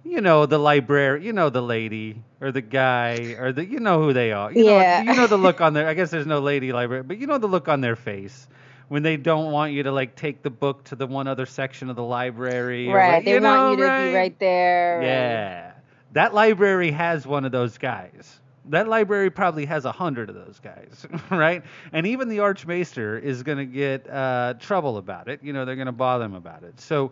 you 0.04 0.22
know 0.22 0.46
the 0.46 0.58
library, 0.58 1.24
you 1.26 1.34
know 1.34 1.50
the 1.50 1.62
lady 1.62 2.22
or 2.42 2.52
the 2.52 2.62
guy 2.62 3.36
or 3.38 3.52
the 3.52 3.66
you 3.66 3.80
know 3.80 4.02
who 4.02 4.14
they 4.14 4.32
are. 4.32 4.52
You 4.52 4.64
Yeah. 4.64 4.66
know 4.66 4.86
you 4.96 5.14
know 5.16 5.28
the 5.28 5.38
look 5.38 5.62
on 5.62 5.74
their 5.74 5.88
I 5.90 5.94
guess 5.94 6.12
there's 6.12 6.28
no 6.28 6.40
lady 6.40 6.72
library, 6.72 7.04
but 7.04 7.18
you 7.18 7.28
know 7.28 7.38
the 7.38 7.48
look 7.48 7.68
on 7.68 7.82
their 7.82 7.96
face 7.96 8.48
when 8.88 9.04
they 9.04 9.18
don't 9.18 9.52
want 9.52 9.74
you 9.74 9.84
to 9.84 9.92
like 9.92 10.16
take 10.16 10.42
the 10.44 10.50
book 10.50 10.84
to 10.86 10.96
the 10.96 11.08
one 11.08 11.28
other 11.28 11.46
section 11.46 11.90
of 11.90 11.96
the 11.96 12.04
library. 12.04 12.94
or 12.94 13.02
right 13.02 13.02
what- 13.02 13.26
they 13.26 13.36
you 13.36 13.40
know, 13.40 13.50
want 13.50 13.64
you 13.64 13.76
to 13.78 13.82
right? 13.82 13.98
be 13.98 14.10
right 14.14 14.38
there 14.40 15.00
Yeah. 15.02 15.72
That 16.14 16.34
library 16.34 16.92
has 16.92 17.26
one 17.26 17.46
of 17.46 17.52
those 17.52 17.78
guys. 17.78 18.40
That 18.70 18.88
library 18.88 19.30
probably 19.30 19.66
has 19.66 19.86
a 19.86 19.92
hundred 19.92 20.30
of 20.30 20.36
those 20.36 20.60
guys, 20.60 21.06
right? 21.30 21.64
And 21.92 22.06
even 22.08 22.30
the 22.30 22.40
Archmaester 22.40 23.18
is 23.18 23.44
going 23.44 23.58
to 23.58 23.66
get 23.66 24.10
uh, 24.10 24.54
trouble 24.60 24.98
about 24.98 25.28
it. 25.28 25.44
You 25.44 25.54
know, 25.54 25.66
they're 25.66 25.76
going 25.76 25.88
to 25.88 25.92
bother 25.92 26.26
him 26.26 26.36
about 26.36 26.64
it. 26.64 26.80
So 26.80 27.12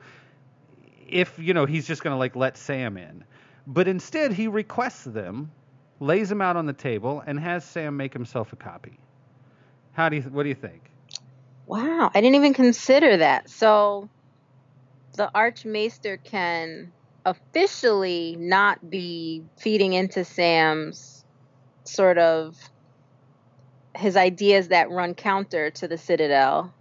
if, 1.11 1.37
you 1.37 1.53
know, 1.53 1.65
he's 1.65 1.87
just 1.87 2.03
going 2.03 2.13
to 2.13 2.17
like 2.17 2.35
let 2.35 2.57
Sam 2.57 2.97
in. 2.97 3.23
But 3.67 3.87
instead, 3.87 4.33
he 4.33 4.47
requests 4.47 5.03
them, 5.03 5.51
lays 5.99 6.29
them 6.29 6.41
out 6.41 6.57
on 6.57 6.65
the 6.65 6.73
table, 6.73 7.23
and 7.25 7.39
has 7.39 7.63
Sam 7.63 7.97
make 7.97 8.13
himself 8.13 8.53
a 8.53 8.55
copy. 8.55 8.97
How 9.93 10.09
do 10.09 10.17
you, 10.17 10.21
what 10.23 10.43
do 10.43 10.49
you 10.49 10.55
think? 10.55 10.89
Wow, 11.67 12.11
I 12.13 12.21
didn't 12.21 12.35
even 12.35 12.53
consider 12.53 13.17
that. 13.17 13.49
So 13.49 14.09
the 15.15 15.29
Archmaester 15.35 16.17
can 16.17 16.91
officially 17.25 18.35
not 18.39 18.89
be 18.89 19.43
feeding 19.57 19.93
into 19.93 20.25
Sam's 20.25 21.23
sort 21.83 22.17
of 22.17 22.57
his 23.95 24.15
ideas 24.15 24.69
that 24.69 24.89
run 24.89 25.13
counter 25.13 25.69
to 25.71 25.87
the 25.87 25.97
Citadel. 25.97 26.73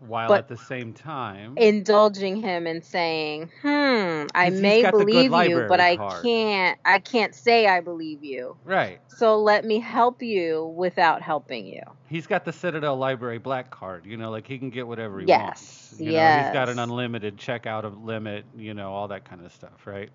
While 0.00 0.28
But- 0.28 0.38
at 0.38 0.48
the 0.48 0.56
same 0.56 0.92
time, 0.92 1.54
indulging 1.56 2.36
him 2.36 2.66
and 2.66 2.84
saying, 2.84 3.50
"Hmm, 3.62 4.26
I 4.34 4.50
may 4.50 4.82
got 4.82 4.92
the 4.92 4.98
good 4.98 5.06
believe 5.06 5.50
you, 5.50 5.66
but 5.68 5.80
I 5.80 5.96
card. 5.96 6.22
can't. 6.22 6.78
I 6.84 6.98
can't 7.00 7.34
say 7.34 7.66
I 7.66 7.80
believe 7.80 8.22
you. 8.22 8.56
right? 8.64 9.00
So 9.08 9.38
let 9.40 9.64
me 9.64 9.80
help 9.80 10.22
you 10.22 10.66
without 10.76 11.20
helping 11.22 11.66
you." 11.66 11.82
He's 12.08 12.26
got 12.26 12.44
the 12.44 12.52
Citadel 12.52 12.96
Library 12.96 13.38
Black 13.38 13.70
Card. 13.70 14.06
You 14.06 14.16
know, 14.16 14.30
like 14.30 14.46
he 14.46 14.58
can 14.58 14.70
get 14.70 14.86
whatever 14.86 15.18
he 15.20 15.26
Yes, 15.26 15.88
wants. 15.90 16.00
You 16.00 16.12
know, 16.12 16.42
he's 16.42 16.52
got 16.52 16.68
an 16.68 16.78
unlimited 16.78 17.36
checkout 17.36 17.84
of 17.84 18.04
limit. 18.04 18.44
You 18.56 18.74
know, 18.74 18.92
all 18.92 19.08
that 19.08 19.24
kind 19.24 19.44
of 19.44 19.52
stuff, 19.52 19.86
right? 19.86 20.10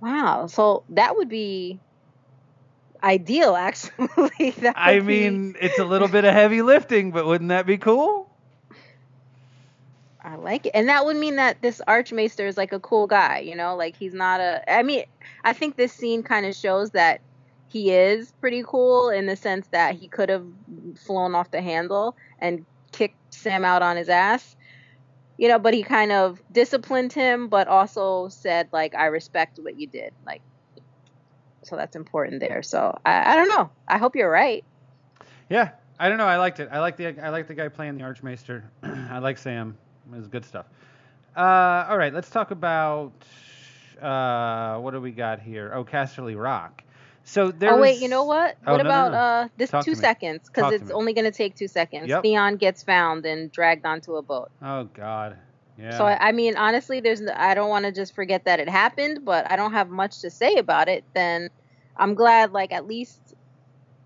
Wow. 0.00 0.46
So 0.46 0.82
that 0.90 1.14
would 1.16 1.28
be 1.28 1.78
ideal, 3.02 3.54
actually. 3.56 4.54
I 4.74 4.94
would 4.94 5.06
be- 5.06 5.28
mean, 5.30 5.56
it's 5.60 5.78
a 5.78 5.84
little 5.84 6.08
bit 6.08 6.24
of 6.24 6.32
heavy 6.32 6.62
lifting, 6.62 7.10
but 7.10 7.26
wouldn't 7.26 7.50
that 7.50 7.66
be 7.66 7.76
cool? 7.78 8.23
I 10.24 10.36
like 10.36 10.66
it. 10.66 10.72
And 10.74 10.88
that 10.88 11.04
would 11.04 11.16
mean 11.16 11.36
that 11.36 11.60
this 11.60 11.82
Archmaester 11.86 12.46
is 12.46 12.56
like 12.56 12.72
a 12.72 12.80
cool 12.80 13.06
guy, 13.06 13.40
you 13.40 13.54
know? 13.54 13.76
Like 13.76 13.94
he's 13.94 14.14
not 14.14 14.40
a 14.40 14.62
I 14.72 14.82
mean, 14.82 15.04
I 15.44 15.52
think 15.52 15.76
this 15.76 15.92
scene 15.92 16.22
kind 16.22 16.46
of 16.46 16.56
shows 16.56 16.90
that 16.92 17.20
he 17.68 17.90
is 17.90 18.32
pretty 18.40 18.64
cool 18.66 19.10
in 19.10 19.26
the 19.26 19.36
sense 19.36 19.66
that 19.68 19.96
he 19.96 20.08
could 20.08 20.30
have 20.30 20.46
flown 20.96 21.34
off 21.34 21.50
the 21.50 21.60
handle 21.60 22.16
and 22.38 22.64
kicked 22.92 23.34
Sam 23.34 23.64
out 23.64 23.82
on 23.82 23.96
his 23.96 24.08
ass. 24.08 24.56
You 25.36 25.48
know, 25.48 25.58
but 25.58 25.74
he 25.74 25.82
kind 25.82 26.12
of 26.12 26.40
disciplined 26.50 27.12
him 27.12 27.48
but 27.48 27.68
also 27.68 28.28
said 28.28 28.68
like 28.72 28.94
I 28.94 29.06
respect 29.06 29.58
what 29.62 29.78
you 29.78 29.86
did. 29.86 30.14
Like 30.24 30.40
so 31.64 31.76
that's 31.76 31.96
important 31.96 32.40
there. 32.40 32.62
So 32.62 32.98
I, 33.04 33.32
I 33.32 33.36
don't 33.36 33.48
know. 33.48 33.70
I 33.86 33.98
hope 33.98 34.16
you're 34.16 34.30
right. 34.30 34.64
Yeah, 35.50 35.72
I 35.98 36.08
don't 36.08 36.16
know. 36.18 36.26
I 36.26 36.38
liked 36.38 36.60
it. 36.60 36.70
I 36.72 36.80
like 36.80 36.96
the 36.96 37.18
I 37.22 37.28
like 37.28 37.46
the 37.46 37.54
guy 37.54 37.68
playing 37.68 37.98
the 37.98 38.04
Archmaester. 38.04 38.70
I 38.82 39.18
like 39.18 39.36
Sam. 39.36 39.76
It 40.12 40.16
was 40.16 40.28
good 40.28 40.44
stuff. 40.44 40.66
Uh, 41.36 41.86
all 41.88 41.98
right, 41.98 42.12
let's 42.14 42.30
talk 42.30 42.50
about 42.50 43.12
uh, 44.00 44.78
what 44.78 44.92
do 44.92 45.00
we 45.00 45.10
got 45.10 45.40
here? 45.40 45.72
Oh, 45.74 45.84
Casterly 45.84 46.40
Rock. 46.40 46.82
So 47.24 47.50
there. 47.50 47.72
oh 47.72 47.80
wait, 47.80 47.92
was- 47.94 48.02
you 48.02 48.08
know 48.08 48.24
what? 48.24 48.56
Oh, 48.66 48.72
what 48.72 48.78
no, 48.78 48.82
no, 48.84 48.88
about 48.88 49.12
no. 49.12 49.18
uh 49.18 49.48
this 49.56 49.70
Talk 49.70 49.84
two 49.84 49.94
seconds? 49.94 50.42
Because 50.46 50.74
it's 50.74 50.90
only 50.90 51.14
gonna 51.14 51.30
take 51.32 51.56
two 51.56 51.68
seconds. 51.68 52.08
Yep. 52.08 52.22
Theon 52.22 52.56
gets 52.56 52.82
found 52.82 53.24
and 53.24 53.50
dragged 53.50 53.86
onto 53.86 54.16
a 54.16 54.22
boat. 54.22 54.50
Oh 54.62 54.84
God. 54.84 55.38
Yeah. 55.78 55.96
So 55.96 56.04
I, 56.04 56.28
I 56.28 56.32
mean, 56.32 56.56
honestly, 56.56 57.00
there's 57.00 57.22
I 57.34 57.54
don't 57.54 57.70
want 57.70 57.86
to 57.86 57.92
just 57.92 58.14
forget 58.14 58.44
that 58.44 58.60
it 58.60 58.68
happened, 58.68 59.24
but 59.24 59.50
I 59.50 59.56
don't 59.56 59.72
have 59.72 59.88
much 59.88 60.20
to 60.20 60.30
say 60.30 60.56
about 60.56 60.88
it. 60.88 61.02
Then 61.14 61.48
I'm 61.96 62.14
glad, 62.14 62.52
like 62.52 62.72
at 62.72 62.86
least 62.86 63.23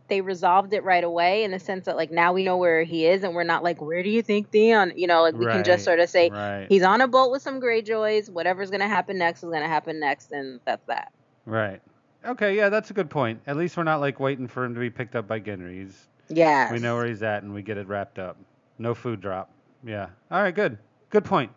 they 0.09 0.21
resolved 0.21 0.73
it 0.73 0.83
right 0.85 1.05
away 1.05 1.45
in 1.45 1.51
the 1.51 1.59
sense 1.59 1.87
that 1.87 1.97
like 1.97 2.11
now 2.11 2.33
we 2.33 2.45
know 2.45 2.57
where 2.57 2.83
he 2.83 3.07
is, 3.07 3.23
and 3.23 3.35
we're 3.35 3.45
not 3.45 3.63
like, 3.63 3.81
where 3.81 4.03
do 4.03 4.11
you 4.11 4.23
think 4.23 4.51
Theon? 4.51 4.93
You 4.97 5.07
know, 5.07 5.23
like 5.23 5.35
we 5.35 5.47
can 5.47 5.65
just 5.65 5.85
sort 5.85 6.01
of 6.01 6.09
say 6.09 6.31
right. 6.31 6.67
he's 6.69 6.83
on 6.83 7.01
a 7.01 7.09
boat 7.09 7.31
with 7.31 7.43
some 7.43 7.61
Greyjoys. 7.61 8.31
Whatever's 8.31 8.71
gonna 8.71 8.89
happen 8.89 9.19
next 9.19 9.43
is 9.43 9.51
gonna 9.51 9.69
happen 9.69 10.01
next, 10.01 10.33
and 10.33 10.61
that's 10.65 10.85
that. 10.87 11.13
Right. 11.47 11.81
Okay. 12.25 12.57
Yeah, 12.57 12.69
that's 12.69 12.91
a 12.91 12.95
good 12.95 13.11
point. 13.11 13.41
At 13.47 13.57
least 13.57 13.77
we're 13.77 13.85
not 13.85 14.01
like 14.01 14.19
waiting 14.21 14.49
for 14.49 14.65
him 14.65 14.75
to 14.75 14.81
be 14.81 14.91
picked 14.91 15.15
up 15.15 15.29
by 15.29 15.41
Gendry. 15.41 15.85
He's, 15.85 16.09
Yeah. 16.29 16.73
we 16.73 16.79
know 16.79 16.97
where 16.97 17.07
he's 17.07 17.23
at, 17.23 17.43
and 17.43 17.55
we 17.55 17.63
get 17.63 17.79
it 17.79 17.87
wrapped 17.87 18.19
up. 18.19 18.37
No 18.79 18.95
food 18.95 19.21
drop. 19.21 19.51
Yeah. 19.85 20.09
All 20.31 20.43
right. 20.43 20.55
Good. 20.55 20.79
Good 21.11 21.25
point. 21.25 21.53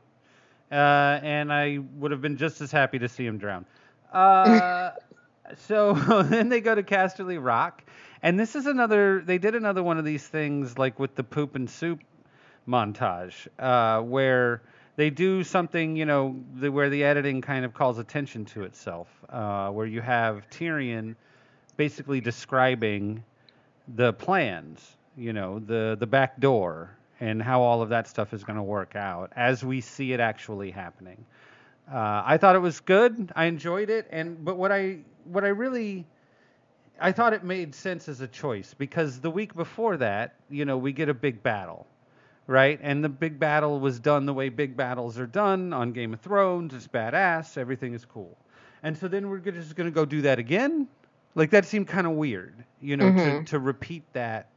Uh, 0.71 1.19
and 1.21 1.51
I 1.51 1.79
would 1.97 2.11
have 2.11 2.21
been 2.21 2.37
just 2.37 2.61
as 2.61 2.71
happy 2.71 2.99
to 2.99 3.09
see 3.09 3.25
him 3.25 3.37
drown. 3.37 3.65
Uh, 4.13 4.91
so 5.57 5.93
then 6.23 6.49
they 6.49 6.61
go 6.61 6.73
to 6.75 6.83
Casterly 6.83 7.43
Rock, 7.43 7.83
and 8.23 8.39
this 8.39 8.55
is 8.55 8.65
another. 8.65 9.21
They 9.21 9.37
did 9.37 9.55
another 9.55 9.83
one 9.83 9.97
of 9.97 10.05
these 10.05 10.25
things 10.25 10.77
like 10.77 10.99
with 10.99 11.15
the 11.15 11.23
poop 11.23 11.55
and 11.55 11.69
soup 11.69 11.99
montage, 12.67 13.47
uh, 13.59 14.01
where 14.01 14.61
they 14.95 15.09
do 15.09 15.43
something, 15.43 15.95
you 15.95 16.05
know, 16.05 16.35
the, 16.55 16.71
where 16.71 16.89
the 16.89 17.03
editing 17.03 17.41
kind 17.41 17.65
of 17.65 17.73
calls 17.73 17.97
attention 17.97 18.45
to 18.45 18.63
itself, 18.63 19.07
uh, 19.29 19.69
where 19.69 19.85
you 19.87 20.01
have 20.01 20.49
Tyrion 20.49 21.15
basically 21.77 22.21
describing 22.21 23.23
the 23.95 24.13
plans, 24.13 24.97
you 25.17 25.33
know, 25.33 25.59
the 25.59 25.97
the 25.99 26.07
back 26.07 26.39
door 26.39 26.95
and 27.19 27.41
how 27.41 27.61
all 27.61 27.81
of 27.81 27.89
that 27.89 28.07
stuff 28.07 28.33
is 28.33 28.43
going 28.43 28.57
to 28.57 28.63
work 28.63 28.95
out 28.95 29.31
as 29.35 29.63
we 29.63 29.79
see 29.79 30.11
it 30.11 30.19
actually 30.19 30.71
happening. 30.71 31.23
Uh, 31.91 32.23
I 32.25 32.37
thought 32.37 32.55
it 32.55 32.59
was 32.59 32.79
good. 32.79 33.31
I 33.35 33.45
enjoyed 33.45 33.89
it, 33.89 34.07
and 34.11 34.43
but 34.43 34.57
what 34.57 34.71
I 34.71 34.99
what 35.25 35.43
I 35.43 35.49
really 35.49 36.05
I 37.01 37.11
thought 37.11 37.33
it 37.33 37.43
made 37.43 37.73
sense 37.73 38.07
as 38.07 38.21
a 38.21 38.27
choice 38.27 38.75
because 38.75 39.19
the 39.19 39.31
week 39.31 39.55
before 39.55 39.97
that, 39.97 40.35
you 40.49 40.65
know, 40.65 40.77
we 40.77 40.91
get 40.93 41.09
a 41.09 41.13
big 41.15 41.41
battle, 41.41 41.87
right? 42.45 42.79
And 42.81 43.03
the 43.03 43.09
big 43.09 43.39
battle 43.39 43.79
was 43.79 43.99
done 43.99 44.25
the 44.27 44.33
way 44.33 44.49
big 44.49 44.77
battles 44.77 45.17
are 45.17 45.25
done 45.25 45.73
on 45.73 45.93
Game 45.93 46.13
of 46.13 46.21
Thrones. 46.21 46.73
It's 46.75 46.87
badass. 46.87 47.57
Everything 47.57 47.93
is 47.95 48.05
cool. 48.05 48.37
And 48.83 48.95
so 48.95 49.07
then 49.07 49.29
we're 49.29 49.39
just 49.39 49.75
going 49.75 49.89
to 49.89 49.93
go 49.93 50.05
do 50.05 50.21
that 50.21 50.37
again? 50.37 50.87
Like 51.33 51.49
that 51.51 51.65
seemed 51.65 51.87
kind 51.87 52.05
of 52.05 52.13
weird, 52.13 52.53
you 52.81 52.97
know, 52.97 53.09
to, 53.11 53.17
Mhm. 53.17 53.45
to 53.47 53.59
repeat 53.59 54.03
that 54.13 54.47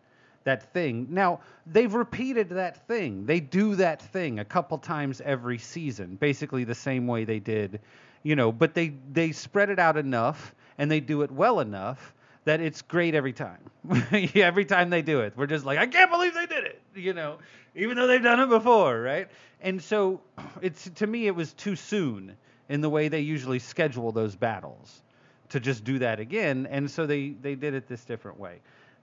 that 0.45 0.63
thing. 0.75 1.07
Now, 1.09 1.41
they've 1.67 1.95
repeated 1.95 2.51
that 2.51 2.87
thing. 2.87 3.25
They 3.25 3.41
do 3.41 3.77
that 3.77 4.03
thing 4.03 4.41
a 4.41 4.45
couple 4.45 4.77
times 4.77 5.23
every 5.23 5.57
season, 5.57 6.17
basically 6.17 6.65
the 6.65 6.75
same 6.75 7.07
way 7.07 7.25
they 7.25 7.39
did, 7.39 7.81
you 8.23 8.37
know, 8.37 8.53
but 8.53 8.75
they 8.75 8.93
they 9.11 9.33
spread 9.33 9.71
it 9.71 9.79
out 9.79 9.97
enough 9.97 10.55
and 10.77 10.91
they 10.91 11.01
do 11.01 11.23
it 11.23 11.31
well 11.31 11.61
enough 11.61 12.13
that 12.45 12.61
it's 12.61 12.83
great 12.83 13.15
every 13.15 13.33
time. 13.33 13.59
every 14.35 14.65
time 14.65 14.91
they 14.91 15.03
do 15.03 15.21
it. 15.21 15.35
We're 15.37 15.47
just 15.47 15.65
like, 15.65 15.79
I 15.79 15.87
can't 15.87 16.11
believe 16.11 16.35
they 16.35 16.47
did 16.47 16.65
it, 16.65 16.83
you 16.95 17.13
know, 17.13 17.39
even 17.75 17.97
though 17.97 18.07
they've 18.07 18.23
done 18.23 18.41
it 18.41 18.49
before, 18.49 19.01
right? 19.01 19.29
And 19.61 19.83
so 19.83 20.21
it's 20.63 20.91
to 20.97 21.07
me 21.07 21.27
it 21.27 21.35
was 21.35 21.53
too 21.55 21.77
soon 21.77 22.37
in 22.69 22.81
the 22.81 22.91
way 22.91 23.09
they 23.09 23.21
usually 23.21 23.59
schedule 23.59 24.13
those 24.13 24.37
battles 24.37 25.03
to 25.51 25.61
just 25.61 25.85
do 25.85 25.99
that 25.99 26.21
again, 26.21 26.67
and 26.71 26.91
so 26.91 27.07
they 27.07 27.31
they 27.43 27.55
did 27.55 27.75
it 27.75 27.87
this 27.87 28.05
different 28.05 28.41
way. 28.41 28.61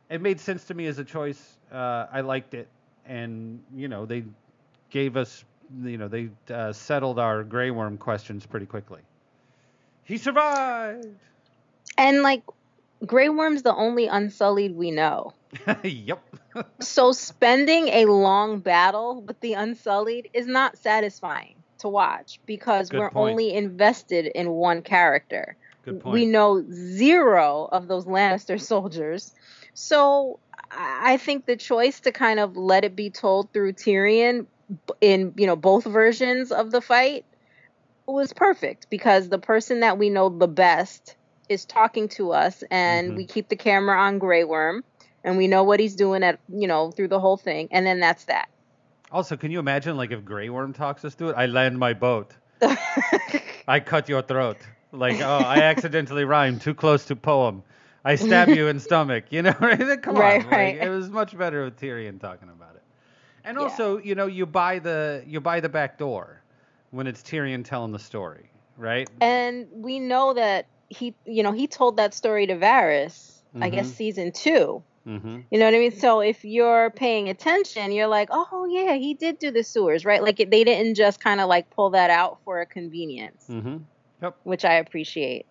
It 0.09 0.21
made 0.21 0.39
sense 0.39 0.65
to 0.65 0.73
me 0.73 0.87
as 0.87 0.97
a 0.97 1.03
choice. 1.03 1.57
Uh, 1.71 2.07
I 2.11 2.21
liked 2.21 2.55
it, 2.55 2.67
and 3.05 3.61
you 3.73 3.87
know 3.87 4.05
they 4.05 4.23
gave 4.91 5.17
us, 5.17 5.43
you 5.83 5.97
know, 5.97 6.07
they 6.07 6.29
uh, 6.53 6.71
settled 6.71 7.17
our 7.17 7.43
Grey 7.43 7.71
Worm 7.71 7.97
questions 7.97 8.45
pretty 8.45 8.67
quickly. 8.67 9.01
He 10.03 10.17
survived. 10.17 11.07
And 11.97 12.21
like, 12.21 12.43
Grey 13.05 13.29
Worm's 13.29 13.63
the 13.63 13.73
only 13.73 14.07
Unsullied 14.07 14.75
we 14.75 14.91
know. 14.91 15.33
yep. 15.83 16.23
So 16.79 17.11
spending 17.11 17.87
a 17.89 18.05
long 18.05 18.59
battle 18.59 19.21
with 19.21 19.39
the 19.39 19.53
Unsullied 19.53 20.29
is 20.33 20.47
not 20.47 20.77
satisfying 20.77 21.55
to 21.79 21.89
watch 21.89 22.39
because 22.45 22.89
Good 22.89 22.99
we're 22.99 23.11
point. 23.11 23.31
only 23.31 23.53
invested 23.53 24.27
in 24.27 24.49
one 24.51 24.81
character. 24.81 25.57
Good 25.83 25.99
point. 25.99 26.13
We 26.13 26.25
know 26.25 26.63
zero 26.71 27.67
of 27.71 27.87
those 27.87 28.05
Lannister 28.05 28.59
soldiers. 28.61 29.33
So 29.73 30.39
I 30.69 31.13
I 31.13 31.17
think 31.17 31.45
the 31.45 31.57
choice 31.57 31.99
to 32.01 32.11
kind 32.11 32.39
of 32.39 32.55
let 32.55 32.85
it 32.85 32.95
be 32.95 33.09
told 33.09 33.51
through 33.51 33.73
Tyrion 33.73 34.45
in, 35.01 35.33
you 35.35 35.47
know, 35.47 35.55
both 35.55 35.83
versions 35.83 36.51
of 36.51 36.71
the 36.71 36.79
fight 36.79 37.25
was 38.05 38.31
perfect 38.31 38.89
because 38.89 39.27
the 39.27 39.39
person 39.39 39.81
that 39.81 39.97
we 39.97 40.09
know 40.09 40.29
the 40.29 40.47
best 40.47 41.15
is 41.51 41.65
talking 41.65 42.07
to 42.09 42.31
us 42.31 42.63
and 42.71 43.11
Mhm. 43.11 43.17
we 43.17 43.25
keep 43.25 43.49
the 43.49 43.55
camera 43.55 43.99
on 43.99 44.17
Grey 44.19 44.43
Worm 44.43 44.83
and 45.23 45.37
we 45.37 45.47
know 45.47 45.63
what 45.63 45.79
he's 45.79 45.95
doing 45.95 46.23
at, 46.23 46.39
you 46.47 46.67
know, 46.67 46.91
through 46.91 47.09
the 47.09 47.19
whole 47.19 47.37
thing 47.37 47.67
and 47.71 47.85
then 47.85 47.99
that's 47.99 48.25
that. 48.25 48.47
Also, 49.11 49.35
can 49.35 49.51
you 49.51 49.59
imagine 49.59 49.97
like 49.97 50.11
if 50.11 50.23
Grey 50.23 50.49
Worm 50.49 50.73
talks 50.73 51.03
us 51.03 51.13
through 51.15 51.29
it? 51.31 51.35
I 51.37 51.45
land 51.47 51.77
my 51.77 51.93
boat. 51.93 52.33
I 53.67 53.79
cut 53.79 54.09
your 54.09 54.21
throat. 54.21 54.57
Like, 54.93 55.19
oh, 55.21 55.39
I 55.39 55.59
accidentally 55.59 56.23
rhymed 56.25 56.61
too 56.61 56.73
close 56.73 57.05
to 57.05 57.15
poem. 57.15 57.63
I 58.03 58.15
stab 58.15 58.49
you 58.49 58.67
in 58.67 58.79
stomach. 58.79 59.25
You 59.29 59.43
know, 59.43 59.53
right? 59.61 60.01
Come 60.01 60.17
Right, 60.17 60.43
on. 60.43 60.49
right. 60.49 60.75
Like, 60.75 60.83
it 60.83 60.89
was 60.89 61.09
much 61.09 61.37
better 61.37 61.63
with 61.65 61.79
Tyrion 61.79 62.19
talking 62.19 62.49
about 62.49 62.75
it. 62.75 62.81
And 63.43 63.57
Yeah. 63.57 63.63
also, 63.63 63.97
you 63.97 64.15
know, 64.15 64.27
you 64.27 64.45
buy 64.45 64.79
the 64.79 65.23
you 65.25 65.39
buy 65.41 65.59
the 65.59 65.69
back 65.69 65.97
door 65.97 66.41
when 66.91 67.07
it's 67.07 67.21
Tyrion 67.21 67.63
telling 67.63 67.91
the 67.91 67.99
story, 67.99 68.49
right? 68.77 69.09
And 69.21 69.67
we 69.73 69.99
know 69.99 70.33
that 70.33 70.65
he, 70.91 71.15
you 71.25 71.43
know, 71.43 71.51
he 71.51 71.67
told 71.67 71.97
that 71.97 72.13
story 72.13 72.47
to 72.47 72.55
Varys, 72.55 73.41
I 73.59 73.69
guess 73.69 73.89
Mhm. 73.89 73.95
season 73.95 74.31
two. 74.31 74.83
Mm-hmm. 75.07 75.39
You 75.49 75.59
know 75.59 75.65
what 75.65 75.73
I 75.73 75.79
mean? 75.79 75.91
So 75.99 76.19
if 76.19 76.45
you're 76.45 76.91
paying 76.91 77.27
attention, 77.29 77.91
you're 77.91 78.07
like, 78.07 78.29
oh 78.31 78.67
yeah, 78.69 78.93
he 78.95 79.15
did 79.15 79.39
do 79.39 79.49
the 79.51 79.63
sewers, 79.63 80.05
right? 80.05 80.21
Like 80.21 80.39
it, 80.39 80.51
they 80.51 80.63
didn't 80.63 80.95
just 80.95 81.19
kind 81.19 81.41
of 81.41 81.49
like 81.49 81.69
pull 81.71 81.89
that 81.91 82.09
out 82.11 82.37
for 82.45 82.61
a 82.61 82.65
convenience, 82.65 83.45
Mm-hmm. 83.49 84.27
which 84.43 84.63
I 84.63 84.75
appreciate. 84.75 85.45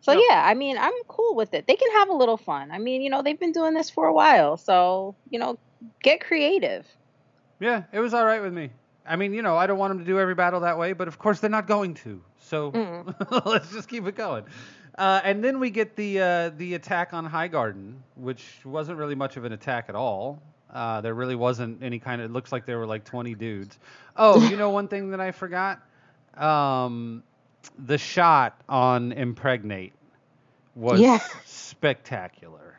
So 0.00 0.12
Yep. 0.12 0.22
yeah, 0.30 0.42
I 0.46 0.54
mean, 0.54 0.78
I'm 0.78 0.92
cool 1.08 1.34
with 1.34 1.52
it. 1.54 1.66
They 1.66 1.76
can 1.76 1.90
have 1.92 2.08
a 2.08 2.14
little 2.14 2.36
fun. 2.36 2.70
I 2.70 2.78
mean, 2.78 3.02
you 3.02 3.10
know, 3.10 3.22
they've 3.22 3.38
been 3.38 3.52
doing 3.52 3.74
this 3.74 3.90
for 3.90 4.06
a 4.06 4.12
while, 4.12 4.56
so 4.56 5.14
you 5.30 5.38
know, 5.38 5.58
get 6.02 6.20
creative. 6.20 6.86
Yeah, 7.60 7.84
it 7.92 8.00
was 8.00 8.14
all 8.14 8.24
right 8.24 8.42
with 8.42 8.52
me. 8.52 8.70
I 9.06 9.16
mean, 9.16 9.34
you 9.34 9.42
know, 9.42 9.56
I 9.56 9.66
don't 9.66 9.76
want 9.78 9.90
them 9.90 9.98
to 9.98 10.04
do 10.04 10.18
every 10.18 10.34
battle 10.34 10.60
that 10.60 10.78
way, 10.78 10.94
but 10.94 11.08
of 11.08 11.18
course 11.18 11.40
they're 11.40 11.50
not 11.50 11.66
going 11.66 11.92
to. 12.04 12.22
So 12.40 12.72
let's 13.44 13.70
just 13.70 13.88
keep 13.88 14.06
it 14.06 14.16
going. 14.16 14.44
Uh, 14.96 15.20
and 15.24 15.42
then 15.42 15.58
we 15.58 15.70
get 15.70 15.96
the 15.96 16.20
uh, 16.20 16.50
the 16.56 16.74
attack 16.74 17.12
on 17.12 17.24
High 17.24 17.48
Garden, 17.48 18.02
which 18.16 18.44
wasn't 18.64 18.98
really 18.98 19.14
much 19.16 19.36
of 19.36 19.44
an 19.44 19.52
attack 19.52 19.86
at 19.88 19.94
all. 19.94 20.40
Uh, 20.72 21.00
there 21.00 21.14
really 21.14 21.34
wasn't 21.36 21.82
any 21.82 21.98
kind 21.98 22.20
of. 22.20 22.30
It 22.30 22.32
looks 22.32 22.52
like 22.52 22.64
there 22.66 22.78
were 22.78 22.86
like 22.86 23.04
20 23.04 23.34
dudes. 23.34 23.78
Oh, 24.16 24.40
you 24.48 24.56
know 24.56 24.70
one 24.70 24.88
thing 24.88 25.10
that 25.10 25.20
I 25.20 25.32
forgot. 25.32 25.80
Um, 26.36 27.22
the 27.78 27.98
shot 27.98 28.60
on 28.68 29.12
impregnate 29.12 29.92
was 30.74 31.00
Yeah. 31.00 31.18
spectacular. 31.44 32.76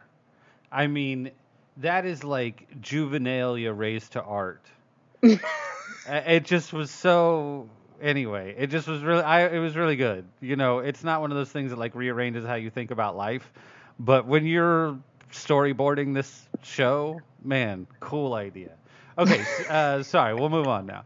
I 0.72 0.88
mean, 0.88 1.32
that 1.78 2.06
is 2.06 2.24
like 2.24 2.68
juvenilia 2.82 3.78
raised 3.78 4.14
to 4.14 4.22
art. 4.24 4.66
It 6.08 6.44
just 6.46 6.72
was 6.72 6.92
so 6.92 7.68
anyway 8.01 8.55
it 8.57 8.67
just 8.67 8.88
was 8.88 9.01
really 9.01 9.23
i 9.23 9.47
it 9.47 9.59
was 9.59 9.76
really 9.76 9.95
good 9.95 10.26
you 10.41 10.55
know 10.55 10.80
it's 10.80 11.03
not 11.03 11.22
one 11.22 11.31
of 11.31 11.38
those 11.38 11.49
things 11.49 11.72
that 11.72 11.80
like 11.80 11.95
rearranges 11.95 12.45
how 12.45 12.55
you 12.55 12.69
think 12.69 12.91
about 12.91 13.15
life 13.15 13.51
but 13.99 14.26
when 14.26 14.45
you're 14.45 14.97
storyboarding 15.31 16.13
this 16.13 16.47
show 16.61 17.19
man 17.43 17.88
cool 17.99 18.34
idea 18.34 18.72
okay 19.17 19.43
uh, 19.69 20.03
sorry 20.03 20.34
we'll 20.34 20.49
move 20.49 20.67
on 20.67 20.85
now 20.85 21.03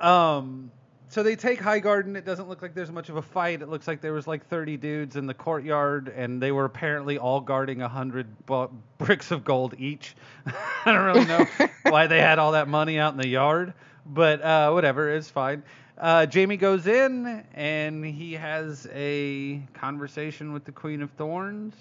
um 0.00 0.70
so 1.12 1.22
they 1.22 1.36
take 1.36 1.60
High 1.60 1.80
Garden. 1.80 2.16
It 2.16 2.24
doesn't 2.24 2.48
look 2.48 2.62
like 2.62 2.74
there's 2.74 2.90
much 2.90 3.10
of 3.10 3.16
a 3.16 3.22
fight. 3.22 3.60
It 3.60 3.68
looks 3.68 3.86
like 3.86 4.00
there 4.00 4.14
was 4.14 4.26
like 4.26 4.46
30 4.46 4.78
dudes 4.78 5.14
in 5.14 5.26
the 5.26 5.34
courtyard, 5.34 6.08
and 6.08 6.40
they 6.40 6.50
were 6.50 6.64
apparently 6.64 7.18
all 7.18 7.42
guarding 7.42 7.82
a 7.82 7.88
hundred 7.88 8.46
bu- 8.46 8.70
bricks 8.96 9.30
of 9.30 9.44
gold 9.44 9.74
each. 9.76 10.16
I 10.46 10.90
don't 10.90 11.04
really 11.04 11.26
know 11.26 11.46
why 11.82 12.06
they 12.06 12.18
had 12.18 12.38
all 12.38 12.52
that 12.52 12.66
money 12.66 12.98
out 12.98 13.12
in 13.12 13.18
the 13.18 13.28
yard, 13.28 13.74
but 14.06 14.40
uh, 14.40 14.70
whatever, 14.70 15.10
it's 15.10 15.28
fine. 15.28 15.64
Uh, 16.02 16.26
Jaime 16.34 16.56
goes 16.56 16.88
in, 16.88 17.44
and 17.54 18.04
he 18.04 18.32
has 18.32 18.88
a 18.92 19.62
conversation 19.72 20.52
with 20.52 20.64
the 20.64 20.72
Queen 20.72 21.00
of 21.00 21.12
Thorns. 21.12 21.76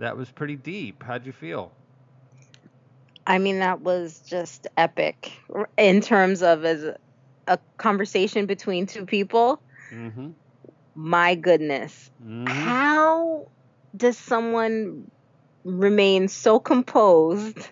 That 0.00 0.16
was 0.16 0.28
pretty 0.32 0.56
deep. 0.56 1.00
How'd 1.04 1.24
you 1.24 1.30
feel? 1.30 1.70
I 3.24 3.38
mean, 3.38 3.60
that 3.60 3.82
was 3.82 4.18
just 4.26 4.66
epic 4.76 5.30
in 5.76 6.00
terms 6.00 6.42
of 6.42 6.64
as 6.64 6.82
a, 6.82 6.96
a 7.46 7.58
conversation 7.76 8.46
between 8.46 8.86
two 8.86 9.06
people. 9.06 9.62
Mm-hmm. 9.92 10.30
My 10.96 11.36
goodness. 11.36 12.10
mm-hmm. 12.20 12.46
How 12.48 13.46
does 13.96 14.18
someone 14.18 15.08
remain 15.62 16.26
so 16.26 16.58
composed, 16.58 17.68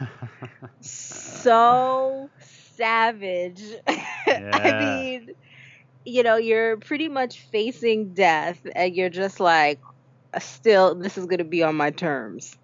so 0.80 2.30
savage? 2.76 3.62
I 4.52 4.72
mean, 4.72 5.30
you 6.04 6.22
know, 6.22 6.36
you're 6.36 6.76
pretty 6.78 7.08
much 7.08 7.40
facing 7.40 8.14
death 8.14 8.60
and 8.74 8.94
you're 8.94 9.10
just 9.10 9.40
like, 9.40 9.80
still, 10.38 10.94
this 10.94 11.16
is 11.18 11.26
going 11.26 11.38
to 11.38 11.44
be 11.44 11.62
on 11.62 11.76
my 11.76 11.90
terms. 11.90 12.56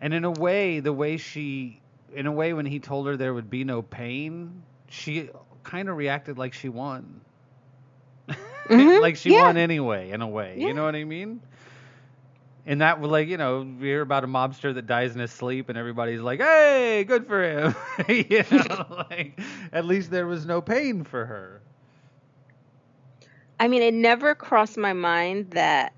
And 0.00 0.12
in 0.14 0.24
a 0.24 0.30
way, 0.30 0.80
the 0.80 0.92
way 0.92 1.16
she, 1.16 1.80
in 2.14 2.26
a 2.26 2.32
way, 2.32 2.52
when 2.52 2.66
he 2.66 2.78
told 2.80 3.06
her 3.06 3.16
there 3.16 3.34
would 3.34 3.50
be 3.50 3.64
no 3.64 3.82
pain, 3.82 4.62
she 4.88 5.30
kind 5.62 5.88
of 5.88 5.96
reacted 5.96 6.38
like 6.38 6.52
she 6.54 6.68
won. 6.68 7.20
Mhm, 8.68 9.00
like 9.00 9.16
she 9.16 9.32
yeah. 9.32 9.42
won 9.42 9.56
anyway, 9.56 10.10
in 10.10 10.22
a 10.22 10.28
way. 10.28 10.56
Yeah. 10.58 10.68
You 10.68 10.74
know 10.74 10.84
what 10.84 10.94
I 10.94 11.04
mean? 11.04 11.40
And 12.66 12.80
that 12.80 13.00
was 13.00 13.10
like, 13.10 13.28
you 13.28 13.36
know, 13.36 13.60
we 13.60 13.86
hear 13.88 14.00
about 14.00 14.24
a 14.24 14.26
mobster 14.26 14.74
that 14.74 14.86
dies 14.86 15.14
in 15.14 15.20
his 15.20 15.30
sleep, 15.30 15.68
and 15.68 15.76
everybody's 15.78 16.20
like, 16.20 16.40
"Hey, 16.40 17.04
good 17.04 17.26
for 17.26 17.42
him." 17.42 17.74
you 18.08 18.44
know, 18.50 19.04
like 19.10 19.38
at 19.72 19.84
least 19.84 20.10
there 20.10 20.26
was 20.26 20.46
no 20.46 20.60
pain 20.60 21.04
for 21.04 21.26
her. 21.26 21.60
I 23.58 23.68
mean, 23.68 23.82
it 23.82 23.94
never 23.94 24.34
crossed 24.34 24.76
my 24.76 24.92
mind 24.92 25.52
that 25.52 25.92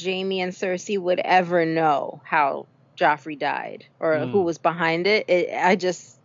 Jaime 0.00 0.40
and 0.40 0.52
Cersei 0.52 0.98
would 0.98 1.20
ever 1.20 1.64
know 1.64 2.20
how 2.24 2.68
Joffrey 2.98 3.38
died 3.38 3.84
or 4.00 4.26
Mm. 4.26 4.30
who 4.30 4.42
was 4.42 4.58
behind 4.58 5.06
it. 5.06 5.28
it. 5.28 5.50
I 5.54 5.76
just, 5.76 6.18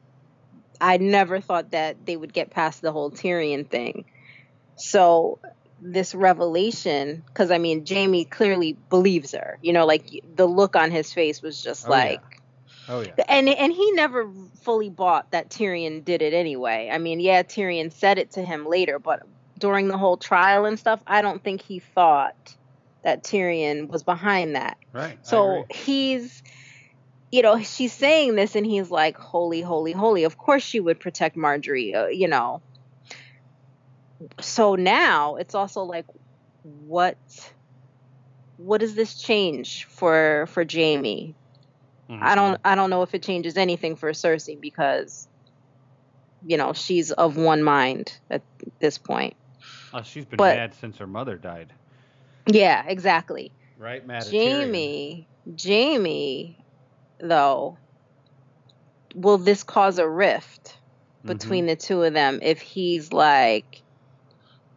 I 0.80 0.98
never 0.98 1.40
thought 1.41 1.72
that 1.72 2.06
they 2.06 2.15
would 2.15 2.34
get 2.34 2.52
past 2.52 2.82
the 2.82 2.91
whole 2.91 3.11
Tyrion 3.11 3.69
thing. 3.69 4.06
So 4.78 5.40
this 5.82 6.16
revelation, 6.16 7.24
because 7.28 7.52
I 7.52 7.58
mean, 7.58 7.86
Jaime 7.88 8.26
clearly 8.26 8.74
believes 8.90 9.34
her. 9.34 9.58
You 9.62 9.74
know, 9.74 9.86
like 9.86 10.24
the 10.36 10.45
look 10.45 10.76
on 10.76 10.91
his 10.91 11.14
face 11.14 11.41
was 11.41 11.62
just 11.62 11.88
Oh, 11.88 11.91
yeah. 11.91 11.98
like. 11.98 12.22
Oh 12.90 13.02
yeah. 13.02 13.12
And 13.28 13.49
and 13.49 13.74
he 13.74 13.91
never 13.91 14.30
fully 14.62 14.90
bought 14.90 15.32
that 15.32 15.49
Tyrion 15.49 16.04
did 16.06 16.22
it 16.22 16.34
anyway. 16.34 16.90
I 16.91 16.98
mean, 16.99 17.20
yeah, 17.20 17.44
Tyrion 17.44 17.91
said 17.91 18.18
it 18.18 18.32
to 18.32 18.44
him 18.44 18.66
later, 18.66 18.98
but 18.98 19.24
during 19.60 19.88
the 19.88 19.98
whole 19.98 20.18
trial 20.18 20.66
and 20.66 20.80
stuff, 20.80 21.02
I 21.06 21.22
don't 21.22 21.44
think 21.44 21.62
he 21.62 21.80
thought 21.80 22.56
that 23.04 23.24
Tyrion 23.24 23.88
was 23.90 24.04
behind 24.04 24.56
that. 24.56 24.78
Right. 24.94 25.18
So 25.26 25.66
he's 25.70 26.41
you 27.30 27.41
know, 27.41 27.62
she's 27.62 27.91
saying 27.91 28.36
this 28.36 28.56
and 28.56 28.66
he's 28.66 28.90
like, 28.90 29.18
"Holy, 29.18 29.62
holy, 29.62 29.91
holy." 29.91 30.24
Of 30.24 30.38
course 30.38 30.64
she 30.64 30.80
would 30.80 30.99
protect 30.99 31.36
Margaery, 31.36 31.94
uh, 31.94 32.08
you 32.08 32.30
know. 32.30 32.62
So 34.41 34.76
now 34.76 35.35
it's 35.35 35.56
also 35.56 35.84
like 35.84 36.06
what 36.64 37.18
what 38.57 38.80
does 38.81 38.95
this 38.95 39.22
change 39.22 39.85
for 39.85 40.48
for 40.48 40.65
Jaime? 40.69 41.35
I 42.10 42.35
don't 42.35 42.60
I 42.64 42.76
don't 42.76 42.89
know 42.89 43.02
if 43.03 43.14
it 43.14 43.22
changes 43.23 43.57
anything 43.57 43.95
for 43.98 44.11
Cersei 44.11 44.60
because 44.60 45.27
you 46.45 46.56
know, 46.57 46.72
she's 46.73 47.11
of 47.11 47.35
one 47.35 47.64
mind 47.64 48.18
at 48.30 48.41
this 48.80 48.98
point. 48.98 49.35
Oh, 49.94 50.03
she's 50.03 50.23
been 50.26 50.38
but- 50.38 50.56
mad 50.56 50.73
since 50.76 50.98
her 50.98 51.07
mother 51.07 51.35
died. 51.35 51.73
Yeah, 52.49 52.85
exactly. 52.88 53.52
Right, 53.77 54.06
mad. 54.07 54.26
Jaime, 54.31 55.27
Jaime 55.61 56.57
though, 57.19 57.77
will 59.14 59.38
this 59.38 59.64
cause 59.64 59.99
a 59.99 60.07
rift 60.07 60.77
Mhm. 61.23 61.27
between 61.27 61.65
the 61.65 61.76
two 61.76 62.03
of 62.03 62.14
them 62.14 62.39
if 62.41 62.61
he's 62.61 63.11
like 63.11 63.81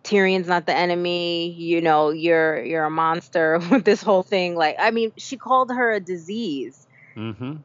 Tyrion's 0.03 0.47
not 0.49 0.67
the 0.67 0.75
enemy, 0.75 1.51
you 1.53 1.81
know, 1.81 2.11
you're 2.11 2.63
you're 2.65 2.85
a 2.85 2.91
monster 2.91 3.59
with 3.71 3.85
this 3.85 4.03
whole 4.03 4.23
thing 4.23 4.55
like 4.57 4.77
I 4.79 4.91
mean, 4.91 5.13
she 5.17 5.37
called 5.37 5.71
her 5.71 5.93
a 5.93 6.01
disease. 6.01 6.87
Mm-hmm. 7.17 7.57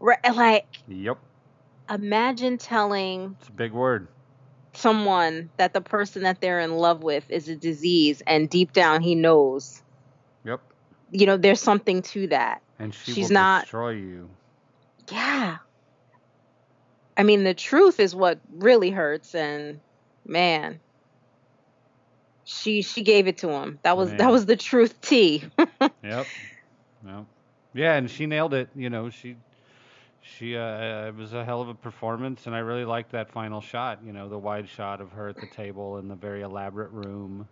Right, 0.00 0.18
like 0.34 0.66
Yep. 0.88 1.18
imagine 1.90 2.58
telling 2.58 3.36
It's 3.40 3.48
a 3.48 3.52
big 3.52 3.72
word. 3.72 4.08
someone 4.72 5.50
that 5.56 5.72
the 5.74 5.80
person 5.80 6.22
that 6.22 6.40
they're 6.40 6.60
in 6.60 6.72
love 6.76 7.02
with 7.02 7.24
is 7.30 7.48
a 7.48 7.56
disease 7.56 8.22
and 8.26 8.48
deep 8.48 8.72
down 8.72 9.00
he 9.02 9.14
knows 9.14 9.82
Yep. 10.44 10.60
you 11.10 11.26
know 11.26 11.36
there's 11.36 11.60
something 11.60 12.02
to 12.02 12.28
that 12.28 12.62
And 12.78 12.94
she 12.94 13.12
She's 13.12 13.28
will 13.28 13.34
not- 13.34 13.62
destroy 13.62 13.90
you. 13.90 14.30
yeah 15.10 15.58
i 17.16 17.22
mean 17.22 17.44
the 17.44 17.54
truth 17.54 18.00
is 18.00 18.14
what 18.14 18.38
really 18.52 18.90
hurts 18.90 19.34
and 19.34 19.80
man 20.24 20.80
she 22.50 22.82
she 22.82 23.02
gave 23.02 23.28
it 23.28 23.38
to 23.38 23.48
him 23.50 23.78
that 23.82 23.96
was 23.96 24.10
Man. 24.10 24.18
that 24.18 24.30
was 24.30 24.46
the 24.46 24.56
truth 24.56 25.00
tea 25.00 25.44
Yep. 26.02 26.28
Yep. 27.06 27.24
Yeah, 27.74 27.94
and 27.96 28.10
she 28.10 28.26
nailed 28.26 28.54
it. 28.54 28.68
You 28.74 28.90
know, 28.90 29.10
she 29.10 29.36
she 30.22 30.56
uh 30.56 31.08
it 31.08 31.14
was 31.16 31.32
a 31.32 31.44
hell 31.44 31.62
of 31.62 31.68
a 31.68 31.74
performance 31.74 32.46
and 32.46 32.54
I 32.54 32.60
really 32.60 32.84
liked 32.84 33.12
that 33.12 33.30
final 33.30 33.60
shot, 33.60 34.00
you 34.04 34.12
know, 34.12 34.28
the 34.28 34.38
wide 34.38 34.68
shot 34.68 35.00
of 35.00 35.12
her 35.12 35.28
at 35.28 35.40
the 35.40 35.46
table 35.46 35.98
in 35.98 36.08
the 36.08 36.16
very 36.16 36.42
elaborate 36.42 36.90
room. 36.92 37.48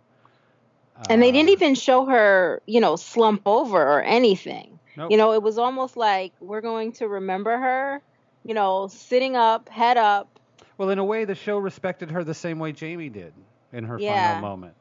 and 1.09 1.21
they 1.21 1.31
didn't 1.31 1.49
Uh, 1.49 1.53
even 1.53 1.75
show 1.75 2.05
her 2.05 2.61
you 2.65 2.79
know 2.81 2.95
slump 2.95 3.43
over 3.45 3.81
or 3.81 4.01
anything 4.03 4.79
nope. 4.97 5.09
you 5.11 5.17
know 5.17 5.33
it 5.33 5.41
was 5.41 5.57
almost 5.57 5.97
like 5.97 6.33
we're 6.39 6.61
going 6.61 6.91
to 6.93 7.07
remember 7.07 7.57
her 7.57 8.01
you 8.43 8.53
know 8.53 8.87
sitting 8.87 9.35
up 9.35 9.69
head 9.69 9.97
up 9.97 10.39
Well, 10.77 10.89
in 10.89 10.99
a 10.99 11.03
way 11.05 11.25
the 11.25 11.35
show 11.35 11.57
respected 11.57 12.11
her 12.11 12.23
the 12.23 12.33
same 12.33 12.59
way 12.59 12.73
Jaime 12.79 13.09
did 13.09 13.33
in 13.73 13.85
her 13.85 13.99
Yeah. 13.99 14.31
final 14.31 14.41
moment. 14.41 14.75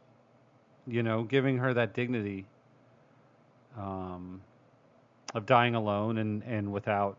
You 0.89 1.03
know, 1.03 1.23
giving 1.23 1.59
her 1.59 1.75
that 1.75 1.95
dignity 1.95 2.47
um 3.77 4.41
of 5.35 5.47
dying 5.47 5.75
alone 5.75 6.19
and 6.19 6.43
and 6.45 6.73
without 6.73 7.17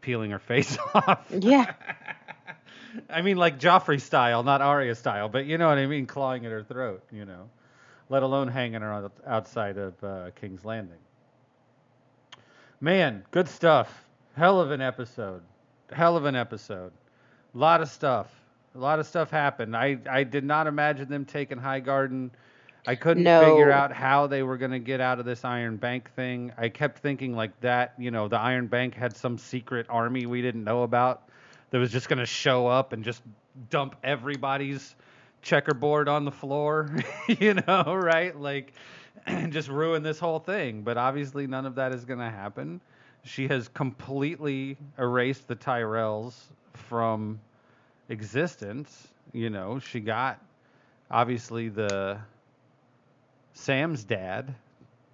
peeling 0.00 0.30
her 0.30 0.38
face 0.38 0.76
off. 0.94 1.24
yeah 1.30 1.74
I 3.10 3.22
mean, 3.22 3.36
like 3.36 3.58
Joffrey 3.58 4.00
style, 4.00 4.42
not 4.42 4.62
Arya 4.62 4.94
style, 4.94 5.28
but 5.28 5.46
you 5.46 5.58
know 5.58 5.68
what 5.68 5.78
I 5.78 5.86
mean, 5.86 6.06
clawing 6.06 6.46
at 6.46 6.52
her 6.52 6.62
throat, 6.62 7.02
you 7.12 7.24
know, 7.24 7.48
let 8.08 8.22
alone 8.22 8.48
hanging 8.48 8.80
her 8.80 9.10
outside 9.26 9.76
of 9.76 10.02
uh, 10.02 10.30
King's 10.40 10.64
Landing. 10.64 10.98
Man, 12.80 13.24
good 13.30 13.48
stuff. 13.48 14.04
Hell 14.36 14.60
of 14.60 14.70
an 14.70 14.80
episode. 14.80 15.42
Hell 15.90 16.16
of 16.16 16.24
an 16.24 16.36
episode. 16.36 16.92
A 17.54 17.58
lot 17.58 17.80
of 17.80 17.88
stuff. 17.88 18.28
A 18.74 18.78
lot 18.78 18.98
of 18.98 19.06
stuff 19.06 19.30
happened. 19.30 19.74
I, 19.74 19.98
I 20.08 20.24
did 20.24 20.44
not 20.44 20.66
imagine 20.66 21.08
them 21.08 21.24
taking 21.24 21.58
High 21.58 21.80
Garden. 21.80 22.30
I 22.86 22.94
couldn't 22.94 23.24
figure 23.24 23.70
out 23.70 23.92
how 23.92 24.26
they 24.26 24.42
were 24.42 24.56
going 24.56 24.70
to 24.70 24.78
get 24.78 25.00
out 25.00 25.18
of 25.18 25.24
this 25.24 25.44
Iron 25.44 25.76
Bank 25.76 26.10
thing. 26.14 26.52
I 26.56 26.68
kept 26.68 26.98
thinking 27.00 27.34
like 27.34 27.58
that, 27.60 27.94
you 27.98 28.10
know, 28.10 28.28
the 28.28 28.38
Iron 28.38 28.68
Bank 28.68 28.94
had 28.94 29.16
some 29.16 29.38
secret 29.38 29.86
army 29.88 30.26
we 30.26 30.40
didn't 30.42 30.64
know 30.64 30.82
about 30.82 31.28
that 31.70 31.78
was 31.78 31.90
just 31.90 32.08
going 32.08 32.18
to 32.20 32.26
show 32.26 32.66
up 32.66 32.92
and 32.92 33.02
just 33.04 33.22
dump 33.70 33.96
everybody's 34.04 34.94
checkerboard 35.42 36.08
on 36.08 36.24
the 36.24 36.30
floor, 36.30 36.90
you 37.28 37.54
know, 37.54 37.94
right? 37.94 38.38
Like, 38.38 38.72
and 39.26 39.52
just 39.52 39.68
ruin 39.68 40.02
this 40.02 40.18
whole 40.18 40.38
thing. 40.38 40.82
But 40.82 40.96
obviously, 40.96 41.46
none 41.46 41.66
of 41.66 41.74
that 41.76 41.92
is 41.92 42.04
going 42.04 42.20
to 42.20 42.30
happen. 42.30 42.80
She 43.24 43.48
has 43.48 43.68
completely 43.68 44.76
erased 44.98 45.48
the 45.48 45.56
Tyrells 45.56 46.34
from 46.72 47.40
existence. 48.08 49.08
You 49.32 49.50
know, 49.50 49.80
she 49.80 50.00
got 50.00 50.40
obviously 51.10 51.68
the 51.68 52.18
Sam's 53.56 54.04
dad 54.04 54.54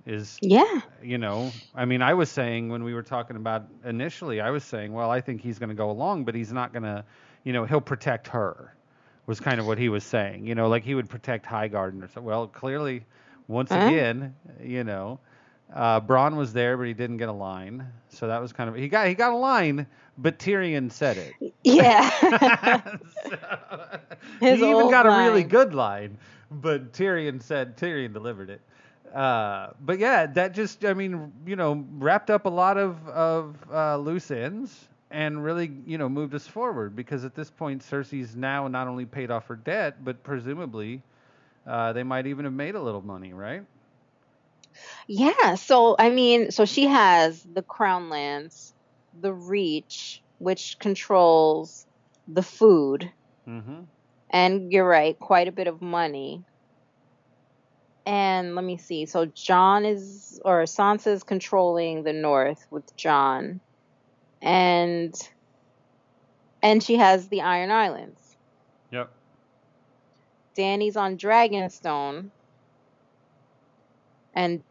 is 0.05 0.36
Yeah. 0.43 0.81
you 1.01 1.16
know, 1.16 1.52
I 1.77 1.85
mean, 1.85 2.02
I 2.02 2.12
was 2.12 2.28
saying 2.28 2.69
when 2.69 2.82
we 2.82 2.93
were 2.93 3.02
talking 3.05 3.36
about 3.36 3.66
initially, 3.85 4.40
I 4.40 4.51
was 4.51 4.64
saying, 4.64 4.93
well, 4.93 5.10
I 5.12 5.20
think 5.20 5.40
he's 5.40 5.59
going 5.60 5.69
to 5.69 5.77
go 5.77 5.90
along, 5.90 6.24
but 6.24 6.35
he's 6.35 6.52
not 6.52 6.73
going 6.73 6.82
to, 6.82 7.05
you 7.44 7.52
know, 7.52 7.64
he'll 7.64 7.81
protect 7.81 8.27
her. 8.28 8.74
Was 9.27 9.39
kind 9.39 9.60
of 9.60 9.66
what 9.66 9.78
he 9.78 9.89
was 9.89 10.02
saying, 10.02 10.44
you 10.48 10.56
know, 10.56 10.69
like 10.69 10.82
he 10.82 10.97
would 10.97 11.09
protect 11.09 11.47
Highgarden 11.47 12.02
or 12.02 12.09
so. 12.09 12.20
Well, 12.20 12.48
clearly, 12.48 13.05
once 13.47 13.70
Huh? 13.70 13.78
again, 13.86 14.35
you 14.60 14.82
know, 14.82 15.20
uh, 15.73 16.01
Bronn 16.01 16.35
was 16.35 16.52
there, 16.52 16.77
but 16.77 16.89
he 16.89 16.93
didn't 16.93 17.19
get 17.19 17.28
a 17.28 17.32
line, 17.32 17.86
so 18.09 18.27
that 18.27 18.43
was 18.43 18.52
kind 18.52 18.69
of 18.69 18.74
he 18.74 18.89
got 18.89 19.06
he 19.06 19.14
got 19.14 19.32
a 19.32 19.36
line, 19.36 19.86
but 20.19 20.40
Tyrion 20.40 20.90
said 20.90 21.16
it. 21.16 21.55
Yeah. 21.62 22.10
So- 24.40 24.47
he 24.47 24.52
even 24.70 24.90
got 24.90 25.06
a 25.06 25.10
really 25.10 25.44
good 25.44 25.73
line, 25.74 26.19
but 26.60 26.92
Tyrion 26.92 27.42
said 27.42 27.76
Tyrion 27.76 28.12
delivered 28.12 28.50
it. 28.50 28.60
Uh, 29.14 29.70
but 29.80 29.98
yeah, 29.98 30.26
that 30.26 30.54
just 30.54 30.84
I 30.84 30.94
mean 30.94 31.32
you 31.46 31.56
know 31.56 31.84
wrapped 31.98 32.30
up 32.30 32.46
a 32.46 32.50
lot 32.50 32.76
of 32.78 33.06
of 33.08 33.56
uh, 33.72 33.96
loose 33.96 34.30
ends 34.30 34.88
and 35.10 35.42
really 35.44 35.70
you 35.86 35.98
know 35.98 36.08
moved 36.08 36.34
us 36.34 36.46
forward 36.46 36.94
because 36.96 37.24
at 37.24 37.34
this 37.34 37.50
point 37.50 37.82
Cersei's 37.82 38.34
now 38.36 38.66
not 38.68 38.88
only 38.88 39.04
paid 39.04 39.30
off 39.30 39.46
her 39.46 39.56
debt 39.56 40.04
but 40.04 40.22
presumably 40.22 41.02
uh, 41.66 41.92
they 41.92 42.02
might 42.02 42.26
even 42.26 42.44
have 42.44 42.54
made 42.54 42.74
a 42.74 42.80
little 42.82 43.02
money, 43.02 43.32
right? 43.32 43.62
Yeah, 45.08 45.54
so 45.54 45.96
I 45.98 46.10
mean, 46.10 46.50
so 46.50 46.64
she 46.64 46.86
has 46.86 47.42
the 47.42 47.62
crown 47.62 48.08
lands, 48.10 48.74
the 49.12 49.32
reach, 49.32 50.22
which 50.38 50.78
controls 50.78 51.86
the 52.26 52.42
food, 52.42 53.12
Mm-hmm. 53.48 53.82
And 54.32 54.72
you're 54.72 54.88
right, 54.88 55.18
quite 55.18 55.46
a 55.46 55.52
bit 55.52 55.66
of 55.66 55.82
money. 55.82 56.42
And 58.06 58.54
let 58.54 58.64
me 58.64 58.78
see. 58.78 59.06
So 59.06 59.26
Jon 59.26 59.84
is 59.84 60.40
or 60.44 60.62
Sansa 60.62 61.09
is 61.09 61.22
controlling 61.22 62.02
the 62.02 62.12
north 62.12 62.66
with 62.70 62.96
Jon. 62.96 63.60
And 64.40 65.14
and 66.62 66.82
she 66.82 66.96
has 66.96 67.28
the 67.28 67.42
Iron 67.42 67.70
Islands. 67.70 68.36
Yep. 68.90 69.10
Dany's 70.54 70.96
on 70.96 71.16
Dragonstone. 71.16 72.30
And 74.34 74.62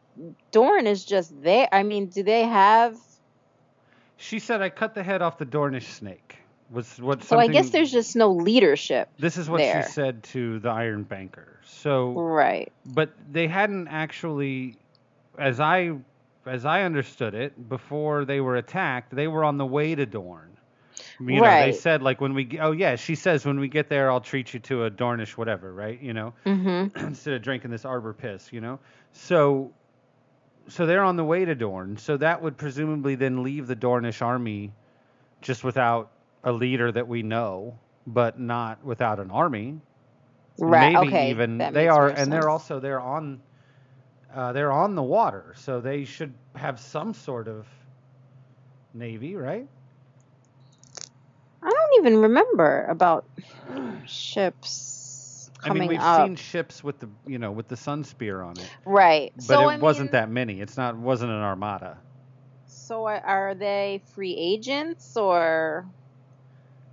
Dorne 0.51 0.87
is 0.87 1.05
just 1.05 1.41
there. 1.41 1.69
I 1.71 1.83
mean, 1.83 2.07
do 2.07 2.23
they 2.23 2.43
have 2.43 2.97
She 4.17 4.39
said 4.39 4.61
I 4.61 4.69
cut 4.69 4.95
the 4.95 5.03
head 5.03 5.21
off 5.21 5.37
the 5.37 5.45
Dornish 5.45 5.87
snake. 5.87 6.40
Was 6.71 6.99
what 7.01 7.23
So 7.23 7.37
I 7.37 7.47
guess 7.47 7.69
there's 7.71 7.91
just 7.91 8.15
no 8.15 8.31
leadership. 8.31 9.09
This 9.19 9.37
is 9.37 9.49
what 9.49 9.57
there. 9.57 9.83
she 9.83 9.91
said 9.91 10.23
to 10.23 10.59
the 10.59 10.69
Iron 10.69 11.03
Banker. 11.03 11.59
So, 11.65 12.11
Right. 12.13 12.71
but 12.85 13.11
they 13.29 13.47
hadn't 13.47 13.89
actually, 13.89 14.77
as 15.37 15.59
I 15.59 15.97
as 16.45 16.65
I 16.65 16.83
understood 16.83 17.35
it, 17.35 17.69
before 17.69 18.25
they 18.25 18.39
were 18.39 18.55
attacked, 18.55 19.13
they 19.13 19.27
were 19.27 19.43
on 19.43 19.57
the 19.57 19.65
way 19.65 19.95
to 19.95 20.05
Dorne. 20.05 20.47
You 21.19 21.41
know, 21.41 21.49
they 21.49 21.73
said 21.73 22.01
like 22.01 22.21
when 22.21 22.33
we 22.33 22.57
oh 22.59 22.71
yeah, 22.71 22.95
she 22.95 23.15
says 23.15 23.45
when 23.45 23.59
we 23.59 23.67
get 23.67 23.89
there, 23.89 24.09
I'll 24.09 24.21
treat 24.21 24.53
you 24.53 24.59
to 24.61 24.85
a 24.85 24.91
Dornish 24.91 25.31
whatever, 25.31 25.73
right? 25.73 26.01
You 26.01 26.13
know, 26.13 26.33
mm-hmm. 26.45 26.97
instead 27.05 27.33
of 27.33 27.41
drinking 27.41 27.71
this 27.71 27.85
arbor 27.85 28.13
piss, 28.13 28.51
you 28.51 28.61
know. 28.61 28.79
So, 29.11 29.71
so 30.67 30.85
they're 30.85 31.03
on 31.03 31.17
the 31.17 31.23
way 31.23 31.45
to 31.45 31.53
Dorne. 31.53 31.97
So 31.97 32.17
that 32.17 32.41
would 32.41 32.57
presumably 32.57 33.15
then 33.15 33.43
leave 33.43 33.67
the 33.67 33.75
Dornish 33.75 34.21
army 34.21 34.71
just 35.41 35.63
without 35.63 36.11
a 36.43 36.51
leader 36.51 36.91
that 36.91 37.07
we 37.07 37.23
know, 37.23 37.77
but 38.07 38.39
not 38.39 38.83
without 38.83 39.19
an 39.19 39.31
army. 39.31 39.79
Right. 40.57 40.93
Maybe 40.93 41.07
okay. 41.07 41.29
even 41.31 41.59
that 41.59 41.73
they 41.73 41.87
are, 41.87 42.07
and 42.07 42.17
sense. 42.17 42.29
they're 42.29 42.49
also 42.49 42.79
they're 42.79 42.99
on, 42.99 43.41
uh, 44.33 44.53
they're 44.53 44.71
on 44.71 44.95
the 44.95 45.03
water, 45.03 45.53
so 45.57 45.81
they 45.81 46.05
should 46.05 46.33
have 46.55 46.79
some 46.79 47.13
sort 47.13 47.47
of 47.47 47.67
navy, 48.93 49.35
right? 49.35 49.67
I 51.63 51.69
don't 51.69 52.05
even 52.05 52.17
remember 52.17 52.85
about 52.89 53.25
ships 54.05 55.01
Coming 55.61 55.77
I 55.77 55.79
mean, 55.81 55.89
we've 55.89 55.99
up. 55.99 56.25
seen 56.25 56.35
ships 56.35 56.83
with 56.83 56.99
the 56.99 57.07
you 57.27 57.37
know 57.37 57.51
with 57.51 57.67
the 57.67 57.77
sun 57.77 58.03
spear 58.03 58.41
on 58.41 58.57
it, 58.57 58.69
right. 58.83 59.31
but 59.35 59.43
so 59.43 59.69
it 59.69 59.73
I 59.73 59.77
wasn't 59.77 60.07
mean, 60.07 60.11
that 60.13 60.29
many. 60.31 60.59
It's 60.59 60.75
not 60.75 60.97
wasn't 60.97 61.31
an 61.31 61.37
armada. 61.37 61.99
So 62.65 63.05
are 63.05 63.53
they 63.53 64.01
free 64.15 64.35
agents 64.35 65.15
or 65.15 65.85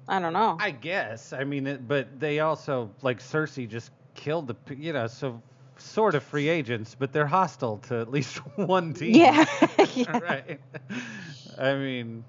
I 0.09 0.19
don't 0.21 0.33
know. 0.33 0.57
I 0.59 0.71
guess. 0.71 1.33
I 1.33 1.45
mean, 1.45 1.67
it, 1.67 1.87
but 1.87 2.19
they 2.19 2.41
also 2.41 2.91
like 3.03 3.21
Cersei 3.21 3.69
just 3.69 3.93
killed 4.15 4.49
the 4.49 4.57
you 4.75 4.93
know 4.93 5.07
so 5.07 5.43
sort 5.77 6.15
of 6.15 6.23
free 6.23 6.49
agents, 6.49 6.97
but 6.99 7.13
they're 7.13 7.27
hostile 7.27 7.79
to 7.79 8.01
at 8.01 8.11
least 8.11 8.39
one 8.57 8.95
team. 8.95 9.15
Yeah. 9.15 9.45
Yeah. 9.95 10.19
right. 10.19 10.61
I 11.59 11.75
mean, 11.75 12.25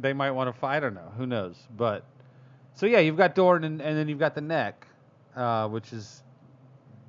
they 0.00 0.12
might 0.12 0.30
want 0.30 0.52
to 0.52 0.58
fight. 0.58 0.76
I 0.76 0.80
don't 0.80 0.94
know. 0.94 1.12
Who 1.16 1.26
knows? 1.26 1.56
But 1.76 2.04
so 2.74 2.86
yeah, 2.86 3.00
you've 3.00 3.16
got 3.16 3.34
Dorne, 3.34 3.64
and, 3.64 3.80
and 3.80 3.96
then 3.96 4.08
you've 4.08 4.18
got 4.18 4.34
the 4.34 4.40
neck, 4.40 4.86
uh, 5.34 5.68
which 5.68 5.92
is, 5.92 6.22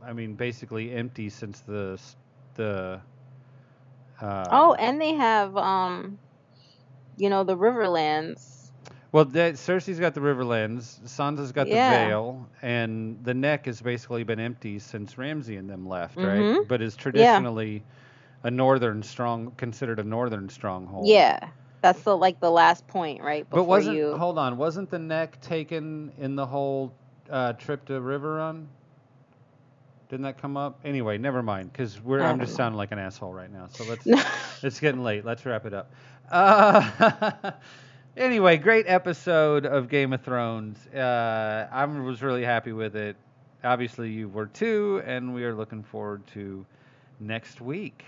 I 0.04 0.14
mean, 0.14 0.36
basically 0.36 0.94
empty 0.94 1.30
since 1.30 1.62
the 1.62 2.00
the. 2.56 3.02
Uh, 4.22 4.46
oh, 4.52 4.74
and 4.74 5.00
they 5.00 5.14
have 5.14 5.56
um 5.56 6.18
you 7.18 7.30
know 7.30 7.44
the 7.44 7.56
Riverlands. 7.56 8.57
Well, 9.18 9.26
that, 9.26 9.56
Cersei's 9.56 10.00
got 10.00 10.14
the 10.14 10.22
Riverlands, 10.22 11.00
Sansa's 11.06 11.52
got 11.52 11.70
Yeah. 11.70 11.90
the 11.90 11.90
Vale, 11.90 12.48
and 12.62 13.18
the 13.24 13.34
Neck 13.34 13.66
has 13.66 13.82
basically 13.82 14.24
been 14.24 14.40
empty 14.40 14.78
since 14.78 15.18
Ramsay 15.18 15.58
and 15.58 15.68
them 15.68 15.88
left, 15.88 16.18
right? 16.18 16.38
Mhm. 16.44 16.68
But 16.68 16.84
is 16.84 16.96
traditionally 16.96 17.84
a 18.44 18.52
northern 18.52 19.02
strong, 19.02 19.54
considered 19.58 19.98
a 20.00 20.04
northern 20.04 20.50
stronghold. 20.50 21.08
Yeah. 21.08 21.40
That's 21.82 22.04
the 22.04 22.16
like 22.16 22.40
the 22.42 22.52
last 22.52 22.88
point, 22.88 23.24
right? 23.24 23.50
Before 23.50 23.64
But 23.64 23.68
wasn't 23.70 23.98
you 23.98 24.14
hold 24.20 24.38
on, 24.38 24.56
wasn't 24.58 24.92
the 24.92 25.00
Neck 25.00 25.42
taken 25.42 26.12
in 26.20 26.36
the 26.36 26.46
whole 26.46 26.94
uh, 27.32 27.54
trip 27.54 27.86
to 27.86 28.00
River 28.00 28.36
Run? 28.36 28.68
Didn't 30.10 30.24
that 30.24 30.38
come 30.40 30.58
up? 30.58 30.80
Anyway, 30.86 31.18
never 31.18 31.42
mind, 31.42 31.72
because 31.74 32.00
we're 32.02 32.22
I 32.22 32.30
I'm 32.30 32.38
don't 32.38 32.40
just 32.40 32.52
know. 32.52 32.58
sounding 32.58 32.78
like 32.78 32.92
an 32.92 33.00
asshole 33.00 33.34
right 33.34 33.52
now. 33.52 33.68
So 33.68 33.84
let's 33.84 34.08
it's 34.62 34.80
getting 34.80 35.04
late. 35.04 35.26
Let's 35.26 35.44
wrap 35.46 35.66
it 35.66 35.74
up. 35.74 35.92
Uh, 36.32 37.52
anyway, 38.18 38.58
great 38.58 38.86
episode 38.88 39.66
of 39.66 39.90
Game 39.90 40.14
of 40.14 40.22
Thrones. 40.22 40.86
Uh, 40.88 41.68
I 41.72 41.86
was 41.86 42.22
really 42.22 42.44
happy 42.44 42.74
with 42.74 42.96
it. 42.96 43.16
Obviously, 43.64 44.10
you 44.12 44.30
were 44.30 44.48
too, 44.48 45.02
and 45.06 45.34
we 45.34 45.44
are 45.44 45.54
looking 45.56 45.84
forward 45.84 46.26
to 46.28 46.66
next 47.20 47.62
week, 47.62 48.04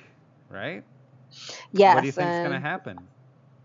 right? 0.50 0.84
yes. 1.72 1.94
what 1.96 2.02
do 2.02 2.08
you 2.08 2.12
think's 2.12 2.38
going 2.38 2.52
to 2.52 2.60
happen? 2.60 2.98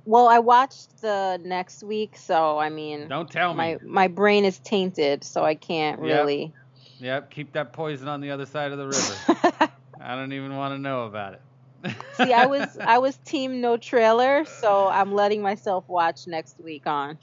Well, 0.07 0.29
I 0.29 0.39
watched 0.39 1.01
the 1.01 1.41
next 1.43 1.83
week, 1.83 2.17
so 2.17 2.59
I 2.59 2.69
mean 2.69 3.09
Don't 3.09 3.31
tell 3.31 3.55
my 3.55 3.75
me. 3.75 3.79
my 3.87 4.09
brain 4.09 4.45
is 4.45 4.59
tainted, 4.59 5.25
so 5.25 5.43
I 5.45 5.55
can't 5.55 5.99
Yep. 6.01 6.07
really 6.27 6.53
Yep, 7.01 7.31
keep 7.31 7.53
that 7.55 7.73
poison 7.73 8.09
on 8.09 8.21
the 8.21 8.31
other 8.31 8.47
side 8.47 8.71
of 8.73 8.79
the 8.79 8.87
river. 8.87 9.71
I 10.01 10.15
don't 10.15 10.33
even 10.33 10.57
want 10.57 10.75
to 10.75 10.79
know 10.79 11.05
about 11.05 11.35
it. 11.35 11.41
See, 12.17 12.33
I 12.33 12.47
was 12.47 12.79
I 12.79 12.99
was 12.99 13.17
team 13.19 13.61
no 13.61 13.77
trailer, 13.77 14.45
so 14.45 14.89
I'm 14.89 15.13
letting 15.13 15.43
myself 15.43 15.89
watch 15.89 16.27
next 16.27 16.59
week 16.61 16.87
on. 16.87 17.19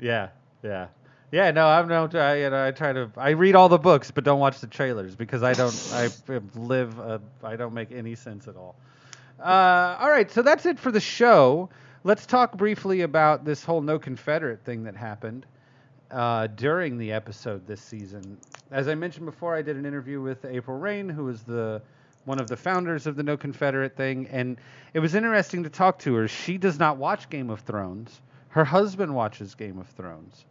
Yeah, 0.00 0.28
yeah, 0.62 0.88
yeah. 1.30 1.50
No, 1.50 1.66
I'm 1.66 1.88
no. 1.88 2.08
I, 2.14 2.36
you 2.36 2.50
know, 2.50 2.66
I 2.66 2.70
try 2.72 2.92
to. 2.92 3.10
I 3.16 3.30
read 3.30 3.54
all 3.54 3.68
the 3.68 3.78
books, 3.78 4.10
but 4.10 4.24
don't 4.24 4.40
watch 4.40 4.60
the 4.60 4.66
trailers 4.66 5.14
because 5.14 5.42
I 5.42 5.52
don't. 5.52 5.90
I 5.92 6.08
live. 6.54 6.98
A, 6.98 7.20
I 7.42 7.56
don't 7.56 7.74
make 7.74 7.92
any 7.92 8.14
sense 8.14 8.48
at 8.48 8.56
all. 8.56 8.76
Uh, 9.38 9.96
all 10.00 10.10
right, 10.10 10.30
so 10.30 10.42
that's 10.42 10.66
it 10.66 10.78
for 10.78 10.90
the 10.90 11.00
show. 11.00 11.70
Let's 12.02 12.26
talk 12.26 12.56
briefly 12.56 13.02
about 13.02 13.44
this 13.44 13.64
whole 13.64 13.80
no 13.80 13.98
Confederate 13.98 14.64
thing 14.64 14.84
that 14.84 14.96
happened 14.96 15.46
uh, 16.10 16.46
during 16.48 16.98
the 16.98 17.12
episode 17.12 17.66
this 17.66 17.80
season. 17.80 18.38
As 18.70 18.88
I 18.88 18.94
mentioned 18.94 19.26
before, 19.26 19.54
I 19.54 19.62
did 19.62 19.76
an 19.76 19.86
interview 19.86 20.20
with 20.20 20.44
April 20.44 20.78
Reign, 20.78 21.08
who 21.08 21.28
is 21.28 21.42
the 21.42 21.82
one 22.30 22.40
of 22.40 22.46
the 22.46 22.56
founders 22.56 23.08
of 23.08 23.16
the 23.16 23.24
No 23.24 23.36
Confederate 23.36 23.96
thing, 23.96 24.28
and 24.30 24.56
it 24.94 25.00
was 25.00 25.16
interesting 25.16 25.64
to 25.64 25.68
talk 25.68 25.98
to 25.98 26.14
her. 26.14 26.28
She 26.28 26.58
does 26.58 26.78
not 26.78 26.96
watch 26.96 27.28
Game 27.28 27.50
of 27.50 27.58
Thrones. 27.60 28.20
Her 28.50 28.64
husband 28.64 29.12
watches 29.12 29.56
Game 29.56 29.78
of 29.78 29.88
Thrones, 29.88 30.44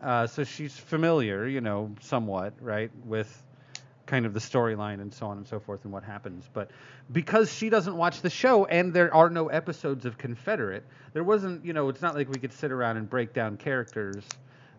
uh, 0.00 0.28
so 0.28 0.44
she's 0.44 0.76
familiar, 0.76 1.48
you 1.48 1.60
know, 1.60 1.90
somewhat, 2.00 2.54
right, 2.60 2.92
with 3.04 3.42
kind 4.06 4.26
of 4.26 4.32
the 4.32 4.38
storyline 4.38 5.00
and 5.00 5.12
so 5.12 5.26
on 5.26 5.38
and 5.38 5.48
so 5.48 5.58
forth 5.58 5.82
and 5.82 5.92
what 5.92 6.04
happens. 6.04 6.48
But 6.52 6.70
because 7.10 7.52
she 7.52 7.68
doesn't 7.68 7.96
watch 7.96 8.20
the 8.20 8.30
show 8.30 8.66
and 8.66 8.94
there 8.94 9.12
are 9.12 9.28
no 9.28 9.48
episodes 9.48 10.04
of 10.04 10.16
Confederate, 10.16 10.84
there 11.14 11.24
wasn't, 11.24 11.64
you 11.64 11.72
know, 11.72 11.88
it's 11.88 12.02
not 12.02 12.14
like 12.14 12.28
we 12.28 12.38
could 12.38 12.52
sit 12.52 12.70
around 12.70 12.96
and 12.96 13.10
break 13.10 13.32
down 13.32 13.56
characters 13.56 14.22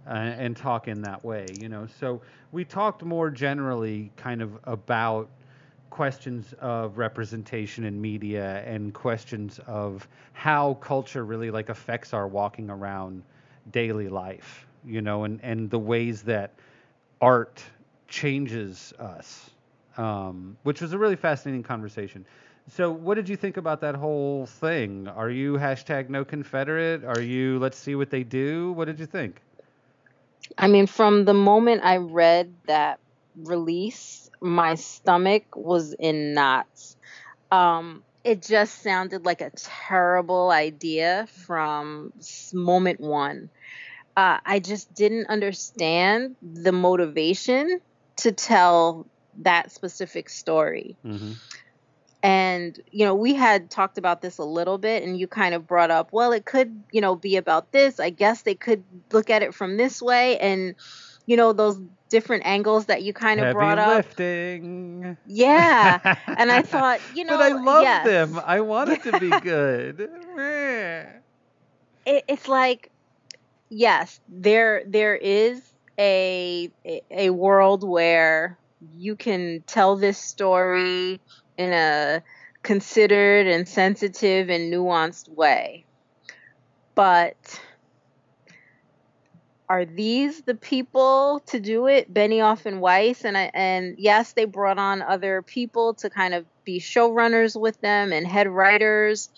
uh, 0.08 0.14
and 0.14 0.56
talk 0.56 0.88
in 0.88 1.02
that 1.02 1.26
way, 1.26 1.58
you 1.60 1.68
know. 1.68 1.88
So 2.00 2.22
we 2.54 2.64
talked 2.64 3.04
more 3.04 3.30
generally 3.30 4.12
kind 4.16 4.42
of 4.42 4.58
about 4.64 5.28
questions 5.96 6.54
of 6.60 6.98
representation 6.98 7.86
in 7.86 8.02
media 8.02 8.62
and 8.66 8.94
questions 8.94 9.62
of 9.66 10.06
how 10.34 10.74
culture 10.82 11.24
really 11.24 11.50
like 11.50 11.70
affects 11.70 12.14
our 12.14 12.28
walking 12.28 12.70
around 12.70 13.24
daily 13.72 14.10
life, 14.10 14.68
you 14.86 15.02
know, 15.02 15.24
and, 15.24 15.40
and 15.42 15.70
the 15.70 15.80
ways 15.80 16.22
that 16.22 16.52
art 17.22 17.64
changes 18.10 18.94
us, 19.00 19.52
um, 19.96 20.58
which 20.64 20.82
was 20.82 20.92
a 20.92 20.98
really 20.98 21.16
fascinating 21.16 21.64
conversation. 21.64 22.26
So, 22.70 22.92
what 22.92 23.16
did 23.16 23.30
you 23.30 23.38
think 23.38 23.56
about 23.56 23.80
that 23.80 23.96
whole 23.96 24.48
thing? 24.48 25.08
Are 25.08 25.30
you 25.30 25.54
hashtag 25.54 26.10
no 26.10 26.26
Confederate? 26.26 27.06
Are 27.06 27.22
you 27.22 27.58
let's 27.60 27.78
see 27.78 27.96
what 27.96 28.10
they 28.10 28.24
do? 28.26 28.74
What 28.74 28.88
did 28.88 29.00
you 29.00 29.06
think? 29.06 29.40
I 30.58 30.68
mean, 30.68 30.88
from 30.88 31.24
the 31.24 31.34
moment 31.34 31.86
I 31.86 31.98
read 31.98 32.54
that 32.66 33.00
release, 33.38 34.25
my 34.42 34.76
stomach 34.76 35.56
was 35.56 35.94
in 35.94 36.34
knots. 36.34 36.98
Um, 37.52 38.04
it 38.24 38.42
just 38.42 38.82
sounded 38.82 39.26
like 39.26 39.42
a 39.42 39.52
terrible 39.52 40.50
idea 40.50 41.28
from 41.46 42.14
moment 42.54 43.00
one. 43.00 43.50
Uh, 44.18 44.40
I 44.46 44.60
just 44.60 44.94
didn't 44.94 45.28
understand 45.28 46.36
the 46.42 46.72
motivation 46.72 47.82
to 48.18 48.32
tell 48.32 49.06
that 49.40 49.72
specific 49.72 50.30
story. 50.30 50.96
Mm-hmm. 51.06 51.34
And, 52.24 52.80
you 52.92 53.06
know, 53.06 53.14
we 53.14 53.36
had 53.36 53.70
talked 53.70 54.00
about 54.00 54.22
this 54.22 54.40
a 54.40 54.44
little 54.44 54.80
bit, 54.80 55.04
and 55.04 55.20
you 55.20 55.28
kind 55.28 55.54
of 55.54 55.68
brought 55.68 55.92
up, 55.92 56.12
well, 56.12 56.32
it 56.32 56.44
could, 56.44 56.82
you 56.92 57.02
know, 57.02 57.16
be 57.16 57.36
about 57.36 57.72
this. 57.72 58.00
I 58.00 58.10
guess 58.10 58.42
they 58.42 58.56
could 58.56 58.84
look 59.12 59.30
at 59.30 59.44
it 59.44 59.54
from 59.54 59.78
this 59.78 60.02
way. 60.02 60.40
And, 60.40 60.74
you 61.28 61.38
know, 61.38 61.54
those 61.54 61.80
different 62.10 62.46
angles 62.46 62.86
that 62.86 63.04
you 63.04 63.14
kind 63.14 63.40
of 63.40 63.48
Heavy 63.48 63.54
brought 63.54 63.80
up. 63.80 63.98
lifting. 63.98 65.18
Yeah. 65.26 66.00
And 66.38 66.52
I 66.52 66.62
thought, 66.62 67.00
you 67.16 67.24
know, 67.26 67.38
but 67.38 67.42
I 67.44 67.50
love 67.54 67.84
yes. 67.84 68.06
them. 68.06 68.40
I 68.44 68.62
want 68.62 68.90
it 68.92 69.04
to 69.04 69.20
be 69.20 69.30
good. 69.40 70.10
It, 72.06 72.24
it's 72.28 72.48
like 72.48 72.92
yes 73.70 74.20
there 74.30 74.84
there 74.86 75.16
is 75.16 75.62
a 75.98 76.70
a- 76.86 77.02
a 77.12 77.30
world 77.32 77.88
where 77.88 78.58
you 78.96 79.16
can 79.16 79.64
tell 79.66 79.96
this 79.96 80.18
story 80.18 81.20
in 81.58 81.74
a 81.74 82.22
considered 82.64 83.48
and 83.48 83.68
sensitive 83.68 84.50
and 84.50 84.72
nuanced 84.72 85.30
way 85.30 85.86
but 86.96 87.60
are 89.68 89.86
these 89.86 90.42
the 90.44 90.56
people 90.56 91.42
to 91.48 91.60
do 91.60 91.88
it 91.88 92.14
benioff 92.14 92.66
and 92.66 92.82
weiss 92.82 93.26
and 93.26 93.38
I, 93.38 93.50
and 93.54 93.96
yes 93.98 94.34
they 94.34 94.46
brought 94.46 94.78
on 94.78 95.02
other 95.02 95.42
people 95.42 95.96
to 95.96 96.10
kind 96.10 96.34
of 96.34 96.46
be 96.64 96.80
showrunners 96.80 97.60
with 97.60 97.80
them 97.82 98.14
and 98.14 98.28
head 98.28 98.48
writers 98.48 99.30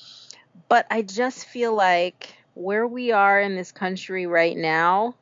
but 0.69 0.85
I 0.89 1.01
just 1.01 1.45
feel 1.45 1.73
like 1.75 2.33
where 2.53 2.87
we 2.87 3.11
are 3.11 3.39
in 3.39 3.55
this 3.55 3.71
country 3.71 4.25
right 4.25 4.57
now, 4.57 5.15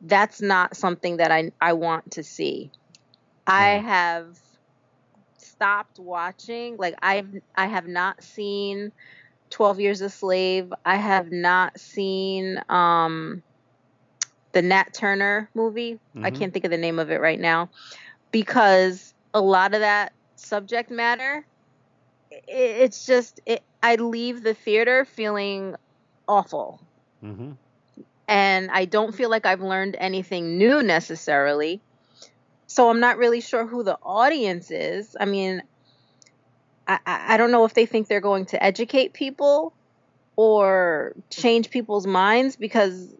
that's 0.00 0.40
not 0.40 0.76
something 0.76 1.16
that 1.16 1.32
I, 1.32 1.50
I 1.60 1.72
want 1.72 2.12
to 2.12 2.22
see. 2.22 2.70
I 3.46 3.78
have 3.78 4.38
stopped 5.38 5.98
watching. 5.98 6.76
Like 6.76 6.94
I 7.02 7.24
I 7.56 7.66
have 7.66 7.88
not 7.88 8.22
seen 8.22 8.92
12 9.50 9.80
Years 9.80 10.00
a 10.02 10.10
Slave. 10.10 10.72
I 10.84 10.96
have 10.96 11.32
not 11.32 11.80
seen 11.80 12.62
um 12.68 13.42
the 14.58 14.62
Nat 14.62 14.92
Turner 14.92 15.48
movie. 15.54 16.00
I 16.16 16.30
Mhm. 16.30 16.34
can't 16.36 16.52
think 16.52 16.64
of 16.64 16.72
the 16.72 16.78
name 16.78 16.98
of 16.98 17.12
it 17.12 17.20
right 17.20 17.38
now 17.38 17.70
because 18.32 19.14
a 19.32 19.40
lot 19.40 19.72
of 19.72 19.80
that 19.80 20.12
subject 20.34 20.90
matter 20.90 21.46
i- 22.32 22.42
it's 22.84 23.06
just 23.06 23.40
it, 23.46 23.62
I 23.80 23.94
leave 23.96 24.42
the 24.42 24.54
theater 24.54 25.04
feeling 25.04 25.76
awful 26.26 26.80
Mm-hmm. 27.24 27.52
and 28.26 28.70
I 28.72 28.84
don't 28.84 29.14
feel 29.14 29.30
like 29.30 29.46
I've 29.46 29.60
learned 29.60 29.94
anything 29.98 30.58
new 30.58 30.82
necessarily. 30.82 31.80
So 32.66 32.90
I'm 32.90 33.00
not 33.00 33.16
really 33.16 33.40
sure 33.40 33.64
who 33.64 33.84
the 33.84 33.96
audience 34.02 34.70
is. 34.72 35.16
I 35.18 35.24
mean, 35.24 35.62
I, 36.88 36.98
I 37.06 37.34
I 37.34 37.36
don't 37.36 37.52
know 37.52 37.64
if 37.64 37.74
they 37.74 37.86
think 37.86 38.08
they're 38.08 38.20
going 38.20 38.46
to 38.46 38.62
educate 38.62 39.12
people 39.12 39.72
or 40.36 41.14
change 41.30 41.70
people's 41.70 42.06
minds 42.06 42.56
because 42.56 43.14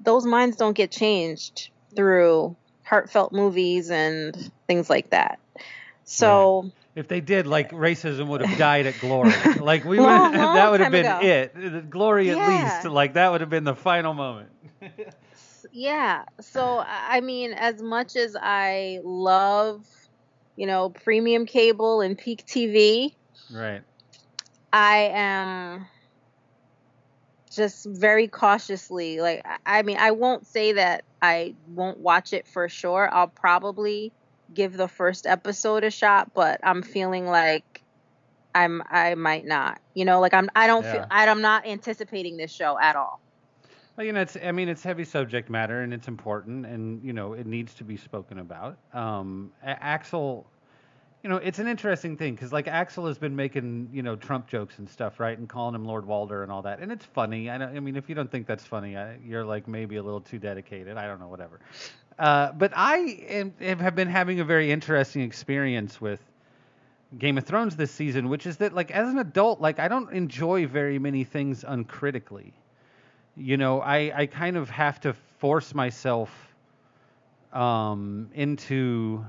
those 0.00 0.24
minds 0.26 0.56
don't 0.56 0.76
get 0.76 0.90
changed 0.90 1.70
through 1.94 2.56
heartfelt 2.84 3.32
movies 3.32 3.90
and 3.90 4.52
things 4.66 4.88
like 4.90 5.10
that. 5.10 5.38
So 6.04 6.70
If 6.96 7.06
they 7.08 7.20
did, 7.20 7.46
like 7.46 7.70
racism 7.70 8.26
would 8.28 8.40
have 8.40 8.58
died 8.58 8.86
at 8.86 8.98
glory. 8.98 9.32
Like 9.60 9.84
we 9.84 9.98
Long, 10.00 10.32
would, 10.32 10.40
long 10.40 10.54
that 10.54 10.70
would 10.70 10.80
have 10.80 10.92
been 10.92 11.06
ago. 11.06 11.18
it. 11.22 11.90
Glory 11.90 12.30
at 12.30 12.36
Yeah. 12.36 12.46
least. 12.64 12.84
Like 12.84 13.14
that 13.14 13.30
would 13.30 13.40
have 13.42 13.50
been 13.50 13.64
the 13.64 13.76
final 13.76 14.14
moment. 14.14 14.50
yeah 15.72 16.24
so 16.40 16.78
i 16.78 17.18
I 17.18 17.20
mean 17.20 17.52
as 17.52 17.80
much 17.82 18.16
as 18.16 18.34
i 18.40 18.98
love 19.04 19.84
you 20.56 20.66
know 20.66 20.88
premium 20.90 21.46
cable 21.46 22.00
and 22.00 22.16
peak 22.18 22.44
tv 22.46 23.14
right. 23.52 23.82
i 24.72 25.10
am 25.14 25.86
just 27.50 27.86
very 27.86 28.28
cautiously 28.28 29.20
like 29.20 29.44
I- 29.66 29.82
mean 29.82 29.98
i 29.98 30.10
won't 30.12 30.46
say 30.46 30.72
that 30.72 31.04
i 31.22 31.54
won't 31.68 31.98
watch 31.98 32.32
it 32.32 32.46
for 32.46 32.68
sure 32.68 33.08
i'll 33.12 33.28
probably 33.28 34.12
give 34.54 34.76
the 34.76 34.88
first 34.88 35.26
episode 35.26 35.84
a 35.84 35.90
shot 35.90 36.32
but 36.34 36.60
i'm 36.62 36.82
feeling 36.82 37.26
like 37.26 37.82
i'm 38.54 38.82
i 38.90 39.14
might 39.14 39.46
not 39.46 39.80
you 39.94 40.04
know 40.04 40.20
like 40.20 40.34
i'm 40.34 40.50
i 40.54 40.66
don't 40.66 40.84
Yeah. 40.84 40.92
feel 40.92 41.06
i'm 41.10 41.42
not 41.42 41.66
anticipating 41.66 42.36
this 42.36 42.52
show 42.52 42.78
at 42.80 42.96
all 42.96 43.20
Well, 43.96 44.06
you 44.06 44.12
know, 44.12 44.20
it's. 44.22 44.36
I 44.42 44.52
mean, 44.52 44.68
it's 44.68 44.82
heavy 44.82 45.04
subject 45.04 45.50
matter, 45.50 45.82
and 45.82 45.92
it's 45.92 46.08
important, 46.08 46.64
and 46.64 47.02
you 47.04 47.12
know, 47.12 47.34
it 47.34 47.46
needs 47.46 47.74
to 47.74 47.84
be 47.84 47.96
spoken 47.96 48.38
about. 48.38 48.78
Um, 48.94 49.52
Axel, 49.62 50.46
you 51.22 51.28
know, 51.30 51.36
it's 51.36 51.58
an 51.58 51.68
interesting 51.68 52.16
thing 52.16 52.34
because 52.34 52.52
like 52.52 52.68
Axel 52.68 53.06
has 53.06 53.18
been 53.18 53.36
making 53.36 53.90
you 53.92 54.02
know 54.02 54.16
Trump 54.16 54.46
jokes 54.48 54.78
and 54.78 54.88
stuff, 54.88 55.20
right, 55.20 55.36
and 55.36 55.48
calling 55.48 55.74
him 55.74 55.84
Lord 55.84 56.06
Walder 56.06 56.42
and 56.42 56.50
all 56.50 56.62
that, 56.62 56.80
and 56.80 56.90
it's 56.90 57.04
funny. 57.04 57.50
I, 57.50 57.56
I 57.56 57.80
mean, 57.80 57.96
if 57.96 58.08
you 58.08 58.14
don't 58.14 58.30
think 58.30 58.46
that's 58.46 58.64
funny, 58.64 58.96
I, 58.96 59.16
you're 59.24 59.44
like 59.44 59.68
maybe 59.68 59.96
a 59.96 60.02
little 60.02 60.20
too 60.20 60.38
dedicated. 60.38 60.96
I 60.96 61.06
don't 61.06 61.20
know, 61.20 61.28
whatever. 61.28 61.60
Uh, 62.18 62.52
but 62.52 62.72
I 62.74 62.98
am- 63.28 63.54
have 63.60 63.94
been 63.94 64.08
having 64.08 64.40
a 64.40 64.44
very 64.44 64.70
interesting 64.70 65.22
experience 65.22 66.00
with 66.00 66.20
Game 67.18 67.38
of 67.38 67.44
Thrones 67.44 67.76
this 67.76 67.90
season, 67.90 68.28
which 68.28 68.46
is 68.46 68.58
that 68.58 68.74
like 68.74 68.90
as 68.90 69.08
an 69.08 69.18
adult, 69.18 69.60
like 69.60 69.78
I 69.78 69.88
don't 69.88 70.12
enjoy 70.12 70.66
very 70.66 70.98
many 70.98 71.24
things 71.24 71.64
uncritically 71.66 72.52
you 73.36 73.56
know 73.56 73.80
i 73.80 74.12
i 74.14 74.26
kind 74.26 74.56
of 74.56 74.68
have 74.70 75.00
to 75.00 75.12
force 75.38 75.74
myself 75.74 76.30
um 77.52 78.28
into 78.34 79.24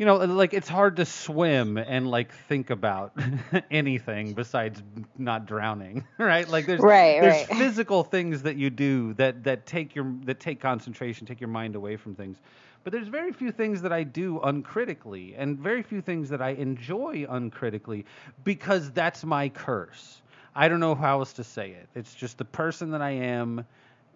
you 0.00 0.06
know 0.06 0.16
like 0.16 0.54
it's 0.54 0.68
hard 0.68 0.96
to 0.96 1.04
swim 1.04 1.76
and 1.76 2.10
like 2.10 2.32
think 2.48 2.70
about 2.70 3.12
anything 3.70 4.32
besides 4.32 4.82
not 5.18 5.44
drowning 5.44 6.02
right 6.18 6.48
like 6.48 6.64
there's 6.66 6.80
Right, 6.80 7.20
there's 7.20 7.34
right. 7.34 7.46
physical 7.58 8.02
things 8.02 8.42
that 8.42 8.56
you 8.56 8.70
do 8.70 9.12
that 9.14 9.44
that 9.44 9.66
take 9.66 9.94
your 9.94 10.10
that 10.24 10.40
take 10.40 10.58
concentration 10.58 11.26
take 11.26 11.38
your 11.38 11.48
mind 11.50 11.76
away 11.76 11.96
from 11.96 12.14
things 12.14 12.38
but 12.82 12.94
there's 12.94 13.08
very 13.08 13.30
few 13.30 13.52
things 13.52 13.82
that 13.82 13.92
I 13.92 14.04
do 14.04 14.40
uncritically 14.40 15.34
and 15.36 15.58
very 15.58 15.82
few 15.82 16.00
things 16.00 16.30
that 16.30 16.40
I 16.40 16.50
enjoy 16.50 17.26
uncritically 17.28 18.06
because 18.42 18.90
that's 18.92 19.22
my 19.22 19.50
curse. 19.50 20.22
I 20.54 20.68
don't 20.68 20.80
know 20.80 20.94
how 20.94 21.18
else 21.18 21.34
to 21.34 21.44
say 21.44 21.72
it. 21.72 21.88
It's 21.94 22.14
just 22.14 22.38
the 22.38 22.44
person 22.46 22.92
that 22.92 23.02
I 23.02 23.10
am 23.10 23.66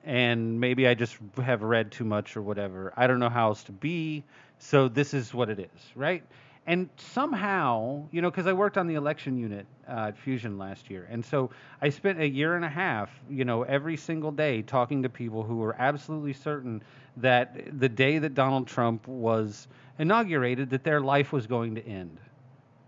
and 0.04 0.60
maybe 0.60 0.86
I 0.86 0.94
just 0.94 1.16
have 1.42 1.62
read 1.62 1.90
too 1.90 2.04
much 2.04 2.36
or 2.36 2.42
whatever. 2.42 2.92
I 2.96 3.06
don't 3.06 3.18
know 3.18 3.28
how 3.28 3.48
else 3.48 3.64
to 3.64 3.72
be. 3.72 4.24
So 4.58 4.88
this 4.88 5.14
is 5.14 5.34
what 5.34 5.50
it 5.50 5.58
is, 5.58 5.92
right? 5.94 6.22
And 6.66 6.88
somehow, 6.96 8.08
you 8.10 8.22
know, 8.22 8.30
because 8.30 8.46
I 8.46 8.54
worked 8.54 8.78
on 8.78 8.86
the 8.86 8.94
election 8.94 9.36
unit 9.36 9.66
uh, 9.86 10.06
at 10.08 10.18
Fusion 10.18 10.56
last 10.56 10.88
year, 10.88 11.06
and 11.10 11.22
so 11.22 11.50
I 11.82 11.90
spent 11.90 12.18
a 12.18 12.26
year 12.26 12.56
and 12.56 12.64
a 12.64 12.70
half, 12.70 13.10
you 13.28 13.44
know, 13.44 13.64
every 13.64 13.98
single 13.98 14.32
day 14.32 14.62
talking 14.62 15.02
to 15.02 15.10
people 15.10 15.42
who 15.42 15.56
were 15.56 15.76
absolutely 15.78 16.32
certain 16.32 16.82
that 17.18 17.78
the 17.78 17.88
day 17.88 18.18
that 18.18 18.34
Donald 18.34 18.66
Trump 18.66 19.06
was 19.06 19.68
inaugurated, 19.98 20.70
that 20.70 20.84
their 20.84 21.02
life 21.02 21.32
was 21.32 21.46
going 21.46 21.74
to 21.74 21.86
end. 21.86 22.18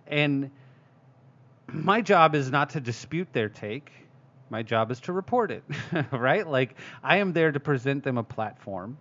And 0.07 0.51
my 1.69 2.01
job 2.01 2.35
is 2.35 2.51
not 2.51 2.71
to 2.71 2.81
dispute 2.81 3.29
their 3.33 3.51
take. 3.51 3.93
My 4.49 4.63
job 4.63 4.91
is 4.91 5.01
to 5.01 5.13
report 5.13 5.51
it, 5.51 5.65
right? 6.13 6.47
Like 6.47 6.77
I 7.03 7.19
am 7.19 7.35
there 7.35 7.53
to 7.53 7.61
present 7.61 8.05
them 8.05 8.17
a 8.17 8.23
platform 8.23 8.97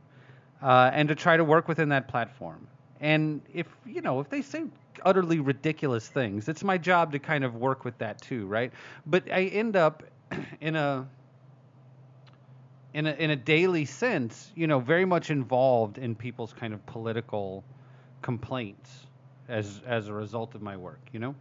uh, 0.62 0.92
and 0.94 1.10
to 1.10 1.16
try 1.16 1.38
to 1.38 1.44
work 1.44 1.68
within 1.68 1.90
that 1.90 2.08
platform. 2.08 2.68
And 3.00 3.42
if 3.54 3.68
you 3.86 4.02
know 4.02 4.20
if 4.20 4.30
they 4.30 4.42
say 4.42 4.66
utterly 5.04 5.40
ridiculous 5.40 6.08
things, 6.08 6.48
it's 6.48 6.64
my 6.64 6.78
job 6.78 7.12
to 7.12 7.20
kind 7.20 7.44
of 7.44 7.56
work 7.56 7.86
with 7.86 7.98
that 8.00 8.22
too, 8.22 8.46
right? 8.46 8.72
But 9.06 9.32
I 9.32 9.44
end 9.46 9.76
up 9.76 10.04
in 10.62 10.76
a 10.76 11.08
in 12.94 13.08
a 13.08 13.12
in 13.12 13.30
a 13.30 13.36
daily 13.36 13.86
sense, 13.86 14.52
you 14.56 14.68
know, 14.68 14.80
very 14.80 15.06
much 15.06 15.30
involved 15.30 15.98
in 15.98 16.16
people's 16.16 16.54
kind 16.54 16.74
of 16.74 16.86
political 16.86 17.64
complaints 18.22 19.06
as 19.50 19.82
as 19.86 20.08
a 20.08 20.14
result 20.14 20.56
of 20.56 20.62
my 20.62 20.78
work, 20.78 21.02
you 21.12 21.20
know. 21.20 21.36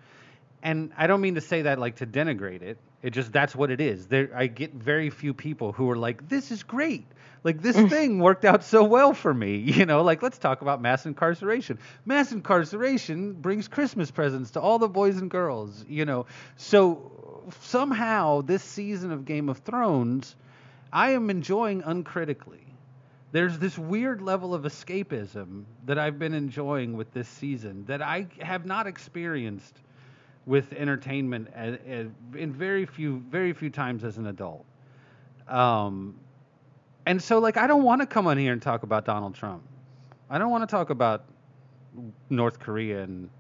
And 0.63 0.93
I 0.97 1.07
don't 1.07 1.21
mean 1.21 1.37
to 1.37 1.41
say 1.41 1.63
that 1.63 1.79
like 1.79 1.97
to 1.97 2.07
denigrate 2.07 2.63
it. 2.63 2.79
It 3.03 3.11
just 3.11 3.33
that's 3.33 3.55
what 3.55 3.71
it 3.71 3.81
is. 3.81 4.07
There, 4.09 4.31
I 4.35 4.47
get 4.47 4.73
very 4.75 5.11
few 5.11 5.35
people 5.35 5.73
who 5.73 5.91
are 5.91 5.97
like, 5.97 6.29
"This 6.29 6.51
is 6.51 6.63
great." 6.63 7.07
Like 7.45 7.61
this 7.61 7.77
thing 7.77 8.21
worked 8.21 8.47
out 8.47 8.65
so 8.65 8.85
well 8.85 9.13
for 9.13 9.33
me, 9.33 9.57
you 9.67 9.85
know. 9.85 10.03
Like 10.03 10.23
let's 10.23 10.39
talk 10.39 10.63
about 10.63 10.81
mass 10.81 11.05
incarceration. 11.05 11.79
Mass 12.07 12.33
incarceration 12.33 13.35
brings 13.35 13.69
Christmas 13.69 14.11
presents 14.11 14.53
to 14.53 14.61
all 14.61 14.79
the 14.79 14.89
boys 14.89 15.19
and 15.19 15.31
girls, 15.31 15.85
you 15.87 16.07
know. 16.07 16.25
So 16.57 17.45
somehow 17.61 18.41
this 18.41 18.63
season 18.63 19.13
of 19.13 19.27
Game 19.27 19.51
of 19.51 19.59
Thrones, 19.59 20.35
I 20.91 21.11
am 21.11 21.29
enjoying 21.29 21.83
uncritically. 21.85 22.65
There's 23.33 23.59
this 23.59 23.77
weird 23.77 24.23
level 24.23 24.55
of 24.55 24.63
escapism 24.63 25.65
that 25.85 25.99
I've 25.99 26.19
been 26.19 26.35
enjoying 26.35 26.97
with 26.97 27.13
this 27.13 27.29
season 27.29 27.85
that 27.87 28.01
I 28.01 28.29
have 28.41 28.65
not 28.65 28.87
experienced 28.87 29.81
with 30.47 30.73
entertainment 30.73 31.49
as, 31.55 31.79
as, 31.87 32.07
in 32.35 32.53
very 32.53 32.87
few 32.87 33.19
very 33.29 33.53
few 33.53 33.69
times 33.69 34.03
as 34.03 34.17
an 34.17 34.29
adult. 34.29 34.65
Um, 35.49 36.15
and 37.07 37.23
so 37.23 37.39
like 37.39 37.57
I 37.57 37.67
don't 37.67 37.83
want 37.83 38.01
to 38.01 38.07
come 38.07 38.27
on 38.27 38.39
here 38.39 38.53
and 38.53 38.63
talk 38.63 38.83
about 38.83 39.05
Donald 39.05 39.35
Trump. 39.35 39.63
I 40.31 40.39
don't 40.39 40.51
want 40.51 40.69
to 40.69 40.75
talk 40.75 40.91
about 40.91 41.25
North 42.31 42.59
Korea 42.59 43.03
and 43.03 43.31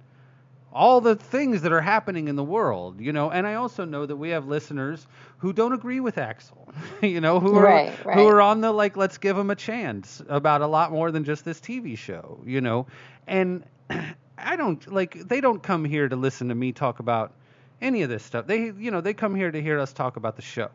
all 0.75 1.01
the 1.01 1.15
things 1.15 1.63
that 1.63 1.73
are 1.73 1.81
happening 1.81 2.27
in 2.27 2.35
the 2.35 2.45
world, 2.45 3.01
you 3.01 3.13
know. 3.13 3.31
And 3.31 3.47
I 3.47 3.55
also 3.55 3.85
know 3.85 4.05
that 4.05 4.17
we 4.17 4.31
have 4.31 4.49
listeners 4.49 5.07
who 5.39 5.53
don't 5.53 5.73
agree 5.73 6.01
with 6.01 6.19
Axel, 6.19 6.69
you 7.03 7.21
know, 7.21 7.39
who 7.39 7.55
are 7.55 7.63
right, 7.63 8.05
right. 8.05 8.19
who 8.19 8.27
are 8.27 8.41
on 8.41 8.61
the 8.61 8.73
like 8.73 8.97
let's 8.97 9.19
give 9.19 9.39
him 9.39 9.51
a 9.51 9.57
chance 9.57 10.21
about 10.29 10.61
a 10.61 10.67
lot 10.67 10.91
more 10.91 11.13
than 11.13 11.25
just 11.25 11.45
this 11.45 11.61
TV 11.61 11.97
show, 11.97 12.41
you 12.45 12.61
know. 12.61 12.87
And 13.27 13.65
I 14.39 14.57
don't 14.57 14.93
like 14.93 15.15
they 15.29 15.41
don't 15.41 15.63
come 15.63 15.85
here 15.85 16.09
to 16.09 16.17
listen 16.17 16.49
to 16.49 16.55
me 16.55 16.73
talk 16.73 16.99
about 16.99 17.33
any 17.81 18.03
of 18.03 18.11
this 18.11 18.25
stuff. 18.25 18.47
They 18.47 18.65
you 18.65 18.91
know, 18.91 19.01
they 19.01 19.15
come 19.15 19.35
here 19.35 19.51
to 19.51 19.63
hear 19.63 19.79
us 19.79 19.93
talk 19.93 20.17
about 20.17 20.35
the 20.37 20.43
show. 20.43 20.71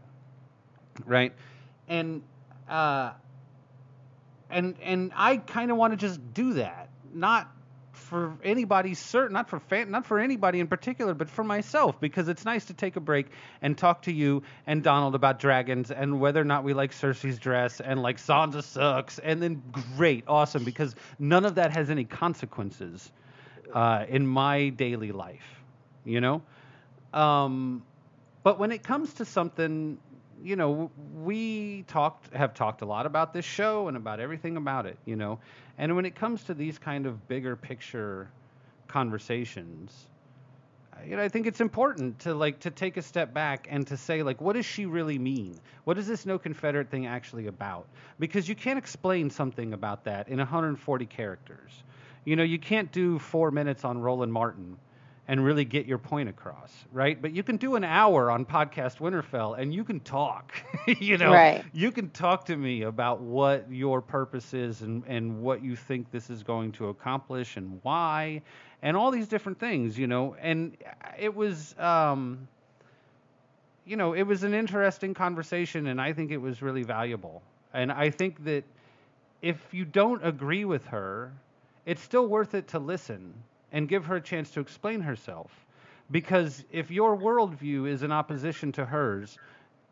Right? 1.06 1.34
And 1.88 2.22
uh 2.70 3.14
and 4.50 4.76
and 4.82 5.12
I 5.16 5.38
kind 5.38 5.72
of 5.72 5.78
want 5.78 5.94
to 5.94 5.98
just 5.98 6.34
do 6.34 6.54
that. 6.54 6.90
Not 7.14 7.52
for 7.94 8.38
anybody 8.44 8.94
certain, 8.94 9.34
not 9.34 9.50
for 9.50 9.60
fan, 9.60 9.92
not 9.92 10.06
for 10.06 10.20
anybody 10.20 10.60
in 10.60 10.68
particular, 10.68 11.14
but 11.14 11.30
for 11.30 11.44
myself 11.44 12.00
because 12.00 12.28
it's 12.28 12.46
nice 12.46 12.66
to 12.66 12.74
take 12.74 12.96
a 12.96 13.00
break 13.00 13.28
and 13.62 13.78
talk 13.78 14.04
to 14.04 14.12
you 14.12 14.42
and 14.66 14.82
Donald 14.82 15.16
about 15.16 15.40
dragons 15.40 15.92
and 15.92 16.20
whether 16.20 16.42
or 16.42 16.46
not 16.46 16.64
we 16.64 16.74
like 16.74 16.92
Cersei's 16.92 17.38
dress 17.38 17.80
and 17.80 18.02
like 18.02 18.18
Sansa 18.18 18.64
sucks 18.64 19.20
and 19.20 19.42
then 19.42 19.62
great, 19.96 20.24
awesome 20.28 20.64
because 20.64 20.96
none 21.20 21.46
of 21.46 21.56
that 21.56 21.72
has 21.72 21.90
any 21.90 22.06
consequences 22.06 23.12
uh, 23.74 24.06
in 24.08 24.26
my 24.26 24.70
daily 24.70 25.12
life, 25.12 25.62
you 26.06 26.22
know. 26.22 26.42
Um, 27.14 27.84
but 28.44 28.58
when 28.60 28.72
it 28.72 28.84
comes 28.84 29.14
to 29.16 29.26
something, 29.26 30.00
you 30.44 30.56
know, 30.56 30.92
we 31.16 31.84
talked 31.88 32.34
have 32.34 32.54
talked 32.54 32.82
a 32.82 32.86
lot 32.86 33.06
about 33.06 33.34
this 33.34 33.46
show 33.46 33.88
and 33.88 33.98
about 33.98 34.20
everything 34.20 34.58
about 34.58 34.86
it, 34.86 34.98
you 35.06 35.16
know. 35.16 35.40
And 35.78 35.96
when 35.96 36.06
it 36.06 36.16
comes 36.16 36.44
to 36.46 36.54
these 36.54 36.78
kind 36.78 37.06
of 37.06 37.28
bigger 37.28 37.56
picture 37.56 38.30
conversations, 38.88 40.08
you 41.06 41.16
know, 41.16 41.24
I 41.24 41.30
think 41.30 41.48
it's 41.48 41.62
important 41.62 42.20
to 42.20 42.34
like 42.34 42.60
to 42.62 42.72
take 42.72 42.98
a 42.98 43.02
step 43.02 43.34
back 43.34 43.68
and 43.70 43.88
to 43.88 43.98
say 43.98 44.24
like, 44.24 44.42
what 44.42 44.54
does 44.54 44.66
she 44.66 44.86
really 44.86 45.18
mean? 45.18 45.58
What 45.86 45.98
is 45.98 46.08
this 46.08 46.26
no 46.26 46.38
Confederate 46.38 46.90
thing 46.90 47.06
actually 47.06 47.48
about? 47.48 47.88
Because 48.20 48.50
you 48.50 48.56
can't 48.56 48.78
explain 48.78 49.30
something 49.30 49.74
about 49.74 50.04
that 50.06 50.28
in 50.28 50.38
140 50.38 51.06
characters. 51.06 51.84
You 52.26 52.36
know, 52.36 52.44
you 52.44 52.60
can't 52.60 52.92
do 52.92 53.18
four 53.18 53.52
minutes 53.52 53.86
on 53.86 54.00
Roland 54.00 54.34
Martin 54.34 54.78
and 55.30 55.46
really 55.46 55.64
get 55.64 55.86
your 55.86 56.00
point 56.00 56.28
across, 56.28 56.74
right? 56.92 57.22
But 57.22 57.34
you 57.36 57.44
can 57.44 57.58
do 57.58 57.76
an 57.76 57.84
hour 57.84 58.32
on 58.32 58.48
podcast 58.48 58.98
Winterfell 58.98 59.60
and 59.60 59.72
you 59.72 59.84
can 59.84 60.00
talk. 60.00 60.54
you 60.88 61.20
know, 61.20 61.32
Right. 61.34 61.64
you 61.72 61.92
can 61.92 62.10
talk 62.10 62.46
to 62.46 62.58
me 62.58 62.82
about 62.82 63.22
what 63.22 63.72
your 63.72 64.02
purpose 64.02 64.56
is 64.56 64.82
and, 64.82 65.04
and 65.06 65.40
what 65.44 65.64
you 65.64 65.76
think 65.76 66.10
this 66.10 66.32
is 66.32 66.42
going 66.42 66.72
to 66.74 66.88
accomplish 66.90 67.58
and 67.58 67.80
why 67.84 68.42
and 68.82 68.98
all 68.98 69.12
these 69.12 69.28
different 69.28 69.60
things, 69.60 70.00
you 70.00 70.08
know. 70.08 70.36
And 70.42 70.76
it 71.20 71.36
was 71.36 71.78
um 71.78 72.48
you 73.86 73.98
know, 73.98 74.14
it 74.14 74.24
was 74.24 74.44
an 74.44 74.56
interesting 74.56 75.14
conversation 75.14 75.86
and 75.88 76.02
I 76.02 76.12
think 76.12 76.32
it 76.32 76.38
was 76.38 76.64
really 76.64 76.84
valuable. 76.84 77.44
And 77.72 77.92
I 77.92 78.10
think 78.10 78.44
that 78.46 78.64
if 79.44 79.74
you 79.76 79.86
don't 79.86 80.26
agree 80.26 80.66
with 80.66 80.88
her, 80.88 81.32
it's 81.86 82.02
still 82.02 82.26
worth 82.26 82.56
it 82.56 82.70
to 82.70 82.80
listen 82.80 83.34
and 83.72 83.88
give 83.88 84.06
her 84.06 84.16
a 84.16 84.22
chance 84.22 84.52
to 84.52 84.60
explain 84.60 85.02
herself. 85.02 85.52
Because 86.12 86.64
if 86.72 86.90
your 86.90 87.16
worldview 87.16 87.88
is 87.90 88.04
in 88.04 88.12
opposition 88.12 88.72
to 88.74 88.86
hers, 88.86 89.38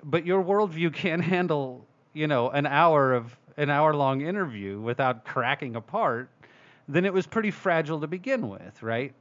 but 0.04 0.26
your 0.26 0.44
worldview 0.44 0.94
can't 0.94 1.24
handle, 1.24 1.86
you 2.14 2.28
know, 2.28 2.49
an 2.49 2.66
hour 2.66 3.14
of 3.14 3.38
an 3.58 3.70
hour 3.70 3.94
long 3.94 4.22
interview 4.22 4.80
without 4.80 5.26
cracking 5.26 5.76
apart, 5.76 6.30
then 6.88 7.06
it 7.06 7.14
was 7.14 7.26
pretty 7.26 7.52
fragile 7.52 7.99
to 8.02 8.08
begin 8.08 8.49
with, 8.49 8.84
right? 8.84 9.14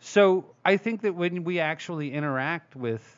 So 0.00 0.44
I 0.64 0.76
think 0.76 1.02
that 1.02 1.14
when 1.14 1.44
we 1.44 1.60
actually 1.60 2.12
interact 2.12 2.76
with 2.76 3.15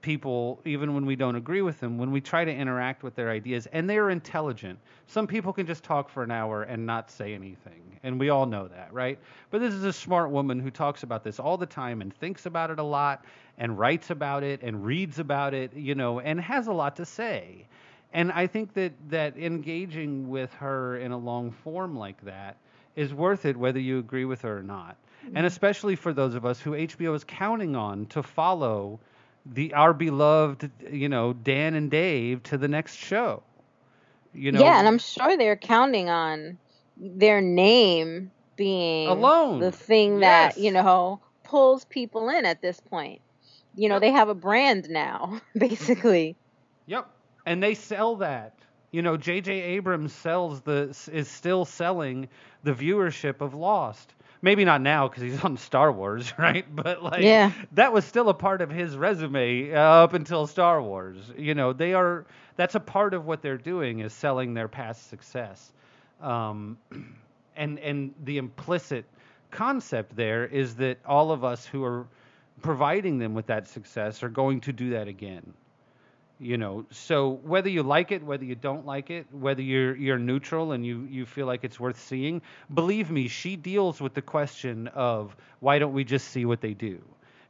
people, 0.00 0.60
even 0.64 0.94
when 0.94 1.06
we 1.06 1.16
don't 1.16 1.36
agree 1.36 1.62
with 1.62 1.80
them, 1.80 1.98
when 1.98 2.10
we 2.10 2.20
try 2.20 2.44
to 2.44 2.52
interact 2.52 3.02
with 3.02 3.14
their 3.14 3.30
ideas, 3.30 3.66
and 3.72 3.88
they 3.88 3.98
are 3.98 4.10
intelligent. 4.10 4.78
Some 5.06 5.26
people 5.26 5.52
can 5.52 5.66
just 5.66 5.84
talk 5.84 6.08
for 6.08 6.22
an 6.22 6.30
hour 6.30 6.62
and 6.62 6.86
not 6.86 7.10
say 7.10 7.34
anything, 7.34 7.98
and 8.02 8.18
we 8.18 8.30
all 8.30 8.46
know 8.46 8.68
that, 8.68 8.92
right? 8.92 9.18
But 9.50 9.60
this 9.60 9.74
is 9.74 9.84
a 9.84 9.92
smart 9.92 10.30
woman 10.30 10.60
who 10.60 10.70
talks 10.70 11.02
about 11.02 11.24
this 11.24 11.38
all 11.38 11.56
the 11.56 11.66
time 11.66 12.00
and 12.00 12.14
thinks 12.14 12.46
about 12.46 12.70
it 12.70 12.78
a 12.78 12.84
lot 12.84 13.24
and 13.58 13.78
writes 13.78 14.10
about 14.10 14.42
it 14.42 14.62
and 14.62 14.84
reads 14.84 15.18
about 15.18 15.54
it, 15.54 15.74
you 15.74 15.94
know, 15.94 16.20
and 16.20 16.40
has 16.40 16.66
a 16.66 16.72
lot 16.72 16.96
to 16.96 17.04
say. 17.04 17.66
And 18.12 18.32
I 18.32 18.46
think 18.46 18.74
that 18.74 18.92
that 19.10 19.36
engaging 19.36 20.28
with 20.28 20.52
her 20.54 20.96
in 20.96 21.12
a 21.12 21.18
long 21.18 21.52
form 21.52 21.96
like 21.96 22.20
that 22.24 22.56
is 22.96 23.14
worth 23.14 23.46
it 23.46 23.56
whether 23.56 23.78
you 23.78 23.98
agree 23.98 24.24
with 24.24 24.42
her 24.42 24.58
or 24.58 24.62
not. 24.62 24.96
And 25.22 25.36
mm-hmm. 25.36 25.44
especially 25.44 25.96
for 25.96 26.12
those 26.12 26.34
of 26.34 26.44
us 26.44 26.60
who 26.60 26.72
HBO 26.72 27.14
is 27.14 27.24
counting 27.24 27.76
on 27.76 28.06
to 28.06 28.22
follow 28.22 28.98
the 29.46 29.72
our 29.74 29.92
beloved, 29.92 30.70
you 30.90 31.08
know, 31.08 31.32
Dan 31.32 31.74
and 31.74 31.90
Dave 31.90 32.42
to 32.44 32.58
the 32.58 32.68
next 32.68 32.96
show. 32.96 33.42
You 34.32 34.52
know, 34.52 34.60
yeah, 34.60 34.78
and 34.78 34.86
I'm 34.86 34.98
sure 34.98 35.36
they're 35.36 35.56
counting 35.56 36.08
on 36.08 36.58
their 36.96 37.40
name 37.40 38.30
being 38.56 39.08
Alone. 39.08 39.58
the 39.60 39.72
thing 39.72 40.20
that 40.20 40.54
Yes. 40.56 40.58
you 40.64 40.70
know 40.72 41.20
pulls 41.44 41.84
people 41.86 42.28
in 42.28 42.44
at 42.44 42.62
this 42.62 42.80
point. 42.80 43.20
You 43.74 43.88
know, 43.88 43.98
they 43.98 44.10
have 44.10 44.28
a 44.28 44.34
brand 44.34 44.88
now, 44.90 45.40
basically. 45.56 46.36
Yep. 46.86 47.08
And 47.46 47.62
they 47.62 47.74
sell 47.74 48.16
that. 48.16 48.54
You 48.92 49.02
know, 49.02 49.16
J.J. 49.16 49.52
Abrams 49.52 50.12
sells 50.12 50.60
the 50.62 50.96
is 51.12 51.28
still 51.28 51.64
selling 51.64 52.28
the 52.64 52.72
viewership 52.74 53.40
of 53.40 53.54
Lost. 53.54 54.12
Maybe 54.42 54.64
not 54.64 54.80
now 54.80 55.08
because 55.08 55.22
he's 55.22 55.44
on 55.44 55.56
Star 55.56 55.92
Wars, 55.92 56.32
right? 56.38 56.64
But 56.74 57.02
like, 57.02 57.22
Yeah. 57.22 57.52
that 57.72 57.92
was 57.92 58.04
still 58.04 58.28
a 58.28 58.34
part 58.34 58.62
of 58.62 58.70
his 58.70 58.96
resume 58.96 59.72
uh, 59.72 59.78
up 59.78 60.14
until 60.14 60.46
Star 60.46 60.82
Wars. 60.82 61.32
You 61.36 61.54
know, 61.54 61.72
they 61.72 61.94
are. 61.94 62.26
That's 62.56 62.74
a 62.74 62.80
part 62.80 63.14
of 63.14 63.26
what 63.26 63.42
they're 63.42 63.58
doing 63.58 64.00
is 64.00 64.12
selling 64.12 64.54
their 64.54 64.68
past 64.68 65.08
success. 65.08 65.72
Um, 66.20 66.78
and 67.56 67.78
and 67.78 68.14
the 68.24 68.38
implicit 68.38 69.04
concept 69.50 70.14
there 70.16 70.46
is 70.46 70.76
that 70.76 70.98
all 71.04 71.32
of 71.32 71.44
us 71.44 71.66
who 71.66 71.84
are 71.84 72.06
providing 72.62 73.18
them 73.18 73.34
with 73.34 73.46
that 73.46 73.66
success 73.68 74.22
are 74.22 74.28
going 74.28 74.60
to 74.60 74.72
do 74.72 74.90
that 74.90 75.08
again 75.08 75.52
you 76.40 76.56
know 76.56 76.86
so 76.90 77.38
whether 77.42 77.68
you 77.68 77.82
like 77.82 78.12
it 78.12 78.22
whether 78.22 78.44
you 78.44 78.54
don't 78.54 78.86
like 78.86 79.10
it 79.10 79.26
whether 79.30 79.60
you're 79.60 79.94
you're 79.94 80.18
neutral 80.18 80.72
and 80.72 80.86
you 80.86 81.06
you 81.10 81.26
feel 81.26 81.46
like 81.46 81.64
it's 81.64 81.78
worth 81.78 82.00
seeing 82.00 82.40
believe 82.72 83.10
me 83.10 83.28
she 83.28 83.56
deals 83.56 84.00
with 84.00 84.14
the 84.14 84.22
question 84.22 84.88
of 84.88 85.36
why 85.60 85.78
don't 85.78 85.92
we 85.92 86.04
just 86.04 86.28
see 86.28 86.44
what 86.44 86.60
they 86.60 86.74
do? 86.74 87.00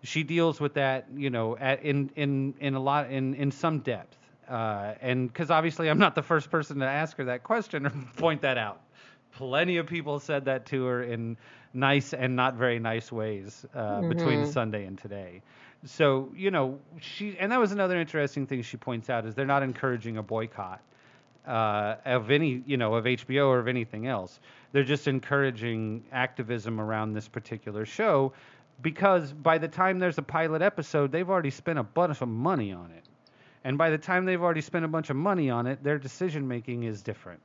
She 0.03 0.23
deals 0.23 0.61
with 0.61 0.75
that 0.75 1.07
you 1.15 1.31
know 1.31 1.57
at, 1.57 1.83
in 1.83 2.11
in 2.17 2.55
in 2.61 2.75
a 2.75 2.81
lot 2.81 3.11
in 3.11 3.35
in 3.35 3.51
some 3.51 3.81
depth 3.81 4.17
uh, 4.49 4.95
and 5.01 5.29
because 5.29 5.51
obviously 5.51 5.89
i'm 5.89 5.99
not 5.99 6.15
the 6.15 6.23
first 6.23 6.51
person 6.51 6.79
to 6.79 6.87
ask 6.87 7.17
her 7.19 7.25
that 7.25 7.43
question 7.45 7.87
or 7.87 7.91
point 8.17 8.43
that 8.43 8.59
out. 8.59 8.81
Plenty 9.33 9.77
of 9.77 9.87
people 9.87 10.19
said 10.19 10.47
that 10.47 10.67
to 10.67 10.85
her 10.87 11.05
in 11.05 11.37
nice 11.73 12.13
and 12.13 12.35
not 12.35 12.55
very 12.55 12.81
nice 12.81 13.13
ways 13.13 13.65
uh, 13.75 14.01
between 14.01 14.47
sunday 14.47 14.87
and 14.87 14.99
today 14.99 15.43
so 15.85 16.31
you 16.37 16.51
know 16.51 16.79
she 17.01 17.37
and 17.39 17.53
that 17.53 17.59
was 17.61 17.73
another 17.73 17.99
interesting 17.99 18.47
thing 18.47 18.63
she 18.63 18.77
points 18.77 19.09
out 19.09 19.25
is 19.27 19.35
they're 19.35 19.47
not 19.47 19.63
encouraging 19.63 20.17
a 20.19 20.23
boycott 20.23 20.81
uh, 21.47 21.97
of 22.05 22.31
any 22.31 22.63
you 22.67 22.77
know 22.77 22.95
of 22.95 23.05
HBO 23.05 23.47
or 23.49 23.59
of 23.59 23.69
anything 23.69 24.07
else. 24.07 24.41
They're 24.73 24.85
just 24.85 25.09
encouraging 25.09 26.05
activism 26.13 26.81
around 26.81 27.13
this 27.15 27.29
particular 27.29 27.87
show 27.87 28.33
because 28.83 29.33
by 29.33 29.59
the 29.59 29.69
time 29.69 29.99
there's 29.99 30.19
a 30.19 30.23
pilot 30.23 30.63
episode, 30.63 31.13
they've 31.13 31.29
already 31.29 31.51
spent 31.51 31.79
a 31.79 31.83
bunch 31.83 32.21
of 32.21 32.29
money 32.29 32.73
on 32.73 32.91
it, 32.91 33.05
and 33.65 33.77
by 33.79 33.91
the 33.91 33.99
time 33.99 34.25
they've 34.27 34.41
already 34.43 34.61
spent 34.61 34.85
a 34.85 34.89
bunch 34.89 35.11
of 35.11 35.17
money 35.17 35.51
on 35.51 35.67
it, 35.67 35.83
their 35.83 35.99
decision 35.99 36.47
making 36.47 36.85
is 36.85 37.03
different. 37.03 37.41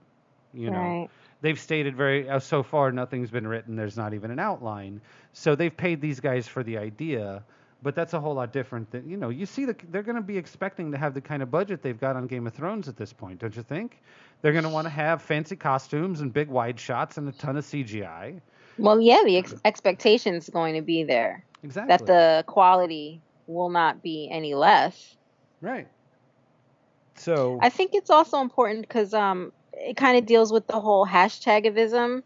You 0.53 0.71
know, 0.71 0.77
Right. 0.79 1.09
they've 1.41 1.59
stated 1.59 1.95
very 1.95 2.29
uh, 2.29 2.39
so 2.39 2.63
far 2.63 2.91
nothing's 2.91 3.29
been 3.31 3.47
written. 3.47 3.75
There's 3.75 3.97
not 3.97 4.13
even 4.13 4.31
an 4.31 4.39
outline. 4.39 5.01
So 5.33 5.55
they've 5.55 5.75
paid 5.75 5.99
these 5.99 6.19
guys 6.21 6.47
for 6.47 6.63
the 6.63 6.77
idea. 6.77 7.43
But 7.85 7.93
that's 7.93 8.13
a 8.13 8.19
whole 8.19 8.33
lot 8.33 8.51
different 8.51 8.89
than 8.89 9.07
you 9.07 9.15
know. 9.15 9.29
You 9.29 9.45
see, 9.45 9.65
the, 9.65 9.75
they're 9.91 10.01
going 10.01 10.15
to 10.15 10.21
be 10.23 10.39
expecting 10.39 10.91
to 10.91 10.97
have 10.97 11.13
the 11.13 11.21
kind 11.21 11.43
of 11.43 11.51
budget 11.51 11.83
they've 11.83 11.99
got 11.99 12.15
on 12.15 12.25
Game 12.25 12.47
of 12.47 12.53
Thrones 12.55 12.87
at 12.87 12.97
this 12.97 13.13
point, 13.13 13.37
don't 13.37 13.55
you 13.55 13.61
think? 13.61 14.01
They're 14.41 14.53
going 14.53 14.63
to 14.63 14.71
want 14.71 14.85
to 14.87 14.89
have 14.89 15.21
fancy 15.21 15.55
costumes 15.55 16.21
and 16.21 16.33
big 16.33 16.47
wide 16.47 16.79
shots 16.79 17.19
and 17.19 17.29
a 17.29 17.31
ton 17.31 17.57
of 17.57 17.63
CGI. 17.63 18.41
Well, 18.79 18.99
yeah, 18.99 19.21
the 19.23 19.37
ex- 19.37 19.53
expectation's 19.63 20.49
going 20.49 20.73
to 20.73 20.81
be 20.81 21.03
there 21.03 21.45
Exactly. 21.61 21.95
that 21.95 22.07
the 22.07 22.43
quality 22.47 23.21
will 23.45 23.69
not 23.69 24.01
be 24.01 24.29
any 24.31 24.55
less. 24.55 25.15
right. 25.61 25.87
So 27.17 27.59
I 27.61 27.69
think 27.69 27.91
it's 27.93 28.09
also 28.09 28.41
important 28.41 28.81
because 28.81 29.13
um, 29.13 29.51
it 29.73 29.95
kind 29.95 30.17
of 30.17 30.25
deals 30.25 30.51
with 30.51 30.65
the 30.65 30.79
whole 30.79 31.05
hashtagivism 31.05 32.23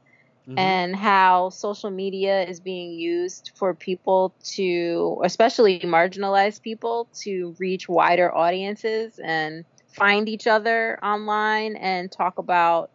mhm. 0.50 0.58
and 0.58 0.96
how 0.96 1.50
social 1.50 1.92
media 1.92 2.44
is 2.46 2.60
being 2.62 2.92
used 2.92 3.52
for 3.56 3.76
people 3.76 4.36
to, 4.56 5.22
especially 5.24 5.80
marginalized 5.82 6.62
people, 6.62 7.10
to 7.24 7.56
reach 7.60 7.88
wider 7.90 8.34
audiences 8.36 9.20
and 9.24 9.66
find 9.88 10.30
each 10.30 10.48
other 10.48 11.00
online 11.04 11.76
and 11.78 12.12
talk 12.12 12.38
about 12.40 12.92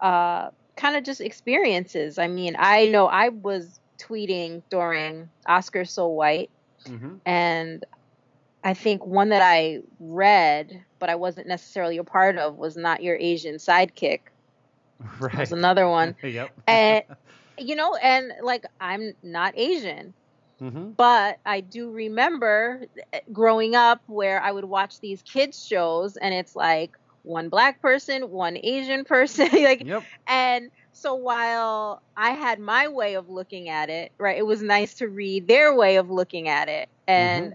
uh, 0.00 0.48
kind 0.76 0.96
of 0.96 1.04
just 1.04 1.20
experiences. 1.20 2.18
I 2.18 2.28
mean, 2.28 2.56
I 2.58 2.88
know 2.88 3.06
I 3.06 3.28
was 3.30 3.80
tweeting 4.00 4.62
during 4.70 5.30
Oscars 5.48 5.90
So 5.90 6.08
White 6.08 6.50
Mhm. 6.86 7.20
and 7.26 7.84
I 8.64 8.74
think 8.74 9.04
one 9.06 9.30
that 9.30 9.42
I 9.42 9.80
read, 9.98 10.84
but 10.98 11.10
I 11.10 11.16
wasn't 11.16 11.48
necessarily 11.48 11.98
a 11.98 12.04
part 12.04 12.38
of, 12.38 12.56
was 12.56 12.76
"Not 12.76 13.02
Your 13.02 13.16
Asian 13.16 13.56
Sidekick." 13.56 14.20
right. 15.20 15.38
Was 15.38 15.52
another 15.52 15.88
one, 15.88 16.14
yep. 16.22 16.50
and 16.66 17.02
you 17.58 17.76
know, 17.76 17.94
and 17.96 18.32
like 18.42 18.64
I'm 18.80 19.12
not 19.22 19.56
Asian, 19.56 20.14
hmm 20.60 20.92
but 20.96 21.38
I 21.44 21.60
do 21.60 21.90
remember 21.90 22.86
eh, 23.12 23.20
growing 23.32 23.74
up 23.74 24.02
where 24.06 24.40
I 24.42 24.50
would 24.52 24.64
watch 24.64 25.00
these 25.00 25.22
kids 25.22 25.64
shows, 25.64 26.16
and 26.16 26.34
it's 26.34 26.54
like 26.56 26.92
one 27.22 27.48
black 27.48 27.80
person, 27.82 28.30
one 28.30 28.56
Asian 28.56 29.04
person, 29.04 29.48
like 29.52 29.86
Yep. 29.86 30.08
and 30.28 30.70
so 30.92 31.14
while 31.16 32.02
I 32.16 32.30
had 32.30 32.58
my 32.60 32.88
way 32.88 33.14
of 33.14 33.28
looking 33.28 33.68
at 33.68 33.90
it, 33.90 34.12
right, 34.18 34.38
it 34.38 34.46
was 34.46 34.62
nice 34.62 34.94
to 34.96 35.08
read 35.08 35.48
their 35.48 35.74
way 35.74 35.96
of 35.96 36.10
looking 36.10 36.48
at 36.48 36.68
it. 36.68 36.88
And 37.06 37.54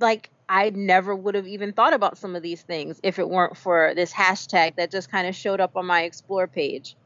like 0.00 0.30
I 0.50 0.70
never 0.70 1.14
would 1.14 1.36
have 1.36 1.46
even 1.46 1.72
thought 1.72 1.94
about 1.94 2.18
some 2.18 2.34
of 2.34 2.42
these 2.42 2.60
things 2.60 2.98
if 3.04 3.20
it 3.20 3.30
weren't 3.30 3.56
for 3.56 3.94
this 3.94 4.12
hashtag 4.12 4.74
that 4.76 4.90
just 4.90 5.08
kind 5.08 5.28
of 5.28 5.36
showed 5.36 5.60
up 5.60 5.76
on 5.76 5.86
my 5.86 6.02
explore 6.02 6.48
page. 6.48 6.96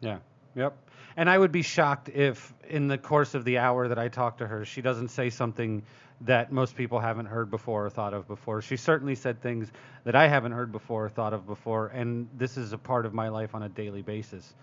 Yeah. 0.00 0.18
Yep. 0.56 0.76
And 1.16 1.30
I 1.30 1.38
would 1.38 1.52
be 1.52 1.62
shocked 1.62 2.08
if, 2.08 2.52
in 2.68 2.88
the 2.88 2.98
course 2.98 3.34
of 3.34 3.44
the 3.44 3.58
hour 3.58 3.86
that 3.86 3.98
I 3.98 4.08
talk 4.08 4.38
to 4.38 4.46
her, 4.46 4.64
she 4.64 4.82
doesn't 4.82 5.08
say 5.08 5.30
something 5.30 5.84
that 6.22 6.50
most 6.50 6.74
people 6.74 6.98
haven't 6.98 7.26
heard 7.26 7.48
before 7.48 7.86
or 7.86 7.90
thought 7.90 8.12
of 8.12 8.26
before. 8.26 8.60
She 8.60 8.76
certainly 8.76 9.14
said 9.14 9.40
things 9.40 9.70
that 10.02 10.16
I 10.16 10.26
haven't 10.26 10.52
heard 10.52 10.72
before 10.72 11.04
or 11.06 11.08
thought 11.08 11.32
of 11.32 11.46
before, 11.46 11.88
and 11.88 12.28
this 12.36 12.56
is 12.56 12.72
a 12.72 12.78
part 12.78 13.06
of 13.06 13.14
my 13.14 13.28
life 13.28 13.54
on 13.54 13.62
a 13.62 13.68
daily 13.68 14.02
basis. 14.02 14.54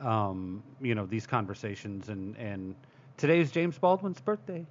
Um, 0.00 0.62
you 0.82 0.94
know, 0.94 1.06
these 1.06 1.26
conversations, 1.26 2.10
and 2.10 2.36
and 2.36 2.74
today's 3.16 3.50
James 3.50 3.76
Baldwin's 3.78 4.20
birthday, 4.20 4.64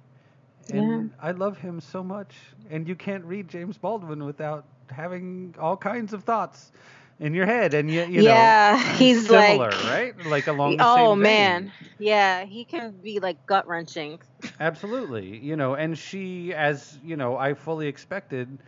and 0.70 1.12
I 1.20 1.32
love 1.32 1.58
him 1.58 1.80
so 1.80 2.02
much. 2.02 2.36
And 2.70 2.88
you 2.88 2.94
can't 2.94 3.24
read 3.24 3.48
James 3.48 3.78
Baldwin 3.78 4.24
without 4.24 4.64
having 4.90 5.54
all 5.58 5.76
kinds 5.76 6.12
of 6.12 6.24
thoughts 6.24 6.72
in 7.18 7.34
your 7.34 7.46
head, 7.46 7.74
and 7.74 7.90
you 7.90 8.04
you 8.04 8.22
know 8.22 8.54
yeah, 8.54 8.96
he's 8.96 9.28
similar, 9.28 9.70
like 9.70 9.72
right? 9.82 10.14
Like 10.24 10.46
along 10.46 10.76
the 10.78 10.84
Oh. 10.84 11.12
Oh 11.12 11.14
man. 11.16 11.72
Yeah, 11.98 12.44
he 12.44 12.64
can 12.64 12.92
be 13.02 13.18
like 13.20 13.46
gut 13.46 13.66
wrenching. 13.66 14.20
Absolutely. 14.60 15.38
You 15.38 15.56
know, 15.56 15.74
and 15.74 15.96
she, 15.98 16.52
as 16.54 16.98
you 17.02 17.16
know, 17.16 17.36
I 17.36 17.54
fully 17.54 17.86
expected, 17.88 18.58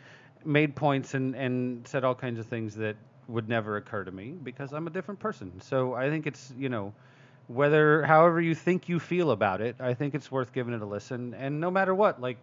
made 0.44 0.74
points 0.76 1.14
and 1.14 1.34
and 1.34 1.86
said 1.86 2.04
all 2.04 2.14
kinds 2.14 2.38
of 2.38 2.46
things 2.46 2.74
that 2.76 2.96
would 3.28 3.48
never 3.48 3.76
occur 3.76 4.04
to 4.04 4.10
me 4.12 4.34
because 4.42 4.72
I'm 4.72 4.86
a 4.86 4.90
different 4.90 5.20
person. 5.20 5.60
So 5.60 5.94
I 5.94 6.08
think 6.10 6.26
it's 6.26 6.52
you 6.56 6.68
know, 6.68 6.92
whether 7.54 8.02
however 8.04 8.40
you 8.40 8.54
think 8.54 8.88
you 8.88 8.98
feel 9.00 9.30
about 9.30 9.60
it, 9.60 9.76
I 9.80 9.94
think 9.94 10.14
it's 10.14 10.30
worth 10.30 10.52
giving 10.52 10.74
it 10.74 10.82
a 10.82 10.86
listen. 10.86 11.34
And 11.34 11.60
no 11.60 11.70
matter 11.70 11.94
what, 11.94 12.20
like, 12.20 12.38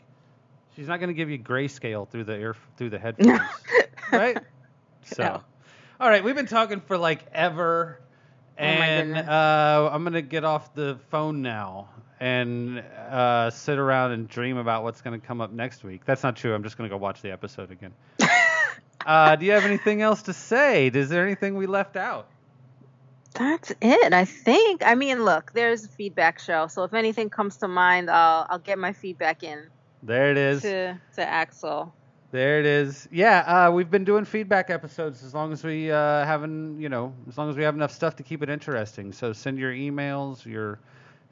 she's 0.75 0.87
not 0.87 0.99
going 0.99 1.09
to 1.09 1.13
give 1.13 1.29
you 1.29 1.39
grayscale 1.39 2.07
through 2.09 2.25
the 2.25 2.33
ear 2.35 2.55
through 2.77 2.89
the 2.91 2.99
headphones, 2.99 3.39
right? 4.11 4.37
So, 5.03 5.23
No. 5.23 5.43
all 5.99 6.09
right, 6.09 6.23
we've 6.23 6.35
been 6.35 6.45
talking 6.47 6.81
for 6.81 6.97
like 6.97 7.25
ever, 7.33 7.99
Oh 8.57 8.63
and 8.63 9.09
goodness. 9.13 9.27
uh, 9.29 9.89
I'm 9.91 10.03
gonna 10.03 10.21
get 10.21 10.43
off 10.43 10.73
the 10.73 10.99
phone 11.09 11.41
now 11.41 11.87
and 12.19 12.79
uh, 12.79 13.49
sit 13.51 13.77
around 13.79 14.11
and 14.11 14.27
dream 14.27 14.57
about 14.57 14.83
what's 14.83 15.01
gonna 15.01 15.19
come 15.19 15.39
up 15.39 15.51
next 15.53 15.83
week. 15.85 16.03
That's 16.03 16.23
not 16.23 16.35
true. 16.35 16.53
I'm 16.53 16.63
just 16.63 16.77
gonna 16.77 16.89
go 16.89 16.97
watch 16.97 17.21
the 17.21 17.31
episode 17.31 17.71
again. 17.71 17.93
uh, 19.05 19.37
do 19.37 19.45
you 19.45 19.53
have 19.53 19.63
anything 19.63 20.01
else 20.01 20.23
to 20.23 20.33
say? 20.33 20.87
Is 20.87 21.07
there 21.07 21.25
anything 21.25 21.55
we 21.55 21.67
left 21.67 21.95
out? 21.95 22.27
That's 23.33 23.71
it, 23.81 24.13
I 24.13 24.25
think. 24.25 24.81
I 24.85 24.95
mean, 24.95 25.23
look, 25.23 25.53
there's 25.53 25.85
a 25.85 25.87
feedback 25.87 26.39
show, 26.39 26.67
so 26.67 26.83
if 26.83 26.93
anything 26.93 27.29
comes 27.29 27.57
to 27.57 27.67
mind, 27.67 28.09
I'll 28.09 28.47
I'll 28.49 28.59
get 28.59 28.79
my 28.79 28.91
feedback 28.93 29.43
in 29.43 29.67
There 30.03 30.31
it 30.31 30.37
is. 30.37 30.61
to 30.63 30.99
to 31.15 31.21
Axel. 31.21 31.93
There 32.31 32.59
it 32.59 32.65
is. 32.65 33.07
Yeah, 33.11 33.39
uh, 33.39 33.71
we've 33.71 33.89
been 33.89 34.03
doing 34.03 34.23
feedback 34.23 34.69
episodes 34.69 35.23
as 35.23 35.33
long 35.33 35.51
as 35.51 35.63
we 35.63 35.91
uh, 35.91 36.25
haven't, 36.25 36.79
you 36.79 36.87
know, 36.87 37.13
as 37.27 37.39
long 37.39 37.49
as 37.49 37.55
we 37.57 37.63
have 37.63 37.73
enough 37.73 37.91
stuff 37.91 38.15
to 38.17 38.23
keep 38.23 38.43
it 38.43 38.49
interesting. 38.49 39.11
So 39.11 39.33
send 39.33 39.57
your 39.57 39.71
emails, 39.71 40.45
your 40.45 40.79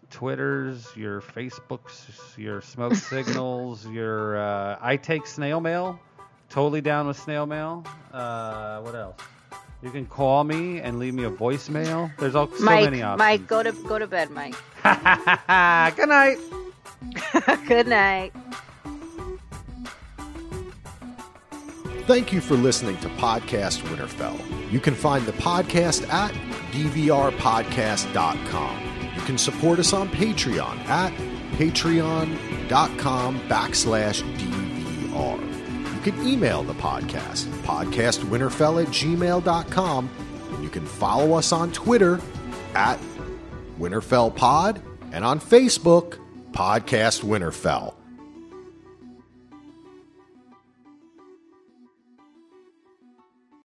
Twitters, 0.10 0.88
your 0.96 1.22
Facebooks, 1.22 2.36
your 2.38 2.62
smoke 2.62 2.96
signals, 3.14 3.86
your 3.88 4.38
uh, 4.38 4.78
I 4.82 4.98
take 4.98 5.28
snail 5.28 5.60
mail. 5.60 6.00
Totally 6.50 6.82
down 6.82 7.08
with 7.08 7.20
snail 7.20 7.46
mail. 7.46 7.86
Uh, 8.12 8.80
what 8.82 8.96
else? 8.96 9.18
You 9.84 9.92
can 9.92 10.08
call 10.08 10.44
me 10.44 10.80
and 10.80 10.98
leave 10.98 11.14
me 11.14 11.24
a 11.26 11.30
voicemail. 11.30 12.12
There's 12.18 12.34
all 12.36 12.48
so 12.52 12.64
Mike, 12.64 12.86
many 12.86 13.04
options. 13.04 13.20
Mike, 13.20 13.46
go 13.48 13.62
to 13.64 13.72
go 13.72 14.00
to 14.00 14.08
bed, 14.08 14.32
Mike. 14.32 14.56
Good 15.96 16.10
night. 16.10 16.38
Good 17.68 17.88
night. 17.88 18.34
Thank 22.08 22.32
you 22.34 22.42
for 22.42 22.56
listening 22.56 22.98
to 23.00 23.10
Podcast 23.10 23.82
Winterfell. 23.82 24.40
You 24.72 24.80
can 24.80 24.96
find 24.96 25.26
the 25.26 25.34
podcast 25.34 26.08
at 26.10 26.32
dvrpodcast.com. 26.72 28.80
You 29.16 29.22
can 29.22 29.38
support 29.38 29.78
us 29.80 29.94
on 29.94 30.10
Patreon 30.10 30.78
at 30.88 31.14
patreon.com 31.58 33.40
backslash 33.42 34.22
DVR. 34.38 35.47
Can 36.08 36.26
email 36.26 36.64
the 36.64 36.74
podcast, 36.76 37.48
podcastwinterfell 37.64 38.82
at 38.82 38.88
gmail.com, 38.88 40.10
and 40.54 40.64
you 40.64 40.70
can 40.70 40.86
follow 40.86 41.34
us 41.34 41.52
on 41.52 41.70
Twitter 41.74 42.22
at 42.76 42.98
Winterfell 43.78 44.34
Pod 44.34 44.82
and 45.12 45.26
on 45.26 45.42
Facebook, 45.42 46.18
Podcast 46.54 47.26
Winterfell. 47.26 47.97